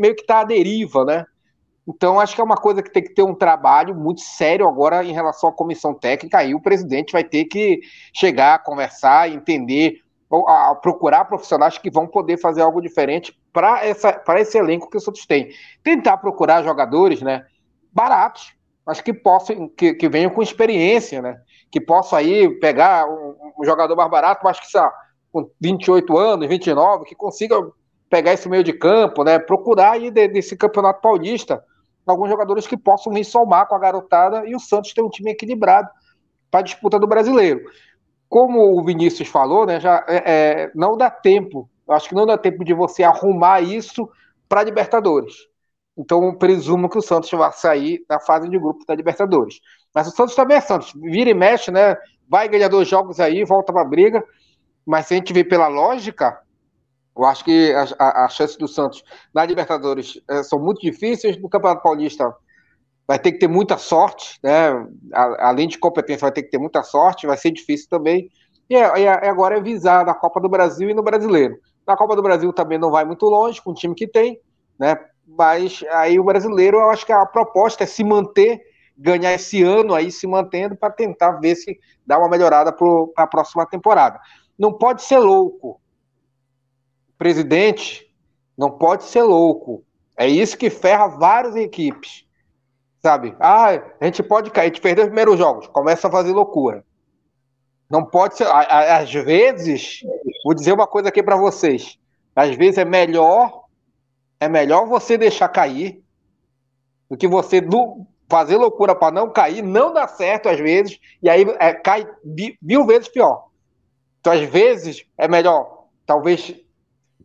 meio 0.00 0.16
que 0.16 0.22
está 0.22 0.40
à 0.40 0.44
deriva, 0.44 1.04
né? 1.04 1.24
Então, 1.86 2.18
acho 2.18 2.34
que 2.34 2.40
é 2.40 2.44
uma 2.44 2.56
coisa 2.56 2.82
que 2.82 2.92
tem 2.92 3.02
que 3.02 3.14
ter 3.14 3.22
um 3.22 3.34
trabalho 3.34 3.94
muito 3.94 4.20
sério 4.20 4.68
agora 4.68 5.04
em 5.04 5.12
relação 5.12 5.48
à 5.48 5.52
comissão 5.52 5.94
técnica. 5.94 6.38
Aí 6.38 6.54
o 6.54 6.60
presidente 6.60 7.12
vai 7.12 7.22
ter 7.22 7.44
que 7.44 7.80
chegar, 8.12 8.62
conversar, 8.62 9.28
entender, 9.28 10.00
a 10.48 10.74
procurar 10.74 11.24
profissionais 11.26 11.78
que 11.78 11.90
vão 11.90 12.06
poder 12.06 12.38
fazer 12.38 12.62
algo 12.62 12.80
diferente 12.80 13.36
para 13.52 14.40
esse 14.40 14.58
elenco 14.58 14.88
que 14.90 14.96
o 14.96 15.00
Santos 15.00 15.26
tem. 15.26 15.50
Tentar 15.82 16.16
procurar 16.18 16.62
jogadores 16.62 17.20
né, 17.20 17.44
baratos, 17.92 18.54
mas 18.86 19.00
que 19.00 19.12
possam, 19.12 19.68
que, 19.68 19.94
que 19.94 20.08
venham 20.08 20.30
com 20.30 20.42
experiência, 20.42 21.20
né? 21.20 21.40
Que 21.70 21.80
possam 21.80 22.18
aí 22.18 22.48
pegar 22.58 23.06
um, 23.08 23.36
um 23.58 23.64
jogador 23.64 23.94
mais 23.94 24.10
barato, 24.10 24.40
mas 24.44 24.58
que 24.58 24.70
sabe, 24.70 24.92
com 25.32 25.50
28 25.60 26.16
anos, 26.18 26.48
29, 26.48 27.06
que 27.06 27.14
consiga 27.14 27.56
pegar 28.08 28.34
esse 28.34 28.48
meio 28.48 28.62
de 28.62 28.72
campo, 28.72 29.24
né? 29.24 29.38
Procurar 29.38 29.92
aí 29.92 30.10
desse 30.10 30.56
campeonato 30.56 31.00
paulista 31.00 31.64
alguns 32.06 32.28
jogadores 32.28 32.66
que 32.66 32.76
possam 32.76 33.12
me 33.12 33.24
somar 33.24 33.66
com 33.66 33.74
a 33.74 33.78
garotada 33.78 34.46
e 34.46 34.54
o 34.54 34.60
Santos 34.60 34.92
tem 34.92 35.02
um 35.02 35.08
time 35.08 35.30
equilibrado 35.30 35.88
para 36.50 36.60
a 36.60 36.62
disputa 36.62 36.98
do 36.98 37.06
brasileiro. 37.06 37.60
Como 38.28 38.78
o 38.78 38.84
Vinícius 38.84 39.28
falou, 39.28 39.64
né? 39.64 39.80
Já 39.80 40.04
é, 40.08 40.22
é, 40.26 40.70
não 40.74 40.96
dá 40.96 41.10
tempo. 41.10 41.68
Acho 41.88 42.08
que 42.08 42.14
não 42.14 42.26
dá 42.26 42.36
tempo 42.36 42.64
de 42.64 42.74
você 42.74 43.02
arrumar 43.02 43.60
isso 43.60 44.08
para 44.48 44.62
Libertadores. 44.62 45.34
Então, 45.96 46.34
presumo 46.34 46.88
que 46.88 46.98
o 46.98 47.02
Santos 47.02 47.30
vai 47.30 47.52
sair 47.52 48.04
na 48.08 48.18
fase 48.18 48.48
de 48.48 48.58
grupo 48.58 48.84
da 48.86 48.94
Libertadores. 48.94 49.60
Mas 49.94 50.08
o 50.08 50.10
Santos 50.10 50.34
também 50.34 50.56
é 50.56 50.60
Santos. 50.60 50.92
Vira 50.94 51.30
e 51.30 51.34
mexe, 51.34 51.70
né? 51.70 51.96
Vai 52.28 52.48
ganhar 52.48 52.68
dois 52.68 52.88
jogos 52.88 53.20
aí, 53.20 53.44
volta 53.44 53.72
para 53.72 53.82
a 53.82 53.88
briga. 53.88 54.24
Mas 54.86 55.06
se 55.06 55.14
a 55.14 55.16
gente 55.16 55.32
vê 55.32 55.44
pela 55.44 55.68
lógica, 55.68 56.40
eu 57.16 57.24
acho 57.24 57.44
que 57.44 57.72
a, 57.98 58.24
a 58.24 58.28
do 58.58 58.66
Santos 58.66 59.04
na 59.34 59.44
Libertadores 59.44 60.20
é, 60.28 60.42
são 60.42 60.58
muito 60.58 60.80
difíceis. 60.80 61.36
No 61.36 61.48
Campeonato 61.48 61.82
Paulista 61.82 62.34
vai 63.06 63.18
ter 63.18 63.32
que 63.32 63.38
ter 63.38 63.48
muita 63.48 63.76
sorte, 63.76 64.38
né? 64.42 64.70
A, 65.12 65.48
além 65.48 65.68
de 65.68 65.78
competência, 65.78 66.22
vai 66.22 66.32
ter 66.32 66.42
que 66.42 66.50
ter 66.50 66.58
muita 66.58 66.82
sorte, 66.82 67.26
vai 67.26 67.36
ser 67.36 67.50
difícil 67.50 67.88
também. 67.88 68.30
E, 68.68 68.74
é, 68.74 69.02
é, 69.02 69.28
agora 69.28 69.58
é 69.58 69.60
visar 69.60 70.04
na 70.06 70.14
Copa 70.14 70.40
do 70.40 70.48
Brasil 70.48 70.88
e 70.88 70.94
no 70.94 71.02
Brasileiro. 71.02 71.58
Na 71.86 71.96
Copa 71.96 72.16
do 72.16 72.22
Brasil 72.22 72.52
também 72.52 72.78
não 72.78 72.90
vai 72.90 73.04
muito 73.04 73.26
longe 73.26 73.60
com 73.60 73.72
o 73.72 73.74
time 73.74 73.94
que 73.94 74.06
tem, 74.06 74.40
né? 74.78 74.96
Mas 75.26 75.84
aí 75.90 76.18
o 76.18 76.24
brasileiro, 76.24 76.78
eu 76.78 76.90
acho 76.90 77.06
que 77.06 77.12
a 77.12 77.24
proposta 77.26 77.84
é 77.84 77.86
se 77.86 78.02
manter, 78.02 78.60
ganhar 78.96 79.32
esse 79.32 79.62
ano 79.62 79.94
aí 79.94 80.10
se 80.10 80.26
mantendo 80.26 80.76
para 80.76 80.92
tentar 80.92 81.32
ver 81.32 81.54
se 81.54 81.78
dá 82.06 82.18
uma 82.18 82.28
melhorada 82.28 82.72
para 82.72 82.86
a 83.16 83.26
próxima 83.26 83.66
temporada 83.66 84.20
não 84.58 84.72
pode 84.72 85.02
ser 85.02 85.18
louco. 85.18 85.80
O 87.10 87.18
presidente 87.18 88.12
não 88.56 88.70
pode 88.70 89.04
ser 89.04 89.22
louco. 89.22 89.84
É 90.16 90.26
isso 90.26 90.56
que 90.56 90.70
ferra 90.70 91.08
várias 91.08 91.56
equipes. 91.56 92.26
Sabe? 93.00 93.34
Ah, 93.40 93.70
a 94.00 94.04
gente 94.04 94.22
pode 94.22 94.50
cair, 94.50 94.64
a 94.64 94.68
gente 94.68 94.80
perdeu 94.80 95.04
os 95.04 95.08
primeiros 95.08 95.36
jogos, 95.36 95.66
começa 95.66 96.06
a 96.06 96.10
fazer 96.10 96.32
loucura. 96.32 96.84
Não 97.90 98.04
pode 98.04 98.36
ser. 98.36 98.46
Às 98.46 99.12
vezes, 99.12 100.00
vou 100.44 100.54
dizer 100.54 100.72
uma 100.72 100.86
coisa 100.86 101.08
aqui 101.08 101.22
para 101.22 101.36
vocês. 101.36 101.98
Às 102.34 102.54
vezes 102.54 102.78
é 102.78 102.84
melhor, 102.84 103.64
é 104.40 104.48
melhor 104.48 104.86
você 104.86 105.18
deixar 105.18 105.48
cair 105.48 106.02
do 107.10 107.16
que 107.16 107.28
você 107.28 107.60
fazer 108.30 108.56
loucura 108.56 108.94
para 108.94 109.12
não 109.12 109.30
cair, 109.30 109.60
não 109.60 109.92
dá 109.92 110.08
certo 110.08 110.48
às 110.48 110.58
vezes, 110.58 110.98
e 111.22 111.28
aí 111.28 111.44
é, 111.60 111.74
cai 111.74 112.08
mil 112.62 112.86
vezes 112.86 113.08
pior. 113.08 113.48
Então, 114.22 114.32
às 114.32 114.48
vezes, 114.48 115.04
é 115.18 115.26
melhor, 115.26 115.86
talvez 116.06 116.54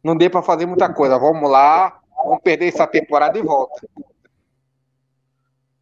não 0.04 0.18
dê 0.18 0.32
para 0.32 0.42
fazer 0.42 0.66
muita 0.66 0.92
coisa. 0.92 1.20
Vamos 1.20 1.48
lá, 1.48 2.00
vamos 2.26 2.42
perder 2.42 2.70
essa 2.70 2.88
temporada 2.88 3.38
e 3.38 3.44
volta. 3.44 3.88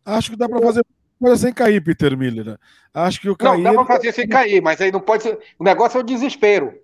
Acho 0.04 0.32
que 0.32 0.36
dá 0.36 0.50
para 0.50 0.62
fazer 0.62 0.86
coisa 1.18 1.38
sem 1.38 1.54
cair, 1.54 1.82
Peter 1.82 2.18
Miller. 2.18 2.60
Acho 2.94 3.22
que 3.22 3.30
o 3.30 3.36
cair... 3.38 3.64
Não, 3.64 3.64
dá 3.64 3.74
para 3.74 3.96
fazer 3.96 4.12
sem 4.12 4.28
cair, 4.28 4.62
mas 4.62 4.82
aí 4.82 4.92
não 4.92 5.00
pode 5.00 5.24
ser. 5.24 5.40
O 5.58 5.64
negócio 5.64 5.98
é 5.98 6.02
o 6.02 6.04
desespero. 6.04 6.78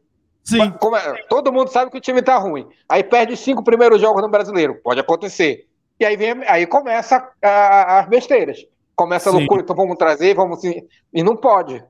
Sim. 0.45 0.61
É... 0.61 1.23
Todo 1.27 1.51
mundo 1.51 1.67
sabe 1.67 1.91
que 1.91 1.97
o 1.97 2.01
time 2.01 2.21
tá 2.21 2.37
ruim. 2.37 2.65
Aí 2.87 3.03
perde 3.03 3.33
os 3.33 3.39
cinco 3.41 3.61
primeiros 3.65 3.99
jogos 3.99 4.21
no 4.21 4.29
brasileiro. 4.29 4.75
Pode 4.81 5.01
acontecer. 5.01 5.67
E 5.99 6.05
aí, 6.05 6.15
vem, 6.15 6.41
aí 6.47 6.65
começa 6.65 7.29
as 7.41 8.07
besteiras. 8.07 8.65
Começa 8.95 9.29
a 9.29 9.33
loucura, 9.33 9.61
então 9.61 9.75
vamos 9.75 9.97
trazer, 9.97 10.33
vamos. 10.35 10.63
E 10.63 11.21
não 11.21 11.35
pode. 11.35 11.83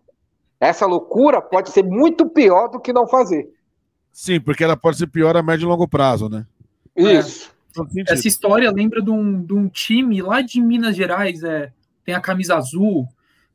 Essa 0.61 0.85
loucura 0.85 1.41
pode 1.41 1.71
ser 1.71 1.83
muito 1.83 2.29
pior 2.29 2.69
do 2.69 2.79
que 2.79 2.93
não 2.93 3.07
fazer. 3.07 3.49
Sim, 4.13 4.39
porque 4.39 4.63
ela 4.63 4.77
pode 4.77 4.97
ser 4.97 5.07
pior 5.07 5.35
a 5.35 5.41
médio 5.41 5.65
e 5.65 5.67
longo 5.67 5.87
prazo, 5.87 6.29
né? 6.29 6.45
Isso. 6.95 7.51
essa 8.07 8.27
história 8.27 8.69
lembra 8.69 9.01
de 9.01 9.09
um, 9.09 9.41
de 9.41 9.53
um 9.53 9.67
time 9.67 10.21
lá 10.21 10.41
de 10.41 10.61
Minas 10.61 10.95
Gerais, 10.95 11.41
é, 11.41 11.71
tem 12.05 12.13
a 12.13 12.21
camisa 12.21 12.55
azul. 12.55 13.07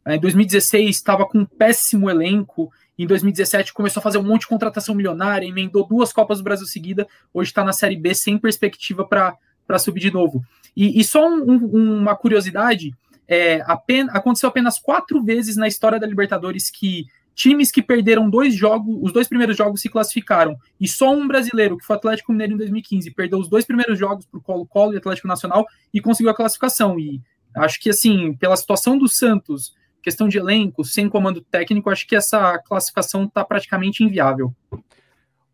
É, 0.05 0.17
em 0.17 0.21
2016 0.21 0.97
estava 0.97 1.25
com 1.25 1.39
um 1.39 1.45
péssimo 1.45 2.11
elenco. 2.11 2.73
Em 2.99 3.07
2017 3.07 3.73
começou 3.73 4.01
a 4.01 4.03
fazer 4.03 4.19
um 4.19 4.25
monte 4.25 4.41
de 4.41 4.49
contratação 4.49 4.93
milionária, 4.93 5.47
emendou 5.47 5.87
duas 5.87 6.13
Copas 6.13 6.39
do 6.39 6.45
Brasil 6.45 6.67
seguida. 6.67 7.07
Hoje 7.33 7.51
está 7.51 7.63
na 7.63 7.73
Série 7.73 7.97
B 7.97 8.15
sem 8.15 8.37
perspectiva 8.37 9.07
para 9.07 9.79
subir 9.79 10.01
de 10.01 10.11
novo. 10.11 10.43
E, 10.77 10.99
e 10.99 11.05
só 11.05 11.25
um, 11.25 11.53
um, 11.53 11.99
uma 11.99 12.17
curiosidade: 12.17 12.93
é, 13.29 13.63
apenas, 13.67 14.15
aconteceu 14.15 14.49
apenas 14.49 14.79
quatro 14.79 15.23
vezes 15.23 15.57
na 15.57 15.69
história 15.69 15.99
da 15.99 16.07
Libertadores 16.07 16.71
que 16.71 17.07
times 17.35 17.71
que 17.71 17.83
perderam 17.83 18.31
dois 18.31 18.55
jogos, 18.55 18.99
os 19.03 19.13
dois 19.13 19.29
primeiros 19.29 19.57
jogos 19.57 19.83
se 19.83 19.91
classificaram. 19.91 20.57
E 20.81 20.89
só 20.89 21.13
um 21.13 21.29
brasileiro, 21.29 21.77
que 21.77 21.85
foi 21.85 21.95
o 21.95 21.99
Atlético 21.99 22.33
Mineiro 22.33 22.55
em 22.55 22.57
2015, 22.57 23.11
perdeu 23.11 23.39
os 23.39 23.49
dois 23.49 23.65
primeiros 23.67 23.99
jogos 23.99 24.25
para 24.25 24.39
o 24.39 24.43
Colo-Colo 24.43 24.95
e 24.95 24.97
Atlético 24.97 25.29
Nacional 25.29 25.67
e 25.93 26.01
conseguiu 26.01 26.31
a 26.31 26.35
classificação. 26.35 26.99
E 26.99 27.21
acho 27.55 27.79
que, 27.79 27.91
assim, 27.91 28.35
pela 28.35 28.57
situação 28.57 28.97
do 28.97 29.07
Santos, 29.07 29.75
questão 30.03 30.29
de 30.29 30.39
elenco, 30.39 30.83
sem 30.83 31.11
comando 31.11 31.43
técnico, 31.43 31.91
acho 31.91 32.07
que 32.07 32.17
essa 32.17 32.59
classificação 32.59 33.25
está 33.25 33.45
praticamente 33.45 34.03
inviável. 34.03 34.55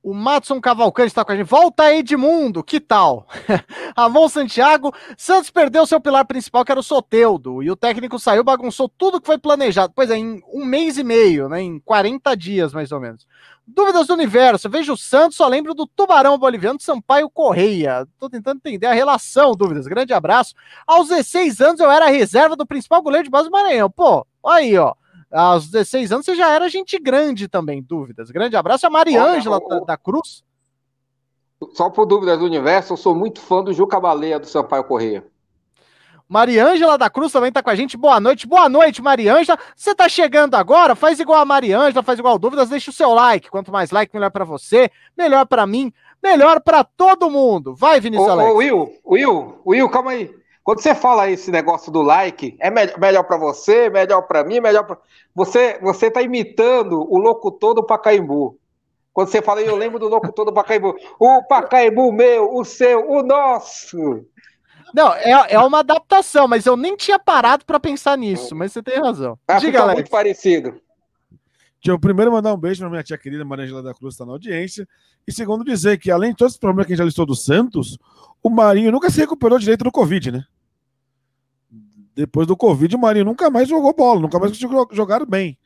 O 0.02 0.12
Matson 0.12 0.60
Cavalcante 0.60 1.08
está 1.08 1.24
com 1.24 1.30
a 1.30 1.36
gente. 1.36 1.46
Volta 1.46 1.94
Edmundo, 1.94 2.64
que 2.64 2.80
tal? 2.80 3.24
Ramon 3.96 4.28
Santiago, 4.28 4.92
Santos 5.16 5.48
perdeu 5.48 5.86
seu 5.86 6.00
pilar 6.00 6.24
principal, 6.24 6.64
que 6.64 6.72
era 6.72 6.80
o 6.80 6.82
Soteudo, 6.82 7.62
e 7.62 7.70
o 7.70 7.76
técnico 7.76 8.18
saiu, 8.18 8.42
bagunçou 8.42 8.88
tudo 8.88 9.20
que 9.20 9.26
foi 9.26 9.38
planejado. 9.38 9.92
Pois 9.94 10.10
é, 10.10 10.16
em 10.16 10.42
um 10.52 10.64
mês 10.64 10.98
e 10.98 11.04
meio, 11.04 11.48
né? 11.48 11.62
Em 11.62 11.78
40 11.78 12.36
dias, 12.36 12.72
mais 12.72 12.90
ou 12.90 12.98
menos. 12.98 13.24
Dúvidas 13.64 14.08
do 14.08 14.14
universo. 14.14 14.68
Vejo 14.68 14.94
o 14.94 14.98
Santos, 14.98 15.36
só 15.36 15.46
lembro 15.46 15.72
do 15.72 15.86
Tubarão 15.86 16.36
Boliviano 16.36 16.80
Sampaio 16.80 17.30
Correia. 17.30 18.04
Tô 18.18 18.28
tentando 18.28 18.56
entender 18.56 18.88
a 18.88 18.92
relação, 18.92 19.52
dúvidas. 19.52 19.86
Grande 19.86 20.12
abraço. 20.12 20.52
Aos 20.84 21.10
16 21.10 21.60
anos 21.60 21.80
eu 21.80 21.88
era 21.88 22.08
reserva 22.08 22.56
do 22.56 22.66
principal 22.66 23.00
goleiro 23.02 23.24
de 23.24 23.30
base 23.30 23.48
do 23.48 23.52
Maranhão. 23.52 23.88
Pô, 23.88 24.26
aí, 24.44 24.76
ó 24.76 24.94
aos 25.32 25.68
16 25.68 26.12
anos 26.12 26.26
você 26.26 26.34
já 26.34 26.50
era 26.50 26.68
gente 26.68 26.98
grande 26.98 27.48
também, 27.48 27.82
dúvidas. 27.82 28.30
Grande 28.30 28.56
abraço 28.56 28.86
a 28.86 28.90
Mariângela 28.90 29.60
da, 29.66 29.80
da 29.80 29.96
Cruz. 29.96 30.44
Só 31.72 31.88
por 31.90 32.06
dúvidas 32.06 32.38
do 32.38 32.44
universo, 32.44 32.92
eu 32.92 32.96
sou 32.96 33.14
muito 33.14 33.40
fã 33.40 33.62
do 33.62 33.72
Juca 33.72 33.98
Baleia 33.98 34.38
do 34.38 34.46
Sampaio 34.46 34.84
Correia. 34.84 35.24
Mariângela 36.28 36.96
da 36.96 37.10
Cruz 37.10 37.30
também 37.30 37.52
tá 37.52 37.62
com 37.62 37.70
a 37.70 37.74
gente. 37.74 37.96
Boa 37.96 38.18
noite, 38.18 38.46
boa 38.46 38.68
noite, 38.68 39.02
Mariângela. 39.02 39.58
Você 39.76 39.94
tá 39.94 40.08
chegando 40.08 40.54
agora? 40.54 40.94
Faz 40.94 41.20
igual 41.20 41.40
a 41.40 41.44
Mariângela, 41.44 42.02
faz 42.02 42.18
igual 42.18 42.38
dúvidas, 42.38 42.70
deixa 42.70 42.90
o 42.90 42.94
seu 42.94 43.12
like. 43.12 43.50
Quanto 43.50 43.70
mais 43.70 43.90
like, 43.90 44.14
melhor 44.14 44.30
para 44.30 44.44
você, 44.44 44.90
melhor 45.16 45.46
para 45.46 45.66
mim, 45.66 45.92
melhor 46.22 46.60
para 46.60 46.82
todo 46.84 47.30
mundo. 47.30 47.74
Vai, 47.74 48.00
Vinícius 48.00 48.28
ô, 48.28 48.32
Alex. 48.32 48.50
Ô, 48.50 48.56
Will, 48.56 48.92
Will, 49.04 49.60
Will, 49.66 49.88
calma 49.90 50.12
aí. 50.12 50.41
Quando 50.64 50.80
você 50.80 50.94
fala 50.94 51.28
esse 51.28 51.50
negócio 51.50 51.90
do 51.90 52.02
like, 52.02 52.56
é 52.60 52.70
me 52.70 52.86
melhor 52.98 53.24
para 53.24 53.36
você, 53.36 53.90
melhor 53.90 54.22
para 54.22 54.44
mim, 54.44 54.60
melhor 54.60 54.84
para 54.84 54.96
você. 55.34 55.78
Você 55.82 56.06
está 56.06 56.22
imitando 56.22 57.00
o 57.00 57.18
locutor 57.18 57.74
do 57.74 57.84
Pacaembu. 57.84 58.58
Quando 59.12 59.28
você 59.28 59.42
fala, 59.42 59.60
eu 59.60 59.76
lembro 59.76 59.98
do 59.98 60.08
locutor 60.08 60.44
do 60.44 60.52
Pacaembu. 60.52 60.94
O 61.18 61.42
Pacaembu 61.42 62.12
meu, 62.12 62.54
o 62.54 62.64
seu, 62.64 63.10
o 63.10 63.22
nosso. 63.22 64.24
Não, 64.94 65.12
é, 65.14 65.54
é 65.54 65.58
uma 65.58 65.80
adaptação, 65.80 66.46
mas 66.46 66.64
eu 66.64 66.76
nem 66.76 66.96
tinha 66.96 67.18
parado 67.18 67.64
para 67.64 67.80
pensar 67.80 68.16
nisso, 68.16 68.54
mas 68.54 68.72
você 68.72 68.82
tem 68.82 69.00
razão. 69.00 69.38
Ah, 69.48 69.58
Diga, 69.58 69.80
Alex. 69.80 69.94
muito 69.96 70.10
parecido. 70.10 70.70
Deixa 70.70 71.96
eu 71.96 71.98
primeiro 71.98 72.30
mandar 72.30 72.54
um 72.54 72.56
beijo 72.56 72.80
para 72.80 72.90
minha 72.90 73.02
tia 73.02 73.18
querida 73.18 73.44
Maria 73.44 73.82
da 73.82 73.92
Cruz, 73.92 74.14
está 74.14 74.24
na 74.24 74.32
audiência. 74.32 74.86
E 75.26 75.32
segundo, 75.32 75.64
dizer 75.64 75.98
que, 75.98 76.10
além 76.10 76.30
de 76.30 76.36
todos 76.36 76.54
os 76.54 76.58
problemas 76.58 76.86
que 76.86 76.92
a 76.92 76.94
gente 76.94 77.00
já 77.00 77.06
listou 77.06 77.26
do 77.26 77.34
Santos, 77.34 77.98
o 78.42 78.48
Marinho 78.48 78.92
nunca 78.92 79.10
se 79.10 79.18
recuperou 79.18 79.58
direito 79.58 79.82
do 79.82 79.90
Covid, 79.90 80.30
né? 80.30 80.44
Depois 82.14 82.46
do 82.46 82.56
Covid, 82.56 82.94
o 82.94 82.98
Marinho 82.98 83.24
nunca 83.24 83.50
mais 83.50 83.68
jogou 83.68 83.94
bola, 83.94 84.20
nunca 84.20 84.38
mais 84.38 84.52
conseguiu 84.52 84.86
jogar 84.92 85.24
bem. 85.24 85.58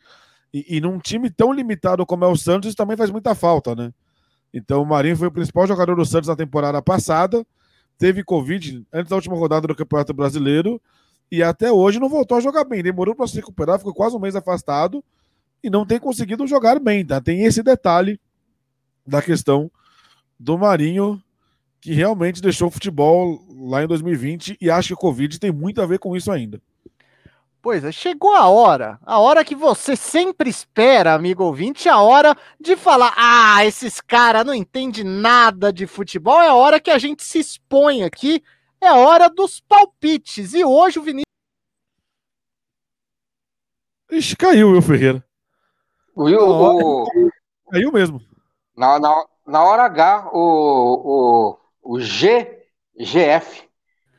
E, 0.53 0.77
e 0.77 0.81
num 0.81 0.99
time 0.99 1.31
tão 1.31 1.53
limitado 1.53 2.07
como 2.07 2.25
é 2.25 2.29
o 2.29 2.37
Santos, 2.37 2.69
isso 2.69 2.77
também 2.77 2.97
faz 2.97 3.11
muita 3.11 3.35
falta, 3.35 3.75
né? 3.75 3.93
Então 4.55 4.83
o 4.83 4.87
Marinho 4.87 5.17
foi 5.17 5.29
o 5.29 5.33
principal 5.33 5.67
jogador 5.67 5.97
do 5.97 6.05
Santos 6.05 6.29
na 6.29 6.37
temporada 6.37 6.81
passada, 6.81 7.45
teve 7.99 8.25
Covid 8.25 8.87
antes 8.93 9.11
da 9.11 9.17
última 9.17 9.37
rodada 9.37 9.67
do 9.67 9.75
Campeonato 9.75 10.15
Brasileiro 10.15 10.81
e 11.31 11.43
até 11.43 11.73
hoje 11.73 11.99
não 11.99 12.09
voltou 12.09 12.39
a 12.39 12.41
jogar 12.41 12.65
bem. 12.65 12.83
Demorou 12.83 13.15
para 13.15 13.27
se 13.27 13.37
recuperar, 13.37 13.79
ficou 13.79 13.93
quase 13.93 14.17
um 14.17 14.21
mês 14.21 14.37
afastado 14.37 15.05
e 15.63 15.69
não 15.69 15.85
tem 15.85 15.99
conseguido 15.99 16.47
jogar 16.47 16.79
bem, 16.79 17.05
tá? 17.05 17.21
Tem 17.21 17.43
esse 17.43 17.63
detalhe 17.63 18.21
da 19.07 19.21
questão 19.21 19.71
do 20.39 20.57
Marinho 20.57 21.21
que 21.87 21.95
realmente 21.95 22.43
deixou 22.43 22.67
o 22.67 22.71
futebol 22.73 23.47
lá 23.49 23.85
em 23.85 23.87
2020 23.87 24.59
e 24.61 24.69
acho 24.69 24.89
que 24.89 24.95
o 24.95 24.97
Covid 24.97 25.39
tem 25.39 25.53
muito 25.53 25.81
a 25.81 25.87
ver 25.87 26.01
com 26.01 26.17
isso 26.17 26.33
ainda. 26.33 26.61
Pois 27.63 27.85
é, 27.85 27.93
chegou 27.93 28.35
a 28.35 28.49
hora, 28.49 28.99
a 29.07 29.21
hora 29.21 29.45
que 29.45 29.55
você 29.55 29.95
sempre 29.95 30.51
espera, 30.51 31.15
amigo 31.15 31.45
ouvinte, 31.45 31.89
a 31.89 32.01
hora 32.01 32.37
de 32.61 32.75
falar: 32.75 33.15
ah, 33.17 33.65
esses 33.65 34.01
caras 34.01 34.45
não 34.45 34.53
entendem 34.53 35.05
nada 35.05 35.73
de 35.73 35.87
futebol, 35.87 36.43
é 36.43 36.49
a 36.49 36.57
hora 36.57 36.81
que 36.81 36.91
a 36.91 36.99
gente 36.99 37.23
se 37.23 37.39
expõe 37.39 38.03
aqui, 38.03 38.43
é 38.81 38.89
a 38.89 38.97
hora 38.97 39.31
dos 39.31 39.61
palpites. 39.61 40.55
E 40.55 40.65
hoje 40.65 40.99
o 40.99 41.03
Vinícius. 41.03 41.23
Ixi, 44.11 44.37
caiu, 44.37 44.77
o 44.77 44.83
Ferreira. 44.83 45.25
O, 46.17 46.25
o, 46.25 47.31
Caiu 47.71 47.93
mesmo. 47.93 48.21
Na, 48.77 48.99
na, 48.99 49.25
na 49.47 49.63
hora 49.63 49.85
H, 49.85 50.31
o, 50.33 51.53
o, 51.53 51.66
o 51.87 52.01
G, 52.01 52.65
GF, 52.99 53.63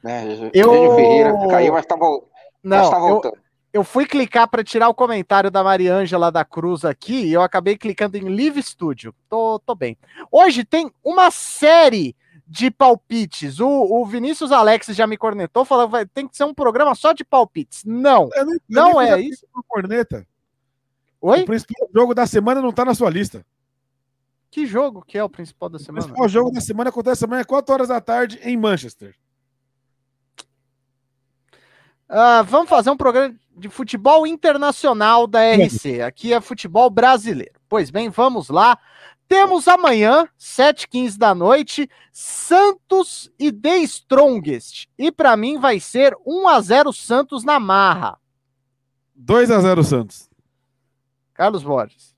né? 0.04 0.24
Eu... 0.54 0.96
Ferreira 0.96 1.34
caiu, 1.50 1.74
mas 1.74 1.86
tá, 1.86 1.96
Não, 1.98 2.22
mas 2.64 2.90
tá 2.90 3.00
voltando. 3.00 3.36
Eu... 3.36 3.48
Eu 3.74 3.84
fui 3.84 4.08
clicar 4.08 4.48
para 4.48 4.64
tirar 4.64 4.90
o 4.90 4.94
comentário 4.94 5.52
da 5.52 5.64
Mariângela 5.64 6.32
da 6.32 6.44
Cruz 6.44 6.84
aqui 6.84 7.26
e 7.26 7.34
eu 7.34 7.44
acabei 7.44 7.78
clicando 7.78 8.18
em 8.18 8.24
Live 8.24 8.64
Studio. 8.64 9.14
Tô, 9.30 9.60
tô 9.60 9.76
bem. 9.76 9.96
Hoje 10.32 10.64
tem 10.64 10.90
uma 11.04 11.30
série 11.30 12.16
de 12.48 12.72
palpites. 12.72 13.60
O, 13.60 13.68
o 13.68 14.06
Vinícius 14.06 14.52
Alex 14.52 14.88
já 14.88 15.06
me 15.06 15.18
cornetou, 15.18 15.66
falou 15.66 15.90
que 15.90 16.06
tem 16.08 16.28
que 16.28 16.36
ser 16.36 16.46
um 16.46 16.56
programa 16.56 16.96
só 16.96 17.12
de 17.14 17.24
palpites. 17.24 17.84
Não, 17.86 18.30
eu 18.34 18.46
eu 18.46 18.60
não 18.68 19.00
é 19.00 19.22
isso. 19.22 19.46
Corneta. 19.68 20.26
Oi? 21.22 21.42
O 21.42 21.46
principal 21.46 21.90
jogo 21.94 22.16
da 22.16 22.26
semana 22.26 22.62
não 22.62 22.72
tá 22.72 22.86
na 22.86 22.96
sua 22.96 23.10
lista. 23.10 23.46
Que 24.58 24.66
jogo 24.66 25.04
que 25.06 25.20
é 25.20 25.24
o 25.24 25.30
principal 25.30 25.70
da 25.70 25.78
semana? 25.78 26.00
O 26.00 26.08
principal 26.08 26.28
jogo 26.28 26.52
da 26.52 26.60
semana 26.60 26.90
acontece 26.90 27.24
amanhã, 27.24 27.44
4 27.44 27.72
horas 27.76 27.90
da 27.90 28.02
tarde, 28.02 28.40
em 28.42 28.58
Manchester. 28.58 29.16
Uh, 32.10 32.44
vamos 32.44 32.68
fazer 32.68 32.90
um 32.90 32.98
programa 32.98 33.36
de 33.56 33.70
futebol 33.70 34.26
internacional 34.26 35.28
da 35.28 35.42
RC. 35.54 36.02
Aqui 36.02 36.34
é 36.34 36.42
futebol 36.42 36.90
brasileiro. 36.90 37.54
Pois 37.70 37.92
bem, 37.92 38.10
vamos 38.10 38.50
lá. 38.50 38.80
Temos 39.28 39.68
amanhã, 39.68 40.28
7h15 40.40 41.20
da 41.20 41.36
noite, 41.36 41.88
Santos 42.12 43.32
e 43.38 43.52
The 43.52 43.78
Strongest. 43.82 44.88
E 44.98 45.12
para 45.12 45.38
mim 45.38 45.60
vai 45.60 45.80
ser 45.80 46.16
1x0 46.26 46.92
Santos 46.96 47.44
na 47.44 47.60
marra. 47.60 48.18
2x0 49.24 49.84
Santos. 49.84 50.28
Carlos 51.36 51.62
Borges. 51.62 52.17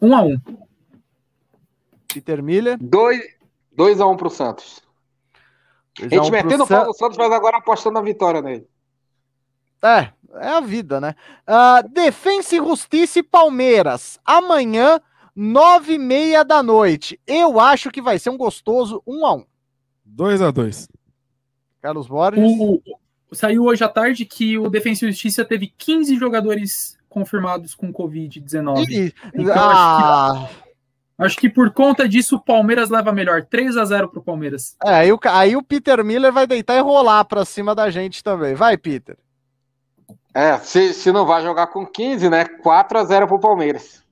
Um 0.00 0.14
a 0.14 0.22
um. 0.22 0.38
Peter 2.12 2.42
Miller. 2.42 2.78
2 2.80 4.00
a 4.00 4.06
1 4.06 4.10
um 4.10 4.16
pro 4.16 4.30
Santos. 4.30 4.82
A 6.00 6.08
gente 6.08 6.30
metendo 6.30 6.64
o 6.64 6.66
pau 6.66 6.86
no 6.86 6.94
Santos, 6.94 7.16
mas 7.16 7.30
agora 7.32 7.58
apostando 7.58 7.94
na 7.94 8.00
vitória 8.00 8.42
nele. 8.42 8.66
É, 9.82 10.08
é 10.40 10.48
a 10.48 10.60
vida, 10.60 11.00
né? 11.00 11.14
Uh, 11.46 11.88
Defensa 11.88 12.56
e 12.56 12.58
Justiça 12.58 13.18
e 13.18 13.22
Palmeiras. 13.22 14.18
Amanhã, 14.24 15.00
nove 15.34 15.94
e 15.94 15.98
meia 15.98 16.44
da 16.44 16.62
noite. 16.62 17.20
Eu 17.26 17.60
acho 17.60 17.90
que 17.90 18.00
vai 18.00 18.18
ser 18.18 18.30
um 18.30 18.36
gostoso 18.36 19.02
1 19.06 19.18
um 19.18 19.26
a 19.26 19.34
1 19.34 19.38
um. 19.38 19.46
2 20.04 20.42
a 20.42 20.50
2 20.50 20.88
Carlos 21.80 22.06
Borges. 22.06 22.42
O, 22.42 22.80
saiu 23.32 23.64
hoje 23.64 23.84
à 23.84 23.88
tarde 23.88 24.24
que 24.24 24.56
o 24.58 24.70
Defensa 24.70 25.04
e 25.04 25.10
Justiça 25.10 25.44
teve 25.44 25.72
15 25.76 26.16
jogadores 26.16 26.96
confirmados 27.14 27.76
com 27.76 27.92
Covid-19. 27.92 29.14
Então, 29.32 29.54
ah. 29.54 30.32
acho, 30.32 30.48
que, 30.48 30.54
acho 31.18 31.36
que 31.38 31.48
por 31.48 31.70
conta 31.70 32.08
disso 32.08 32.36
o 32.36 32.40
Palmeiras 32.40 32.90
leva 32.90 33.12
melhor. 33.12 33.46
3 33.46 33.76
a 33.76 33.84
0 33.84 34.08
pro 34.08 34.20
Palmeiras. 34.20 34.76
É, 34.84 34.94
aí 34.94 35.12
o, 35.12 35.20
aí 35.22 35.56
o 35.56 35.62
Peter 35.62 36.04
Miller 36.04 36.32
vai 36.32 36.48
deitar 36.48 36.76
e 36.76 36.80
rolar 36.80 37.24
pra 37.24 37.44
cima 37.44 37.72
da 37.72 37.88
gente 37.88 38.22
também. 38.24 38.56
Vai, 38.56 38.76
Peter. 38.76 39.16
É, 40.34 40.58
se, 40.58 40.92
se 40.92 41.12
não 41.12 41.24
vai 41.24 41.44
jogar 41.44 41.68
com 41.68 41.86
15, 41.86 42.28
né? 42.28 42.44
4 42.44 42.98
a 42.98 43.04
0 43.04 43.28
pro 43.28 43.38
Palmeiras. 43.38 44.02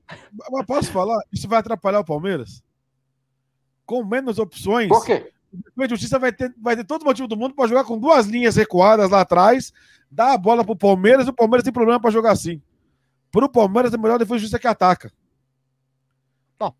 Mas 0.50 0.64
posso 0.64 0.92
falar? 0.92 1.20
Isso 1.32 1.48
vai 1.48 1.58
atrapalhar 1.58 1.98
o 1.98 2.04
Palmeiras? 2.04 2.62
Com 3.84 4.04
menos 4.04 4.38
opções. 4.38 4.88
Por 4.88 5.04
quê? 5.04 5.32
O 5.76 5.88
Justiça 5.88 6.18
vai 6.18 6.32
ter, 6.32 6.54
vai 6.62 6.76
ter 6.76 6.84
todo 6.84 7.02
o 7.02 7.04
motivo 7.04 7.26
do 7.26 7.36
mundo 7.36 7.54
para 7.54 7.68
jogar 7.68 7.84
com 7.84 7.98
duas 7.98 8.26
linhas 8.26 8.56
recuadas 8.56 9.10
lá 9.10 9.20
atrás, 9.20 9.72
dar 10.10 10.32
a 10.32 10.38
bola 10.38 10.64
pro 10.64 10.76
Palmeiras 10.76 11.26
e 11.26 11.30
o 11.30 11.34
Palmeiras 11.34 11.64
tem 11.64 11.72
problema 11.72 12.00
para 12.00 12.10
jogar 12.10 12.32
assim. 12.32 12.62
Pro 13.32 13.48
Palmeiras 13.48 13.92
é 13.92 13.98
melhor 13.98 14.18
defesa 14.18 14.38
justiça 14.38 14.58
que 14.60 14.68
ataca. 14.68 15.10
Bom, 16.58 16.72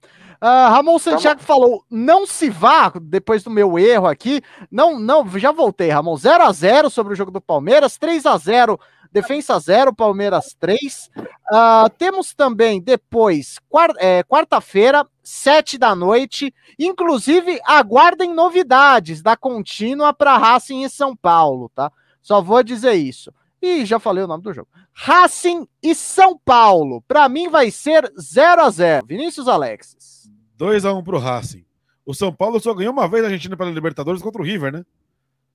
Uh, 0.42 0.72
Ramon 0.72 0.98
Santiago 0.98 1.38
tá 1.38 1.46
falou: 1.46 1.84
não 1.88 2.26
se 2.26 2.50
vá 2.50 2.92
depois 3.00 3.44
do 3.44 3.50
meu 3.50 3.78
erro 3.78 4.08
aqui. 4.08 4.42
Não, 4.72 4.98
não, 4.98 5.24
já 5.38 5.52
voltei, 5.52 5.88
Ramon. 5.88 6.16
0 6.16 6.42
a 6.42 6.52
0 6.52 6.90
sobre 6.90 7.12
o 7.12 7.16
jogo 7.16 7.30
do 7.30 7.40
Palmeiras, 7.40 7.96
3 7.96 8.26
a 8.26 8.36
0 8.36 8.76
Defensa 9.12 9.58
0, 9.60 9.94
Palmeiras 9.94 10.56
3. 10.58 11.10
Uh, 11.16 11.26
ah, 11.52 11.90
temos 11.98 12.32
também 12.32 12.80
depois, 12.80 13.58
é, 13.98 14.24
quarta-feira, 14.24 15.06
7 15.22 15.76
da 15.76 15.94
noite. 15.94 16.52
Inclusive, 16.78 17.60
aguardem 17.64 18.32
novidades 18.32 19.20
da 19.20 19.36
contínua 19.36 20.14
para 20.14 20.38
Racing 20.38 20.82
em 20.82 20.88
São 20.88 21.14
Paulo, 21.14 21.70
tá? 21.74 21.92
Só 22.22 22.40
vou 22.40 22.62
dizer 22.62 22.94
isso. 22.94 23.30
E 23.62 23.86
já 23.86 24.00
falei 24.00 24.24
o 24.24 24.26
nome 24.26 24.42
do 24.42 24.52
jogo. 24.52 24.68
Racing 24.92 25.68
e 25.80 25.94
São 25.94 26.36
Paulo. 26.36 27.00
Para 27.06 27.28
mim 27.28 27.48
vai 27.48 27.70
ser 27.70 28.12
0 28.20 28.62
a 28.62 28.68
0 28.68 29.06
Vinícius 29.06 29.46
Alexis. 29.46 30.28
2x1 30.58 31.04
pro 31.04 31.18
Racing. 31.18 31.64
O 32.04 32.12
São 32.12 32.32
Paulo 32.32 32.58
só 32.58 32.74
ganhou 32.74 32.92
uma 32.92 33.06
vez 33.06 33.22
a 33.22 33.28
Argentina 33.28 33.56
pela 33.56 33.70
Libertadores 33.70 34.20
contra 34.20 34.42
o 34.42 34.44
River, 34.44 34.72
né? 34.72 34.84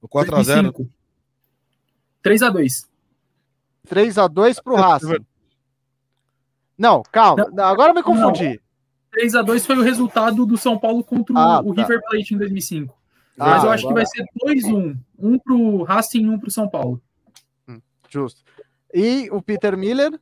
O 0.01 0.07
4x0. 0.07 0.87
3x2. 2.23 2.87
3x2 3.85 4.63
pro 4.63 4.75
Racing. 4.75 5.25
Não, 6.77 7.03
calma. 7.11 7.49
Não, 7.51 7.65
agora 7.65 7.93
me 7.93 8.01
confundi. 8.01 8.61
3x2 9.13 9.65
foi 9.65 9.77
o 9.77 9.81
resultado 9.81 10.45
do 10.45 10.57
São 10.57 10.79
Paulo 10.79 11.03
contra 11.03 11.37
ah, 11.37 11.59
o 11.59 11.75
tá. 11.75 11.81
River 11.81 12.01
Plate 12.09 12.35
em 12.35 12.37
2005. 12.37 12.95
Ah, 13.37 13.49
Mas 13.49 13.63
eu 13.65 13.69
acho 13.69 13.87
agora... 13.89 14.05
que 14.05 14.15
vai 14.15 14.61
ser 14.61 14.71
2-1. 14.71 14.97
Um 15.19 15.37
pro 15.37 15.83
Racing 15.83 16.21
e 16.21 16.29
um 16.29 16.39
pro 16.39 16.49
São 16.49 16.69
Paulo. 16.69 17.01
Justo. 18.09 18.41
E 18.93 19.29
o 19.31 19.41
Peter 19.41 19.77
Miller? 19.77 20.19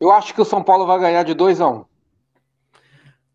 Eu 0.00 0.10
acho 0.10 0.34
que 0.34 0.40
o 0.40 0.44
São 0.44 0.62
Paulo 0.62 0.86
vai 0.86 0.98
ganhar 0.98 1.22
de 1.22 1.34
2x1. 1.34 1.84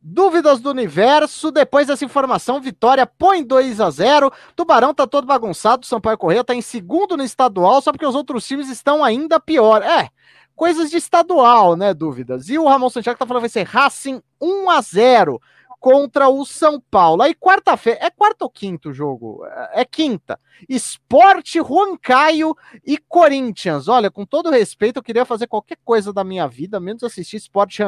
Dúvidas 0.07 0.59
do 0.59 0.69
universo, 0.69 1.49
depois 1.51 1.87
dessa 1.87 2.05
informação, 2.05 2.61
Vitória 2.61 3.07
põe 3.07 3.43
2 3.43 3.81
a 3.81 3.89
0 3.89 4.31
Tubarão 4.55 4.93
tá 4.93 5.07
todo 5.07 5.25
bagunçado, 5.25 5.83
Sampaio 5.83 6.15
Correia 6.15 6.43
tá 6.43 6.53
em 6.53 6.61
segundo 6.61 7.17
no 7.17 7.23
estadual, 7.23 7.81
só 7.81 7.91
porque 7.91 8.05
os 8.05 8.13
outros 8.13 8.45
times 8.45 8.69
estão 8.69 9.03
ainda 9.03 9.39
pior. 9.39 9.81
É, 9.81 10.09
coisas 10.55 10.91
de 10.91 10.97
estadual, 10.97 11.75
né, 11.75 11.91
dúvidas. 11.91 12.49
E 12.49 12.57
o 12.59 12.67
Ramon 12.67 12.89
Santiago 12.89 13.17
tá 13.17 13.25
falando 13.25 13.41
que 13.41 13.49
vai 13.49 13.65
ser 13.65 13.67
Racing 13.67 14.21
1 14.39 14.69
a 14.69 14.81
0 14.81 15.41
contra 15.85 16.27
o 16.27 16.43
São 16.43 16.81
Paulo. 16.81 17.21
Aí 17.21 17.35
quarta-feira, 17.35 17.99
é 18.01 18.09
quarta 18.09 18.43
ou 18.43 18.49
quinto 18.49 18.91
jogo? 18.91 19.45
É, 19.45 19.81
é 19.81 19.85
quinta. 19.85 20.39
Esporte, 20.67 21.59
Caio 22.01 22.55
e 22.83 22.97
Corinthians. 22.97 23.87
Olha, 23.87 24.09
com 24.09 24.25
todo 24.25 24.49
respeito, 24.49 24.97
eu 24.97 25.03
queria 25.03 25.25
fazer 25.25 25.45
qualquer 25.45 25.77
coisa 25.85 26.11
da 26.11 26.23
minha 26.23 26.47
vida, 26.47 26.79
menos 26.79 27.03
assistir 27.03 27.37
Esporte, 27.37 27.83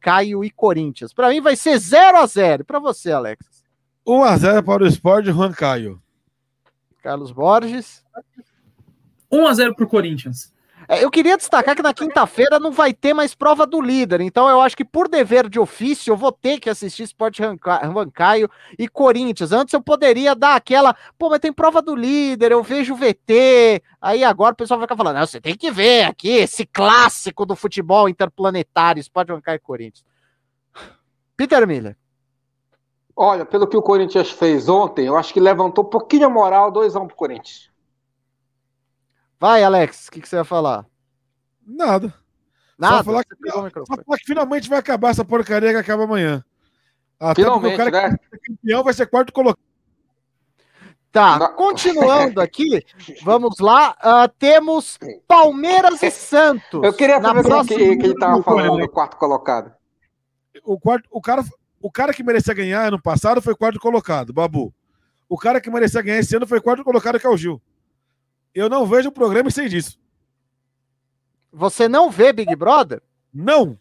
Caio 0.00 0.42
e 0.42 0.50
Corinthians. 0.50 1.12
Para 1.12 1.28
mim 1.28 1.40
vai 1.40 1.54
ser 1.54 1.78
0 1.78 2.18
a 2.18 2.26
0 2.26 2.64
Para 2.64 2.80
você, 2.80 3.12
Alex. 3.12 3.64
1 4.04 4.24
a 4.24 4.36
0 4.36 4.62
para 4.64 4.82
o 4.82 4.86
Esporte, 4.88 5.30
Caio. 5.56 6.02
Carlos 7.00 7.30
Borges. 7.30 8.04
1 9.30 9.46
a 9.46 9.54
0 9.54 9.76
para 9.76 9.84
o 9.84 9.88
Corinthians. 9.88 10.52
É, 10.88 11.02
eu 11.02 11.10
queria 11.10 11.36
destacar 11.36 11.74
que 11.74 11.82
na 11.82 11.94
quinta-feira 11.94 12.58
não 12.58 12.70
vai 12.70 12.92
ter 12.92 13.14
mais 13.14 13.34
prova 13.34 13.66
do 13.66 13.80
líder, 13.80 14.20
então 14.20 14.48
eu 14.48 14.60
acho 14.60 14.76
que 14.76 14.84
por 14.84 15.08
dever 15.08 15.48
de 15.48 15.58
ofício 15.58 16.12
eu 16.12 16.16
vou 16.16 16.30
ter 16.30 16.60
que 16.60 16.68
assistir 16.68 17.04
Sport 17.04 17.38
Rancaio 17.40 18.50
e 18.78 18.88
Corinthians. 18.88 19.52
Antes 19.52 19.72
eu 19.72 19.82
poderia 19.82 20.34
dar 20.34 20.56
aquela, 20.56 20.94
pô, 21.18 21.30
mas 21.30 21.40
tem 21.40 21.52
prova 21.52 21.80
do 21.80 21.94
líder, 21.94 22.52
eu 22.52 22.62
vejo 22.62 22.94
VT. 22.94 23.82
Aí 24.00 24.22
agora 24.22 24.52
o 24.52 24.56
pessoal 24.56 24.78
vai 24.78 24.86
ficar 24.86 24.96
falando, 24.96 25.16
não, 25.16 25.26
você 25.26 25.40
tem 25.40 25.56
que 25.56 25.70
ver 25.70 26.04
aqui 26.04 26.28
esse 26.28 26.66
clássico 26.66 27.46
do 27.46 27.56
futebol 27.56 28.08
interplanetário, 28.08 29.00
Sport 29.00 29.30
Rancaio 29.30 29.56
e 29.56 29.60
Corinthians. 29.60 30.04
Peter 31.36 31.66
Miller. 31.66 31.96
Olha, 33.16 33.46
pelo 33.46 33.66
que 33.66 33.76
o 33.76 33.82
Corinthians 33.82 34.30
fez 34.30 34.68
ontem, 34.68 35.06
eu 35.06 35.16
acho 35.16 35.32
que 35.32 35.38
levantou 35.38 35.84
um 35.84 35.88
pouquinho 35.88 36.26
a 36.26 36.30
moral, 36.30 36.72
2x1 36.72 37.06
pro 37.06 37.16
Corinthians. 37.16 37.73
Vai, 39.44 39.62
Alex, 39.62 40.06
o 40.06 40.10
que, 40.10 40.22
que, 40.22 40.28
você 40.28 40.36
vai 40.36 40.44
falar? 40.46 40.86
Nada. 41.66 42.14
Nada? 42.78 42.96
Só 42.96 43.04
falar, 43.04 43.24
que, 43.24 43.50
só 43.50 44.02
falar 44.02 44.18
que 44.18 44.24
finalmente 44.24 44.70
vai 44.70 44.78
acabar 44.78 45.10
essa 45.10 45.22
porcaria 45.22 45.70
que 45.70 45.76
acaba 45.76 46.04
amanhã. 46.04 46.42
Até 47.20 47.42
finalmente, 47.42 47.74
o 47.74 47.76
cara 47.76 47.90
né? 47.90 48.16
que 48.16 48.36
é 48.36 48.38
campeão 48.38 48.82
vai 48.82 48.94
ser 48.94 49.06
quarto 49.06 49.34
colocado. 49.34 49.62
Tá, 51.12 51.46
continuando 51.50 52.40
aqui, 52.40 52.86
vamos 53.22 53.58
lá. 53.58 53.94
Uh, 54.02 54.32
temos 54.38 54.98
Palmeiras 55.28 56.02
e 56.02 56.10
Santos. 56.10 56.82
Eu 56.82 56.94
queria 56.94 57.20
saber 57.20 57.42
próxima... 57.42 57.78
que, 57.78 57.96
que 57.98 58.02
ele 58.02 58.14
estava 58.14 58.42
falando 58.42 58.78
do 58.78 58.88
quarto 58.88 59.18
colocado. 59.18 59.74
O, 60.64 60.80
quarto, 60.80 61.06
o, 61.10 61.20
cara, 61.20 61.44
o 61.82 61.92
cara 61.92 62.14
que 62.14 62.24
merecia 62.24 62.54
ganhar 62.54 62.86
ano 62.86 63.02
passado 63.02 63.42
foi 63.42 63.54
quarto 63.54 63.78
colocado, 63.78 64.32
Babu. 64.32 64.72
O 65.28 65.36
cara 65.36 65.60
que 65.60 65.68
merecia 65.68 66.00
ganhar 66.00 66.20
esse 66.20 66.34
ano 66.34 66.46
foi 66.46 66.62
quarto 66.62 66.82
colocado, 66.82 67.20
que 67.20 67.26
é 67.26 67.30
o 67.30 67.36
Gil. 67.36 67.60
Eu 68.54 68.68
não 68.68 68.86
vejo 68.86 69.08
o 69.08 69.12
programa 69.12 69.50
sem 69.50 69.68
disso. 69.68 69.98
Você 71.52 71.88
não 71.88 72.10
vê 72.10 72.32
Big 72.32 72.54
Brother? 72.54 73.02
Não. 73.32 73.78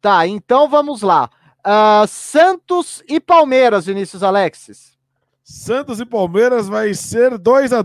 Tá, 0.00 0.26
então 0.26 0.68
vamos 0.68 1.02
lá. 1.02 1.30
Uh, 1.60 2.06
Santos 2.06 3.02
e 3.06 3.20
Palmeiras, 3.20 3.86
Vinícius 3.86 4.22
Alexis. 4.22 4.98
Santos 5.42 6.00
e 6.00 6.06
Palmeiras 6.06 6.68
vai 6.68 6.94
ser 6.94 7.38
2 7.38 7.72
a 7.72 7.84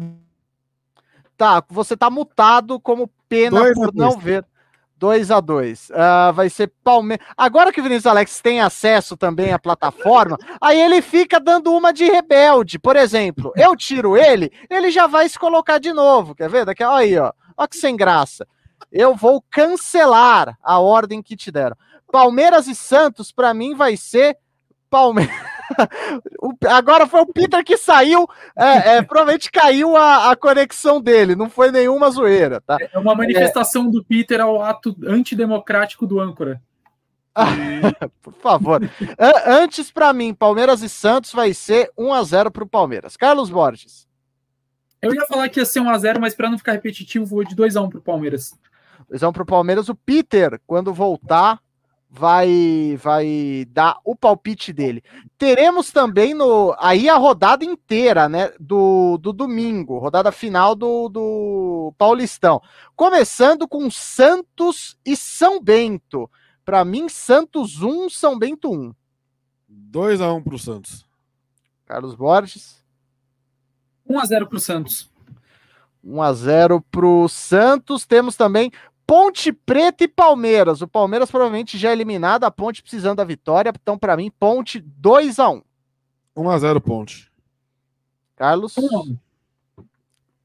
Tá, 1.38 1.62
você 1.68 1.98
tá 1.98 2.10
mutado 2.10 2.80
como 2.80 3.10
pena 3.28 3.74
por 3.74 3.94
não 3.94 4.18
ver. 4.18 4.46
2 4.98 5.32
a 5.32 5.40
2 5.40 5.90
uh, 5.90 5.94
ah, 5.96 6.32
Vai 6.32 6.50
ser 6.50 6.72
Palmeiras. 6.84 7.26
Agora 7.38 7.72
que 7.72 7.80
o 7.80 7.84
Vinícius 7.84 8.06
Alex 8.06 8.40
tem 8.42 8.62
acesso 8.62 9.18
também 9.18 9.52
à 9.52 9.60
plataforma, 9.60 10.38
aí 10.62 10.80
ele 10.80 11.02
fica 11.02 11.40
dando 11.40 11.74
uma 11.74 11.92
de 11.92 12.06
rebelde. 12.06 12.80
Por 12.80 12.96
exemplo, 12.96 13.52
eu 13.56 13.76
tiro 13.76 14.18
ele, 14.18 14.52
ele 14.70 14.92
já 14.92 15.08
vai 15.08 15.28
se 15.28 15.38
colocar 15.38 15.78
de 15.80 15.92
novo. 15.92 16.36
Quer 16.36 16.50
ver? 16.50 16.66
Daqui, 16.66 16.84
aí, 16.84 17.18
ó. 17.18 17.32
Olha 17.58 17.68
que 17.68 17.78
sem 17.78 17.96
graça. 17.96 18.48
Eu 18.92 19.16
vou 19.16 19.44
cancelar 19.50 20.58
a 20.62 20.80
ordem 20.80 21.22
que 21.22 21.36
te 21.36 21.52
deram. 21.52 21.76
Palmeiras 22.12 22.68
e 22.68 22.76
Santos, 22.76 23.32
para 23.32 23.54
mim, 23.54 23.76
vai 23.76 23.98
ser 23.98 24.38
Palmeiras. 24.90 25.36
Agora 26.70 27.08
foi 27.08 27.22
o 27.22 27.26
Peter 27.26 27.64
que 27.64 27.78
saiu, 27.78 28.28
é, 28.58 28.98
é, 28.98 29.02
provavelmente 29.04 29.52
caiu 29.52 29.96
a, 29.96 30.32
a, 30.32 30.36
conexão 30.36 31.02
dele, 31.02 31.36
não 31.36 31.50
foi 31.50 31.72
nenhuma 31.72 32.10
zoeira, 32.10 32.62
tá? 32.62 32.78
É 32.80 32.98
uma 32.98 33.16
manifestação 33.16 33.88
é... 33.88 33.92
do 33.92 34.04
Peter 34.04 34.42
ao 34.42 34.62
ato 34.62 34.96
antidemocrático 35.08 36.06
do 36.06 36.20
âncora. 36.20 36.62
Por 38.22 38.34
favor. 38.34 38.82
Antes, 39.46 39.92
para 39.92 40.14
mim, 40.14 40.34
Palmeiras 40.34 40.82
e 40.82 40.90
Santos 40.90 41.34
vai 41.34 41.54
ser 41.54 41.92
1 41.98 42.14
a 42.14 42.24
0 42.24 42.52
para 42.52 42.64
o 42.64 42.68
Palmeiras. 42.68 43.18
Carlos 43.18 43.50
Borges. 43.50 44.08
Eu 45.02 45.14
ia 45.14 45.26
falar 45.28 45.50
que 45.50 45.60
ia 45.60 45.66
ser 45.66 45.82
1 45.82 45.90
a 45.90 45.98
0 45.98 46.20
mas 46.20 46.34
para 46.34 46.50
não 46.50 46.58
ficar 46.58 46.72
repetitivo, 46.72 47.26
vou 47.26 47.44
de 47.44 47.54
2 47.54 47.76
a 47.76 47.82
1 47.82 47.90
para 47.90 48.00
o 48.00 48.02
Palmeiras. 48.02 48.58
2 49.10 49.22
a 49.22 49.30
1 49.30 49.34
para 49.34 49.44
o 49.44 49.46
Palmeiras. 49.46 49.90
O 49.90 49.96
Peter, 49.96 50.60
quando 50.66 50.94
voltar, 50.94 51.60
vai 52.18 52.98
vai 53.02 53.66
dar 53.70 54.00
o 54.04 54.16
palpite 54.16 54.72
dele. 54.72 55.04
Teremos 55.38 55.92
também 55.92 56.34
no 56.34 56.74
aí 56.80 57.10
a 57.10 57.18
rodada 57.18 57.66
inteira, 57.66 58.30
né, 58.30 58.52
do, 58.60 59.18
do 59.18 59.34
domingo, 59.34 59.98
rodada 59.98 60.32
final 60.32 60.76
do, 60.76 61.10
do 61.10 61.94
Paulistão. 61.98 62.62
Começando 62.96 63.68
com 63.68 63.92
Santos 63.92 64.98
e 65.06 65.16
São 65.16 65.62
Bento. 65.62 66.30
Para 66.64 66.86
mim, 66.86 67.10
Santos 67.10 67.82
1, 67.82 68.10
São 68.10 68.40
Bento 68.40 68.72
1. 68.72 68.94
2 69.68 70.22
a 70.22 70.34
1 70.34 70.44
para 70.44 70.56
o 70.56 70.60
Santos. 70.60 71.06
Carlos 71.86 72.16
Borges. 72.16 72.84
1 74.10 74.20
a 74.20 74.26
0 74.26 74.48
para 74.48 74.58
o 74.58 74.60
Santos. 74.60 75.12
1 76.04 76.22
a 76.22 76.34
0 76.34 76.82
para 76.90 77.06
o 77.06 77.28
Santos. 77.28 78.06
Temos 78.06 78.36
também 78.36 78.72
Ponte 79.06 79.52
Preta 79.52 80.04
e 80.04 80.08
Palmeiras. 80.08 80.82
O 80.82 80.88
Palmeiras 80.88 81.30
provavelmente 81.30 81.78
já 81.78 81.90
é 81.90 81.94
eliminado, 81.94 82.44
a 82.44 82.52
Ponte 82.52 82.82
precisando 82.82 83.18
da 83.18 83.24
vitória. 83.24 83.72
Então, 83.82 83.98
para 83.98 84.18
mim, 84.18 84.32
Ponte 84.40 84.80
2 84.80 85.40
a 85.40 85.50
1 85.50 85.62
1 86.36 86.50
a 86.50 86.58
0 86.58 86.82
Ponte. 86.82 87.32
Carlos? 88.36 88.76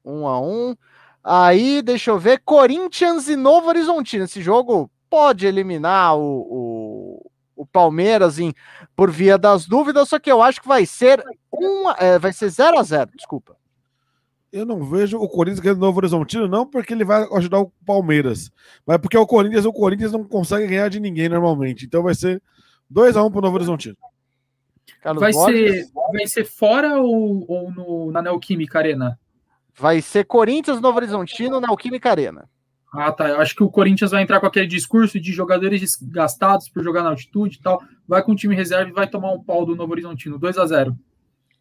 1 0.05 0.27
a 0.27 0.39
1 0.39 0.75
Aí, 1.23 1.81
deixa 1.81 2.09
eu 2.09 2.17
ver, 2.17 2.41
Corinthians 2.43 3.27
e 3.27 3.35
Novo 3.35 3.67
Horizontino. 3.67 4.23
Esse 4.23 4.41
jogo 4.41 4.89
pode 5.09 5.45
eliminar 5.45 6.17
o, 6.17 6.47
o, 6.49 7.31
o 7.55 7.65
Palmeiras 7.65 8.39
em, 8.39 8.53
por 8.95 9.11
via 9.11 9.37
das 9.37 9.67
dúvidas, 9.67 10.09
só 10.09 10.17
que 10.17 10.31
eu 10.31 10.41
acho 10.41 10.61
que 10.61 10.67
vai 10.67 10.85
ser 10.85 11.23
um, 11.53 11.91
é, 11.91 12.17
vai 12.17 12.33
ser 12.33 12.49
0 12.49 12.79
a 12.79 12.83
0 12.83 13.11
desculpa 13.15 13.60
eu 14.51 14.65
não 14.65 14.83
vejo 14.83 15.17
o 15.17 15.29
Corinthians 15.29 15.59
ganhando 15.59 15.79
Novo 15.79 15.97
Horizontino, 15.97 16.47
não 16.47 16.65
porque 16.65 16.93
ele 16.93 17.05
vai 17.05 17.25
ajudar 17.33 17.59
o 17.59 17.71
Palmeiras, 17.85 18.51
mas 18.85 18.97
porque 18.97 19.17
o 19.17 19.25
Corinthians, 19.25 19.65
o 19.65 19.71
Corinthians 19.71 20.11
não 20.11 20.23
consegue 20.23 20.67
ganhar 20.67 20.89
de 20.89 20.99
ninguém 20.99 21.29
normalmente. 21.29 21.85
Então 21.85 22.03
vai 22.03 22.13
ser 22.13 22.41
2x1 22.93 23.25
um 23.25 23.31
pro 23.31 23.41
Novo 23.41 23.55
Horizontino. 23.55 23.95
vai, 25.15 25.31
ser, 25.31 25.85
vai 26.11 26.27
ser 26.27 26.43
fora 26.43 27.01
ou, 27.01 27.45
ou 27.47 27.71
no, 27.71 28.11
na 28.11 28.21
Neoquímica 28.21 28.79
Arena? 28.79 29.17
Vai 29.73 30.01
ser 30.01 30.25
Corinthians 30.25 30.81
Novo 30.81 30.97
Horizontino 30.97 31.61
na 31.61 31.67
Neoquímica 31.67 32.09
Arena. 32.09 32.49
Ah, 32.93 33.09
tá. 33.09 33.29
Eu 33.29 33.39
acho 33.39 33.55
que 33.55 33.63
o 33.63 33.71
Corinthians 33.71 34.11
vai 34.11 34.21
entrar 34.21 34.41
com 34.41 34.47
aquele 34.47 34.67
discurso 34.67 35.17
de 35.17 35.31
jogadores 35.31 35.79
desgastados 35.79 36.67
por 36.67 36.83
jogar 36.83 37.03
na 37.03 37.09
altitude 37.09 37.57
e 37.57 37.61
tal. 37.61 37.81
Vai 38.05 38.21
com 38.21 38.33
o 38.33 38.35
time 38.35 38.53
reserva 38.53 38.89
e 38.89 38.93
vai 38.93 39.07
tomar 39.07 39.31
um 39.31 39.41
pau 39.41 39.65
do 39.65 39.77
Novo 39.77 39.93
Horizontino. 39.93 40.37
2 40.37 40.57
a 40.57 40.65
0 40.65 40.97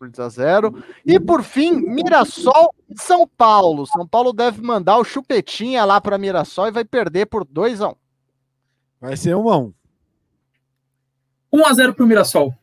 2 0.01 0.19
a 0.19 0.29
0 0.29 0.83
E 1.05 1.21
por 1.21 1.43
fim, 1.43 1.73
Mirassol 1.73 2.75
e 2.89 3.01
São 3.01 3.27
Paulo. 3.27 3.87
São 3.87 4.07
Paulo 4.07 4.33
deve 4.33 4.63
mandar 4.63 4.99
o 4.99 5.05
chupetinha 5.05 5.85
lá 5.85 6.01
para 6.01 6.19
Mirassol 6.19 6.69
e 6.69 6.73
vai 6.73 6.85
perder 6.85 7.27
por 7.27 7.45
2 7.45 7.83
a 7.83 7.89
1 7.91 7.95
Vai 9.01 9.17
ser 9.17 9.35
1 9.35 9.49
a 9.49 9.59
1 9.59 9.75
1 11.53 11.67
a 11.67 11.73
0 11.73 11.95
pro 11.95 12.07
Mirassol. 12.07 12.55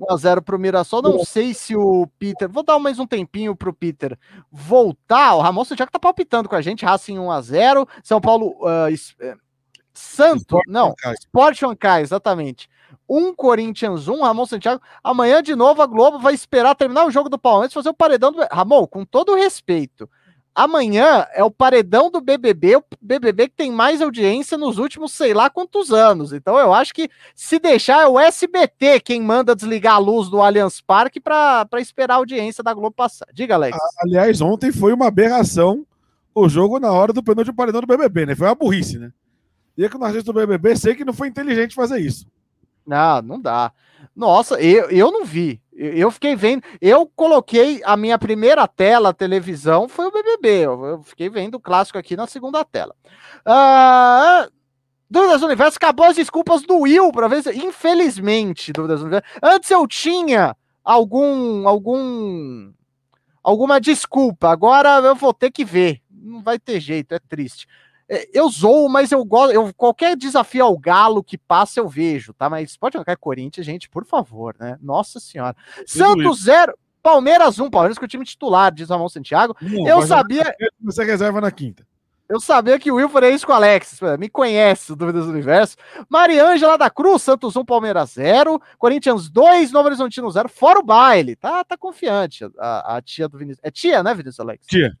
1x0 0.00 0.42
para 0.42 0.56
o 0.56 0.58
Mirassol. 0.58 1.02
Não 1.02 1.24
sei 1.24 1.52
se 1.52 1.76
o 1.76 2.06
Peter. 2.18 2.48
Vou 2.48 2.62
dar 2.62 2.78
mais 2.78 2.98
um 2.98 3.06
tempinho 3.06 3.54
para 3.54 3.68
o 3.68 3.74
Peter 3.74 4.16
voltar. 4.50 5.34
O 5.34 5.40
Ramon 5.40 5.64
já 5.64 5.84
que 5.84 5.92
tá 5.92 5.98
palpitando 5.98 6.48
com 6.48 6.54
a 6.54 6.62
gente. 6.62 6.84
Racing 6.84 7.16
1x0. 7.16 7.86
São 8.02 8.20
Paulo. 8.20 8.56
Uh, 8.60 8.94
Santo. 9.92 10.42
Sport 10.42 10.64
não, 10.68 10.94
Sport 11.20 11.62
Huankai, 11.62 12.02
exatamente. 12.02 12.68
Um 13.08 13.34
Corinthians 13.34 14.08
1, 14.08 14.22
Ramon 14.22 14.46
Santiago. 14.46 14.82
Amanhã, 15.02 15.42
de 15.42 15.54
novo, 15.54 15.82
a 15.82 15.86
Globo 15.86 16.18
vai 16.18 16.34
esperar 16.34 16.74
terminar 16.74 17.06
o 17.06 17.10
jogo 17.10 17.28
do 17.28 17.38
Palmeiras 17.38 17.72
fazer 17.72 17.88
o 17.88 17.94
paredão 17.94 18.32
do. 18.32 18.46
Ramon, 18.50 18.86
com 18.86 19.04
todo 19.04 19.32
o 19.32 19.36
respeito. 19.36 20.08
Amanhã 20.54 21.24
é 21.34 21.44
o 21.44 21.52
paredão 21.52 22.10
do 22.10 22.20
BBB, 22.20 22.78
o 22.78 22.84
BBB 23.00 23.48
que 23.48 23.54
tem 23.54 23.70
mais 23.70 24.02
audiência 24.02 24.58
nos 24.58 24.76
últimos 24.76 25.12
sei 25.12 25.32
lá 25.32 25.48
quantos 25.48 25.92
anos. 25.92 26.32
Então 26.32 26.58
eu 26.58 26.74
acho 26.74 26.92
que 26.92 27.08
se 27.32 27.60
deixar 27.60 28.02
é 28.02 28.08
o 28.08 28.18
SBT 28.18 28.98
quem 28.98 29.22
manda 29.22 29.54
desligar 29.54 29.94
a 29.94 29.98
luz 29.98 30.28
do 30.28 30.42
Allianz 30.42 30.80
Parque 30.80 31.20
para 31.20 31.68
esperar 31.74 32.14
a 32.14 32.16
audiência 32.16 32.64
da 32.64 32.74
Globo 32.74 32.96
passar. 32.96 33.28
Diga, 33.32 33.54
Alex. 33.54 33.78
Aliás, 34.00 34.40
ontem 34.40 34.72
foi 34.72 34.92
uma 34.92 35.06
aberração 35.06 35.86
o 36.34 36.48
jogo 36.48 36.80
na 36.80 36.90
hora 36.90 37.12
do 37.12 37.22
penúltimo 37.22 37.56
paredão 37.56 37.80
do 37.80 37.86
BBB, 37.86 38.26
né? 38.26 38.34
Foi 38.34 38.48
uma 38.48 38.54
burrice, 38.56 38.98
né? 38.98 39.12
E 39.76 39.84
é 39.84 39.88
que 39.88 39.96
nós 39.96 40.24
do 40.24 40.32
BBB 40.32 40.74
sei 40.74 40.96
que 40.96 41.04
não 41.04 41.12
foi 41.12 41.28
inteligente 41.28 41.72
fazer 41.72 42.00
isso. 42.00 42.26
Não, 42.88 43.20
não 43.20 43.40
dá. 43.40 43.70
Nossa, 44.16 44.58
eu, 44.60 44.90
eu 44.90 45.12
não 45.12 45.26
vi. 45.26 45.60
Eu 45.74 46.10
fiquei 46.10 46.34
vendo. 46.34 46.62
Eu 46.80 47.06
coloquei 47.14 47.82
a 47.84 47.96
minha 47.96 48.18
primeira 48.18 48.66
tela, 48.66 49.12
televisão, 49.12 49.86
foi 49.88 50.06
o 50.06 50.10
BBB. 50.10 50.48
Eu, 50.64 50.84
eu 50.86 51.02
fiquei 51.02 51.28
vendo 51.28 51.56
o 51.56 51.60
clássico 51.60 51.98
aqui 51.98 52.16
na 52.16 52.26
segunda 52.26 52.64
tela. 52.64 52.94
Uh, 53.46 54.50
Dúvidas 55.10 55.42
Universo, 55.42 55.76
acabou 55.76 56.06
as 56.06 56.16
desculpas 56.16 56.62
do 56.62 56.78
Will 56.78 57.12
para 57.12 57.28
ver 57.28 57.42
se. 57.42 57.54
Infelizmente, 57.54 58.72
Dúvidas 58.72 59.02
Universo. 59.02 59.28
Antes 59.42 59.70
eu 59.70 59.86
tinha 59.86 60.56
algum. 60.82 61.68
algum 61.68 62.72
alguma 63.42 63.78
desculpa. 63.78 64.48
Agora 64.48 64.98
eu 65.00 65.14
vou 65.14 65.34
ter 65.34 65.50
que 65.50 65.64
ver. 65.64 66.00
Não 66.10 66.42
vai 66.42 66.58
ter 66.58 66.80
jeito, 66.80 67.14
é 67.14 67.18
triste. 67.18 67.66
É, 68.08 68.28
eu 68.32 68.48
zoo, 68.48 68.88
mas 68.88 69.12
eu 69.12 69.22
gosto. 69.24 69.52
Eu, 69.52 69.72
qualquer 69.74 70.16
desafio 70.16 70.64
ao 70.64 70.78
Galo 70.78 71.22
que 71.22 71.36
passa, 71.36 71.78
eu 71.78 71.88
vejo, 71.88 72.32
tá? 72.32 72.48
Mas 72.48 72.76
pode 72.76 72.96
jogar 72.96 73.16
Corinthians, 73.16 73.66
gente, 73.66 73.88
por 73.88 74.04
favor, 74.06 74.56
né? 74.58 74.78
Nossa 74.80 75.20
Senhora. 75.20 75.54
Santos 75.86 76.42
0, 76.44 76.74
Palmeiras 77.02 77.58
1, 77.58 77.64
um, 77.64 77.70
Palmeiras 77.70 77.98
com 77.98 78.04
o 78.04 78.08
time 78.08 78.24
titular, 78.24 78.72
diz 78.72 78.88
Ramon 78.88 79.08
Santiago. 79.08 79.54
Não, 79.60 79.86
eu 79.86 80.02
sabia. 80.02 80.54
Você 80.80 81.04
reserva 81.04 81.40
na 81.40 81.50
quinta. 81.50 81.86
Eu 82.28 82.40
sabia 82.40 82.78
que 82.78 82.90
o 82.92 82.96
Will 82.96 83.08
faria 83.08 83.30
isso 83.30 83.46
com 83.46 83.52
o 83.52 83.54
Alex. 83.54 84.00
Me 84.18 84.28
conhece, 84.28 84.94
Dúvidas 84.94 85.24
do 85.24 85.32
Universo. 85.32 85.76
Mariângela 86.10 86.76
da 86.76 86.90
Cruz, 86.90 87.22
Santos 87.22 87.56
1, 87.56 87.64
Palmeiras 87.64 88.10
0. 88.10 88.60
Corinthians 88.76 89.30
2, 89.30 89.72
Novo 89.72 89.86
Horizontino 89.86 90.30
0. 90.30 90.46
Fora 90.46 90.78
o 90.78 90.82
baile. 90.82 91.34
Tá, 91.36 91.64
tá 91.64 91.78
confiante 91.78 92.44
a, 92.58 92.96
a 92.96 93.02
tia 93.02 93.28
do 93.28 93.38
Vinícius. 93.38 93.64
É 93.64 93.70
tia, 93.70 94.02
né, 94.02 94.12
Vinícius 94.12 94.40
Alex? 94.40 94.66
Tia. 94.66 94.94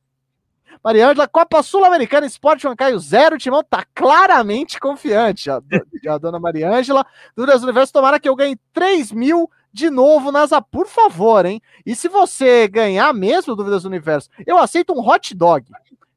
Mariângela, 0.82 1.28
Copa 1.28 1.62
Sul-Americana 1.62 2.26
Esporte 2.26 2.66
Huancaio 2.66 2.98
zero, 2.98 3.36
o 3.36 3.38
Timão 3.38 3.62
tá 3.62 3.84
claramente 3.94 4.78
confiante, 4.78 5.50
a, 5.50 5.60
a 6.08 6.18
dona 6.18 6.38
Mariângela. 6.38 7.04
Duras 7.36 7.62
Universo, 7.62 7.92
tomara 7.92 8.20
que 8.20 8.28
eu 8.28 8.36
ganhe 8.36 8.58
3 8.72 9.12
mil 9.12 9.50
de 9.72 9.90
novo 9.90 10.32
Nasa, 10.32 10.60
por 10.60 10.86
favor, 10.86 11.44
hein? 11.44 11.60
E 11.84 11.94
se 11.94 12.08
você 12.08 12.66
ganhar 12.68 13.12
mesmo, 13.12 13.54
Dúvidas 13.54 13.82
do 13.82 13.88
Universo, 13.88 14.28
eu 14.46 14.58
aceito 14.58 14.92
um 14.92 15.06
hot 15.06 15.34
dog 15.34 15.66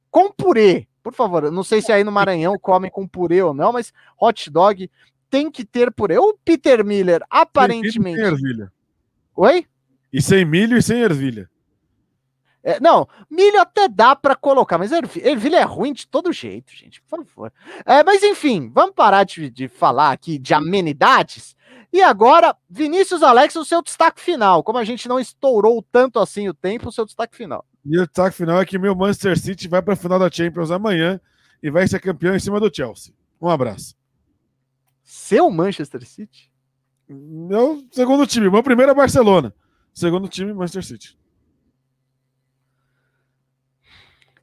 com 0.10 0.32
purê. 0.32 0.88
Por 1.04 1.14
favor, 1.14 1.52
não 1.52 1.64
sei 1.64 1.82
se 1.82 1.92
aí 1.92 2.04
no 2.04 2.12
Maranhão 2.12 2.58
comem 2.60 2.90
com 2.90 3.08
purê 3.08 3.42
ou 3.42 3.54
não, 3.54 3.74
mas 3.74 3.92
hot 4.20 4.50
dog 4.50 4.90
tem 5.30 5.50
que 5.50 5.66
ter 5.66 5.92
purê. 5.92 6.18
O 6.18 6.38
Peter 6.46 6.86
Miller, 6.86 7.22
aparentemente. 7.30 8.20
Sem 8.20 8.28
ervilha. 8.28 8.72
Oi? 9.36 9.66
E 10.14 10.22
sem 10.22 10.46
milho 10.46 10.78
e 10.78 10.82
sem 10.82 11.00
ervilha. 11.02 11.50
É, 12.64 12.80
não, 12.80 13.08
milho 13.30 13.60
até 13.60 13.88
dá 13.88 14.16
para 14.16 14.36
colocar, 14.36 14.78
mas 14.78 14.92
ervilha 14.92 15.58
é 15.58 15.64
ruim 15.64 15.94
de 15.94 16.08
todo 16.08 16.32
jeito, 16.32 16.72
gente, 16.76 17.02
por 17.02 17.26
favor. 17.26 17.52
É, 17.86 18.04
mas 18.04 18.22
enfim, 18.22 18.70
vamos 18.72 18.94
parar 18.94 19.24
de, 19.24 19.50
de 19.50 19.68
falar 19.68 20.12
aqui 20.12 20.38
de 20.38 20.54
amenidades. 20.54 21.56
E 21.92 22.02
agora, 22.02 22.56
Vinícius 22.70 23.24
Alex, 23.24 23.56
o 23.56 23.66
seu 23.66 23.82
destaque 23.82 24.22
final. 24.22 24.64
Como 24.64 24.78
a 24.78 24.84
gente 24.84 25.10
não 25.10 25.20
estourou 25.20 25.86
tanto 25.92 26.20
assim 26.20 26.48
o 26.48 26.54
tempo, 26.54 26.90
o 26.90 26.92
seu 26.92 27.06
destaque 27.06 27.36
final. 27.36 27.66
E 27.84 27.98
o 27.98 28.06
destaque 28.06 28.38
final 28.38 28.62
é 28.62 28.66
que 28.66 28.78
meu 28.78 28.96
Manchester 28.96 29.38
City 29.38 29.68
vai 29.68 29.82
para 29.82 29.94
a 29.94 29.98
final 29.98 30.20
da 30.20 30.32
Champions 30.32 30.72
amanhã 30.72 31.20
e 31.62 31.70
vai 31.70 31.88
ser 31.88 32.00
campeão 32.00 32.36
em 32.36 32.40
cima 32.40 32.60
do 32.60 32.74
Chelsea. 32.74 33.14
Um 33.42 33.50
abraço. 33.50 33.96
Seu 35.04 35.50
Manchester 35.50 36.06
City? 36.08 36.52
Meu 37.10 37.84
segundo 37.92 38.26
time. 38.26 38.50
Meu 38.50 38.64
primeiro 38.64 38.92
é 38.92 38.96
Barcelona. 38.96 39.54
Segundo 39.94 40.30
time, 40.30 40.54
Manchester 40.54 40.86
City. 40.86 41.18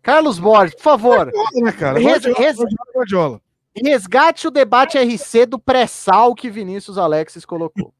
Carlos 0.08 0.38
Borges, 0.38 0.74
por 0.74 0.82
favor. 0.82 1.30
né, 1.56 1.70
cara? 1.70 1.98
Res, 1.98 2.24
res, 2.24 2.56
resgate 3.84 4.48
o 4.48 4.50
debate 4.50 4.96
RC 4.96 5.44
do 5.44 5.58
pré-sal 5.58 6.34
que 6.34 6.48
Vinícius 6.48 6.96
Alexis 6.96 7.44
colocou. 7.44 7.92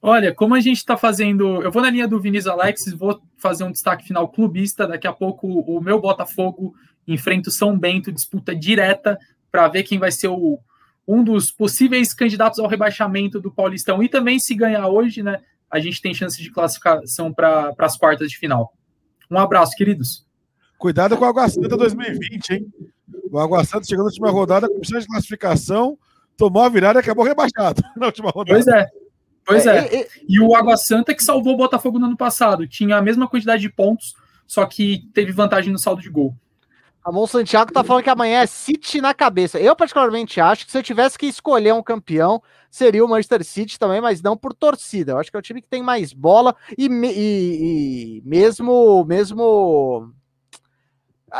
Olha, 0.00 0.32
como 0.32 0.54
a 0.54 0.60
gente 0.60 0.76
está 0.76 0.96
fazendo. 0.96 1.62
Eu 1.62 1.72
vou 1.72 1.82
na 1.82 1.90
linha 1.90 2.06
do 2.06 2.20
Vinícius 2.20 2.46
Alexis, 2.46 2.92
vou 2.92 3.20
fazer 3.36 3.64
um 3.64 3.72
destaque 3.72 4.06
final 4.06 4.28
clubista. 4.28 4.86
Daqui 4.86 5.08
a 5.08 5.12
pouco 5.12 5.48
o 5.48 5.80
meu 5.80 6.00
Botafogo 6.00 6.76
enfrenta 7.08 7.48
o 7.48 7.52
São 7.52 7.76
Bento, 7.76 8.12
disputa 8.12 8.54
direta 8.54 9.18
para 9.50 9.66
ver 9.66 9.82
quem 9.82 9.98
vai 9.98 10.12
ser 10.12 10.28
o, 10.28 10.60
um 11.08 11.24
dos 11.24 11.50
possíveis 11.50 12.14
candidatos 12.14 12.60
ao 12.60 12.68
rebaixamento 12.68 13.40
do 13.40 13.50
Paulistão. 13.50 14.00
E 14.00 14.08
também, 14.08 14.38
se 14.38 14.54
ganhar 14.54 14.86
hoje, 14.86 15.24
né, 15.24 15.40
a 15.68 15.80
gente 15.80 16.00
tem 16.00 16.14
chance 16.14 16.40
de 16.40 16.52
classificação 16.52 17.32
para 17.32 17.74
as 17.76 17.96
quartas 17.96 18.30
de 18.30 18.38
final. 18.38 18.72
Um 19.28 19.40
abraço, 19.40 19.72
queridos. 19.76 20.25
Cuidado 20.78 21.16
com 21.16 21.24
o 21.24 21.28
Água 21.28 21.48
Santa 21.48 21.76
2020, 21.76 22.50
hein? 22.50 22.66
O 23.30 23.38
Água 23.38 23.64
Santa 23.64 23.86
chegou 23.86 24.04
na 24.04 24.10
última 24.10 24.30
rodada 24.30 24.68
com 24.68 24.82
chance 24.84 25.06
de 25.06 25.06
classificação, 25.06 25.98
tomou 26.36 26.62
a 26.62 26.68
virada 26.68 26.98
e 26.98 27.02
acabou 27.02 27.24
rebaixado 27.24 27.82
na 27.96 28.06
última 28.06 28.30
rodada. 28.30 28.58
Pois 28.58 28.66
é. 28.66 28.86
Pois 29.44 29.66
é. 29.66 30.00
é. 30.00 30.08
E 30.28 30.40
o 30.40 30.54
Água 30.54 30.76
Santa 30.76 31.14
que 31.14 31.22
salvou 31.22 31.54
o 31.54 31.56
Botafogo 31.56 31.98
no 31.98 32.06
ano 32.06 32.16
passado. 32.16 32.66
Tinha 32.66 32.96
a 32.96 33.02
mesma 33.02 33.28
quantidade 33.28 33.62
de 33.62 33.70
pontos, 33.70 34.14
só 34.46 34.66
que 34.66 35.08
teve 35.14 35.32
vantagem 35.32 35.72
no 35.72 35.78
saldo 35.78 36.02
de 36.02 36.10
gol. 36.10 36.34
Ramon 37.04 37.26
Santiago 37.28 37.72
tá 37.72 37.84
falando 37.84 38.02
que 38.02 38.10
amanhã 38.10 38.40
é 38.40 38.46
City 38.46 39.00
na 39.00 39.14
cabeça. 39.14 39.60
Eu, 39.60 39.76
particularmente, 39.76 40.40
acho 40.40 40.66
que 40.66 40.72
se 40.72 40.78
eu 40.78 40.82
tivesse 40.82 41.16
que 41.16 41.26
escolher 41.26 41.72
um 41.72 41.82
campeão, 41.82 42.42
seria 42.68 43.04
o 43.04 43.08
Manchester 43.08 43.44
City 43.44 43.78
também, 43.78 44.00
mas 44.00 44.20
não 44.20 44.36
por 44.36 44.52
torcida. 44.52 45.12
Eu 45.12 45.18
acho 45.18 45.30
que 45.30 45.36
é 45.36 45.38
o 45.38 45.42
time 45.42 45.62
que 45.62 45.68
tem 45.68 45.84
mais 45.84 46.12
bola 46.12 46.56
e, 46.76 46.88
e, 46.88 48.18
e 48.18 48.22
mesmo, 48.24 49.04
mesmo 49.04 50.12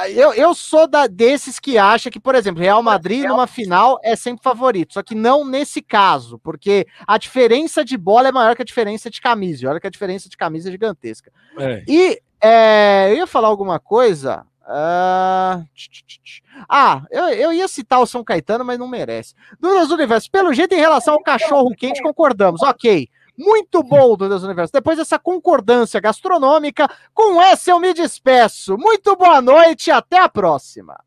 eu, 0.08 0.32
eu 0.34 0.54
sou 0.54 0.86
da, 0.86 1.06
desses 1.06 1.58
que 1.58 1.78
acha 1.78 2.10
que, 2.10 2.20
por 2.20 2.34
exemplo, 2.34 2.62
Real 2.62 2.82
Madrid 2.82 3.24
numa 3.24 3.46
final 3.46 3.98
é 4.02 4.14
sempre 4.16 4.42
favorito, 4.42 4.94
só 4.94 5.02
que 5.02 5.14
não 5.14 5.44
nesse 5.44 5.80
caso, 5.80 6.38
porque 6.38 6.86
a 7.06 7.18
diferença 7.18 7.84
de 7.84 7.96
bola 7.96 8.28
é 8.28 8.32
maior 8.32 8.54
que 8.56 8.62
a 8.62 8.64
diferença 8.64 9.08
de 9.08 9.20
camisa. 9.20 9.68
Olha 9.68 9.80
que 9.80 9.86
a 9.86 9.90
diferença 9.90 10.28
de 10.28 10.36
camisa 10.36 10.68
é 10.68 10.72
gigantesca. 10.72 11.32
É. 11.58 11.84
E 11.88 12.20
é, 12.40 13.08
eu 13.10 13.16
ia 13.16 13.26
falar 13.26 13.48
alguma 13.48 13.78
coisa. 13.78 14.44
Uh... 14.62 15.64
Ah, 16.68 17.02
eu, 17.10 17.28
eu 17.28 17.52
ia 17.52 17.68
citar 17.68 18.00
o 18.00 18.06
São 18.06 18.24
Caetano, 18.24 18.64
mas 18.64 18.78
não 18.78 18.88
merece. 18.88 19.34
Duras 19.60 19.90
Universo, 19.90 20.30
pelo 20.30 20.52
jeito, 20.52 20.74
em 20.74 20.80
relação 20.80 21.14
ao 21.14 21.22
cachorro 21.22 21.74
quente, 21.76 22.02
concordamos. 22.02 22.62
Ok. 22.62 23.08
Muito 23.36 23.82
bom 23.82 24.16
do 24.16 24.28
Deus 24.28 24.42
Universo. 24.42 24.72
Depois 24.72 24.96
dessa 24.96 25.18
concordância 25.18 26.00
gastronômica, 26.00 26.88
com 27.12 27.40
essa 27.40 27.70
eu 27.70 27.78
me 27.78 27.92
despeço. 27.92 28.78
Muito 28.78 29.14
boa 29.16 29.40
noite 29.42 29.88
e 29.88 29.90
até 29.90 30.18
a 30.18 30.28
próxima. 30.28 30.98